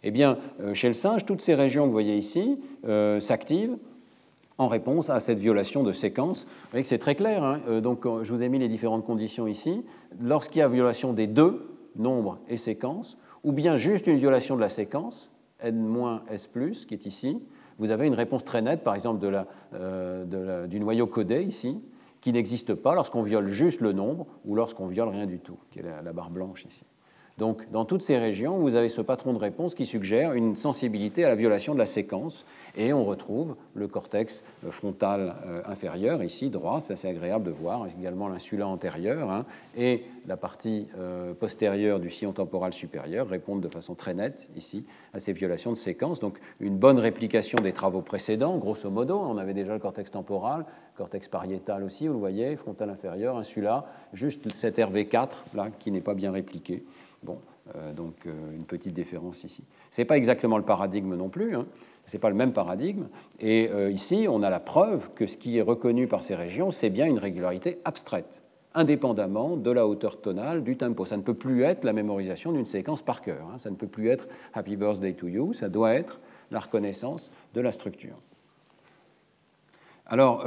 Eh 0.02 0.10
bien, 0.10 0.38
euh, 0.60 0.74
chez 0.74 0.88
le 0.88 0.94
singe, 0.94 1.24
toutes 1.24 1.42
ces 1.42 1.54
régions 1.54 1.84
que 1.84 1.88
vous 1.88 1.92
voyez 1.92 2.16
ici 2.16 2.58
euh, 2.84 3.20
s'activent 3.20 3.76
en 4.58 4.66
réponse 4.66 5.10
à 5.10 5.20
cette 5.20 5.38
violation 5.38 5.82
de 5.84 5.92
séquence. 5.92 6.44
Vous 6.44 6.70
voyez 6.72 6.82
que 6.82 6.88
c'est 6.88 6.98
très 6.98 7.14
clair. 7.14 7.44
Hein. 7.44 7.60
Euh, 7.68 7.80
donc, 7.80 8.04
je 8.22 8.32
vous 8.32 8.42
ai 8.42 8.48
mis 8.48 8.58
les 8.58 8.68
différentes 8.68 9.04
conditions 9.04 9.46
ici. 9.46 9.84
Lorsqu'il 10.20 10.58
y 10.58 10.62
a 10.62 10.68
violation 10.68 11.12
des 11.12 11.28
deux, 11.28 11.68
nombre 11.96 12.38
et 12.48 12.56
séquence, 12.56 13.16
ou 13.44 13.52
bien 13.52 13.76
juste 13.76 14.06
une 14.06 14.18
violation 14.18 14.56
de 14.56 14.60
la 14.60 14.68
séquence, 14.68 15.30
n-s, 15.60 16.48
qui 16.86 16.94
est 16.94 17.06
ici, 17.06 17.38
vous 17.78 17.90
avez 17.90 18.06
une 18.06 18.14
réponse 18.14 18.44
très 18.44 18.62
nette, 18.62 18.82
par 18.82 18.94
exemple, 18.94 19.26
euh, 19.74 20.66
du 20.66 20.80
noyau 20.80 21.06
codé 21.06 21.42
ici, 21.42 21.80
qui 22.22 22.32
n'existe 22.32 22.74
pas 22.74 22.94
lorsqu'on 22.94 23.22
viole 23.22 23.48
juste 23.48 23.82
le 23.82 23.92
nombre 23.92 24.26
ou 24.46 24.54
lorsqu'on 24.54 24.86
viole 24.86 25.08
rien 25.08 25.26
du 25.26 25.40
tout, 25.40 25.58
qui 25.70 25.80
est 25.80 25.82
la 25.82 26.12
barre 26.14 26.30
blanche 26.30 26.64
ici. 26.64 26.84
Donc, 27.38 27.70
dans 27.70 27.84
toutes 27.84 28.02
ces 28.02 28.18
régions, 28.18 28.58
vous 28.58 28.74
avez 28.74 28.88
ce 28.88 29.00
patron 29.00 29.32
de 29.32 29.38
réponse 29.38 29.74
qui 29.74 29.86
suggère 29.86 30.34
une 30.34 30.54
sensibilité 30.54 31.24
à 31.24 31.28
la 31.28 31.34
violation 31.34 31.72
de 31.72 31.78
la 31.78 31.86
séquence, 31.86 32.44
et 32.76 32.92
on 32.92 33.04
retrouve 33.04 33.56
le 33.74 33.88
cortex 33.88 34.44
euh, 34.66 34.70
frontal 34.70 35.34
euh, 35.46 35.62
inférieur, 35.64 36.22
ici, 36.22 36.50
droit, 36.50 36.80
c'est 36.80 36.92
assez 36.92 37.08
agréable 37.08 37.44
de 37.44 37.50
voir, 37.50 37.86
également 37.98 38.28
l'insula 38.28 38.68
antérieur, 38.68 39.30
hein, 39.30 39.46
et 39.76 40.04
la 40.26 40.36
partie 40.36 40.86
euh, 40.98 41.32
postérieure 41.32 42.00
du 42.00 42.10
sillon 42.10 42.32
temporal 42.32 42.74
supérieur 42.74 43.26
répondent 43.26 43.62
de 43.62 43.68
façon 43.68 43.94
très 43.94 44.12
nette, 44.12 44.46
ici, 44.54 44.84
à 45.14 45.18
ces 45.18 45.32
violations 45.32 45.72
de 45.72 45.76
séquence. 45.76 46.20
Donc, 46.20 46.38
une 46.60 46.76
bonne 46.76 46.98
réplication 46.98 47.56
des 47.62 47.72
travaux 47.72 48.02
précédents, 48.02 48.58
grosso 48.58 48.90
modo, 48.90 49.18
on 49.18 49.38
avait 49.38 49.54
déjà 49.54 49.72
le 49.72 49.78
cortex 49.78 50.10
temporal, 50.10 50.66
cortex 50.96 51.28
pariétal 51.28 51.82
aussi, 51.82 52.08
vous 52.08 52.14
le 52.14 52.20
voyez, 52.20 52.56
frontal 52.56 52.90
inférieur, 52.90 53.38
insula, 53.38 53.86
juste 54.12 54.54
cet 54.54 54.78
RV4, 54.78 55.28
là, 55.54 55.68
qui 55.78 55.90
n'est 55.90 56.02
pas 56.02 56.14
bien 56.14 56.30
répliqué. 56.30 56.84
Bon, 57.22 57.38
euh, 57.76 57.92
donc 57.92 58.14
euh, 58.26 58.32
une 58.54 58.64
petite 58.64 58.92
différence 58.92 59.44
ici. 59.44 59.62
Ce 59.90 60.00
n'est 60.00 60.04
pas 60.04 60.16
exactement 60.16 60.58
le 60.58 60.64
paradigme 60.64 61.14
non 61.14 61.28
plus, 61.28 61.54
hein. 61.54 61.66
ce 62.06 62.16
n'est 62.16 62.20
pas 62.20 62.30
le 62.30 62.34
même 62.34 62.52
paradigme. 62.52 63.06
Et 63.38 63.68
euh, 63.70 63.92
ici, 63.92 64.26
on 64.28 64.42
a 64.42 64.50
la 64.50 64.58
preuve 64.58 65.10
que 65.14 65.26
ce 65.26 65.36
qui 65.36 65.58
est 65.58 65.62
reconnu 65.62 66.08
par 66.08 66.24
ces 66.24 66.34
régions, 66.34 66.72
c'est 66.72 66.90
bien 66.90 67.06
une 67.06 67.18
régularité 67.18 67.78
abstraite, 67.84 68.42
indépendamment 68.74 69.56
de 69.56 69.70
la 69.70 69.86
hauteur 69.86 70.20
tonale 70.20 70.64
du 70.64 70.76
tempo. 70.76 71.04
Ça 71.04 71.16
ne 71.16 71.22
peut 71.22 71.34
plus 71.34 71.62
être 71.62 71.84
la 71.84 71.92
mémorisation 71.92 72.50
d'une 72.50 72.66
séquence 72.66 73.02
par 73.02 73.22
cœur, 73.22 73.46
hein. 73.52 73.58
ça 73.58 73.70
ne 73.70 73.76
peut 73.76 73.86
plus 73.86 74.08
être 74.08 74.26
Happy 74.54 74.74
Birthday 74.74 75.12
to 75.12 75.28
You, 75.28 75.52
ça 75.52 75.68
doit 75.68 75.94
être 75.94 76.20
la 76.50 76.58
reconnaissance 76.58 77.30
de 77.54 77.60
la 77.60 77.70
structure. 77.70 78.16
Alors, 80.04 80.44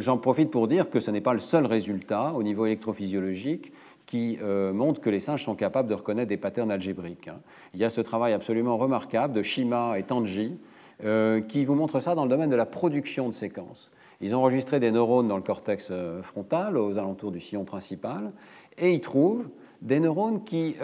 j'en 0.00 0.18
profite 0.18 0.50
pour 0.50 0.66
dire 0.66 0.90
que 0.90 0.98
ce 0.98 1.12
n'est 1.12 1.20
pas 1.20 1.34
le 1.34 1.38
seul 1.38 1.66
résultat 1.66 2.32
au 2.32 2.42
niveau 2.42 2.66
électrophysiologique 2.66 3.72
qui 4.06 4.38
euh, 4.42 4.72
montre 4.72 5.00
que 5.00 5.10
les 5.10 5.20
singes 5.20 5.44
sont 5.44 5.54
capables 5.54 5.88
de 5.88 5.94
reconnaître 5.94 6.28
des 6.28 6.36
patterns 6.36 6.70
algébriques. 6.70 7.28
Hein. 7.28 7.40
Il 7.74 7.80
y 7.80 7.84
a 7.84 7.90
ce 7.90 8.00
travail 8.00 8.32
absolument 8.32 8.76
remarquable 8.76 9.32
de 9.32 9.42
Shima 9.42 9.98
et 9.98 10.02
Tanji 10.02 10.56
euh, 11.04 11.40
qui 11.40 11.64
vous 11.64 11.74
montre 11.74 12.00
ça 12.00 12.14
dans 12.14 12.24
le 12.24 12.30
domaine 12.30 12.50
de 12.50 12.56
la 12.56 12.66
production 12.66 13.28
de 13.28 13.34
séquences. 13.34 13.90
Ils 14.20 14.34
ont 14.36 14.38
enregistré 14.38 14.78
des 14.78 14.90
neurones 14.90 15.28
dans 15.28 15.36
le 15.36 15.42
cortex 15.42 15.88
euh, 15.90 16.22
frontal, 16.22 16.76
aux 16.76 16.98
alentours 16.98 17.32
du 17.32 17.40
sillon 17.40 17.64
principal, 17.64 18.32
et 18.78 18.92
ils 18.92 19.00
trouvent 19.00 19.48
des 19.82 20.00
neurones 20.00 20.44
qui 20.44 20.76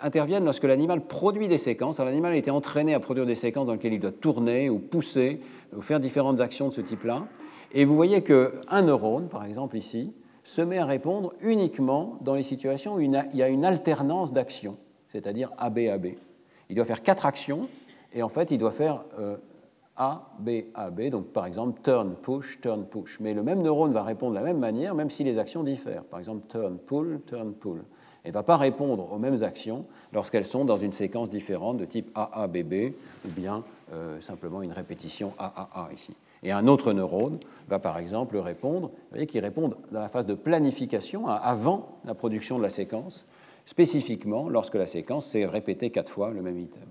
interviennent 0.00 0.44
lorsque 0.44 0.64
l'animal 0.64 1.02
produit 1.02 1.46
des 1.46 1.58
séquences. 1.58 2.00
l'animal 2.00 2.32
a 2.32 2.36
été 2.36 2.50
entraîné 2.50 2.92
à 2.92 2.98
produire 2.98 3.24
des 3.24 3.36
séquences 3.36 3.66
dans 3.66 3.74
lesquelles 3.74 3.92
il 3.92 4.00
doit 4.00 4.10
tourner 4.10 4.68
ou 4.68 4.80
pousser 4.80 5.38
ou 5.76 5.80
faire 5.80 6.00
différentes 6.00 6.40
actions 6.40 6.66
de 6.66 6.72
ce 6.72 6.80
type-là. 6.80 7.28
Et 7.72 7.84
vous 7.84 7.94
voyez 7.94 8.22
qu'un 8.22 8.82
neurone, 8.82 9.28
par 9.28 9.44
exemple 9.44 9.76
ici, 9.76 10.12
se 10.44 10.62
met 10.62 10.78
à 10.78 10.84
répondre 10.84 11.32
uniquement 11.40 12.18
dans 12.20 12.34
les 12.34 12.42
situations 12.42 12.94
où 12.94 13.00
il 13.00 13.12
y 13.34 13.42
a 13.42 13.48
une 13.48 13.64
alternance 13.64 14.32
d'actions, 14.32 14.76
c'est-à-dire 15.08 15.50
AB, 15.58 15.78
AB. 15.78 16.06
Il 16.68 16.76
doit 16.76 16.84
faire 16.84 17.02
quatre 17.02 17.26
actions 17.26 17.68
et 18.12 18.22
en 18.22 18.28
fait 18.28 18.50
il 18.50 18.58
doit 18.58 18.70
faire 18.70 19.04
euh, 19.18 19.36
A, 19.96 20.30
B, 20.38 20.50
A, 20.74 20.90
B, 20.90 21.10
donc 21.10 21.26
par 21.28 21.46
exemple 21.46 21.80
turn, 21.82 22.14
push, 22.14 22.60
turn, 22.60 22.84
push. 22.86 23.20
Mais 23.20 23.34
le 23.34 23.42
même 23.42 23.62
neurone 23.62 23.92
va 23.92 24.02
répondre 24.02 24.32
de 24.32 24.38
la 24.38 24.44
même 24.44 24.58
manière 24.58 24.94
même 24.94 25.10
si 25.10 25.22
les 25.22 25.38
actions 25.38 25.62
diffèrent. 25.62 26.04
Par 26.04 26.18
exemple 26.18 26.46
turn, 26.48 26.78
pull, 26.78 27.20
turn, 27.26 27.52
pull. 27.52 27.84
Et 28.24 28.28
ne 28.28 28.32
va 28.32 28.42
pas 28.42 28.56
répondre 28.56 29.12
aux 29.12 29.18
mêmes 29.18 29.42
actions 29.42 29.84
lorsqu'elles 30.12 30.44
sont 30.44 30.64
dans 30.64 30.76
une 30.76 30.92
séquence 30.92 31.28
différente 31.28 31.76
de 31.76 31.84
type 31.84 32.10
AABB 32.14 32.94
ou 33.24 33.28
bien 33.28 33.64
euh, 33.92 34.20
simplement 34.20 34.62
une 34.62 34.72
répétition 34.72 35.32
AAA 35.38 35.90
ici. 35.92 36.16
Et 36.42 36.52
un 36.52 36.66
autre 36.66 36.92
neurone 36.92 37.38
va 37.68 37.78
par 37.78 37.98
exemple 37.98 38.36
répondre, 38.36 38.88
vous 38.88 39.08
voyez 39.10 39.26
qu'il 39.26 39.40
répond 39.40 39.72
dans 39.90 40.00
la 40.00 40.08
phase 40.08 40.26
de 40.26 40.34
planification, 40.34 41.28
hein, 41.28 41.40
avant 41.42 42.00
la 42.04 42.14
production 42.14 42.58
de 42.58 42.62
la 42.62 42.70
séquence, 42.70 43.26
spécifiquement 43.64 44.48
lorsque 44.48 44.74
la 44.74 44.86
séquence 44.86 45.26
s'est 45.26 45.46
répétée 45.46 45.90
quatre 45.90 46.10
fois 46.10 46.30
le 46.30 46.42
même 46.42 46.58
item. 46.58 46.88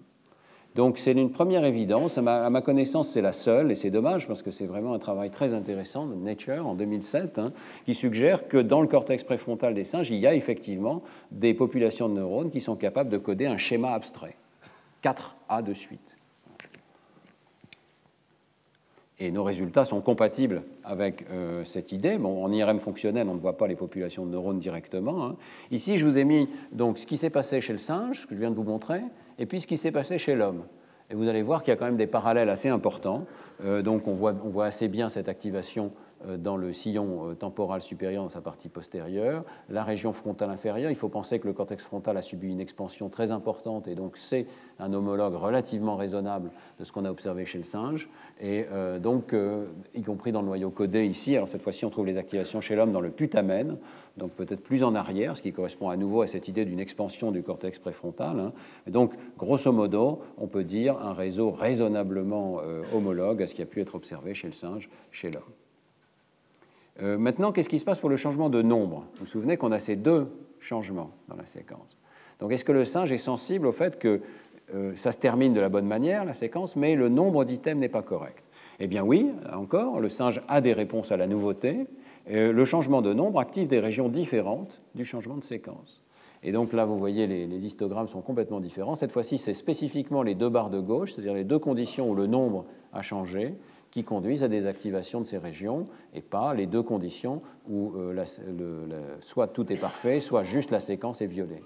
Donc 0.73 0.97
c'est 0.97 1.11
une 1.11 1.31
première 1.31 1.65
évidence, 1.65 2.17
à 2.17 2.21
ma, 2.21 2.61
connaissance 2.61 3.09
c'est 3.09 3.21
la 3.21 3.33
seule, 3.33 3.71
et 3.71 3.75
c'est 3.75 3.89
dommage 3.89 4.25
parce 4.25 4.41
que 4.41 4.51
c'est 4.51 4.65
vraiment 4.65 4.93
un 4.93 4.99
travail 4.99 5.29
très 5.29 5.53
intéressant 5.53 6.05
de 6.05 6.15
Nature 6.15 6.65
en 6.65 6.75
2007, 6.75 7.39
hein, 7.39 7.51
qui 7.85 7.93
suggère 7.93 8.47
que 8.47 8.57
dans 8.57 8.79
le 8.79 8.87
cortex 8.87 9.23
préfrontal 9.23 9.73
des 9.73 9.83
singes, 9.83 10.09
il 10.11 10.17
y 10.17 10.27
a 10.27 10.33
effectivement 10.33 11.03
des 11.31 11.53
populations 11.53 12.07
de 12.07 12.13
neurones 12.13 12.49
qui 12.49 12.61
sont 12.61 12.77
capables 12.77 13.09
de 13.09 13.17
coder 13.17 13.47
un 13.47 13.57
schéma 13.57 13.91
abstrait, 13.91 14.37
4A 15.03 15.61
de 15.61 15.73
suite. 15.73 16.10
Et 19.23 19.29
nos 19.29 19.43
résultats 19.43 19.85
sont 19.85 20.01
compatibles 20.01 20.63
avec 20.83 21.27
euh, 21.29 21.63
cette 21.63 21.91
idée. 21.91 22.17
Bon, 22.17 22.43
en 22.43 22.51
IRM 22.51 22.79
fonctionnel, 22.79 23.27
on 23.29 23.35
ne 23.35 23.39
voit 23.39 23.55
pas 23.55 23.67
les 23.67 23.75
populations 23.75 24.25
de 24.25 24.31
neurones 24.31 24.57
directement. 24.57 25.23
Hein. 25.23 25.35
Ici, 25.69 25.99
je 25.99 26.07
vous 26.07 26.17
ai 26.17 26.23
mis 26.23 26.49
donc, 26.71 26.97
ce 26.97 27.05
qui 27.05 27.17
s'est 27.17 27.29
passé 27.29 27.61
chez 27.61 27.71
le 27.71 27.77
singe, 27.77 28.25
que 28.25 28.33
je 28.33 28.39
viens 28.39 28.49
de 28.49 28.55
vous 28.55 28.63
montrer, 28.63 29.01
et 29.37 29.45
puis 29.45 29.61
ce 29.61 29.67
qui 29.67 29.77
s'est 29.77 29.91
passé 29.91 30.17
chez 30.17 30.33
l'homme. 30.33 30.63
Et 31.11 31.13
vous 31.13 31.27
allez 31.27 31.43
voir 31.43 31.61
qu'il 31.61 31.71
y 31.71 31.73
a 31.73 31.77
quand 31.77 31.85
même 31.85 31.97
des 31.97 32.07
parallèles 32.07 32.49
assez 32.49 32.69
importants. 32.69 33.25
Euh, 33.63 33.83
donc 33.83 34.07
on 34.07 34.13
voit, 34.15 34.65
assez 34.65 34.87
bien 34.87 35.07
cette 35.07 35.29
activation 35.29 35.91
dans 36.37 36.57
le 36.57 36.73
sillon 36.73 37.29
euh, 37.29 37.33
temporal 37.33 37.81
supérieur 37.81 38.23
dans 38.23 38.29
sa 38.29 38.41
partie 38.41 38.69
postérieure. 38.69 39.43
La 39.69 39.83
région 39.83 40.13
frontale 40.13 40.49
inférieure, 40.49 40.91
il 40.91 40.95
faut 40.95 41.09
penser 41.09 41.39
que 41.39 41.47
le 41.47 41.53
cortex 41.53 41.83
frontal 41.83 42.17
a 42.17 42.21
subi 42.21 42.49
une 42.49 42.59
expansion 42.59 43.09
très 43.09 43.31
importante 43.31 43.87
et 43.87 43.95
donc 43.95 44.17
c'est 44.17 44.45
un 44.79 44.93
homologue 44.93 45.35
relativement 45.35 45.95
raisonnable 45.95 46.51
de 46.79 46.83
ce 46.83 46.91
qu'on 46.91 47.05
a 47.05 47.11
observé 47.11 47.45
chez 47.45 47.57
le 47.57 47.63
singe. 47.63 48.09
Et 48.39 48.65
euh, 48.71 48.99
donc, 48.99 49.35
y 49.93 50.01
compris 50.01 50.31
dans 50.31 50.41
le 50.41 50.47
noyau 50.47 50.69
codé 50.69 51.05
ici, 51.05 51.35
alors 51.35 51.47
cette 51.47 51.61
fois-ci 51.61 51.85
on 51.85 51.89
trouve 51.89 52.05
les 52.05 52.17
activations 52.17 52.61
chez 52.61 52.75
l'homme 52.75 52.91
dans 52.91 53.01
le 53.01 53.11
putamen, 53.11 53.77
donc 54.17 54.31
peut-être 54.31 54.61
plus 54.61 54.83
en 54.83 54.95
arrière, 54.95 55.37
ce 55.37 55.41
qui 55.41 55.53
correspond 55.53 55.89
à 55.89 55.97
nouveau 55.97 56.21
à 56.21 56.27
cette 56.27 56.47
idée 56.47 56.65
d'une 56.65 56.79
expansion 56.79 57.31
du 57.31 57.43
cortex 57.43 57.79
préfrontal. 57.79 58.39
Hein. 58.39 58.53
donc, 58.87 59.13
grosso 59.37 59.71
modo, 59.71 60.21
on 60.37 60.47
peut 60.47 60.63
dire 60.63 60.97
un 60.97 61.13
réseau 61.13 61.51
raisonnablement 61.51 62.61
homologue 62.93 63.43
à 63.43 63.47
ce 63.47 63.55
qui 63.55 63.61
a 63.61 63.65
pu 63.65 63.81
être 63.81 63.95
observé 63.95 64.33
chez 64.33 64.47
le 64.47 64.53
singe, 64.53 64.89
chez 65.11 65.31
l'homme. 65.31 65.43
Euh, 67.01 67.17
maintenant, 67.17 67.51
qu'est-ce 67.51 67.69
qui 67.69 67.79
se 67.79 67.85
passe 67.85 67.99
pour 67.99 68.09
le 68.09 68.17
changement 68.17 68.49
de 68.49 68.61
nombre? 68.61 69.05
Vous 69.13 69.21
vous 69.21 69.25
souvenez 69.25 69.57
qu'on 69.57 69.71
a 69.71 69.79
ces 69.79 69.95
deux 69.95 70.27
changements 70.59 71.11
dans 71.27 71.35
la 71.35 71.45
séquence. 71.45 71.97
Donc, 72.39 72.51
est-ce 72.51 72.65
que 72.65 72.71
le 72.71 72.83
singe 72.83 73.11
est 73.11 73.17
sensible 73.17 73.65
au 73.65 73.71
fait 73.71 73.97
que 73.97 74.21
euh, 74.73 74.93
ça 74.95 75.11
se 75.11 75.17
termine 75.17 75.53
de 75.53 75.59
la 75.59 75.69
bonne 75.69 75.87
manière, 75.87 76.25
la 76.25 76.33
séquence, 76.33 76.75
mais 76.75 76.95
le 76.95 77.09
nombre 77.09 77.43
d'items 77.43 77.79
n'est 77.79 77.89
pas 77.89 78.03
correct? 78.03 78.43
Eh 78.79 78.87
bien 78.87 79.03
oui, 79.03 79.29
encore, 79.53 79.99
le 79.99 80.09
singe 80.09 80.41
a 80.47 80.61
des 80.61 80.73
réponses 80.73 81.11
à 81.11 81.17
la 81.17 81.27
nouveauté. 81.27 81.87
Le 82.27 82.65
changement 82.65 83.01
de 83.01 83.13
nombre 83.13 83.39
active 83.39 83.67
des 83.67 83.79
régions 83.79 84.09
différentes 84.09 84.81
du 84.95 85.05
changement 85.05 85.37
de 85.37 85.43
séquence. 85.43 86.01
Et 86.43 86.51
donc 86.51 86.73
là, 86.73 86.85
vous 86.85 86.97
voyez, 86.97 87.27
les 87.27 87.65
histogrammes 87.65 88.07
sont 88.07 88.21
complètement 88.21 88.59
différents. 88.59 88.95
Cette 88.95 89.11
fois-ci, 89.11 89.37
c'est 89.37 89.53
spécifiquement 89.53 90.23
les 90.23 90.33
deux 90.33 90.49
barres 90.49 90.71
de 90.71 90.79
gauche, 90.79 91.13
c'est-à-dire 91.13 91.35
les 91.35 91.43
deux 91.43 91.59
conditions 91.59 92.09
où 92.09 92.15
le 92.15 92.25
nombre 92.25 92.65
a 92.93 93.03
changé, 93.03 93.53
qui 93.91 94.03
conduisent 94.03 94.43
à 94.43 94.47
des 94.47 94.65
activations 94.65 95.19
de 95.21 95.25
ces 95.25 95.37
régions 95.37 95.85
et 96.13 96.21
pas 96.21 96.53
les 96.53 96.65
deux 96.65 96.81
conditions 96.81 97.41
où 97.69 97.93
euh, 97.97 98.25
soit 99.19 99.47
tout 99.47 99.71
est 99.71 99.79
parfait, 99.79 100.19
soit 100.21 100.43
juste 100.43 100.71
la 100.71 100.79
séquence 100.79 101.21
est 101.21 101.27
violée. 101.27 101.61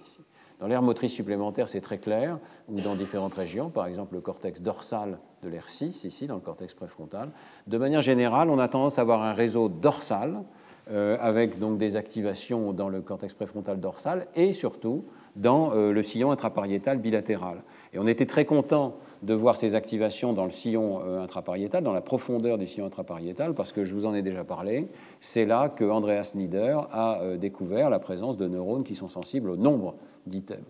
Dans 0.59 0.67
l'aire 0.67 0.81
motrice 0.81 1.11
supplémentaire, 1.11 1.67
c'est 1.67 1.81
très 1.81 1.97
clair, 1.97 2.39
ou 2.69 2.79
dans 2.79 2.95
différentes 2.95 3.33
régions, 3.33 3.69
par 3.69 3.87
exemple 3.87 4.15
le 4.15 4.21
cortex 4.21 4.61
dorsal 4.61 5.19
de 5.43 5.49
l'aire 5.49 5.67
6, 5.67 6.05
ici, 6.05 6.27
dans 6.27 6.35
le 6.35 6.41
cortex 6.41 6.73
préfrontal. 6.73 7.29
De 7.67 7.77
manière 7.77 8.01
générale, 8.01 8.49
on 8.49 8.57
a 8.57 8.67
tendance 8.67 8.97
à 8.97 9.01
avoir 9.01 9.21
un 9.21 9.33
réseau 9.33 9.67
dorsal, 9.67 10.43
euh, 10.91 11.17
avec 11.19 11.59
donc 11.59 11.77
des 11.77 11.95
activations 11.95 12.71
dans 12.71 12.89
le 12.89 13.01
cortex 13.01 13.33
préfrontal 13.33 13.79
dorsal, 13.79 14.27
et 14.35 14.53
surtout 14.53 15.03
dans 15.35 15.73
euh, 15.73 15.91
le 15.91 16.03
sillon 16.03 16.31
intrapariétal 16.31 16.99
bilatéral. 16.99 17.63
Et 17.93 17.99
on 17.99 18.07
était 18.07 18.25
très 18.25 18.45
content 18.45 18.97
de 19.23 19.33
voir 19.33 19.55
ces 19.55 19.75
activations 19.75 20.33
dans 20.33 20.45
le 20.45 20.51
sillon 20.51 21.01
euh, 21.01 21.21
intrapariétal, 21.21 21.83
dans 21.83 21.93
la 21.93 22.01
profondeur 22.01 22.57
du 22.57 22.67
sillon 22.67 22.85
intrapariétal, 22.85 23.53
parce 23.53 23.71
que 23.71 23.83
je 23.83 23.93
vous 23.93 24.05
en 24.05 24.13
ai 24.13 24.21
déjà 24.21 24.43
parlé. 24.43 24.87
C'est 25.21 25.45
là 25.45 25.69
que 25.69 25.83
Andreas 25.83 26.33
Nieder 26.35 26.77
a 26.91 27.21
euh, 27.21 27.37
découvert 27.37 27.89
la 27.89 27.99
présence 27.99 28.37
de 28.37 28.47
neurones 28.47 28.83
qui 28.83 28.95
sont 28.95 29.09
sensibles 29.09 29.49
au 29.49 29.57
nombre 29.57 29.95
d'items. 30.27 30.63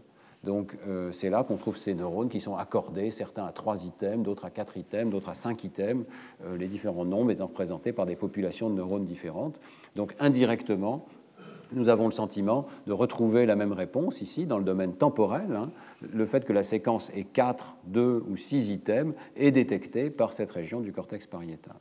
Donc 0.43 0.78
euh, 0.88 1.12
c'est 1.12 1.32
là 1.32 1.43
qu'on 1.43 1.58
trouve 1.58 1.76
ces 1.76 1.96
neurones 1.96 2.30
qui 2.30 2.39
sont 2.39 2.56
accordés, 2.56 3.10
certains 3.10 3.46
à 3.46 3.52
3 3.52 3.86
items, 3.86 4.24
d'autres 4.24 4.46
à 4.46 4.52
4 4.52 4.78
items, 4.78 5.12
d'autres 5.12 5.30
à 5.30 5.34
5 5.34 5.64
items, 5.64 6.06
les 6.60 6.68
différents 6.68 7.06
nombres 7.06 7.32
étant 7.32 7.48
représentés 7.48 7.93
par 7.93 8.06
des 8.06 8.16
populations 8.16 8.70
de 8.70 8.76
neurones 8.76 9.06
différentes. 9.06 9.60
Donc 9.96 10.14
indirectement, 10.20 11.08
nous 11.72 11.89
avons 11.89 12.05
le 12.05 12.11
sentiment 12.11 12.66
de 12.88 12.93
retrouver 12.93 13.45
la 13.45 13.55
même 13.55 13.74
réponse 13.74 14.22
ici 14.22 14.45
dans 14.45 14.57
le 14.57 14.63
domaine 14.63 14.93
temporel. 14.93 15.55
Hein. 15.55 15.72
Le 16.13 16.26
fait 16.26 16.45
que 16.45 16.53
la 16.53 16.63
séquence 16.63 17.11
ait 17.16 17.24
4, 17.24 17.76
2 17.86 18.24
ou 18.30 18.38
6 18.38 18.70
items 18.70 19.13
est 19.36 19.51
détecté 19.51 20.09
par 20.09 20.34
cette 20.34 20.51
région 20.51 20.82
du 20.82 20.91
cortex 20.91 21.26
pariétal. 21.28 21.76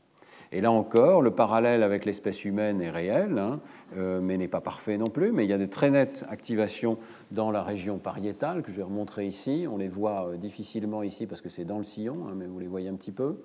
Et 0.52 0.60
là 0.60 0.70
encore, 0.70 1.20
le 1.20 1.32
parallèle 1.32 1.82
avec 1.82 2.04
l'espèce 2.04 2.44
humaine 2.44 2.80
est 2.80 2.90
réel, 2.90 3.38
hein, 3.38 3.58
euh, 3.96 4.20
mais 4.20 4.36
n'est 4.36 4.46
pas 4.46 4.60
parfait 4.60 4.96
non 4.98 5.06
plus. 5.06 5.32
Mais 5.32 5.44
il 5.44 5.50
y 5.50 5.52
a 5.52 5.58
de 5.58 5.66
très 5.66 5.90
nettes 5.90 6.24
activations 6.30 6.96
dans 7.32 7.50
la 7.50 7.62
région 7.62 7.98
pariétale 7.98 8.62
que 8.62 8.70
je 8.70 8.76
vais 8.76 8.84
remontrer 8.84 9.26
ici. 9.26 9.66
On 9.68 9.76
les 9.76 9.88
voit 9.88 10.28
euh, 10.28 10.36
difficilement 10.36 11.02
ici 11.02 11.26
parce 11.26 11.40
que 11.40 11.48
c'est 11.48 11.64
dans 11.64 11.78
le 11.78 11.84
sillon, 11.84 12.28
hein, 12.28 12.34
mais 12.36 12.46
vous 12.46 12.60
les 12.60 12.68
voyez 12.68 12.88
un 12.88 12.94
petit 12.94 13.10
peu. 13.10 13.42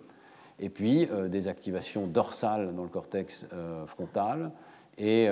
Et 0.59 0.69
puis 0.69 1.07
euh, 1.11 1.29
des 1.29 1.47
activations 1.47 2.05
dorsales 2.05 2.75
dans 2.75 2.83
le 2.83 2.89
cortex 2.89 3.47
frontal 3.87 4.51
et 4.99 5.27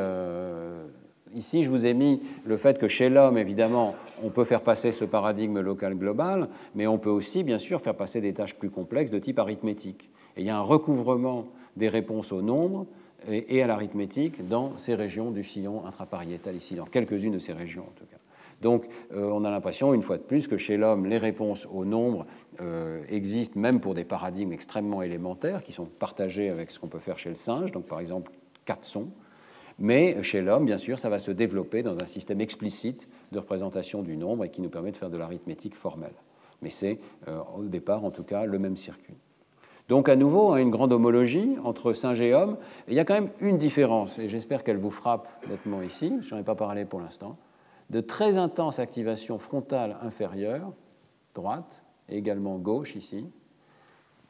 Ici, 1.35 1.63
je 1.63 1.69
vous 1.69 1.85
ai 1.85 1.93
mis 1.93 2.21
le 2.45 2.57
fait 2.57 2.79
que 2.79 2.87
chez 2.87 3.09
l'homme, 3.09 3.37
évidemment, 3.37 3.95
on 4.23 4.29
peut 4.29 4.43
faire 4.43 4.61
passer 4.61 4.91
ce 4.91 5.05
paradigme 5.05 5.59
local-global, 5.59 6.49
mais 6.73 6.87
on 6.87 6.97
peut 6.97 7.09
aussi, 7.09 7.43
bien 7.43 7.59
sûr, 7.59 7.81
faire 7.81 7.95
passer 7.95 8.21
des 8.21 8.33
tâches 8.33 8.55
plus 8.55 8.69
complexes 8.69 9.11
de 9.11 9.19
type 9.19 9.39
arithmétique. 9.39 10.09
Et 10.35 10.41
il 10.41 10.47
y 10.47 10.49
a 10.49 10.57
un 10.57 10.61
recouvrement 10.61 11.45
des 11.75 11.89
réponses 11.89 12.31
au 12.31 12.41
nombre 12.41 12.87
et 13.27 13.61
à 13.61 13.67
l'arithmétique 13.67 14.47
dans 14.47 14.77
ces 14.77 14.95
régions 14.95 15.31
du 15.31 15.43
sillon 15.43 15.85
intrapariétal, 15.85 16.55
ici, 16.55 16.75
dans 16.75 16.85
quelques-unes 16.85 17.33
de 17.33 17.39
ces 17.39 17.53
régions 17.53 17.83
en 17.83 17.93
tout 17.95 18.05
cas. 18.05 18.17
Donc 18.61 18.85
euh, 19.13 19.29
on 19.31 19.43
a 19.43 19.51
l'impression, 19.51 19.93
une 19.93 20.01
fois 20.01 20.17
de 20.17 20.23
plus, 20.23 20.47
que 20.47 20.57
chez 20.57 20.77
l'homme, 20.77 21.05
les 21.05 21.17
réponses 21.17 21.67
au 21.71 21.85
nombre 21.85 22.25
euh, 22.61 23.03
existent 23.09 23.59
même 23.59 23.79
pour 23.79 23.93
des 23.93 24.03
paradigmes 24.03 24.53
extrêmement 24.53 25.01
élémentaires 25.01 25.61
qui 25.61 25.71
sont 25.71 25.85
partagés 25.85 26.49
avec 26.49 26.71
ce 26.71 26.79
qu'on 26.79 26.87
peut 26.87 26.99
faire 26.99 27.19
chez 27.19 27.29
le 27.29 27.35
singe, 27.35 27.71
donc 27.71 27.85
par 27.85 27.99
exemple 27.99 28.31
quatre 28.65 28.85
sons. 28.85 29.09
Mais 29.79 30.21
chez 30.23 30.41
l'homme, 30.41 30.65
bien 30.65 30.77
sûr, 30.77 30.97
ça 30.97 31.09
va 31.09 31.19
se 31.19 31.31
développer 31.31 31.83
dans 31.83 31.95
un 32.01 32.05
système 32.07 32.41
explicite 32.41 33.07
de 33.31 33.39
représentation 33.39 34.01
du 34.01 34.17
nombre 34.17 34.45
et 34.45 34.49
qui 34.49 34.61
nous 34.61 34.69
permet 34.69 34.91
de 34.91 34.97
faire 34.97 35.09
de 35.09 35.17
l'arithmétique 35.17 35.75
formelle. 35.75 36.15
Mais 36.61 36.71
c'est 36.71 36.99
euh, 37.27 37.39
au 37.55 37.63
départ, 37.63 38.03
en 38.03 38.11
tout 38.11 38.23
cas, 38.23 38.45
le 38.45 38.57
même 38.57 38.77
circuit. 38.77 39.15
Donc 39.87 40.09
à 40.09 40.15
nouveau, 40.15 40.51
hein, 40.51 40.57
une 40.57 40.71
grande 40.71 40.91
homologie 40.91 41.55
entre 41.63 41.93
singe 41.93 42.19
et 42.21 42.33
homme. 42.33 42.57
il 42.87 42.93
y 42.93 42.99
a 42.99 43.05
quand 43.05 43.13
même 43.13 43.29
une 43.39 43.57
différence, 43.57 44.19
et 44.19 44.27
j'espère 44.27 44.63
qu'elle 44.63 44.77
vous 44.77 44.91
frappe 44.91 45.29
nettement 45.47 45.81
ici, 45.81 46.13
je 46.21 46.33
n'en 46.33 46.41
ai 46.41 46.43
pas 46.43 46.55
parlé 46.55 46.83
pour 46.83 46.99
l'instant, 46.99 47.37
de 47.89 48.01
très 48.01 48.37
intense 48.37 48.79
activation 48.79 49.37
frontale 49.37 49.95
inférieure, 50.01 50.73
droite, 51.35 51.83
et 52.09 52.17
également 52.17 52.57
gauche 52.57 52.95
ici, 52.95 53.29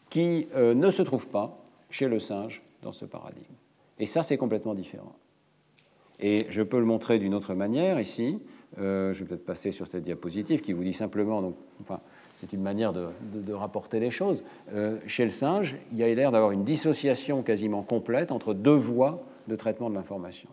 qui 0.10 0.48
euh, 0.56 0.74
ne 0.74 0.92
se 0.92 1.02
trouve 1.02 1.28
pas 1.28 1.58
chez 1.90 2.08
le 2.08 2.20
singe 2.20 2.62
dans 2.84 2.92
ce 2.92 3.06
paradigme. 3.06 3.54
Et 4.00 4.06
ça, 4.06 4.22
c'est 4.22 4.38
complètement 4.38 4.76
différent. 4.76 5.16
Et 6.20 6.48
je 6.50 6.62
peux 6.64 6.80
le 6.80 6.86
montrer 6.86 7.20
d'une 7.20 7.34
autre 7.34 7.54
manière 7.54 8.00
ici. 8.00 8.40
Euh, 8.80 9.14
je 9.14 9.20
vais 9.20 9.26
peut-être 9.26 9.46
passer 9.46 9.72
sur 9.72 9.88
cette 9.88 10.04
diapositive 10.04 10.62
qui 10.62 10.74
vous 10.74 10.84
dit 10.84 10.94
simplement, 10.94 11.42
donc, 11.42 11.56
enfin, 11.82 12.00
c'est 12.40 12.54
une 12.54 12.62
manière 12.62 12.94
de, 12.94 13.54
rapporter 13.54 14.00
les 14.00 14.12
choses. 14.12 14.44
Euh, 14.74 14.98
chez 15.08 15.26
le 15.26 15.32
singe, 15.32 15.76
il 15.92 15.98
y 15.98 16.04
a 16.04 16.14
l'air 16.14 16.32
d'avoir 16.32 16.52
une 16.52 16.64
dissociation 16.64 17.42
quasiment 17.42 17.82
complète 17.82 18.32
entre 18.32 18.54
deux 18.54 18.76
voies 18.76 19.24
de 19.48 19.56
traitement 19.56 19.90
de 19.90 19.96
l'information. 19.96 20.50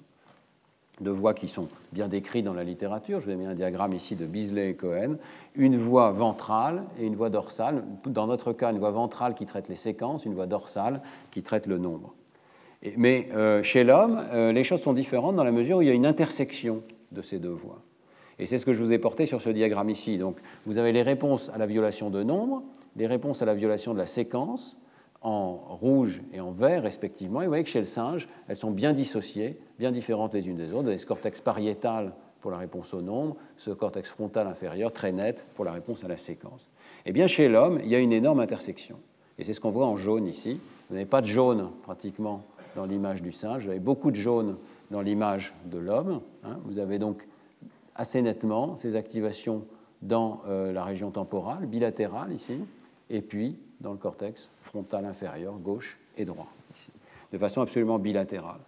Deux 1.00 1.10
voies 1.10 1.34
qui 1.34 1.48
sont 1.48 1.68
bien 1.92 2.06
décrites 2.06 2.44
dans 2.44 2.54
la 2.54 2.62
littérature. 2.62 3.18
Je 3.18 3.26
vous 3.26 3.32
ai 3.32 3.36
mis 3.36 3.46
un 3.46 3.54
diagramme 3.54 3.94
ici 3.94 4.14
de 4.14 4.26
Beasley 4.26 4.70
et 4.70 4.74
Cohen. 4.74 5.16
Une 5.56 5.76
voie 5.76 6.12
ventrale 6.12 6.84
et 7.00 7.04
une 7.04 7.16
voie 7.16 7.30
dorsale. 7.30 7.82
Dans 8.06 8.28
notre 8.28 8.52
cas, 8.52 8.70
une 8.70 8.78
voie 8.78 8.92
ventrale 8.92 9.34
qui 9.34 9.44
traite 9.44 9.68
les 9.68 9.76
séquences, 9.76 10.24
une 10.24 10.34
voie 10.34 10.46
dorsale 10.46 11.02
qui 11.32 11.42
traite 11.42 11.66
le 11.66 11.78
nombre. 11.78 12.14
Mais 12.96 13.28
euh, 13.32 13.62
chez 13.62 13.84
l'homme, 13.84 14.22
euh, 14.32 14.52
les 14.52 14.64
choses 14.64 14.82
sont 14.82 14.92
différentes 14.92 15.36
dans 15.36 15.44
la 15.44 15.52
mesure 15.52 15.78
où 15.78 15.82
il 15.82 15.88
y 15.88 15.90
a 15.90 15.94
une 15.94 16.06
intersection 16.06 16.82
de 17.12 17.22
ces 17.22 17.38
deux 17.38 17.48
voies. 17.50 17.80
Et 18.38 18.46
c'est 18.46 18.58
ce 18.58 18.66
que 18.66 18.72
je 18.72 18.82
vous 18.82 18.92
ai 18.92 18.98
porté 18.98 19.26
sur 19.26 19.40
ce 19.40 19.50
diagramme 19.50 19.90
ici. 19.90 20.18
Donc, 20.18 20.36
vous 20.66 20.78
avez 20.78 20.92
les 20.92 21.02
réponses 21.02 21.50
à 21.54 21.58
la 21.58 21.66
violation 21.66 22.10
de 22.10 22.22
nombre, 22.22 22.62
les 22.96 23.06
réponses 23.06 23.42
à 23.42 23.44
la 23.44 23.54
violation 23.54 23.94
de 23.94 23.98
la 23.98 24.06
séquence, 24.06 24.76
en 25.22 25.54
rouge 25.54 26.20
et 26.32 26.40
en 26.40 26.50
vert 26.50 26.82
respectivement. 26.82 27.40
Et 27.40 27.44
vous 27.44 27.50
voyez 27.50 27.64
que 27.64 27.70
chez 27.70 27.78
le 27.78 27.86
singe, 27.86 28.28
elles 28.48 28.56
sont 28.56 28.70
bien 28.70 28.92
dissociées, 28.92 29.58
bien 29.78 29.90
différentes 29.90 30.34
les 30.34 30.48
unes 30.48 30.56
des 30.56 30.72
autres. 30.72 30.82
Vous 30.82 30.88
avez 30.88 30.98
ce 30.98 31.06
cortex 31.06 31.40
pariétal 31.40 32.12
pour 32.40 32.50
la 32.50 32.58
réponse 32.58 32.92
au 32.92 33.00
nombre, 33.00 33.36
ce 33.56 33.70
cortex 33.70 34.10
frontal 34.10 34.46
inférieur 34.46 34.92
très 34.92 35.12
net 35.12 35.46
pour 35.54 35.64
la 35.64 35.72
réponse 35.72 36.04
à 36.04 36.08
la 36.08 36.18
séquence. 36.18 36.68
Eh 37.06 37.12
bien 37.12 37.26
chez 37.26 37.48
l'homme, 37.48 37.80
il 37.82 37.88
y 37.88 37.94
a 37.94 38.00
une 38.00 38.12
énorme 38.12 38.40
intersection. 38.40 38.98
Et 39.38 39.44
c'est 39.44 39.54
ce 39.54 39.60
qu'on 39.60 39.70
voit 39.70 39.86
en 39.86 39.96
jaune 39.96 40.26
ici. 40.26 40.60
Vous 40.88 40.94
n'avez 40.94 41.06
pas 41.06 41.22
de 41.22 41.26
jaune 41.26 41.70
pratiquement 41.82 42.44
dans 42.74 42.86
l'image 42.86 43.22
du 43.22 43.32
singe, 43.32 43.64
vous 43.64 43.70
avez 43.70 43.80
beaucoup 43.80 44.10
de 44.10 44.16
jaune 44.16 44.56
dans 44.90 45.00
l'image 45.00 45.54
de 45.66 45.78
l'homme. 45.78 46.20
Hein. 46.44 46.58
Vous 46.64 46.78
avez 46.78 46.98
donc 46.98 47.26
assez 47.94 48.22
nettement 48.22 48.76
ces 48.76 48.96
activations 48.96 49.64
dans 50.02 50.42
euh, 50.48 50.72
la 50.72 50.84
région 50.84 51.10
temporale, 51.10 51.66
bilatérale 51.66 52.32
ici, 52.32 52.58
et 53.10 53.22
puis 53.22 53.58
dans 53.80 53.92
le 53.92 53.98
cortex 53.98 54.50
frontal 54.60 55.04
inférieur, 55.04 55.54
gauche 55.58 55.98
et 56.16 56.24
droit, 56.24 56.48
de 57.32 57.38
façon 57.38 57.62
absolument 57.62 57.98
bilatérale. 57.98 58.60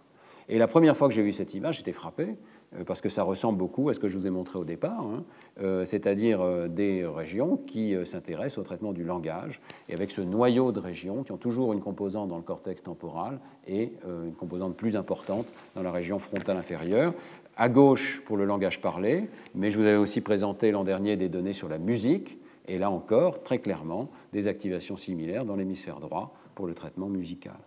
Et 0.49 0.57
la 0.57 0.67
première 0.67 0.95
fois 0.95 1.07
que 1.09 1.13
j'ai 1.13 1.23
vu 1.23 1.33
cette 1.33 1.53
image, 1.53 1.77
j'étais 1.77 1.91
frappé. 1.91 2.37
Euh, 2.75 2.83
parce 2.83 3.01
que 3.01 3.09
ça 3.09 3.23
ressemble 3.23 3.57
beaucoup 3.57 3.89
à 3.89 3.93
ce 3.93 3.99
que 3.99 4.07
je 4.07 4.17
vous 4.17 4.27
ai 4.27 4.29
montré 4.29 4.59
au 4.59 4.65
départ, 4.65 5.01
hein, 5.01 5.23
euh, 5.61 5.85
c'est-à-dire 5.85 6.41
euh, 6.41 6.67
des 6.67 7.05
régions 7.05 7.57
qui 7.57 7.95
s'intéressent 8.05 8.57
au 8.57 8.63
traitement 8.63 8.91
du 8.91 9.03
langage, 9.03 9.61
et 9.87 9.93
avec 9.93 10.11
ce 10.11 10.21
noyau 10.21 10.71
de 10.71 10.79
régions 10.79 11.23
qui 11.23 11.31
ont 11.31 11.37
toujours 11.37 11.73
une 11.73 11.81
composante 11.81 12.29
dans 12.29 12.37
le 12.37 12.43
cortex 12.43 12.83
temporal 12.83 13.39
et 13.67 13.93
une 14.05 14.33
composante 14.33 14.75
plus 14.75 14.95
importante 14.95 15.47
dans 15.75 15.83
la 15.83 15.91
région 15.91 16.19
frontale 16.19 16.57
inférieure. 16.57 17.13
À 17.55 17.69
gauche 17.69 18.21
pour 18.25 18.37
le 18.37 18.45
langage 18.45 18.81
parlé, 18.81 19.29
mais 19.55 19.71
je 19.71 19.79
vous 19.79 19.85
avais 19.85 19.97
aussi 19.97 20.21
présenté 20.21 20.71
l'an 20.71 20.83
dernier 20.83 21.15
des 21.15 21.29
données 21.29 21.53
sur 21.53 21.69
la 21.69 21.77
musique, 21.77 22.37
et 22.67 22.77
là 22.77 22.91
encore, 22.91 23.43
très 23.43 23.59
clairement, 23.59 24.09
des 24.33 24.47
activations 24.47 24.97
similaires 24.97 25.45
dans 25.45 25.55
l'hémisphère 25.55 25.99
droit 25.99 26.33
pour 26.55 26.67
le 26.67 26.73
traitement 26.73 27.07
musical. 27.07 27.57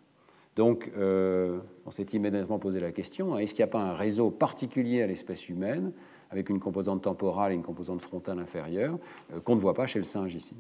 Donc, 0.57 0.91
euh, 0.97 1.61
on 1.87 1.91
s'est 1.91 2.07
immédiatement 2.13 2.59
posé 2.59 2.81
la 2.81 2.93
question 2.93 3.35
hein, 3.35 3.39
est-ce 3.39 3.55
qu'il 3.55 3.63
n'y 3.63 3.71
a 3.71 3.73
pas 3.73 3.81
un 3.81 3.95
réseau 3.95 4.31
particulier 4.31 5.03
à 5.03 5.07
l'espèce 5.07 5.49
humaine, 5.49 5.93
avec 6.31 6.49
une 6.49 6.61
composante 6.61 7.03
temporale 7.03 7.53
et 7.53 7.55
une 7.55 7.63
composante 7.63 8.03
frontale 8.03 8.39
inférieure, 8.39 8.99
euh, 9.33 9.41
qu'on 9.41 9.55
ne 9.55 9.61
voit 9.61 9.75
pas 9.75 9.87
chez 9.87 9.99
le 9.99 10.05
singe 10.05 10.35
ici? 10.35 10.57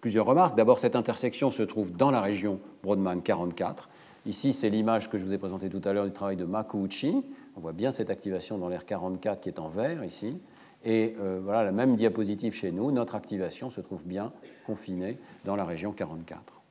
Plusieurs 0.00 0.26
remarques. 0.26 0.56
D'abord, 0.56 0.78
cette 0.78 0.96
intersection 0.96 1.50
se 1.50 1.62
trouve 1.62 1.92
dans 1.92 2.10
la 2.10 2.20
région 2.20 2.58
Brodmann 2.82 3.22
44. 3.22 3.88
Ici, 4.26 4.52
c'est 4.52 4.68
l'image 4.68 5.08
que 5.08 5.18
je 5.18 5.24
vous 5.24 5.32
ai 5.32 5.38
présentée 5.38 5.68
tout 5.68 5.80
à 5.84 5.92
l'heure 5.92 6.06
du 6.06 6.12
travail 6.12 6.36
de 6.36 6.44
Makuuchi. 6.44 7.22
On 7.56 7.60
voit 7.60 7.72
bien 7.72 7.92
cette 7.92 8.10
activation 8.10 8.58
dans 8.58 8.68
l'air 8.68 8.84
44 8.84 9.40
qui 9.40 9.48
est 9.48 9.58
en 9.58 9.68
vert 9.68 10.04
ici. 10.04 10.40
Et 10.84 11.14
euh, 11.20 11.40
voilà 11.42 11.62
la 11.62 11.72
même 11.72 11.96
diapositive 11.96 12.54
chez 12.54 12.72
nous. 12.72 12.90
Notre 12.90 13.14
activation 13.14 13.70
se 13.70 13.80
trouve 13.80 14.02
bien 14.04 14.32
confinée 14.66 15.18
dans 15.44 15.56
la 15.56 15.64
région 15.64 15.92
44. 15.92 16.61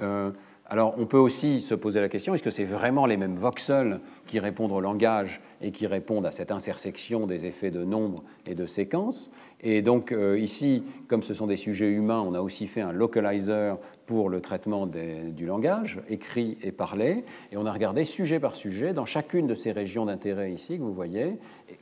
Euh, 0.00 0.30
alors, 0.68 0.96
on 0.98 1.06
peut 1.06 1.18
aussi 1.18 1.60
se 1.60 1.76
poser 1.76 2.00
la 2.00 2.08
question 2.08 2.34
est-ce 2.34 2.42
que 2.42 2.50
c'est 2.50 2.64
vraiment 2.64 3.06
les 3.06 3.16
mêmes 3.16 3.36
voxels 3.36 4.00
qui 4.26 4.40
répondent 4.40 4.72
au 4.72 4.80
langage 4.80 5.40
et 5.60 5.70
qui 5.70 5.86
répondent 5.86 6.26
à 6.26 6.32
cette 6.32 6.50
intersection 6.50 7.28
des 7.28 7.46
effets 7.46 7.70
de 7.70 7.84
nombre 7.84 8.24
et 8.48 8.56
de 8.56 8.66
séquences? 8.66 9.30
Et 9.60 9.80
donc, 9.80 10.10
euh, 10.10 10.36
ici, 10.36 10.82
comme 11.06 11.22
ce 11.22 11.34
sont 11.34 11.46
des 11.46 11.56
sujets 11.56 11.88
humains, 11.88 12.20
on 12.20 12.34
a 12.34 12.40
aussi 12.40 12.66
fait 12.66 12.80
un 12.80 12.90
localizer 12.90 13.78
pour 14.06 14.28
le 14.28 14.40
traitement 14.40 14.86
du 14.86 15.46
langage, 15.46 16.00
écrit 16.08 16.56
et 16.62 16.72
parlé. 16.72 17.24
Et 17.52 17.56
on 17.56 17.66
a 17.66 17.72
regardé 17.72 18.04
sujet 18.04 18.40
par 18.40 18.54
sujet 18.54 18.92
dans 18.92 19.04
chacune 19.04 19.46
de 19.46 19.54
ces 19.54 19.72
régions 19.72 20.06
d'intérêt 20.06 20.52
ici 20.52 20.78
que 20.78 20.82
vous 20.82 20.94
voyez, 20.94 21.38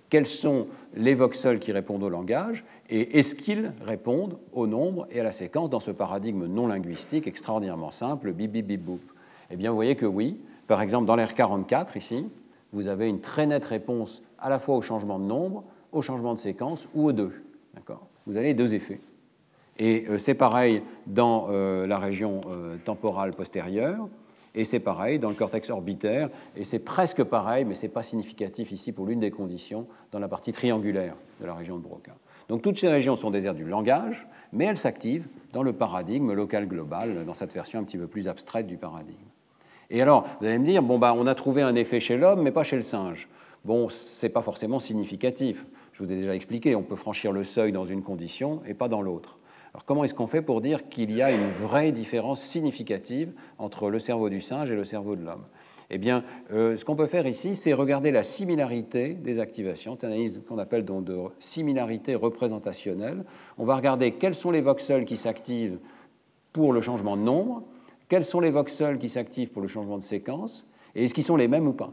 quels 0.09 0.27
sont 0.27 0.67
les 0.95 1.15
voxels 1.15 1.59
qui 1.59 1.73
répondent 1.73 2.03
au 2.03 2.09
langage 2.09 2.65
et 2.89 3.19
est-ce 3.19 3.35
qu'ils 3.35 3.73
répondent 3.83 4.39
au 4.53 4.67
nombre 4.67 5.07
et 5.11 5.21
à 5.21 5.23
la 5.23 5.33
séquence 5.33 5.71
dans 5.71 5.81
ce 5.81 5.91
paradigme 5.91 6.47
non 6.47 6.67
linguistique 6.67 7.27
extraordinairement 7.27 7.91
simple, 7.91 8.33
bip 8.33 8.51
bip 8.51 8.67
bip 8.67 8.83
boop 8.83 9.01
Eh 9.51 9.57
bien, 9.57 9.71
vous 9.71 9.77
voyez 9.77 9.97
que 9.97 10.07
oui. 10.07 10.39
Par 10.67 10.83
exemple, 10.83 11.07
dans 11.07 11.17
l'R44 11.17 11.97
ici, 11.97 12.27
vous 12.73 12.89
avez 12.89 13.09
une 13.09 13.21
très 13.21 13.47
nette 13.47 13.65
réponse 13.65 14.23
à 14.39 14.49
la 14.49 14.59
fois 14.59 14.77
au 14.77 14.83
changement 14.83 15.19
de 15.19 15.25
nombre, 15.25 15.65
au 15.93 16.03
changement 16.03 16.35
de 16.35 16.39
séquence 16.39 16.89
ou 16.95 17.07
aux 17.07 17.13
deux. 17.13 17.33
Vous 18.27 18.37
avez 18.37 18.55
deux 18.55 18.75
effets. 18.75 19.01
Et 19.79 20.05
euh, 20.09 20.19
c'est 20.19 20.35
pareil 20.35 20.83
dans 21.07 21.49
euh, 21.51 21.87
la 21.87 21.99
région 21.99 22.41
euh, 22.49 22.77
temporale 22.85 23.33
postérieure, 23.33 24.09
et 24.55 24.63
c'est 24.63 24.81
pareil 24.81 25.19
dans 25.19 25.29
le 25.29 25.35
cortex 25.35 25.69
orbitaire, 25.71 26.31
et 26.57 26.65
c'est 26.65 26.79
presque 26.79 27.25
pareil, 27.25 27.65
mais 27.65 27.75
ce 27.75 27.83
n'est 27.83 27.93
pas 27.93 28.05
significatif 28.05 28.71
ici 28.71 28.93
pour 28.93 29.07
l'une 29.07 29.19
des 29.19 29.33
conditions, 29.33 29.87
dans 30.13 30.21
la 30.21 30.29
partie 30.29 30.53
triangulaire 30.53 31.17
de 31.41 31.47
la 31.47 31.55
région 31.55 31.77
de 31.77 31.83
Broca. 31.83 32.13
Donc 32.49 32.63
toutes 32.63 32.79
ces 32.79 32.89
régions 32.89 33.17
sont 33.17 33.31
des 33.31 33.47
aires 33.47 33.55
du 33.55 33.65
langage, 33.65 34.29
mais 34.53 34.67
elles 34.67 34.77
s'activent 34.77 35.27
dans 35.53 35.65
le 35.65 35.73
paradigme 35.73 36.33
local 36.33 36.69
global, 36.69 37.25
dans 37.25 37.35
cette 37.35 37.53
version 37.53 37.81
un 37.81 37.85
petit 37.85 37.99
peu 37.99 38.07
plus 38.07 38.29
abstraite 38.29 38.67
du 38.67 38.77
paradigme. 38.77 39.27
Et 39.91 40.01
alors, 40.01 40.25
vous 40.41 40.47
allez 40.47 40.59
me 40.59 40.65
dire, 40.65 40.83
bon, 40.83 40.99
bah, 40.99 41.15
on 41.17 41.27
a 41.27 41.35
trouvé 41.35 41.63
un 41.63 41.75
effet 41.75 42.01
chez 42.01 42.17
l'homme, 42.17 42.43
mais 42.43 42.53
pas 42.53 42.65
chez 42.65 42.77
le 42.77 42.83
singe. 42.83 43.29
Bon, 43.65 43.89
ce 43.89 44.25
n'est 44.25 44.33
pas 44.33 44.43
forcément 44.43 44.79
significatif. 44.79 45.67
Je 45.93 46.03
vous 46.03 46.13
ai 46.13 46.17
déjà 46.17 46.35
expliqué, 46.35 46.75
on 46.75 46.83
peut 46.83 46.97
franchir 46.97 47.33
le 47.33 47.45
seuil 47.45 47.73
dans 47.73 47.85
une 47.85 48.03
condition 48.03 48.61
et 48.67 48.75
pas 48.75 48.89
dans 48.89 49.03
l'autre. 49.03 49.39
Alors 49.75 49.85
comment 49.85 50.05
est-ce 50.05 50.15
qu'on 50.15 50.29
fait 50.29 50.41
pour 50.41 50.61
dire 50.61 50.89
qu'il 50.89 51.11
y 51.11 51.21
a 51.21 51.33
une 51.33 51.51
vraie 51.61 51.91
différence 51.91 52.41
significative 52.41 53.33
entre 53.59 53.91
le 53.91 53.99
cerveau 53.99 54.29
du 54.29 54.41
singe 54.41 54.71
et 54.71 54.77
le 54.77 54.85
cerveau 54.85 55.17
de 55.17 55.25
l'homme? 55.25 55.45
Eh 55.91 55.99
bien, 55.99 56.23
euh, 56.53 56.77
ce 56.77 56.85
qu'on 56.85 56.95
peut 56.95 57.09
faire 57.09 57.27
ici, 57.27 57.57
c'est 57.57 57.73
regarder 57.73 58.13
la 58.13 58.23
similarité 58.23 59.15
des 59.15 59.41
activations. 59.41 59.97
C'est 60.01 60.07
une 60.07 60.13
analyse 60.13 60.41
qu'on 60.49 60.59
appelle 60.59 60.85
donc 60.85 61.05
de 61.05 61.19
similarité 61.41 62.15
représentationnelle. 62.15 63.25
On 63.59 63.65
va 63.65 63.75
regarder 63.75 64.13
quels 64.13 64.37
sont 64.37 64.53
les 64.53 64.61
voxels 64.61 65.05
qui 65.05 65.17
s'activent 65.17 65.79
pour 66.53 66.73
le 66.73 66.81
changement 66.81 67.17
de 67.17 67.23
nombre, 67.23 67.65
quels 68.09 68.25
sont 68.25 68.41
les 68.41 68.51
voxels 68.51 68.99
qui 68.99 69.09
s'activent 69.09 69.51
pour 69.51 69.61
le 69.61 69.69
changement 69.69 69.99
de 69.99 70.03
séquence, 70.03 70.69
et 70.95 71.05
est-ce 71.05 71.15
qu'ils 71.15 71.25
sont 71.25 71.37
les 71.37 71.49
mêmes 71.49 71.67
ou 71.67 71.73
pas? 71.73 71.93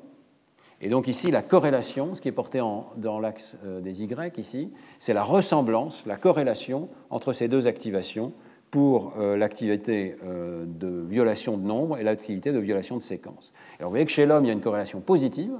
Et 0.82 0.90
donc 0.90 1.08
ici, 1.08 1.30
la 1.30 1.44
corrélation, 1.44 2.16
ce 2.16 2.22
qui 2.22 2.28
est 2.28 2.34
porté 2.34 2.60
dans 2.60 3.20
l'axe 3.20 3.56
euh, 3.66 3.82
des 3.82 4.04
Y 4.04 4.38
ici, 4.40 4.72
c'est 5.00 5.14
la 5.14 5.24
ressemblance, 5.24 6.06
la 6.08 6.18
corrélation 6.18 6.90
entre 7.10 7.34
ces 7.34 7.48
deux 7.48 7.68
activations 7.68 8.34
pour 8.72 9.14
euh, 9.20 9.38
l'activité 9.38 10.16
euh, 10.26 10.66
de 10.66 11.06
violation 11.08 11.58
de 11.58 11.68
nombre 11.68 11.98
et 11.98 12.04
l'activité 12.04 12.52
de 12.52 12.60
violation 12.60 12.98
de 12.98 13.02
séquence. 13.02 13.54
Alors 13.78 13.90
vous 13.90 13.94
voyez 13.94 14.06
que 14.06 14.12
chez 14.12 14.26
l'homme, 14.26 14.46
il 14.46 14.48
y 14.48 14.52
a 14.52 14.54
une 14.54 14.62
corrélation 14.62 15.02
positive, 15.02 15.52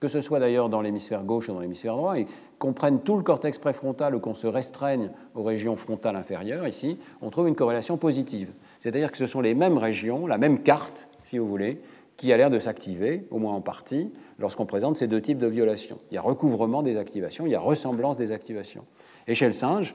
que 0.00 0.08
ce 0.08 0.20
soit 0.20 0.40
d'ailleurs 0.40 0.68
dans 0.68 0.80
l'hémisphère 0.80 1.22
gauche 1.22 1.48
ou 1.48 1.52
dans 1.52 1.60
l'hémisphère 1.60 1.96
droit, 1.96 2.18
et 2.18 2.26
qu'on 2.58 2.72
prenne 2.72 3.00
tout 3.00 3.16
le 3.16 3.22
cortex 3.22 3.58
préfrontal 3.58 4.14
ou 4.14 4.20
qu'on 4.20 4.34
se 4.34 4.46
restreigne 4.46 5.10
aux 5.34 5.42
régions 5.42 5.76
frontales 5.76 6.16
inférieures, 6.16 6.66
ici, 6.66 6.98
on 7.20 7.30
trouve 7.30 7.48
une 7.48 7.54
corrélation 7.56 7.98
positive. 7.98 8.52
C'est-à-dire 8.80 9.10
que 9.10 9.18
ce 9.18 9.26
sont 9.26 9.40
les 9.40 9.54
mêmes 9.54 9.78
régions, 9.78 10.26
la 10.26 10.38
même 10.38 10.62
carte, 10.62 11.08
si 11.24 11.38
vous 11.38 11.48
voulez, 11.48 11.80
qui 12.16 12.32
a 12.32 12.36
l'air 12.36 12.50
de 12.50 12.58
s'activer, 12.58 13.26
au 13.30 13.38
moins 13.38 13.54
en 13.54 13.60
partie, 13.60 14.10
lorsqu'on 14.38 14.66
présente 14.66 14.96
ces 14.96 15.06
deux 15.06 15.20
types 15.20 15.38
de 15.38 15.46
violations. 15.46 15.98
Il 16.10 16.14
y 16.14 16.18
a 16.18 16.20
recouvrement 16.20 16.82
des 16.82 16.96
activations, 16.96 17.46
il 17.46 17.52
y 17.52 17.54
a 17.54 17.60
ressemblance 17.60 18.16
des 18.16 18.32
activations. 18.32 18.84
Et 19.26 19.34
chez 19.34 19.46
le 19.46 19.52
singe, 19.52 19.94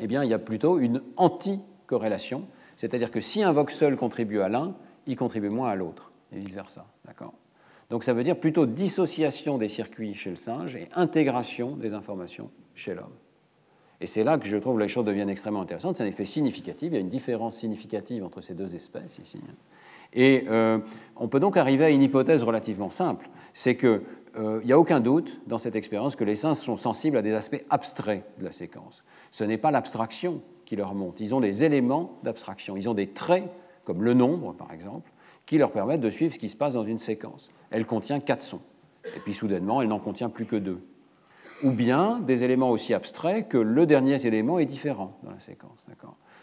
eh 0.00 0.06
bien, 0.06 0.24
il 0.24 0.30
y 0.30 0.34
a 0.34 0.38
plutôt 0.38 0.78
une 0.78 1.02
anti-corrélation, 1.16 2.44
c'est-à-dire 2.76 3.10
que 3.10 3.20
si 3.20 3.42
un 3.42 3.52
voxel 3.52 3.96
contribue 3.96 4.40
à 4.40 4.48
l'un, 4.48 4.74
il 5.06 5.16
contribue 5.16 5.50
moins 5.50 5.70
à 5.70 5.74
l'autre, 5.74 6.12
et 6.32 6.38
vice-versa. 6.38 6.86
Donc 7.90 8.04
ça 8.04 8.12
veut 8.12 8.22
dire 8.22 8.38
plutôt 8.38 8.66
dissociation 8.66 9.58
des 9.58 9.68
circuits 9.68 10.14
chez 10.14 10.30
le 10.30 10.36
singe 10.36 10.76
et 10.76 10.88
intégration 10.94 11.76
des 11.76 11.92
informations 11.92 12.50
chez 12.74 12.94
l'homme. 12.94 13.12
Et 14.00 14.06
c'est 14.06 14.24
là 14.24 14.38
que 14.38 14.46
je 14.46 14.56
trouve 14.56 14.76
que 14.76 14.82
les 14.82 14.88
choses 14.88 15.04
deviennent 15.04 15.28
extrêmement 15.28 15.60
intéressantes. 15.60 15.96
C'est 15.96 16.04
un 16.04 16.06
effet 16.06 16.24
significatif. 16.24 16.88
Il 16.90 16.94
y 16.94 16.96
a 16.96 17.00
une 17.00 17.10
différence 17.10 17.56
significative 17.56 18.24
entre 18.24 18.40
ces 18.40 18.54
deux 18.54 18.74
espèces 18.74 19.18
ici. 19.18 19.40
Et 20.12 20.44
euh, 20.48 20.78
on 21.16 21.28
peut 21.28 21.40
donc 21.40 21.56
arriver 21.56 21.84
à 21.84 21.90
une 21.90 22.02
hypothèse 22.02 22.42
relativement 22.42 22.90
simple, 22.90 23.28
c'est 23.54 23.76
qu'il 23.76 24.00
euh, 24.38 24.62
n'y 24.64 24.72
a 24.72 24.78
aucun 24.78 25.00
doute 25.00 25.40
dans 25.46 25.58
cette 25.58 25.76
expérience 25.76 26.16
que 26.16 26.24
les 26.24 26.36
singes 26.36 26.56
sont 26.56 26.76
sensibles 26.76 27.16
à 27.16 27.22
des 27.22 27.32
aspects 27.32 27.64
abstraits 27.70 28.24
de 28.38 28.44
la 28.44 28.52
séquence. 28.52 29.04
Ce 29.30 29.44
n'est 29.44 29.58
pas 29.58 29.70
l'abstraction 29.70 30.42
qui 30.64 30.76
leur 30.76 30.94
monte, 30.94 31.20
ils 31.20 31.34
ont 31.34 31.40
des 31.40 31.64
éléments 31.64 32.18
d'abstraction, 32.22 32.76
ils 32.76 32.88
ont 32.88 32.94
des 32.94 33.08
traits, 33.08 33.48
comme 33.84 34.02
le 34.02 34.14
nombre 34.14 34.52
par 34.52 34.72
exemple, 34.72 35.10
qui 35.46 35.58
leur 35.58 35.72
permettent 35.72 36.00
de 36.00 36.10
suivre 36.10 36.34
ce 36.34 36.38
qui 36.38 36.48
se 36.48 36.56
passe 36.56 36.74
dans 36.74 36.84
une 36.84 36.98
séquence. 36.98 37.48
Elle 37.70 37.86
contient 37.86 38.20
quatre 38.20 38.42
sons, 38.42 38.60
et 39.04 39.20
puis 39.20 39.34
soudainement, 39.34 39.82
elle 39.82 39.88
n'en 39.88 39.98
contient 39.98 40.28
plus 40.28 40.46
que 40.46 40.56
deux. 40.56 40.80
Ou 41.64 41.72
bien 41.72 42.20
des 42.20 42.44
éléments 42.44 42.70
aussi 42.70 42.94
abstraits 42.94 43.48
que 43.48 43.58
le 43.58 43.84
dernier 43.84 44.24
élément 44.26 44.58
est 44.58 44.66
différent 44.66 45.18
dans 45.22 45.30
la 45.30 45.40
séquence. 45.40 45.84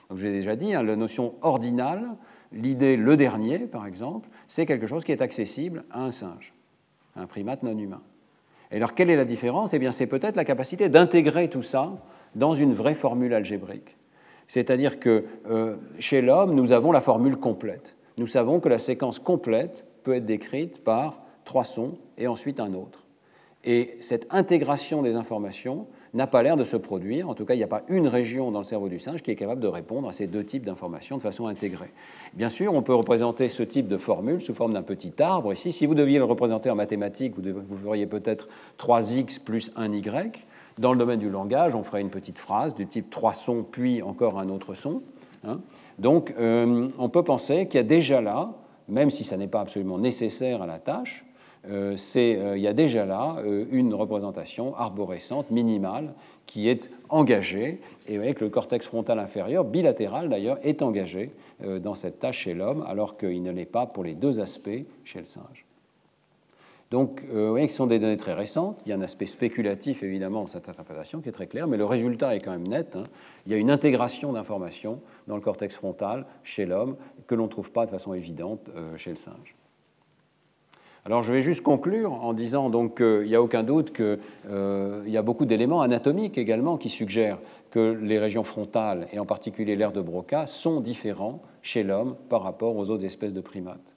Donc 0.10 0.20
j'ai 0.20 0.32
déjà 0.32 0.56
dit, 0.56 0.74
hein, 0.74 0.84
la 0.84 0.96
notion 0.96 1.34
ordinale, 1.42 2.10
l'idée 2.52 2.98
le 2.98 3.18
dernier, 3.18 3.60
par 3.60 3.86
exemple, 3.86 4.30
c'est 4.48 4.66
quelque 4.66 4.88
chose 4.88 5.04
qui 5.04 5.12
est 5.12 5.22
accessible 5.22 5.84
à 5.92 6.04
un 6.04 6.12
singe, 6.12 6.54
à 7.16 7.22
un 7.22 7.28
primate 7.28 7.64
non 7.64 7.78
humain. 7.78 8.02
Et 8.72 8.78
alors, 8.78 8.94
quelle 8.94 9.10
est 9.10 9.16
la 9.16 9.26
différence? 9.26 9.74
Eh 9.74 9.80
bien, 9.80 9.92
c'est 9.92 10.08
peut-être 10.08 10.36
la 10.36 10.46
capacité 10.46 10.90
d'intégrer 10.90 11.50
tout 11.50 11.64
ça 11.64 11.94
dans 12.36 12.54
une 12.54 12.74
vraie 12.74 12.96
formule 12.96 13.34
algébrique. 13.34 13.98
C'est-à-dire 14.48 15.00
que 15.00 15.26
euh, 15.50 15.76
chez 16.00 16.22
l'homme, 16.22 16.54
nous 16.54 16.72
avons 16.72 16.92
la 16.92 17.02
formule 17.02 17.38
complète. 17.38 17.96
Nous 18.18 18.28
savons 18.28 18.60
que 18.60 18.70
la 18.70 18.80
séquence 18.80 19.20
complète 19.20 19.86
peut 20.04 20.16
être 20.16 20.26
décrite 20.26 20.84
par 20.84 21.22
trois 21.46 21.64
sons 21.64 21.98
et 22.18 22.28
ensuite 22.28 22.60
un 22.60 22.74
autre. 22.74 23.06
Et 23.64 23.98
cette 24.00 24.28
intégration 24.34 25.02
des 25.02 25.16
informations 25.16 25.88
n'a 26.18 26.28
pas 26.28 26.44
l'air 26.44 26.58
de 26.58 26.66
se 26.66 26.76
produire. 26.76 27.30
En 27.30 27.34
tout 27.34 27.46
cas, 27.46 27.54
il 27.54 27.58
n'y 27.58 27.64
a 27.64 27.68
pas 27.68 27.84
une 27.88 28.08
région 28.08 28.52
dans 28.52 28.60
le 28.60 28.66
cerveau 28.66 28.90
du 28.90 29.00
singe 29.00 29.22
qui 29.22 29.32
est 29.32 29.36
capable 29.36 29.62
de 29.62 29.68
répondre 29.68 30.10
à 30.10 30.12
ces 30.12 30.28
deux 30.28 30.44
types 30.44 30.66
d'informations 30.66 31.18
de 31.18 31.22
façon 31.22 31.48
intégrée. 31.48 31.92
Bien 32.34 32.50
sûr, 32.50 32.74
on 32.74 32.82
peut 32.82 32.94
représenter 32.94 33.48
ce 33.48 33.64
type 33.64 33.88
de 33.88 33.98
formule 33.98 34.42
sous 34.42 34.54
forme 34.54 34.74
d'un 34.74 34.82
petit 34.82 35.14
arbre. 35.20 35.54
Ici, 35.54 35.72
si 35.72 35.86
vous 35.86 35.96
deviez 35.96 36.18
le 36.18 36.26
représenter 36.26 36.70
en 36.70 36.76
mathématiques, 36.76 37.36
vous, 37.38 37.78
feriez 37.78 38.08
peut-être 38.08 38.50
3x 38.80 39.42
plus 39.42 39.72
1y. 39.76 40.34
Dans 40.78 40.92
le 40.92 41.00
domaine 41.00 41.20
du 41.20 41.30
langage, 41.30 41.76
on 41.76 41.84
ferait 41.84 42.02
une 42.02 42.10
petite 42.10 42.40
phrase 42.40 42.76
du 42.76 42.88
type 42.88 43.10
trois 43.10 43.34
sons 43.34 43.66
puis 43.70 44.02
encore 44.02 44.40
un 44.40 44.50
autre 44.50 44.74
son. 44.74 45.02
Hein. 45.44 45.60
Donc, 46.00 46.34
euh, 46.38 46.90
on 46.98 47.10
peut 47.10 47.24
penser 47.24 47.68
qu'il 47.68 47.78
y 47.78 47.82
a 47.82 47.84
déjà 47.84 48.22
là, 48.22 48.54
même 48.88 49.10
si 49.10 49.24
ça 49.24 49.38
n'est 49.38 49.48
pas 49.48 49.62
absolument 49.62 49.98
nécessaire 49.98 50.62
à 50.62 50.68
la 50.68 50.80
tâche, 50.80 51.27
il 51.70 52.62
y 52.62 52.68
a 52.68 52.74
déjà 52.74 53.06
là 53.06 53.38
euh, 53.40 53.66
une 53.72 53.94
représentation 53.94 54.76
arborescente 54.76 55.52
minimale 55.52 56.14
qui 56.46 56.70
est 56.70 56.90
engagée, 57.10 57.82
et 58.08 58.18
avec 58.18 58.40
le 58.40 58.50
cortex 58.50 58.86
frontal 58.86 59.20
inférieur, 59.20 59.66
bilatéral 59.66 60.30
d'ailleurs, 60.30 60.60
est 60.64 60.82
engagé 60.82 61.32
dans 61.60 61.96
cette 61.96 62.20
tâche 62.20 62.40
chez 62.40 62.54
l'homme, 62.54 62.86
alors 62.88 63.18
qu'il 63.18 63.44
ne 63.44 63.52
l'est 63.52 63.66
pas 63.66 63.86
pour 63.86 64.04
les 64.04 64.14
deux 64.14 64.40
aspects 64.40 64.70
chez 65.04 65.20
le 65.20 65.26
singe. 65.26 65.66
Donc, 66.90 67.26
vous 67.30 67.50
voyez 67.50 67.66
que 67.66 67.72
ce 67.72 67.80
sont 67.80 67.88
des 67.88 68.00
données 68.00 68.16
très 68.16 68.34
récentes. 68.34 68.80
Il 68.86 68.90
y 68.90 68.94
a 68.94 68.96
un 68.96 69.02
aspect 69.02 69.26
spéculatif, 69.26 70.04
évidemment, 70.04 70.42
dans 70.42 70.48
cette 70.48 70.70
interprétation 70.70 71.20
qui 71.20 71.28
est 71.28 71.34
très 71.34 71.48
clair, 71.48 71.68
mais 71.68 71.76
le 71.76 71.84
résultat 71.84 72.34
est 72.34 72.40
quand 72.40 72.52
même 72.52 72.68
net. 72.68 72.96
Hein. 72.96 73.04
Il 73.46 73.52
y 73.52 73.56
a 73.56 73.58
une 73.58 73.72
intégration 73.72 74.32
d'informations 74.32 75.02
dans 75.28 75.36
le 75.36 75.42
cortex 75.42 75.76
frontal 75.76 76.26
chez 76.44 76.66
l'homme 76.66 76.96
que 77.26 77.36
l'on 77.36 77.46
ne 77.46 77.50
trouve 77.50 77.72
pas 77.72 77.86
de 77.86 77.92
façon 77.92 78.14
évidente 78.14 78.70
chez 78.96 79.10
le 79.10 79.18
singe. 79.18 79.58
Alors 81.08 81.24
je 81.24 81.32
vais 81.32 81.40
juste 81.40 81.62
conclure 81.62 82.12
en 82.12 82.34
disant 82.34 82.70
donc 82.70 82.98
qu'il 82.98 83.30
n'y 83.30 83.36
a 83.36 83.42
aucun 83.42 83.64
doute 83.64 83.94
qu'il 83.94 84.20
euh, 84.50 85.04
y 85.08 85.16
a 85.16 85.22
beaucoup 85.22 85.46
d'éléments 85.46 85.80
anatomiques 85.80 86.38
également 86.38 86.76
qui 86.76 86.90
suggèrent 86.90 87.40
que 87.72 87.98
les 88.02 88.20
régions 88.20 88.44
frontales, 88.44 89.08
et 89.14 89.20
en 89.20 89.26
particulier 89.26 89.78
l'aire 89.78 89.94
de 89.94 90.02
Broca, 90.02 90.48
sont 90.48 90.82
différents 90.82 91.42
chez 91.62 91.84
l'homme 91.84 92.18
par 92.28 92.44
rapport 92.44 92.76
aux 92.76 92.90
autres 92.90 93.06
espèces 93.06 93.32
de 93.32 93.40
primates. 93.40 93.96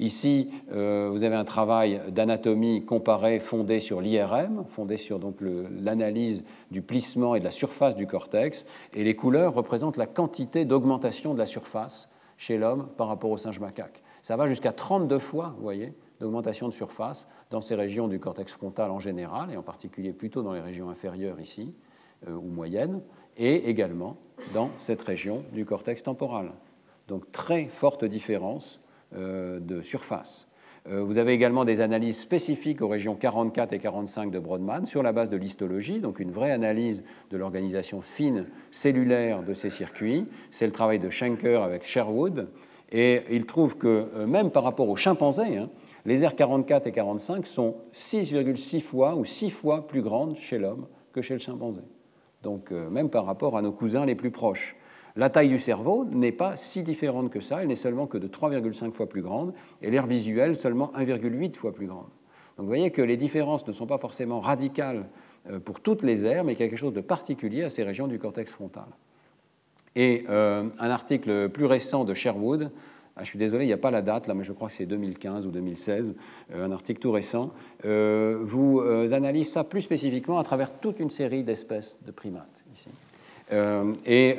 Ici, 0.00 0.50
euh, 0.70 1.08
vous 1.10 1.24
avez 1.24 1.34
un 1.34 1.46
travail 1.46 2.02
d'anatomie 2.10 2.84
comparé 2.84 3.40
fondé 3.40 3.80
sur 3.80 4.02
l'IRM, 4.02 4.66
fondé 4.68 4.98
sur 4.98 5.18
donc 5.18 5.36
l'analyse 5.40 6.44
du 6.70 6.82
plissement 6.82 7.34
et 7.34 7.40
de 7.40 7.44
la 7.44 7.50
surface 7.50 7.96
du 7.96 8.06
cortex, 8.06 8.66
et 8.92 9.02
les 9.02 9.16
couleurs 9.16 9.54
représentent 9.54 9.96
la 9.96 10.06
quantité 10.06 10.66
d'augmentation 10.66 11.32
de 11.32 11.38
la 11.38 11.46
surface 11.46 12.10
chez 12.36 12.58
l'homme 12.58 12.88
par 12.98 13.08
rapport 13.08 13.30
au 13.30 13.38
singe 13.38 13.60
macaque. 13.60 14.02
Ça 14.22 14.36
va 14.36 14.46
jusqu'à 14.46 14.72
32 14.72 15.18
fois, 15.18 15.54
vous 15.56 15.62
voyez, 15.62 15.94
d'augmentation 16.20 16.68
de 16.68 16.72
surface 16.72 17.26
dans 17.50 17.60
ces 17.60 17.74
régions 17.74 18.06
du 18.06 18.20
cortex 18.20 18.52
frontal 18.52 18.90
en 18.90 18.98
général, 18.98 19.50
et 19.50 19.56
en 19.56 19.62
particulier 19.62 20.12
plutôt 20.12 20.42
dans 20.42 20.52
les 20.52 20.60
régions 20.60 20.90
inférieures 20.90 21.40
ici, 21.40 21.74
euh, 22.28 22.34
ou 22.34 22.48
moyennes, 22.48 23.00
et 23.36 23.70
également 23.70 24.18
dans 24.52 24.70
cette 24.78 25.02
région 25.02 25.42
du 25.52 25.64
cortex 25.64 26.02
temporal. 26.02 26.52
Donc 27.08 27.32
très 27.32 27.66
forte 27.66 28.04
différence 28.04 28.80
euh, 29.14 29.58
de 29.58 29.80
surface. 29.80 30.46
Euh, 30.88 31.02
vous 31.02 31.18
avez 31.18 31.32
également 31.32 31.64
des 31.64 31.80
analyses 31.80 32.18
spécifiques 32.18 32.82
aux 32.82 32.88
régions 32.88 33.14
44 33.14 33.72
et 33.72 33.78
45 33.78 34.30
de 34.30 34.38
Brodmann 34.38 34.86
sur 34.86 35.02
la 35.02 35.12
base 35.12 35.28
de 35.28 35.36
l'histologie, 35.36 36.00
donc 36.00 36.20
une 36.20 36.30
vraie 36.30 36.52
analyse 36.52 37.04
de 37.30 37.36
l'organisation 37.36 38.00
fine 38.00 38.46
cellulaire 38.70 39.42
de 39.42 39.54
ces 39.54 39.70
circuits. 39.70 40.26
C'est 40.50 40.66
le 40.66 40.72
travail 40.72 40.98
de 40.98 41.10
Schenker 41.10 41.62
avec 41.62 41.84
Sherwood. 41.84 42.48
Et 42.92 43.22
il 43.30 43.46
trouve 43.46 43.76
que 43.76 44.24
même 44.24 44.50
par 44.50 44.64
rapport 44.64 44.88
aux 44.88 44.96
chimpanzés, 44.96 45.58
hein, 45.58 45.68
les 46.04 46.22
R44 46.22 46.88
et 46.88 46.92
45 46.92 47.46
sont 47.46 47.76
6,6 47.92 48.80
fois 48.80 49.16
ou 49.16 49.24
6 49.24 49.50
fois 49.50 49.86
plus 49.86 50.02
grandes 50.02 50.36
chez 50.36 50.58
l'homme 50.58 50.86
que 51.12 51.22
chez 51.22 51.34
le 51.34 51.40
chimpanzé. 51.40 51.82
Donc 52.42 52.72
euh, 52.72 52.88
même 52.90 53.10
par 53.10 53.26
rapport 53.26 53.56
à 53.56 53.62
nos 53.62 53.72
cousins 53.72 54.06
les 54.06 54.14
plus 54.14 54.30
proches. 54.30 54.76
La 55.16 55.28
taille 55.28 55.48
du 55.48 55.58
cerveau 55.58 56.04
n'est 56.04 56.32
pas 56.32 56.56
si 56.56 56.82
différente 56.82 57.30
que 57.30 57.40
ça, 57.40 57.62
elle 57.62 57.68
n'est 57.68 57.76
seulement 57.76 58.06
que 58.06 58.16
de 58.16 58.28
3,5 58.28 58.92
fois 58.92 59.08
plus 59.08 59.22
grande, 59.22 59.52
et 59.82 59.90
l'air 59.90 60.06
visuel 60.06 60.54
seulement 60.54 60.92
1,8 60.96 61.56
fois 61.56 61.72
plus 61.72 61.86
grande. 61.86 62.08
Donc 62.56 62.66
vous 62.66 62.66
voyez 62.66 62.90
que 62.90 63.02
les 63.02 63.16
différences 63.16 63.66
ne 63.66 63.72
sont 63.72 63.86
pas 63.86 63.98
forcément 63.98 64.40
radicales 64.40 65.08
euh, 65.50 65.58
pour 65.58 65.80
toutes 65.80 66.02
les 66.02 66.24
aires, 66.26 66.44
mais 66.44 66.54
quelque 66.54 66.76
chose 66.76 66.92
de 66.94 67.00
particulier 67.00 67.64
à 67.64 67.70
ces 67.70 67.82
régions 67.82 68.06
du 68.06 68.18
cortex 68.18 68.52
frontal. 68.52 68.86
Et 69.96 70.24
euh, 70.28 70.68
un 70.78 70.90
article 70.90 71.48
plus 71.48 71.64
récent 71.64 72.04
de 72.04 72.14
Sherwood, 72.14 72.70
ah, 73.20 73.24
je 73.24 73.28
suis 73.28 73.38
désolé, 73.38 73.64
il 73.64 73.68
n'y 73.68 73.74
a 73.74 73.78
pas 73.78 73.90
la 73.90 74.02
date 74.02 74.26
là, 74.26 74.34
mais 74.34 74.44
je 74.44 74.52
crois 74.52 74.68
que 74.68 74.74
c'est 74.74 74.86
2015 74.86 75.46
ou 75.46 75.50
2016, 75.50 76.14
euh, 76.54 76.64
un 76.64 76.72
article 76.72 77.00
tout 77.00 77.12
récent, 77.12 77.52
vous 77.84 78.82
analyse 79.12 79.50
ça 79.50 79.64
plus 79.64 79.82
spécifiquement 79.82 80.38
à 80.38 80.44
travers 80.44 80.72
toute 80.72 81.00
une 81.00 81.10
série 81.10 81.44
d'espèces 81.44 81.98
de 82.06 82.12
primates 82.12 82.64
ici. 82.74 82.88
et 84.06 84.36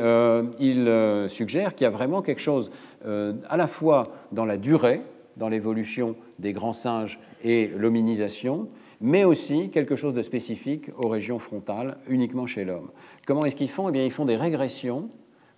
il 0.59 1.25
suggère 1.29 1.75
qu'il 1.75 1.85
y 1.85 1.87
a 1.87 1.91
vraiment 1.91 2.21
quelque 2.21 2.41
chose 2.41 2.71
à 3.03 3.57
la 3.57 3.67
fois 3.67 4.03
dans 4.31 4.45
la 4.45 4.57
durée, 4.57 5.01
dans 5.37 5.49
l'évolution 5.49 6.15
des 6.39 6.53
grands 6.53 6.73
singes 6.73 7.19
et 7.43 7.67
l'hominisation, 7.67 8.67
mais 8.99 9.23
aussi 9.23 9.69
quelque 9.69 9.95
chose 9.95 10.13
de 10.13 10.21
spécifique 10.21 10.91
aux 10.97 11.07
régions 11.07 11.39
frontales, 11.39 11.97
uniquement 12.07 12.45
chez 12.45 12.63
l'homme. 12.63 12.91
Comment 13.25 13.45
est-ce 13.45 13.55
qu'ils 13.55 13.69
font? 13.69 13.89
Eh 13.89 13.91
bien, 13.91 14.05
ils 14.05 14.11
font 14.11 14.25
des 14.25 14.37
régressions 14.37 15.09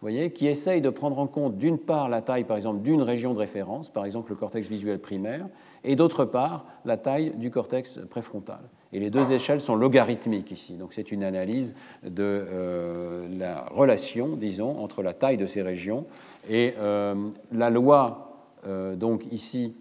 voyez, 0.04 0.32
qui 0.32 0.48
essayent 0.48 0.82
de 0.82 0.90
prendre 0.90 1.18
en 1.18 1.28
compte 1.28 1.58
d'une 1.58 1.78
part 1.78 2.10
la 2.10 2.22
taille, 2.22 2.44
par 2.44 2.58
exemple, 2.58 2.82
d'une 2.82 3.02
région 3.02 3.34
de 3.34 3.40
référence, 3.40 3.90
par 3.90 4.06
exemple 4.06 4.32
le 4.32 4.36
cortex 4.36 4.68
visuel 4.68 5.00
primaire, 5.00 5.48
et 5.84 5.96
d'autre 5.96 6.26
part 6.26 6.66
la 6.86 6.98
taille 6.98 7.32
du 7.38 7.50
cortex 7.50 8.00
préfrontal. 8.10 8.60
Et 8.92 9.00
les 9.00 9.10
deux 9.10 9.32
échelles 9.32 9.62
sont 9.62 9.76
logarithmiques 9.76 10.52
ici. 10.52 10.74
Donc 10.74 10.94
c'est 10.94 11.12
une 11.12 11.24
analyse 11.24 11.74
de 12.04 12.22
euh, 12.24 13.28
la 13.38 13.66
relation, 13.72 14.36
disons, 14.36 14.78
entre 14.84 15.02
la 15.02 15.14
taille 15.14 15.38
de 15.38 15.48
ces 15.48 15.62
régions 15.62 16.06
et 16.50 16.76
euh, 16.78 17.16
la 17.52 17.70
loi, 17.70 18.36
euh, 18.68 18.96
donc 18.96 19.26
ici, 19.32 19.74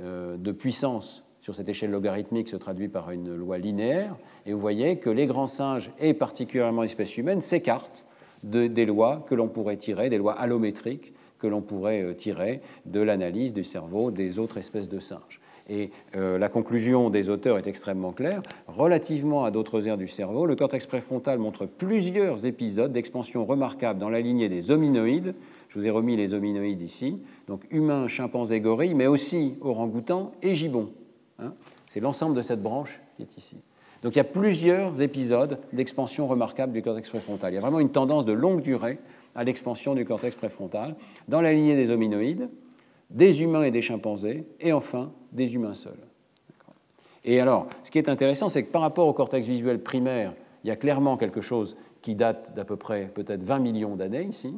de 0.00 0.52
puissance 0.52 1.24
sur 1.40 1.56
cette 1.56 1.68
échelle 1.68 1.90
logarithmique 1.90 2.46
se 2.46 2.56
traduit 2.56 2.86
par 2.86 3.10
une 3.10 3.34
loi 3.34 3.58
linéaire, 3.58 4.14
et 4.46 4.52
vous 4.52 4.60
voyez 4.60 4.98
que 4.98 5.10
les 5.10 5.26
grands 5.26 5.48
singes, 5.48 5.90
et 5.98 6.14
particulièrement 6.14 6.82
l'espèce 6.82 7.16
humaine, 7.16 7.40
s'écartent 7.40 8.04
des 8.48 8.86
lois 8.86 9.24
que 9.28 9.34
l'on 9.34 9.48
pourrait 9.48 9.76
tirer, 9.76 10.08
des 10.10 10.18
lois 10.18 10.34
allométriques 10.34 11.12
que 11.38 11.46
l'on 11.46 11.60
pourrait 11.60 12.02
euh, 12.02 12.14
tirer 12.14 12.60
de 12.86 13.00
l'analyse 13.00 13.52
du 13.52 13.64
cerveau 13.64 14.10
des 14.10 14.38
autres 14.38 14.58
espèces 14.58 14.88
de 14.88 14.98
singes. 14.98 15.40
Et 15.70 15.90
euh, 16.16 16.38
la 16.38 16.48
conclusion 16.48 17.10
des 17.10 17.28
auteurs 17.28 17.58
est 17.58 17.66
extrêmement 17.66 18.12
claire. 18.12 18.40
Relativement 18.66 19.44
à 19.44 19.50
d'autres 19.50 19.86
aires 19.86 19.98
du 19.98 20.08
cerveau, 20.08 20.46
le 20.46 20.56
cortex 20.56 20.86
préfrontal 20.86 21.38
montre 21.38 21.66
plusieurs 21.66 22.46
épisodes 22.46 22.90
d'expansion 22.90 23.44
remarquables 23.44 24.00
dans 24.00 24.08
la 24.08 24.20
lignée 24.20 24.48
des 24.48 24.70
hominoïdes. 24.70 25.34
Je 25.68 25.78
vous 25.78 25.86
ai 25.86 25.90
remis 25.90 26.16
les 26.16 26.32
hominoïdes 26.32 26.80
ici, 26.80 27.18
donc 27.46 27.62
humains, 27.70 28.08
chimpanzés, 28.08 28.60
gorilles, 28.60 28.94
mais 28.94 29.06
aussi 29.06 29.56
orang-outans 29.60 30.32
et 30.42 30.54
gibbons. 30.54 30.90
Hein. 31.38 31.52
C'est 31.90 32.00
l'ensemble 32.00 32.34
de 32.34 32.42
cette 32.42 32.62
branche 32.62 33.00
qui 33.16 33.22
est 33.22 33.36
ici. 33.36 33.56
Donc 34.02 34.14
il 34.14 34.18
y 34.18 34.20
a 34.20 34.24
plusieurs 34.24 35.02
épisodes 35.02 35.58
d'expansion 35.72 36.26
remarquable 36.26 36.72
du 36.72 36.82
cortex 36.82 37.08
préfrontal. 37.08 37.52
Il 37.52 37.56
y 37.56 37.58
a 37.58 37.60
vraiment 37.60 37.80
une 37.80 37.90
tendance 37.90 38.24
de 38.24 38.32
longue 38.32 38.62
durée 38.62 38.98
à 39.34 39.44
l'expansion 39.44 39.94
du 39.94 40.04
cortex 40.04 40.36
préfrontal 40.36 40.94
dans 41.26 41.40
la 41.40 41.52
lignée 41.52 41.76
des 41.76 41.90
hominoïdes, 41.90 42.48
des 43.10 43.42
humains 43.42 43.64
et 43.64 43.70
des 43.70 43.82
chimpanzés, 43.82 44.44
et 44.60 44.72
enfin 44.72 45.12
des 45.32 45.54
humains 45.54 45.74
seuls. 45.74 45.98
Et 47.24 47.40
alors, 47.40 47.66
ce 47.84 47.90
qui 47.90 47.98
est 47.98 48.08
intéressant, 48.08 48.48
c'est 48.48 48.62
que 48.62 48.70
par 48.70 48.82
rapport 48.82 49.06
au 49.06 49.12
cortex 49.12 49.46
visuel 49.46 49.82
primaire, 49.82 50.34
il 50.64 50.68
y 50.68 50.70
a 50.70 50.76
clairement 50.76 51.16
quelque 51.16 51.40
chose 51.40 51.76
qui 52.00 52.14
date 52.14 52.54
d'à 52.54 52.64
peu 52.64 52.76
près 52.76 53.10
peut-être 53.12 53.42
20 53.42 53.58
millions 53.58 53.96
d'années 53.96 54.24
ici, 54.24 54.54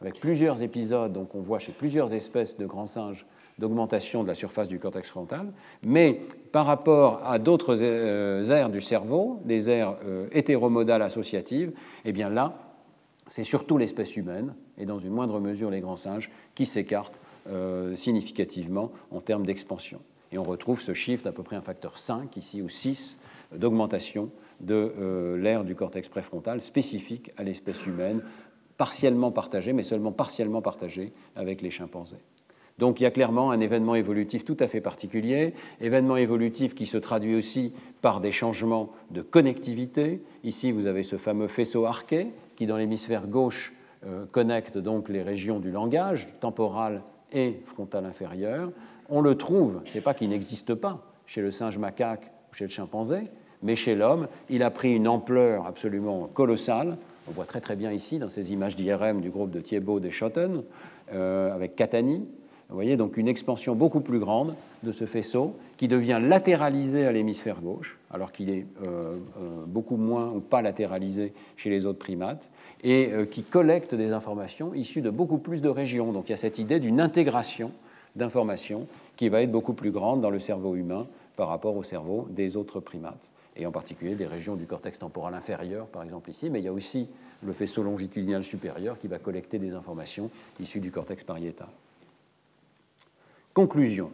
avec 0.00 0.18
plusieurs 0.18 0.62
épisodes, 0.62 1.12
donc 1.12 1.34
on 1.34 1.40
voit 1.40 1.60
chez 1.60 1.72
plusieurs 1.72 2.12
espèces 2.12 2.56
de 2.56 2.66
grands 2.66 2.86
singes 2.86 3.24
d'augmentation 3.62 4.24
de 4.24 4.28
la 4.28 4.34
surface 4.34 4.66
du 4.66 4.80
cortex 4.80 5.08
frontal, 5.08 5.52
mais 5.84 6.20
par 6.50 6.66
rapport 6.66 7.22
à 7.24 7.38
d'autres 7.38 7.76
euh, 7.80 8.50
aires 8.50 8.70
du 8.70 8.80
cerveau, 8.80 9.40
des 9.44 9.70
aires 9.70 9.94
euh, 10.04 10.26
hétéromodales 10.32 11.00
associatives, 11.00 11.72
eh 12.04 12.10
bien 12.10 12.28
là, 12.28 12.58
c'est 13.28 13.44
surtout 13.44 13.78
l'espèce 13.78 14.16
humaine, 14.16 14.54
et 14.78 14.84
dans 14.84 14.98
une 14.98 15.12
moindre 15.12 15.38
mesure 15.38 15.70
les 15.70 15.80
grands 15.80 15.96
singes, 15.96 16.28
qui 16.56 16.66
s'écartent 16.66 17.20
euh, 17.48 17.94
significativement 17.94 18.90
en 19.12 19.20
termes 19.20 19.46
d'expansion. 19.46 20.00
Et 20.32 20.38
on 20.38 20.42
retrouve 20.42 20.80
ce 20.80 20.92
chiffre 20.92 21.22
d'à 21.22 21.32
peu 21.32 21.44
près 21.44 21.54
un 21.54 21.62
facteur 21.62 21.98
5 21.98 22.36
ici, 22.36 22.62
ou 22.62 22.68
6, 22.68 23.20
d'augmentation 23.54 24.30
de 24.58 25.36
l'aire 25.38 25.62
du 25.62 25.74
cortex 25.74 26.08
préfrontal 26.08 26.60
spécifique 26.60 27.30
à 27.36 27.44
l'espèce 27.44 27.86
humaine, 27.86 28.22
partiellement 28.76 29.30
partagée, 29.30 29.72
mais 29.72 29.82
seulement 29.82 30.12
partiellement 30.12 30.62
partagée 30.62 31.12
avec 31.36 31.62
les 31.62 31.70
chimpanzés. 31.70 32.22
Donc 32.78 33.00
il 33.00 33.04
y 33.04 33.06
a 33.06 33.10
clairement 33.10 33.50
un 33.50 33.60
événement 33.60 33.94
évolutif 33.94 34.44
tout 34.44 34.56
à 34.60 34.66
fait 34.66 34.80
particulier, 34.80 35.54
événement 35.80 36.16
évolutif 36.16 36.74
qui 36.74 36.86
se 36.86 36.96
traduit 36.96 37.34
aussi 37.34 37.72
par 38.00 38.20
des 38.20 38.32
changements 38.32 38.90
de 39.10 39.22
connectivité. 39.22 40.22
Ici, 40.44 40.72
vous 40.72 40.86
avez 40.86 41.02
ce 41.02 41.16
fameux 41.16 41.48
faisceau 41.48 41.86
arqué 41.86 42.28
qui, 42.56 42.66
dans 42.66 42.76
l'hémisphère 42.76 43.26
gauche, 43.26 43.74
euh, 44.06 44.24
connecte 44.30 44.78
donc 44.78 45.08
les 45.08 45.22
régions 45.22 45.60
du 45.60 45.70
langage, 45.70 46.28
temporal 46.40 47.02
et 47.32 47.60
frontal 47.66 48.04
inférieur. 48.04 48.70
On 49.08 49.20
le 49.20 49.36
trouve, 49.36 49.80
ce 49.84 49.94
n'est 49.94 50.00
pas 50.00 50.14
qu'il 50.14 50.30
n'existe 50.30 50.74
pas 50.74 51.04
chez 51.26 51.40
le 51.40 51.50
singe 51.50 51.78
macaque 51.78 52.32
ou 52.50 52.54
chez 52.54 52.64
le 52.64 52.70
chimpanzé, 52.70 53.30
mais 53.62 53.76
chez 53.76 53.94
l'homme, 53.94 54.26
il 54.50 54.62
a 54.62 54.70
pris 54.70 54.94
une 54.94 55.06
ampleur 55.06 55.66
absolument 55.66 56.28
colossale. 56.32 56.96
On 57.28 57.30
voit 57.30 57.44
très 57.44 57.60
très 57.60 57.76
bien 57.76 57.92
ici 57.92 58.18
dans 58.18 58.28
ces 58.28 58.52
images 58.52 58.74
d'IRM 58.74 59.20
du 59.20 59.30
groupe 59.30 59.50
de 59.50 59.60
Thiebaud 59.60 60.00
et 60.00 60.10
Schotten, 60.10 60.64
euh, 61.12 61.54
avec 61.54 61.76
Catani, 61.76 62.26
vous 62.72 62.78
voyez 62.78 62.96
donc 62.96 63.18
une 63.18 63.28
expansion 63.28 63.74
beaucoup 63.74 64.00
plus 64.00 64.18
grande 64.18 64.54
de 64.82 64.92
ce 64.92 65.04
faisceau 65.04 65.54
qui 65.76 65.88
devient 65.88 66.18
latéralisé 66.22 67.04
à 67.04 67.12
l'hémisphère 67.12 67.60
gauche, 67.60 67.98
alors 68.10 68.32
qu'il 68.32 68.48
est 68.48 68.64
euh, 68.86 69.18
euh, 69.42 69.64
beaucoup 69.66 69.98
moins 69.98 70.30
ou 70.30 70.40
pas 70.40 70.62
latéralisé 70.62 71.34
chez 71.58 71.68
les 71.68 71.84
autres 71.84 71.98
primates, 71.98 72.50
et 72.82 73.10
euh, 73.12 73.26
qui 73.26 73.42
collecte 73.42 73.94
des 73.94 74.12
informations 74.12 74.72
issues 74.72 75.02
de 75.02 75.10
beaucoup 75.10 75.36
plus 75.36 75.60
de 75.60 75.68
régions. 75.68 76.12
Donc 76.12 76.30
il 76.30 76.32
y 76.32 76.34
a 76.34 76.38
cette 76.38 76.58
idée 76.58 76.80
d'une 76.80 76.98
intégration 76.98 77.72
d'informations 78.16 78.86
qui 79.16 79.28
va 79.28 79.42
être 79.42 79.52
beaucoup 79.52 79.74
plus 79.74 79.90
grande 79.90 80.22
dans 80.22 80.30
le 80.30 80.38
cerveau 80.38 80.74
humain 80.74 81.06
par 81.36 81.48
rapport 81.48 81.76
au 81.76 81.82
cerveau 81.82 82.26
des 82.30 82.56
autres 82.56 82.80
primates, 82.80 83.28
et 83.54 83.66
en 83.66 83.70
particulier 83.70 84.14
des 84.14 84.26
régions 84.26 84.56
du 84.56 84.64
cortex 84.64 84.98
temporal 84.98 85.34
inférieur, 85.34 85.88
par 85.88 86.04
exemple 86.04 86.30
ici, 86.30 86.48
mais 86.48 86.60
il 86.60 86.64
y 86.64 86.68
a 86.68 86.72
aussi 86.72 87.06
le 87.44 87.52
faisceau 87.52 87.82
longitudinal 87.82 88.42
supérieur 88.42 88.98
qui 88.98 89.08
va 89.08 89.18
collecter 89.18 89.58
des 89.58 89.74
informations 89.74 90.30
issues 90.58 90.80
du 90.80 90.90
cortex 90.90 91.22
pariétal. 91.22 91.68
Conclusion. 93.54 94.10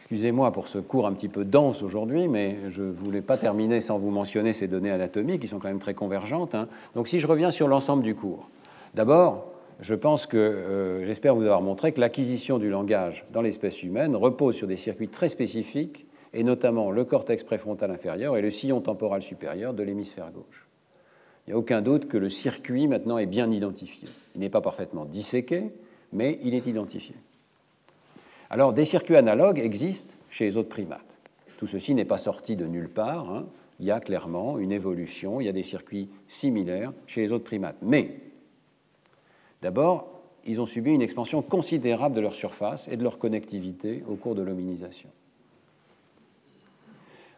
Excusez-moi 0.00 0.50
pour 0.52 0.66
ce 0.66 0.78
cours 0.78 1.06
un 1.06 1.12
petit 1.12 1.28
peu 1.28 1.44
dense 1.44 1.82
aujourd'hui, 1.82 2.26
mais 2.26 2.56
je 2.68 2.82
ne 2.82 2.90
voulais 2.90 3.20
pas 3.20 3.36
terminer 3.36 3.80
sans 3.80 3.96
vous 3.96 4.10
mentionner 4.10 4.52
ces 4.52 4.66
données 4.66 4.90
anatomiques 4.90 5.42
qui 5.42 5.46
sont 5.46 5.60
quand 5.60 5.68
même 5.68 5.78
très 5.78 5.94
convergentes. 5.94 6.56
Hein. 6.56 6.66
Donc 6.96 7.06
si 7.06 7.20
je 7.20 7.28
reviens 7.28 7.52
sur 7.52 7.68
l'ensemble 7.68 8.02
du 8.02 8.16
cours, 8.16 8.48
d'abord, 8.94 9.52
je 9.80 9.94
pense 9.94 10.26
que 10.26 10.36
euh, 10.36 11.06
j'espère 11.06 11.36
vous 11.36 11.42
avoir 11.42 11.62
montré 11.62 11.92
que 11.92 12.00
l'acquisition 12.00 12.58
du 12.58 12.70
langage 12.70 13.24
dans 13.32 13.42
l'espèce 13.42 13.84
humaine 13.84 14.16
repose 14.16 14.56
sur 14.56 14.66
des 14.66 14.76
circuits 14.76 15.08
très 15.08 15.28
spécifiques, 15.28 16.06
et 16.32 16.42
notamment 16.42 16.90
le 16.90 17.04
cortex 17.04 17.44
préfrontal 17.44 17.90
inférieur 17.92 18.36
et 18.36 18.42
le 18.42 18.50
sillon 18.50 18.80
temporal 18.80 19.22
supérieur 19.22 19.74
de 19.74 19.82
l'hémisphère 19.84 20.32
gauche. 20.32 20.66
Il 21.46 21.50
n'y 21.50 21.54
a 21.54 21.58
aucun 21.58 21.82
doute 21.82 22.08
que 22.08 22.18
le 22.18 22.30
circuit 22.30 22.88
maintenant 22.88 23.18
est 23.18 23.26
bien 23.26 23.50
identifié. 23.50 24.08
Il 24.34 24.40
n'est 24.40 24.50
pas 24.50 24.60
parfaitement 24.60 25.04
disséqué, 25.04 25.70
mais 26.12 26.40
il 26.42 26.54
est 26.54 26.66
identifié. 26.66 27.14
Alors, 28.50 28.72
des 28.72 28.84
circuits 28.84 29.16
analogues 29.16 29.58
existent 29.58 30.14
chez 30.30 30.44
les 30.44 30.56
autres 30.56 30.68
primates. 30.68 31.18
Tout 31.58 31.66
ceci 31.66 31.94
n'est 31.94 32.04
pas 32.04 32.18
sorti 32.18 32.56
de 32.56 32.66
nulle 32.66 32.88
part. 32.88 33.30
Hein. 33.30 33.46
Il 33.80 33.86
y 33.86 33.90
a 33.90 34.00
clairement 34.00 34.58
une 34.58 34.72
évolution, 34.72 35.40
il 35.40 35.44
y 35.44 35.48
a 35.48 35.52
des 35.52 35.62
circuits 35.62 36.08
similaires 36.26 36.92
chez 37.06 37.20
les 37.22 37.32
autres 37.32 37.44
primates. 37.44 37.76
Mais, 37.82 38.16
d'abord, 39.62 40.08
ils 40.46 40.60
ont 40.60 40.66
subi 40.66 40.92
une 40.92 41.02
expansion 41.02 41.42
considérable 41.42 42.14
de 42.14 42.20
leur 42.20 42.34
surface 42.34 42.88
et 42.88 42.96
de 42.96 43.02
leur 43.02 43.18
connectivité 43.18 44.02
au 44.08 44.14
cours 44.14 44.34
de 44.34 44.42
l'hominisation. 44.42 45.10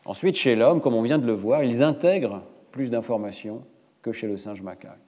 Ensuite, 0.04 0.36
chez 0.36 0.54
l'homme, 0.54 0.80
comme 0.80 0.94
on 0.94 1.02
vient 1.02 1.18
de 1.18 1.26
le 1.26 1.32
voir, 1.32 1.62
ils 1.62 1.82
intègrent 1.82 2.42
plus 2.70 2.88
d'informations 2.88 3.62
que 4.02 4.12
chez 4.12 4.26
le 4.26 4.36
singe 4.36 4.62
macaque. 4.62 4.98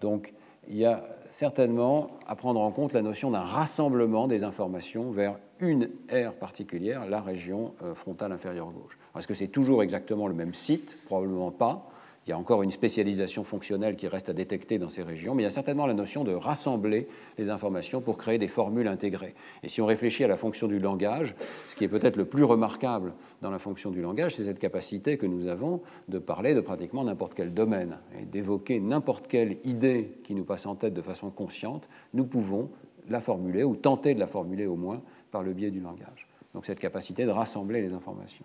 Donc, 0.00 0.32
il 0.68 0.76
y 0.76 0.84
a 0.84 1.04
certainement 1.30 2.10
à 2.26 2.36
prendre 2.36 2.60
en 2.60 2.70
compte 2.70 2.92
la 2.92 3.02
notion 3.02 3.30
d'un 3.30 3.40
rassemblement 3.40 4.28
des 4.28 4.44
informations 4.44 5.10
vers 5.10 5.36
une 5.60 5.90
aire 6.08 6.34
particulière, 6.34 7.06
la 7.06 7.20
région 7.20 7.74
euh, 7.82 7.94
frontale 7.94 8.32
inférieure 8.32 8.70
gauche. 8.70 8.98
Est-ce 9.18 9.26
que 9.26 9.34
c'est 9.34 9.48
toujours 9.48 9.82
exactement 9.82 10.28
le 10.28 10.34
même 10.34 10.54
site 10.54 10.98
Probablement 11.06 11.50
pas. 11.50 11.90
Il 12.28 12.32
y 12.32 12.34
a 12.34 12.38
encore 12.38 12.62
une 12.62 12.70
spécialisation 12.70 13.42
fonctionnelle 13.42 13.96
qui 13.96 14.06
reste 14.06 14.28
à 14.28 14.34
détecter 14.34 14.78
dans 14.78 14.90
ces 14.90 15.02
régions, 15.02 15.34
mais 15.34 15.44
il 15.44 15.44
y 15.44 15.48
a 15.48 15.50
certainement 15.50 15.86
la 15.86 15.94
notion 15.94 16.24
de 16.24 16.34
rassembler 16.34 17.08
les 17.38 17.48
informations 17.48 18.02
pour 18.02 18.18
créer 18.18 18.36
des 18.36 18.48
formules 18.48 18.86
intégrées. 18.86 19.34
Et 19.62 19.68
si 19.68 19.80
on 19.80 19.86
réfléchit 19.86 20.24
à 20.24 20.28
la 20.28 20.36
fonction 20.36 20.68
du 20.68 20.78
langage, 20.78 21.34
ce 21.70 21.74
qui 21.74 21.84
est 21.84 21.88
peut-être 21.88 22.16
le 22.16 22.26
plus 22.26 22.44
remarquable 22.44 23.14
dans 23.40 23.50
la 23.50 23.58
fonction 23.58 23.90
du 23.90 24.02
langage, 24.02 24.34
c'est 24.34 24.42
cette 24.42 24.58
capacité 24.58 25.16
que 25.16 25.24
nous 25.24 25.46
avons 25.46 25.80
de 26.08 26.18
parler 26.18 26.52
de 26.52 26.60
pratiquement 26.60 27.02
n'importe 27.02 27.32
quel 27.32 27.54
domaine 27.54 27.96
et 28.20 28.26
d'évoquer 28.26 28.78
n'importe 28.78 29.26
quelle 29.26 29.56
idée 29.64 30.12
qui 30.22 30.34
nous 30.34 30.44
passe 30.44 30.66
en 30.66 30.74
tête 30.74 30.92
de 30.92 31.00
façon 31.00 31.30
consciente. 31.30 31.88
Nous 32.12 32.26
pouvons 32.26 32.68
la 33.08 33.22
formuler, 33.22 33.64
ou 33.64 33.74
tenter 33.74 34.12
de 34.12 34.20
la 34.20 34.26
formuler 34.26 34.66
au 34.66 34.76
moins, 34.76 35.00
par 35.30 35.42
le 35.42 35.54
biais 35.54 35.70
du 35.70 35.80
langage. 35.80 36.28
Donc 36.52 36.66
cette 36.66 36.78
capacité 36.78 37.24
de 37.24 37.30
rassembler 37.30 37.80
les 37.80 37.94
informations. 37.94 38.44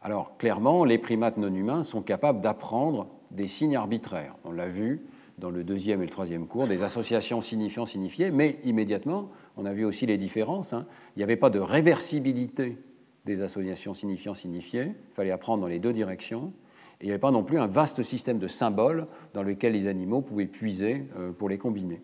Alors 0.00 0.36
clairement, 0.38 0.84
les 0.84 0.98
primates 0.98 1.36
non 1.36 1.52
humains 1.52 1.82
sont 1.82 2.02
capables 2.02 2.40
d'apprendre 2.40 3.08
des 3.30 3.46
signes 3.46 3.76
arbitraires. 3.76 4.36
On 4.44 4.52
l'a 4.52 4.68
vu 4.68 5.02
dans 5.38 5.50
le 5.50 5.64
deuxième 5.64 6.02
et 6.02 6.06
le 6.06 6.10
troisième 6.10 6.46
cours, 6.46 6.66
des 6.66 6.82
associations 6.82 7.40
signifiant-signifiées, 7.40 8.30
mais 8.30 8.58
immédiatement, 8.64 9.30
on 9.56 9.66
a 9.66 9.72
vu 9.72 9.84
aussi 9.84 10.06
les 10.06 10.18
différences. 10.18 10.72
Hein. 10.72 10.86
Il 11.14 11.20
n'y 11.20 11.22
avait 11.22 11.36
pas 11.36 11.50
de 11.50 11.60
réversibilité 11.60 12.76
des 13.24 13.42
associations 13.42 13.94
signifiant-signifiées, 13.94 14.94
il 14.96 15.14
fallait 15.14 15.30
apprendre 15.30 15.60
dans 15.60 15.68
les 15.68 15.78
deux 15.78 15.92
directions, 15.92 16.52
et 17.00 17.04
il 17.04 17.06
n'y 17.06 17.12
avait 17.12 17.20
pas 17.20 17.30
non 17.30 17.44
plus 17.44 17.58
un 17.58 17.66
vaste 17.66 18.02
système 18.02 18.38
de 18.38 18.48
symboles 18.48 19.06
dans 19.34 19.42
lequel 19.42 19.74
les 19.74 19.86
animaux 19.86 20.22
pouvaient 20.22 20.46
puiser 20.46 21.04
euh, 21.16 21.30
pour 21.30 21.48
les 21.48 21.58
combiner. 21.58 22.02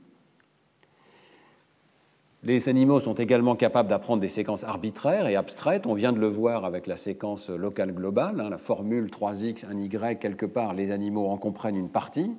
Les 2.46 2.68
animaux 2.68 3.00
sont 3.00 3.14
également 3.14 3.56
capables 3.56 3.88
d'apprendre 3.88 4.20
des 4.20 4.28
séquences 4.28 4.64
arbitraires 4.64 5.28
et 5.28 5.34
abstraites. 5.34 5.86
On 5.86 5.94
vient 5.94 6.12
de 6.12 6.20
le 6.20 6.26
voir 6.26 6.66
avec 6.66 6.86
la 6.86 6.96
séquence 6.96 7.48
locale 7.48 7.94
globale, 7.94 8.38
hein, 8.38 8.50
la 8.50 8.58
formule 8.58 9.06
3x, 9.06 9.64
1y, 9.64 10.18
quelque 10.18 10.44
part, 10.44 10.74
les 10.74 10.90
animaux 10.90 11.28
en 11.28 11.38
comprennent 11.38 11.76
une 11.76 11.88
partie, 11.88 12.30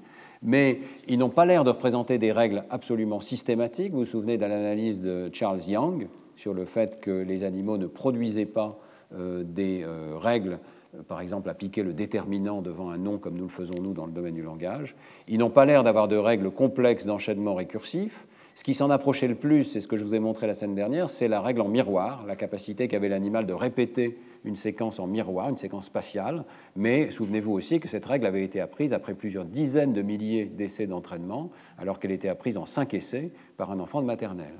mais 0.44 0.80
ils 1.07 1.18
n'ont 1.18 1.32
pas 1.32 1.48
l'air 1.48 1.64
de 1.64 1.72
représenter 1.72 2.19
des 2.19 2.32
règles 2.32 2.65
absolument 2.69 3.19
systématiques. 3.19 3.94
Vous 3.94 4.02
vous 4.02 4.06
souvenez 4.06 4.38
de 4.38 4.45
l'analyse 4.45 5.02
de 5.02 5.32
Charles 5.34 5.64
Young 5.68 6.07
sur 6.36 6.53
le 6.53 6.65
fait 6.65 7.02
que 7.02 7.10
les 7.10 7.44
animaux 7.44 7.80
ne 7.80 7.88
produisaient 7.88 8.45
pas 8.45 8.77
euh, 9.15 9.44
des 9.44 9.82
euh, 9.84 10.18
règles 10.19 10.60
euh, 10.95 11.02
par 11.07 11.19
exemple 11.19 11.49
appliquer 11.49 11.82
le 11.82 11.94
déterminant 11.94 12.61
devant 12.61 12.91
un 12.91 12.98
nom 12.98 13.18
comme 13.18 13.38
nous 13.38 13.45
le 13.45 13.49
faisons 13.49 13.82
nous 13.82 13.94
dans 13.94 14.06
le 14.06 14.11
domaine 14.11 14.36
du 14.36 14.44
langage. 14.44 14.95
Ils 15.27 15.40
n'ont 15.40 15.49
pas 15.49 15.65
l'air 15.65 15.84
d'avoir 15.84 16.07
de 16.07 16.15
règles 16.15 16.52
complexes 16.52 17.07
d'enchaînement 17.07 17.56
récursif. 17.56 18.27
Ce 18.56 18.64
qui 18.64 18.73
s'en 18.73 18.90
approchait 18.90 19.27
le 19.27 19.36
plus, 19.36 19.65
c'est 19.65 19.82
ce 19.82 19.88
que 19.88 19.98
je 19.98 20.06
vous 20.06 20.15
ai 20.15 20.19
montré 20.19 20.48
la 20.48 20.56
semaine 20.56 20.76
dernière, 20.76 21.10
c'est 21.10 21.27
la 21.27 21.41
règle 21.41 21.60
en 21.60 21.68
miroir, 21.68 22.26
la 22.26 22.38
capacité 22.38 22.88
qu'avait 22.88 23.10
l'animal 23.10 23.45
de 23.45 23.52
répéter 23.52 24.18
une 24.45 24.56
séquence 24.56 24.98
en 24.98 25.07
miroir, 25.07 25.49
une 25.49 25.57
séquence 25.57 25.88
spatiale. 25.88 26.45
Mais 26.77 27.11
souvenez-vous 27.11 27.52
aussi 27.52 27.82
que 27.82 27.90
cette 27.90 28.06
règle 28.06 28.26
avait 28.26 28.44
été 28.44 28.61
apprise 28.61 28.94
après 28.94 29.14
plusieurs 29.14 29.44
dizaines 29.44 29.91
de 29.91 30.02
milliers 30.02 30.45
d'essais 30.45 30.88
d'entraînement, 30.88 31.52
alors 31.77 31.99
qu'elle 31.99 32.11
était 32.11 32.30
apprise 32.30 32.56
en 32.56 32.65
cinq 32.65 32.94
essais 32.94 33.32
par 33.57 33.72
un 33.72 33.80
enfant 33.82 34.02
de 34.02 34.07
maternelle. 34.07 34.56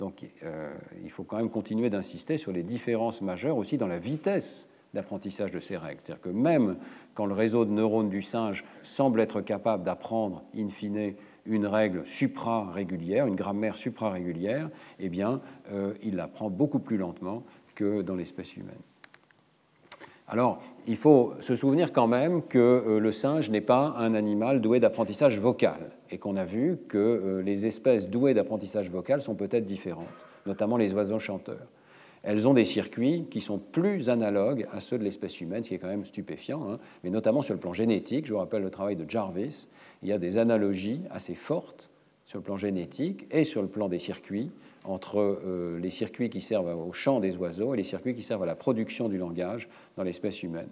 Donc 0.00 0.26
euh, 0.42 0.74
il 1.04 1.10
faut 1.10 1.22
quand 1.22 1.36
même 1.36 1.48
continuer 1.48 1.88
d'insister 1.88 2.38
sur 2.38 2.50
les 2.50 2.64
différences 2.64 3.22
majeures 3.22 3.56
aussi 3.56 3.78
dans 3.78 3.86
la 3.86 3.98
vitesse 3.98 4.68
d'apprentissage 4.92 5.52
de 5.52 5.60
ces 5.60 5.76
règles. 5.76 6.00
C'est-à-dire 6.04 6.22
que 6.22 6.30
même 6.30 6.76
quand 7.14 7.26
le 7.26 7.34
réseau 7.34 7.64
de 7.64 7.70
neurones 7.70 8.08
du 8.08 8.22
singe 8.22 8.64
semble 8.82 9.20
être 9.20 9.40
capable 9.40 9.84
d'apprendre, 9.84 10.42
in 10.56 10.68
fine, 10.68 11.14
une 11.46 11.66
règle 11.66 12.06
supra-régulière, 12.06 13.26
une 13.26 13.36
grammaire 13.36 13.76
supra-régulière, 13.76 14.68
eh 14.98 15.08
bien, 15.08 15.40
euh, 15.72 15.94
il 16.02 16.16
l'apprend 16.16 16.50
beaucoup 16.50 16.78
plus 16.78 16.96
lentement 16.96 17.42
que 17.74 18.02
dans 18.02 18.14
l'espèce 18.14 18.56
humaine. 18.56 18.74
Alors, 20.28 20.60
il 20.88 20.96
faut 20.96 21.34
se 21.40 21.54
souvenir 21.54 21.92
quand 21.92 22.08
même 22.08 22.42
que 22.42 22.58
euh, 22.58 22.98
le 22.98 23.12
singe 23.12 23.48
n'est 23.48 23.60
pas 23.60 23.94
un 23.96 24.14
animal 24.14 24.60
doué 24.60 24.80
d'apprentissage 24.80 25.38
vocal 25.38 25.90
et 26.10 26.18
qu'on 26.18 26.36
a 26.36 26.44
vu 26.44 26.78
que 26.88 26.98
euh, 26.98 27.42
les 27.42 27.64
espèces 27.64 28.08
douées 28.08 28.34
d'apprentissage 28.34 28.90
vocal 28.90 29.22
sont 29.22 29.36
peut-être 29.36 29.64
différentes, 29.64 30.06
notamment 30.44 30.76
les 30.76 30.94
oiseaux 30.94 31.20
chanteurs. 31.20 31.68
Elles 32.26 32.48
ont 32.48 32.54
des 32.54 32.64
circuits 32.64 33.24
qui 33.30 33.40
sont 33.40 33.58
plus 33.58 34.10
analogues 34.10 34.66
à 34.72 34.80
ceux 34.80 34.98
de 34.98 35.04
l'espèce 35.04 35.40
humaine, 35.40 35.62
ce 35.62 35.68
qui 35.68 35.76
est 35.76 35.78
quand 35.78 35.86
même 35.86 36.04
stupéfiant, 36.04 36.68
hein, 36.68 36.80
mais 37.04 37.10
notamment 37.10 37.40
sur 37.40 37.54
le 37.54 37.60
plan 37.60 37.72
génétique. 37.72 38.26
Je 38.26 38.32
vous 38.32 38.40
rappelle 38.40 38.62
le 38.62 38.70
travail 38.70 38.96
de 38.96 39.08
Jarvis, 39.08 39.68
il 40.02 40.08
y 40.08 40.12
a 40.12 40.18
des 40.18 40.36
analogies 40.36 41.02
assez 41.12 41.36
fortes 41.36 41.88
sur 42.24 42.40
le 42.40 42.42
plan 42.42 42.56
génétique 42.56 43.28
et 43.30 43.44
sur 43.44 43.62
le 43.62 43.68
plan 43.68 43.88
des 43.88 44.00
circuits 44.00 44.50
entre 44.84 45.20
euh, 45.20 45.78
les 45.78 45.90
circuits 45.90 46.28
qui 46.28 46.40
servent 46.40 46.76
au 46.76 46.92
chant 46.92 47.20
des 47.20 47.36
oiseaux 47.36 47.74
et 47.74 47.76
les 47.76 47.84
circuits 47.84 48.16
qui 48.16 48.22
servent 48.22 48.42
à 48.42 48.46
la 48.46 48.56
production 48.56 49.08
du 49.08 49.18
langage 49.18 49.68
dans 49.96 50.02
l'espèce 50.02 50.42
humaine. 50.42 50.68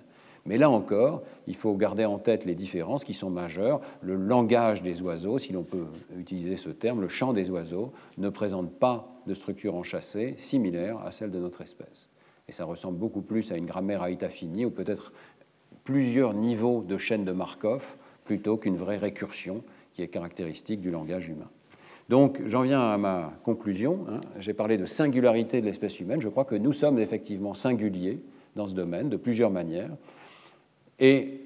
Mais 0.47 0.59
là 0.59 0.69
encore, 0.69 1.23
il 1.47 1.57
faut 1.57 1.75
garder 1.75 2.05
en 2.05 2.19
tête 2.19 2.45
les 2.45 2.55
différences 2.55 3.05
qui 3.05 3.15
sont 3.15 3.31
majeures. 3.31 3.81
Le 4.03 4.15
langage 4.15 4.83
des 4.83 5.01
oiseaux, 5.01 5.39
si 5.39 5.53
l'on 5.53 5.62
peut 5.62 5.87
utiliser 6.19 6.57
ce 6.57 6.69
terme, 6.69 7.01
le 7.01 7.09
chant 7.09 7.33
des 7.33 7.51
oiseaux, 7.51 7.93
ne 8.19 8.29
présente 8.29 8.71
pas 8.73 9.09
de 9.27 9.33
structure 9.33 9.75
enchâssée 9.75 10.35
similaire 10.37 10.99
à 11.05 11.11
celle 11.11 11.31
de 11.31 11.39
notre 11.39 11.62
espèce. 11.62 12.09
Et 12.49 12.53
ça 12.53 12.66
ressemble 12.66 12.99
beaucoup 12.99 13.23
plus 13.23 13.53
à 13.53 13.57
une 13.57 13.65
grammaire 13.65 14.03
à 14.03 14.11
état 14.11 14.29
fini 14.29 14.66
ou 14.66 14.71
peut-être 14.71 15.12
plusieurs 15.85 16.35
niveaux 16.35 16.83
de 16.83 16.99
chaîne 16.99 17.25
de 17.25 17.33
Markov 17.33 17.97
plutôt 18.25 18.57
qu'une 18.57 18.77
vraie 18.77 18.99
récursion 18.99 19.62
qui 19.93 20.03
est 20.03 20.09
caractéristique 20.09 20.81
du 20.81 20.91
langage 20.91 21.29
humain. 21.29 21.49
Donc 22.11 22.43
j'en 22.47 22.62
viens 22.62 22.83
à 22.83 22.99
ma 22.99 23.33
conclusion. 23.45 24.05
Hein. 24.11 24.21
J'ai 24.39 24.53
parlé 24.53 24.77
de 24.77 24.85
singularité 24.85 25.61
de 25.61 25.66
l'espèce 25.66 26.01
humaine. 26.01 26.21
Je 26.21 26.29
crois 26.29 26.45
que 26.45 26.55
nous 26.55 26.73
sommes 26.73 26.99
effectivement 26.99 27.55
singuliers 27.55 28.21
dans 28.57 28.66
ce 28.66 28.75
domaine 28.75 29.09
de 29.09 29.16
plusieurs 29.16 29.51
manières. 29.51 29.91
Et 30.99 31.41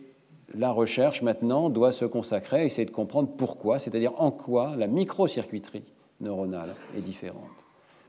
la 0.55 0.71
recherche 0.71 1.23
maintenant 1.23 1.71
doit 1.71 1.93
se 1.93 2.05
consacrer 2.05 2.61
à 2.61 2.65
essayer 2.65 2.87
de 2.87 2.91
comprendre 2.91 3.31
pourquoi, 3.37 3.79
c'est-à-dire 3.79 4.13
en 4.21 4.31
quoi 4.31 4.75
la 4.77 4.87
microcircuiterie 4.87 5.85
neuronale 6.21 6.75
est 6.97 7.03
différente. 7.03 7.43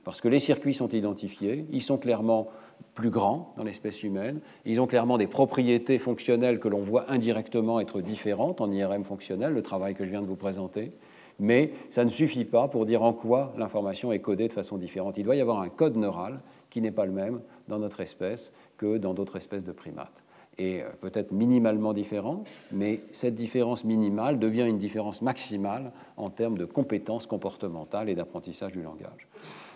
Parce 0.04 0.22
que 0.22 0.28
les 0.28 0.40
circuits 0.40 0.74
sont 0.74 0.90
identifiés, 0.90 1.66
ils 1.72 1.82
sont 1.82 1.98
clairement 1.98 2.48
plus 2.94 3.10
grands 3.10 3.54
dans 3.58 3.64
l'espèce 3.64 4.04
humaine. 4.04 4.40
Ils 4.66 4.80
ont 4.82 4.88
clairement 4.88 5.18
des 5.18 5.28
propriétés 5.28 6.00
fonctionnelles 6.00 6.60
que 6.60 6.68
l'on 6.68 6.80
voit 6.80 7.12
indirectement 7.12 7.80
être 7.80 8.02
différentes 8.02 8.62
en 8.62 8.72
IRM 8.72 9.04
fonctionnel, 9.04 9.54
le 9.54 9.62
travail 9.62 9.96
que 9.96 10.06
je 10.06 10.12
viens 10.12 10.22
de 10.22 10.28
vous 10.28 10.36
présenter. 10.36 10.92
Mais 11.40 11.72
ça 11.90 12.04
ne 12.04 12.10
suffit 12.10 12.46
pas 12.46 12.68
pour 12.68 12.86
dire 12.86 13.04
en 13.04 13.14
quoi 13.14 13.54
l'information 13.58 14.12
est 14.12 14.20
codée 14.20 14.48
de 14.48 14.54
façon 14.54 14.78
différente. 14.78 15.18
Il 15.18 15.24
doit 15.24 15.36
y 15.36 15.42
avoir 15.42 15.62
un 15.62 15.70
code 15.70 15.96
neural 15.96 16.42
qui 16.70 16.82
n'est 16.82 16.92
pas 16.92 17.06
le 17.06 17.12
même 17.12 17.42
dans 17.68 17.80
notre 17.80 18.02
espèce 18.02 18.52
que 18.78 18.98
dans 18.98 19.14
d'autres 19.14 19.38
espèces 19.38 19.64
de 19.64 19.72
primates. 19.72 20.24
Euh, 20.60 20.90
peut-être 21.02 21.32
minimalement 21.32 21.94
différent, 21.94 22.44
mais 22.72 23.02
cette 23.12 23.36
différence 23.36 23.84
minimale 23.86 24.40
devient 24.40 24.66
une 24.68 24.78
différence 24.78 25.22
maximale 25.22 25.92
en 26.18 26.30
termes 26.30 26.58
de 26.58 26.66
compétences 26.66 27.28
comportementales 27.28 28.10
et 28.10 28.16
d'apprentissage 28.16 28.74
du 28.74 28.82
langage. 28.82 29.28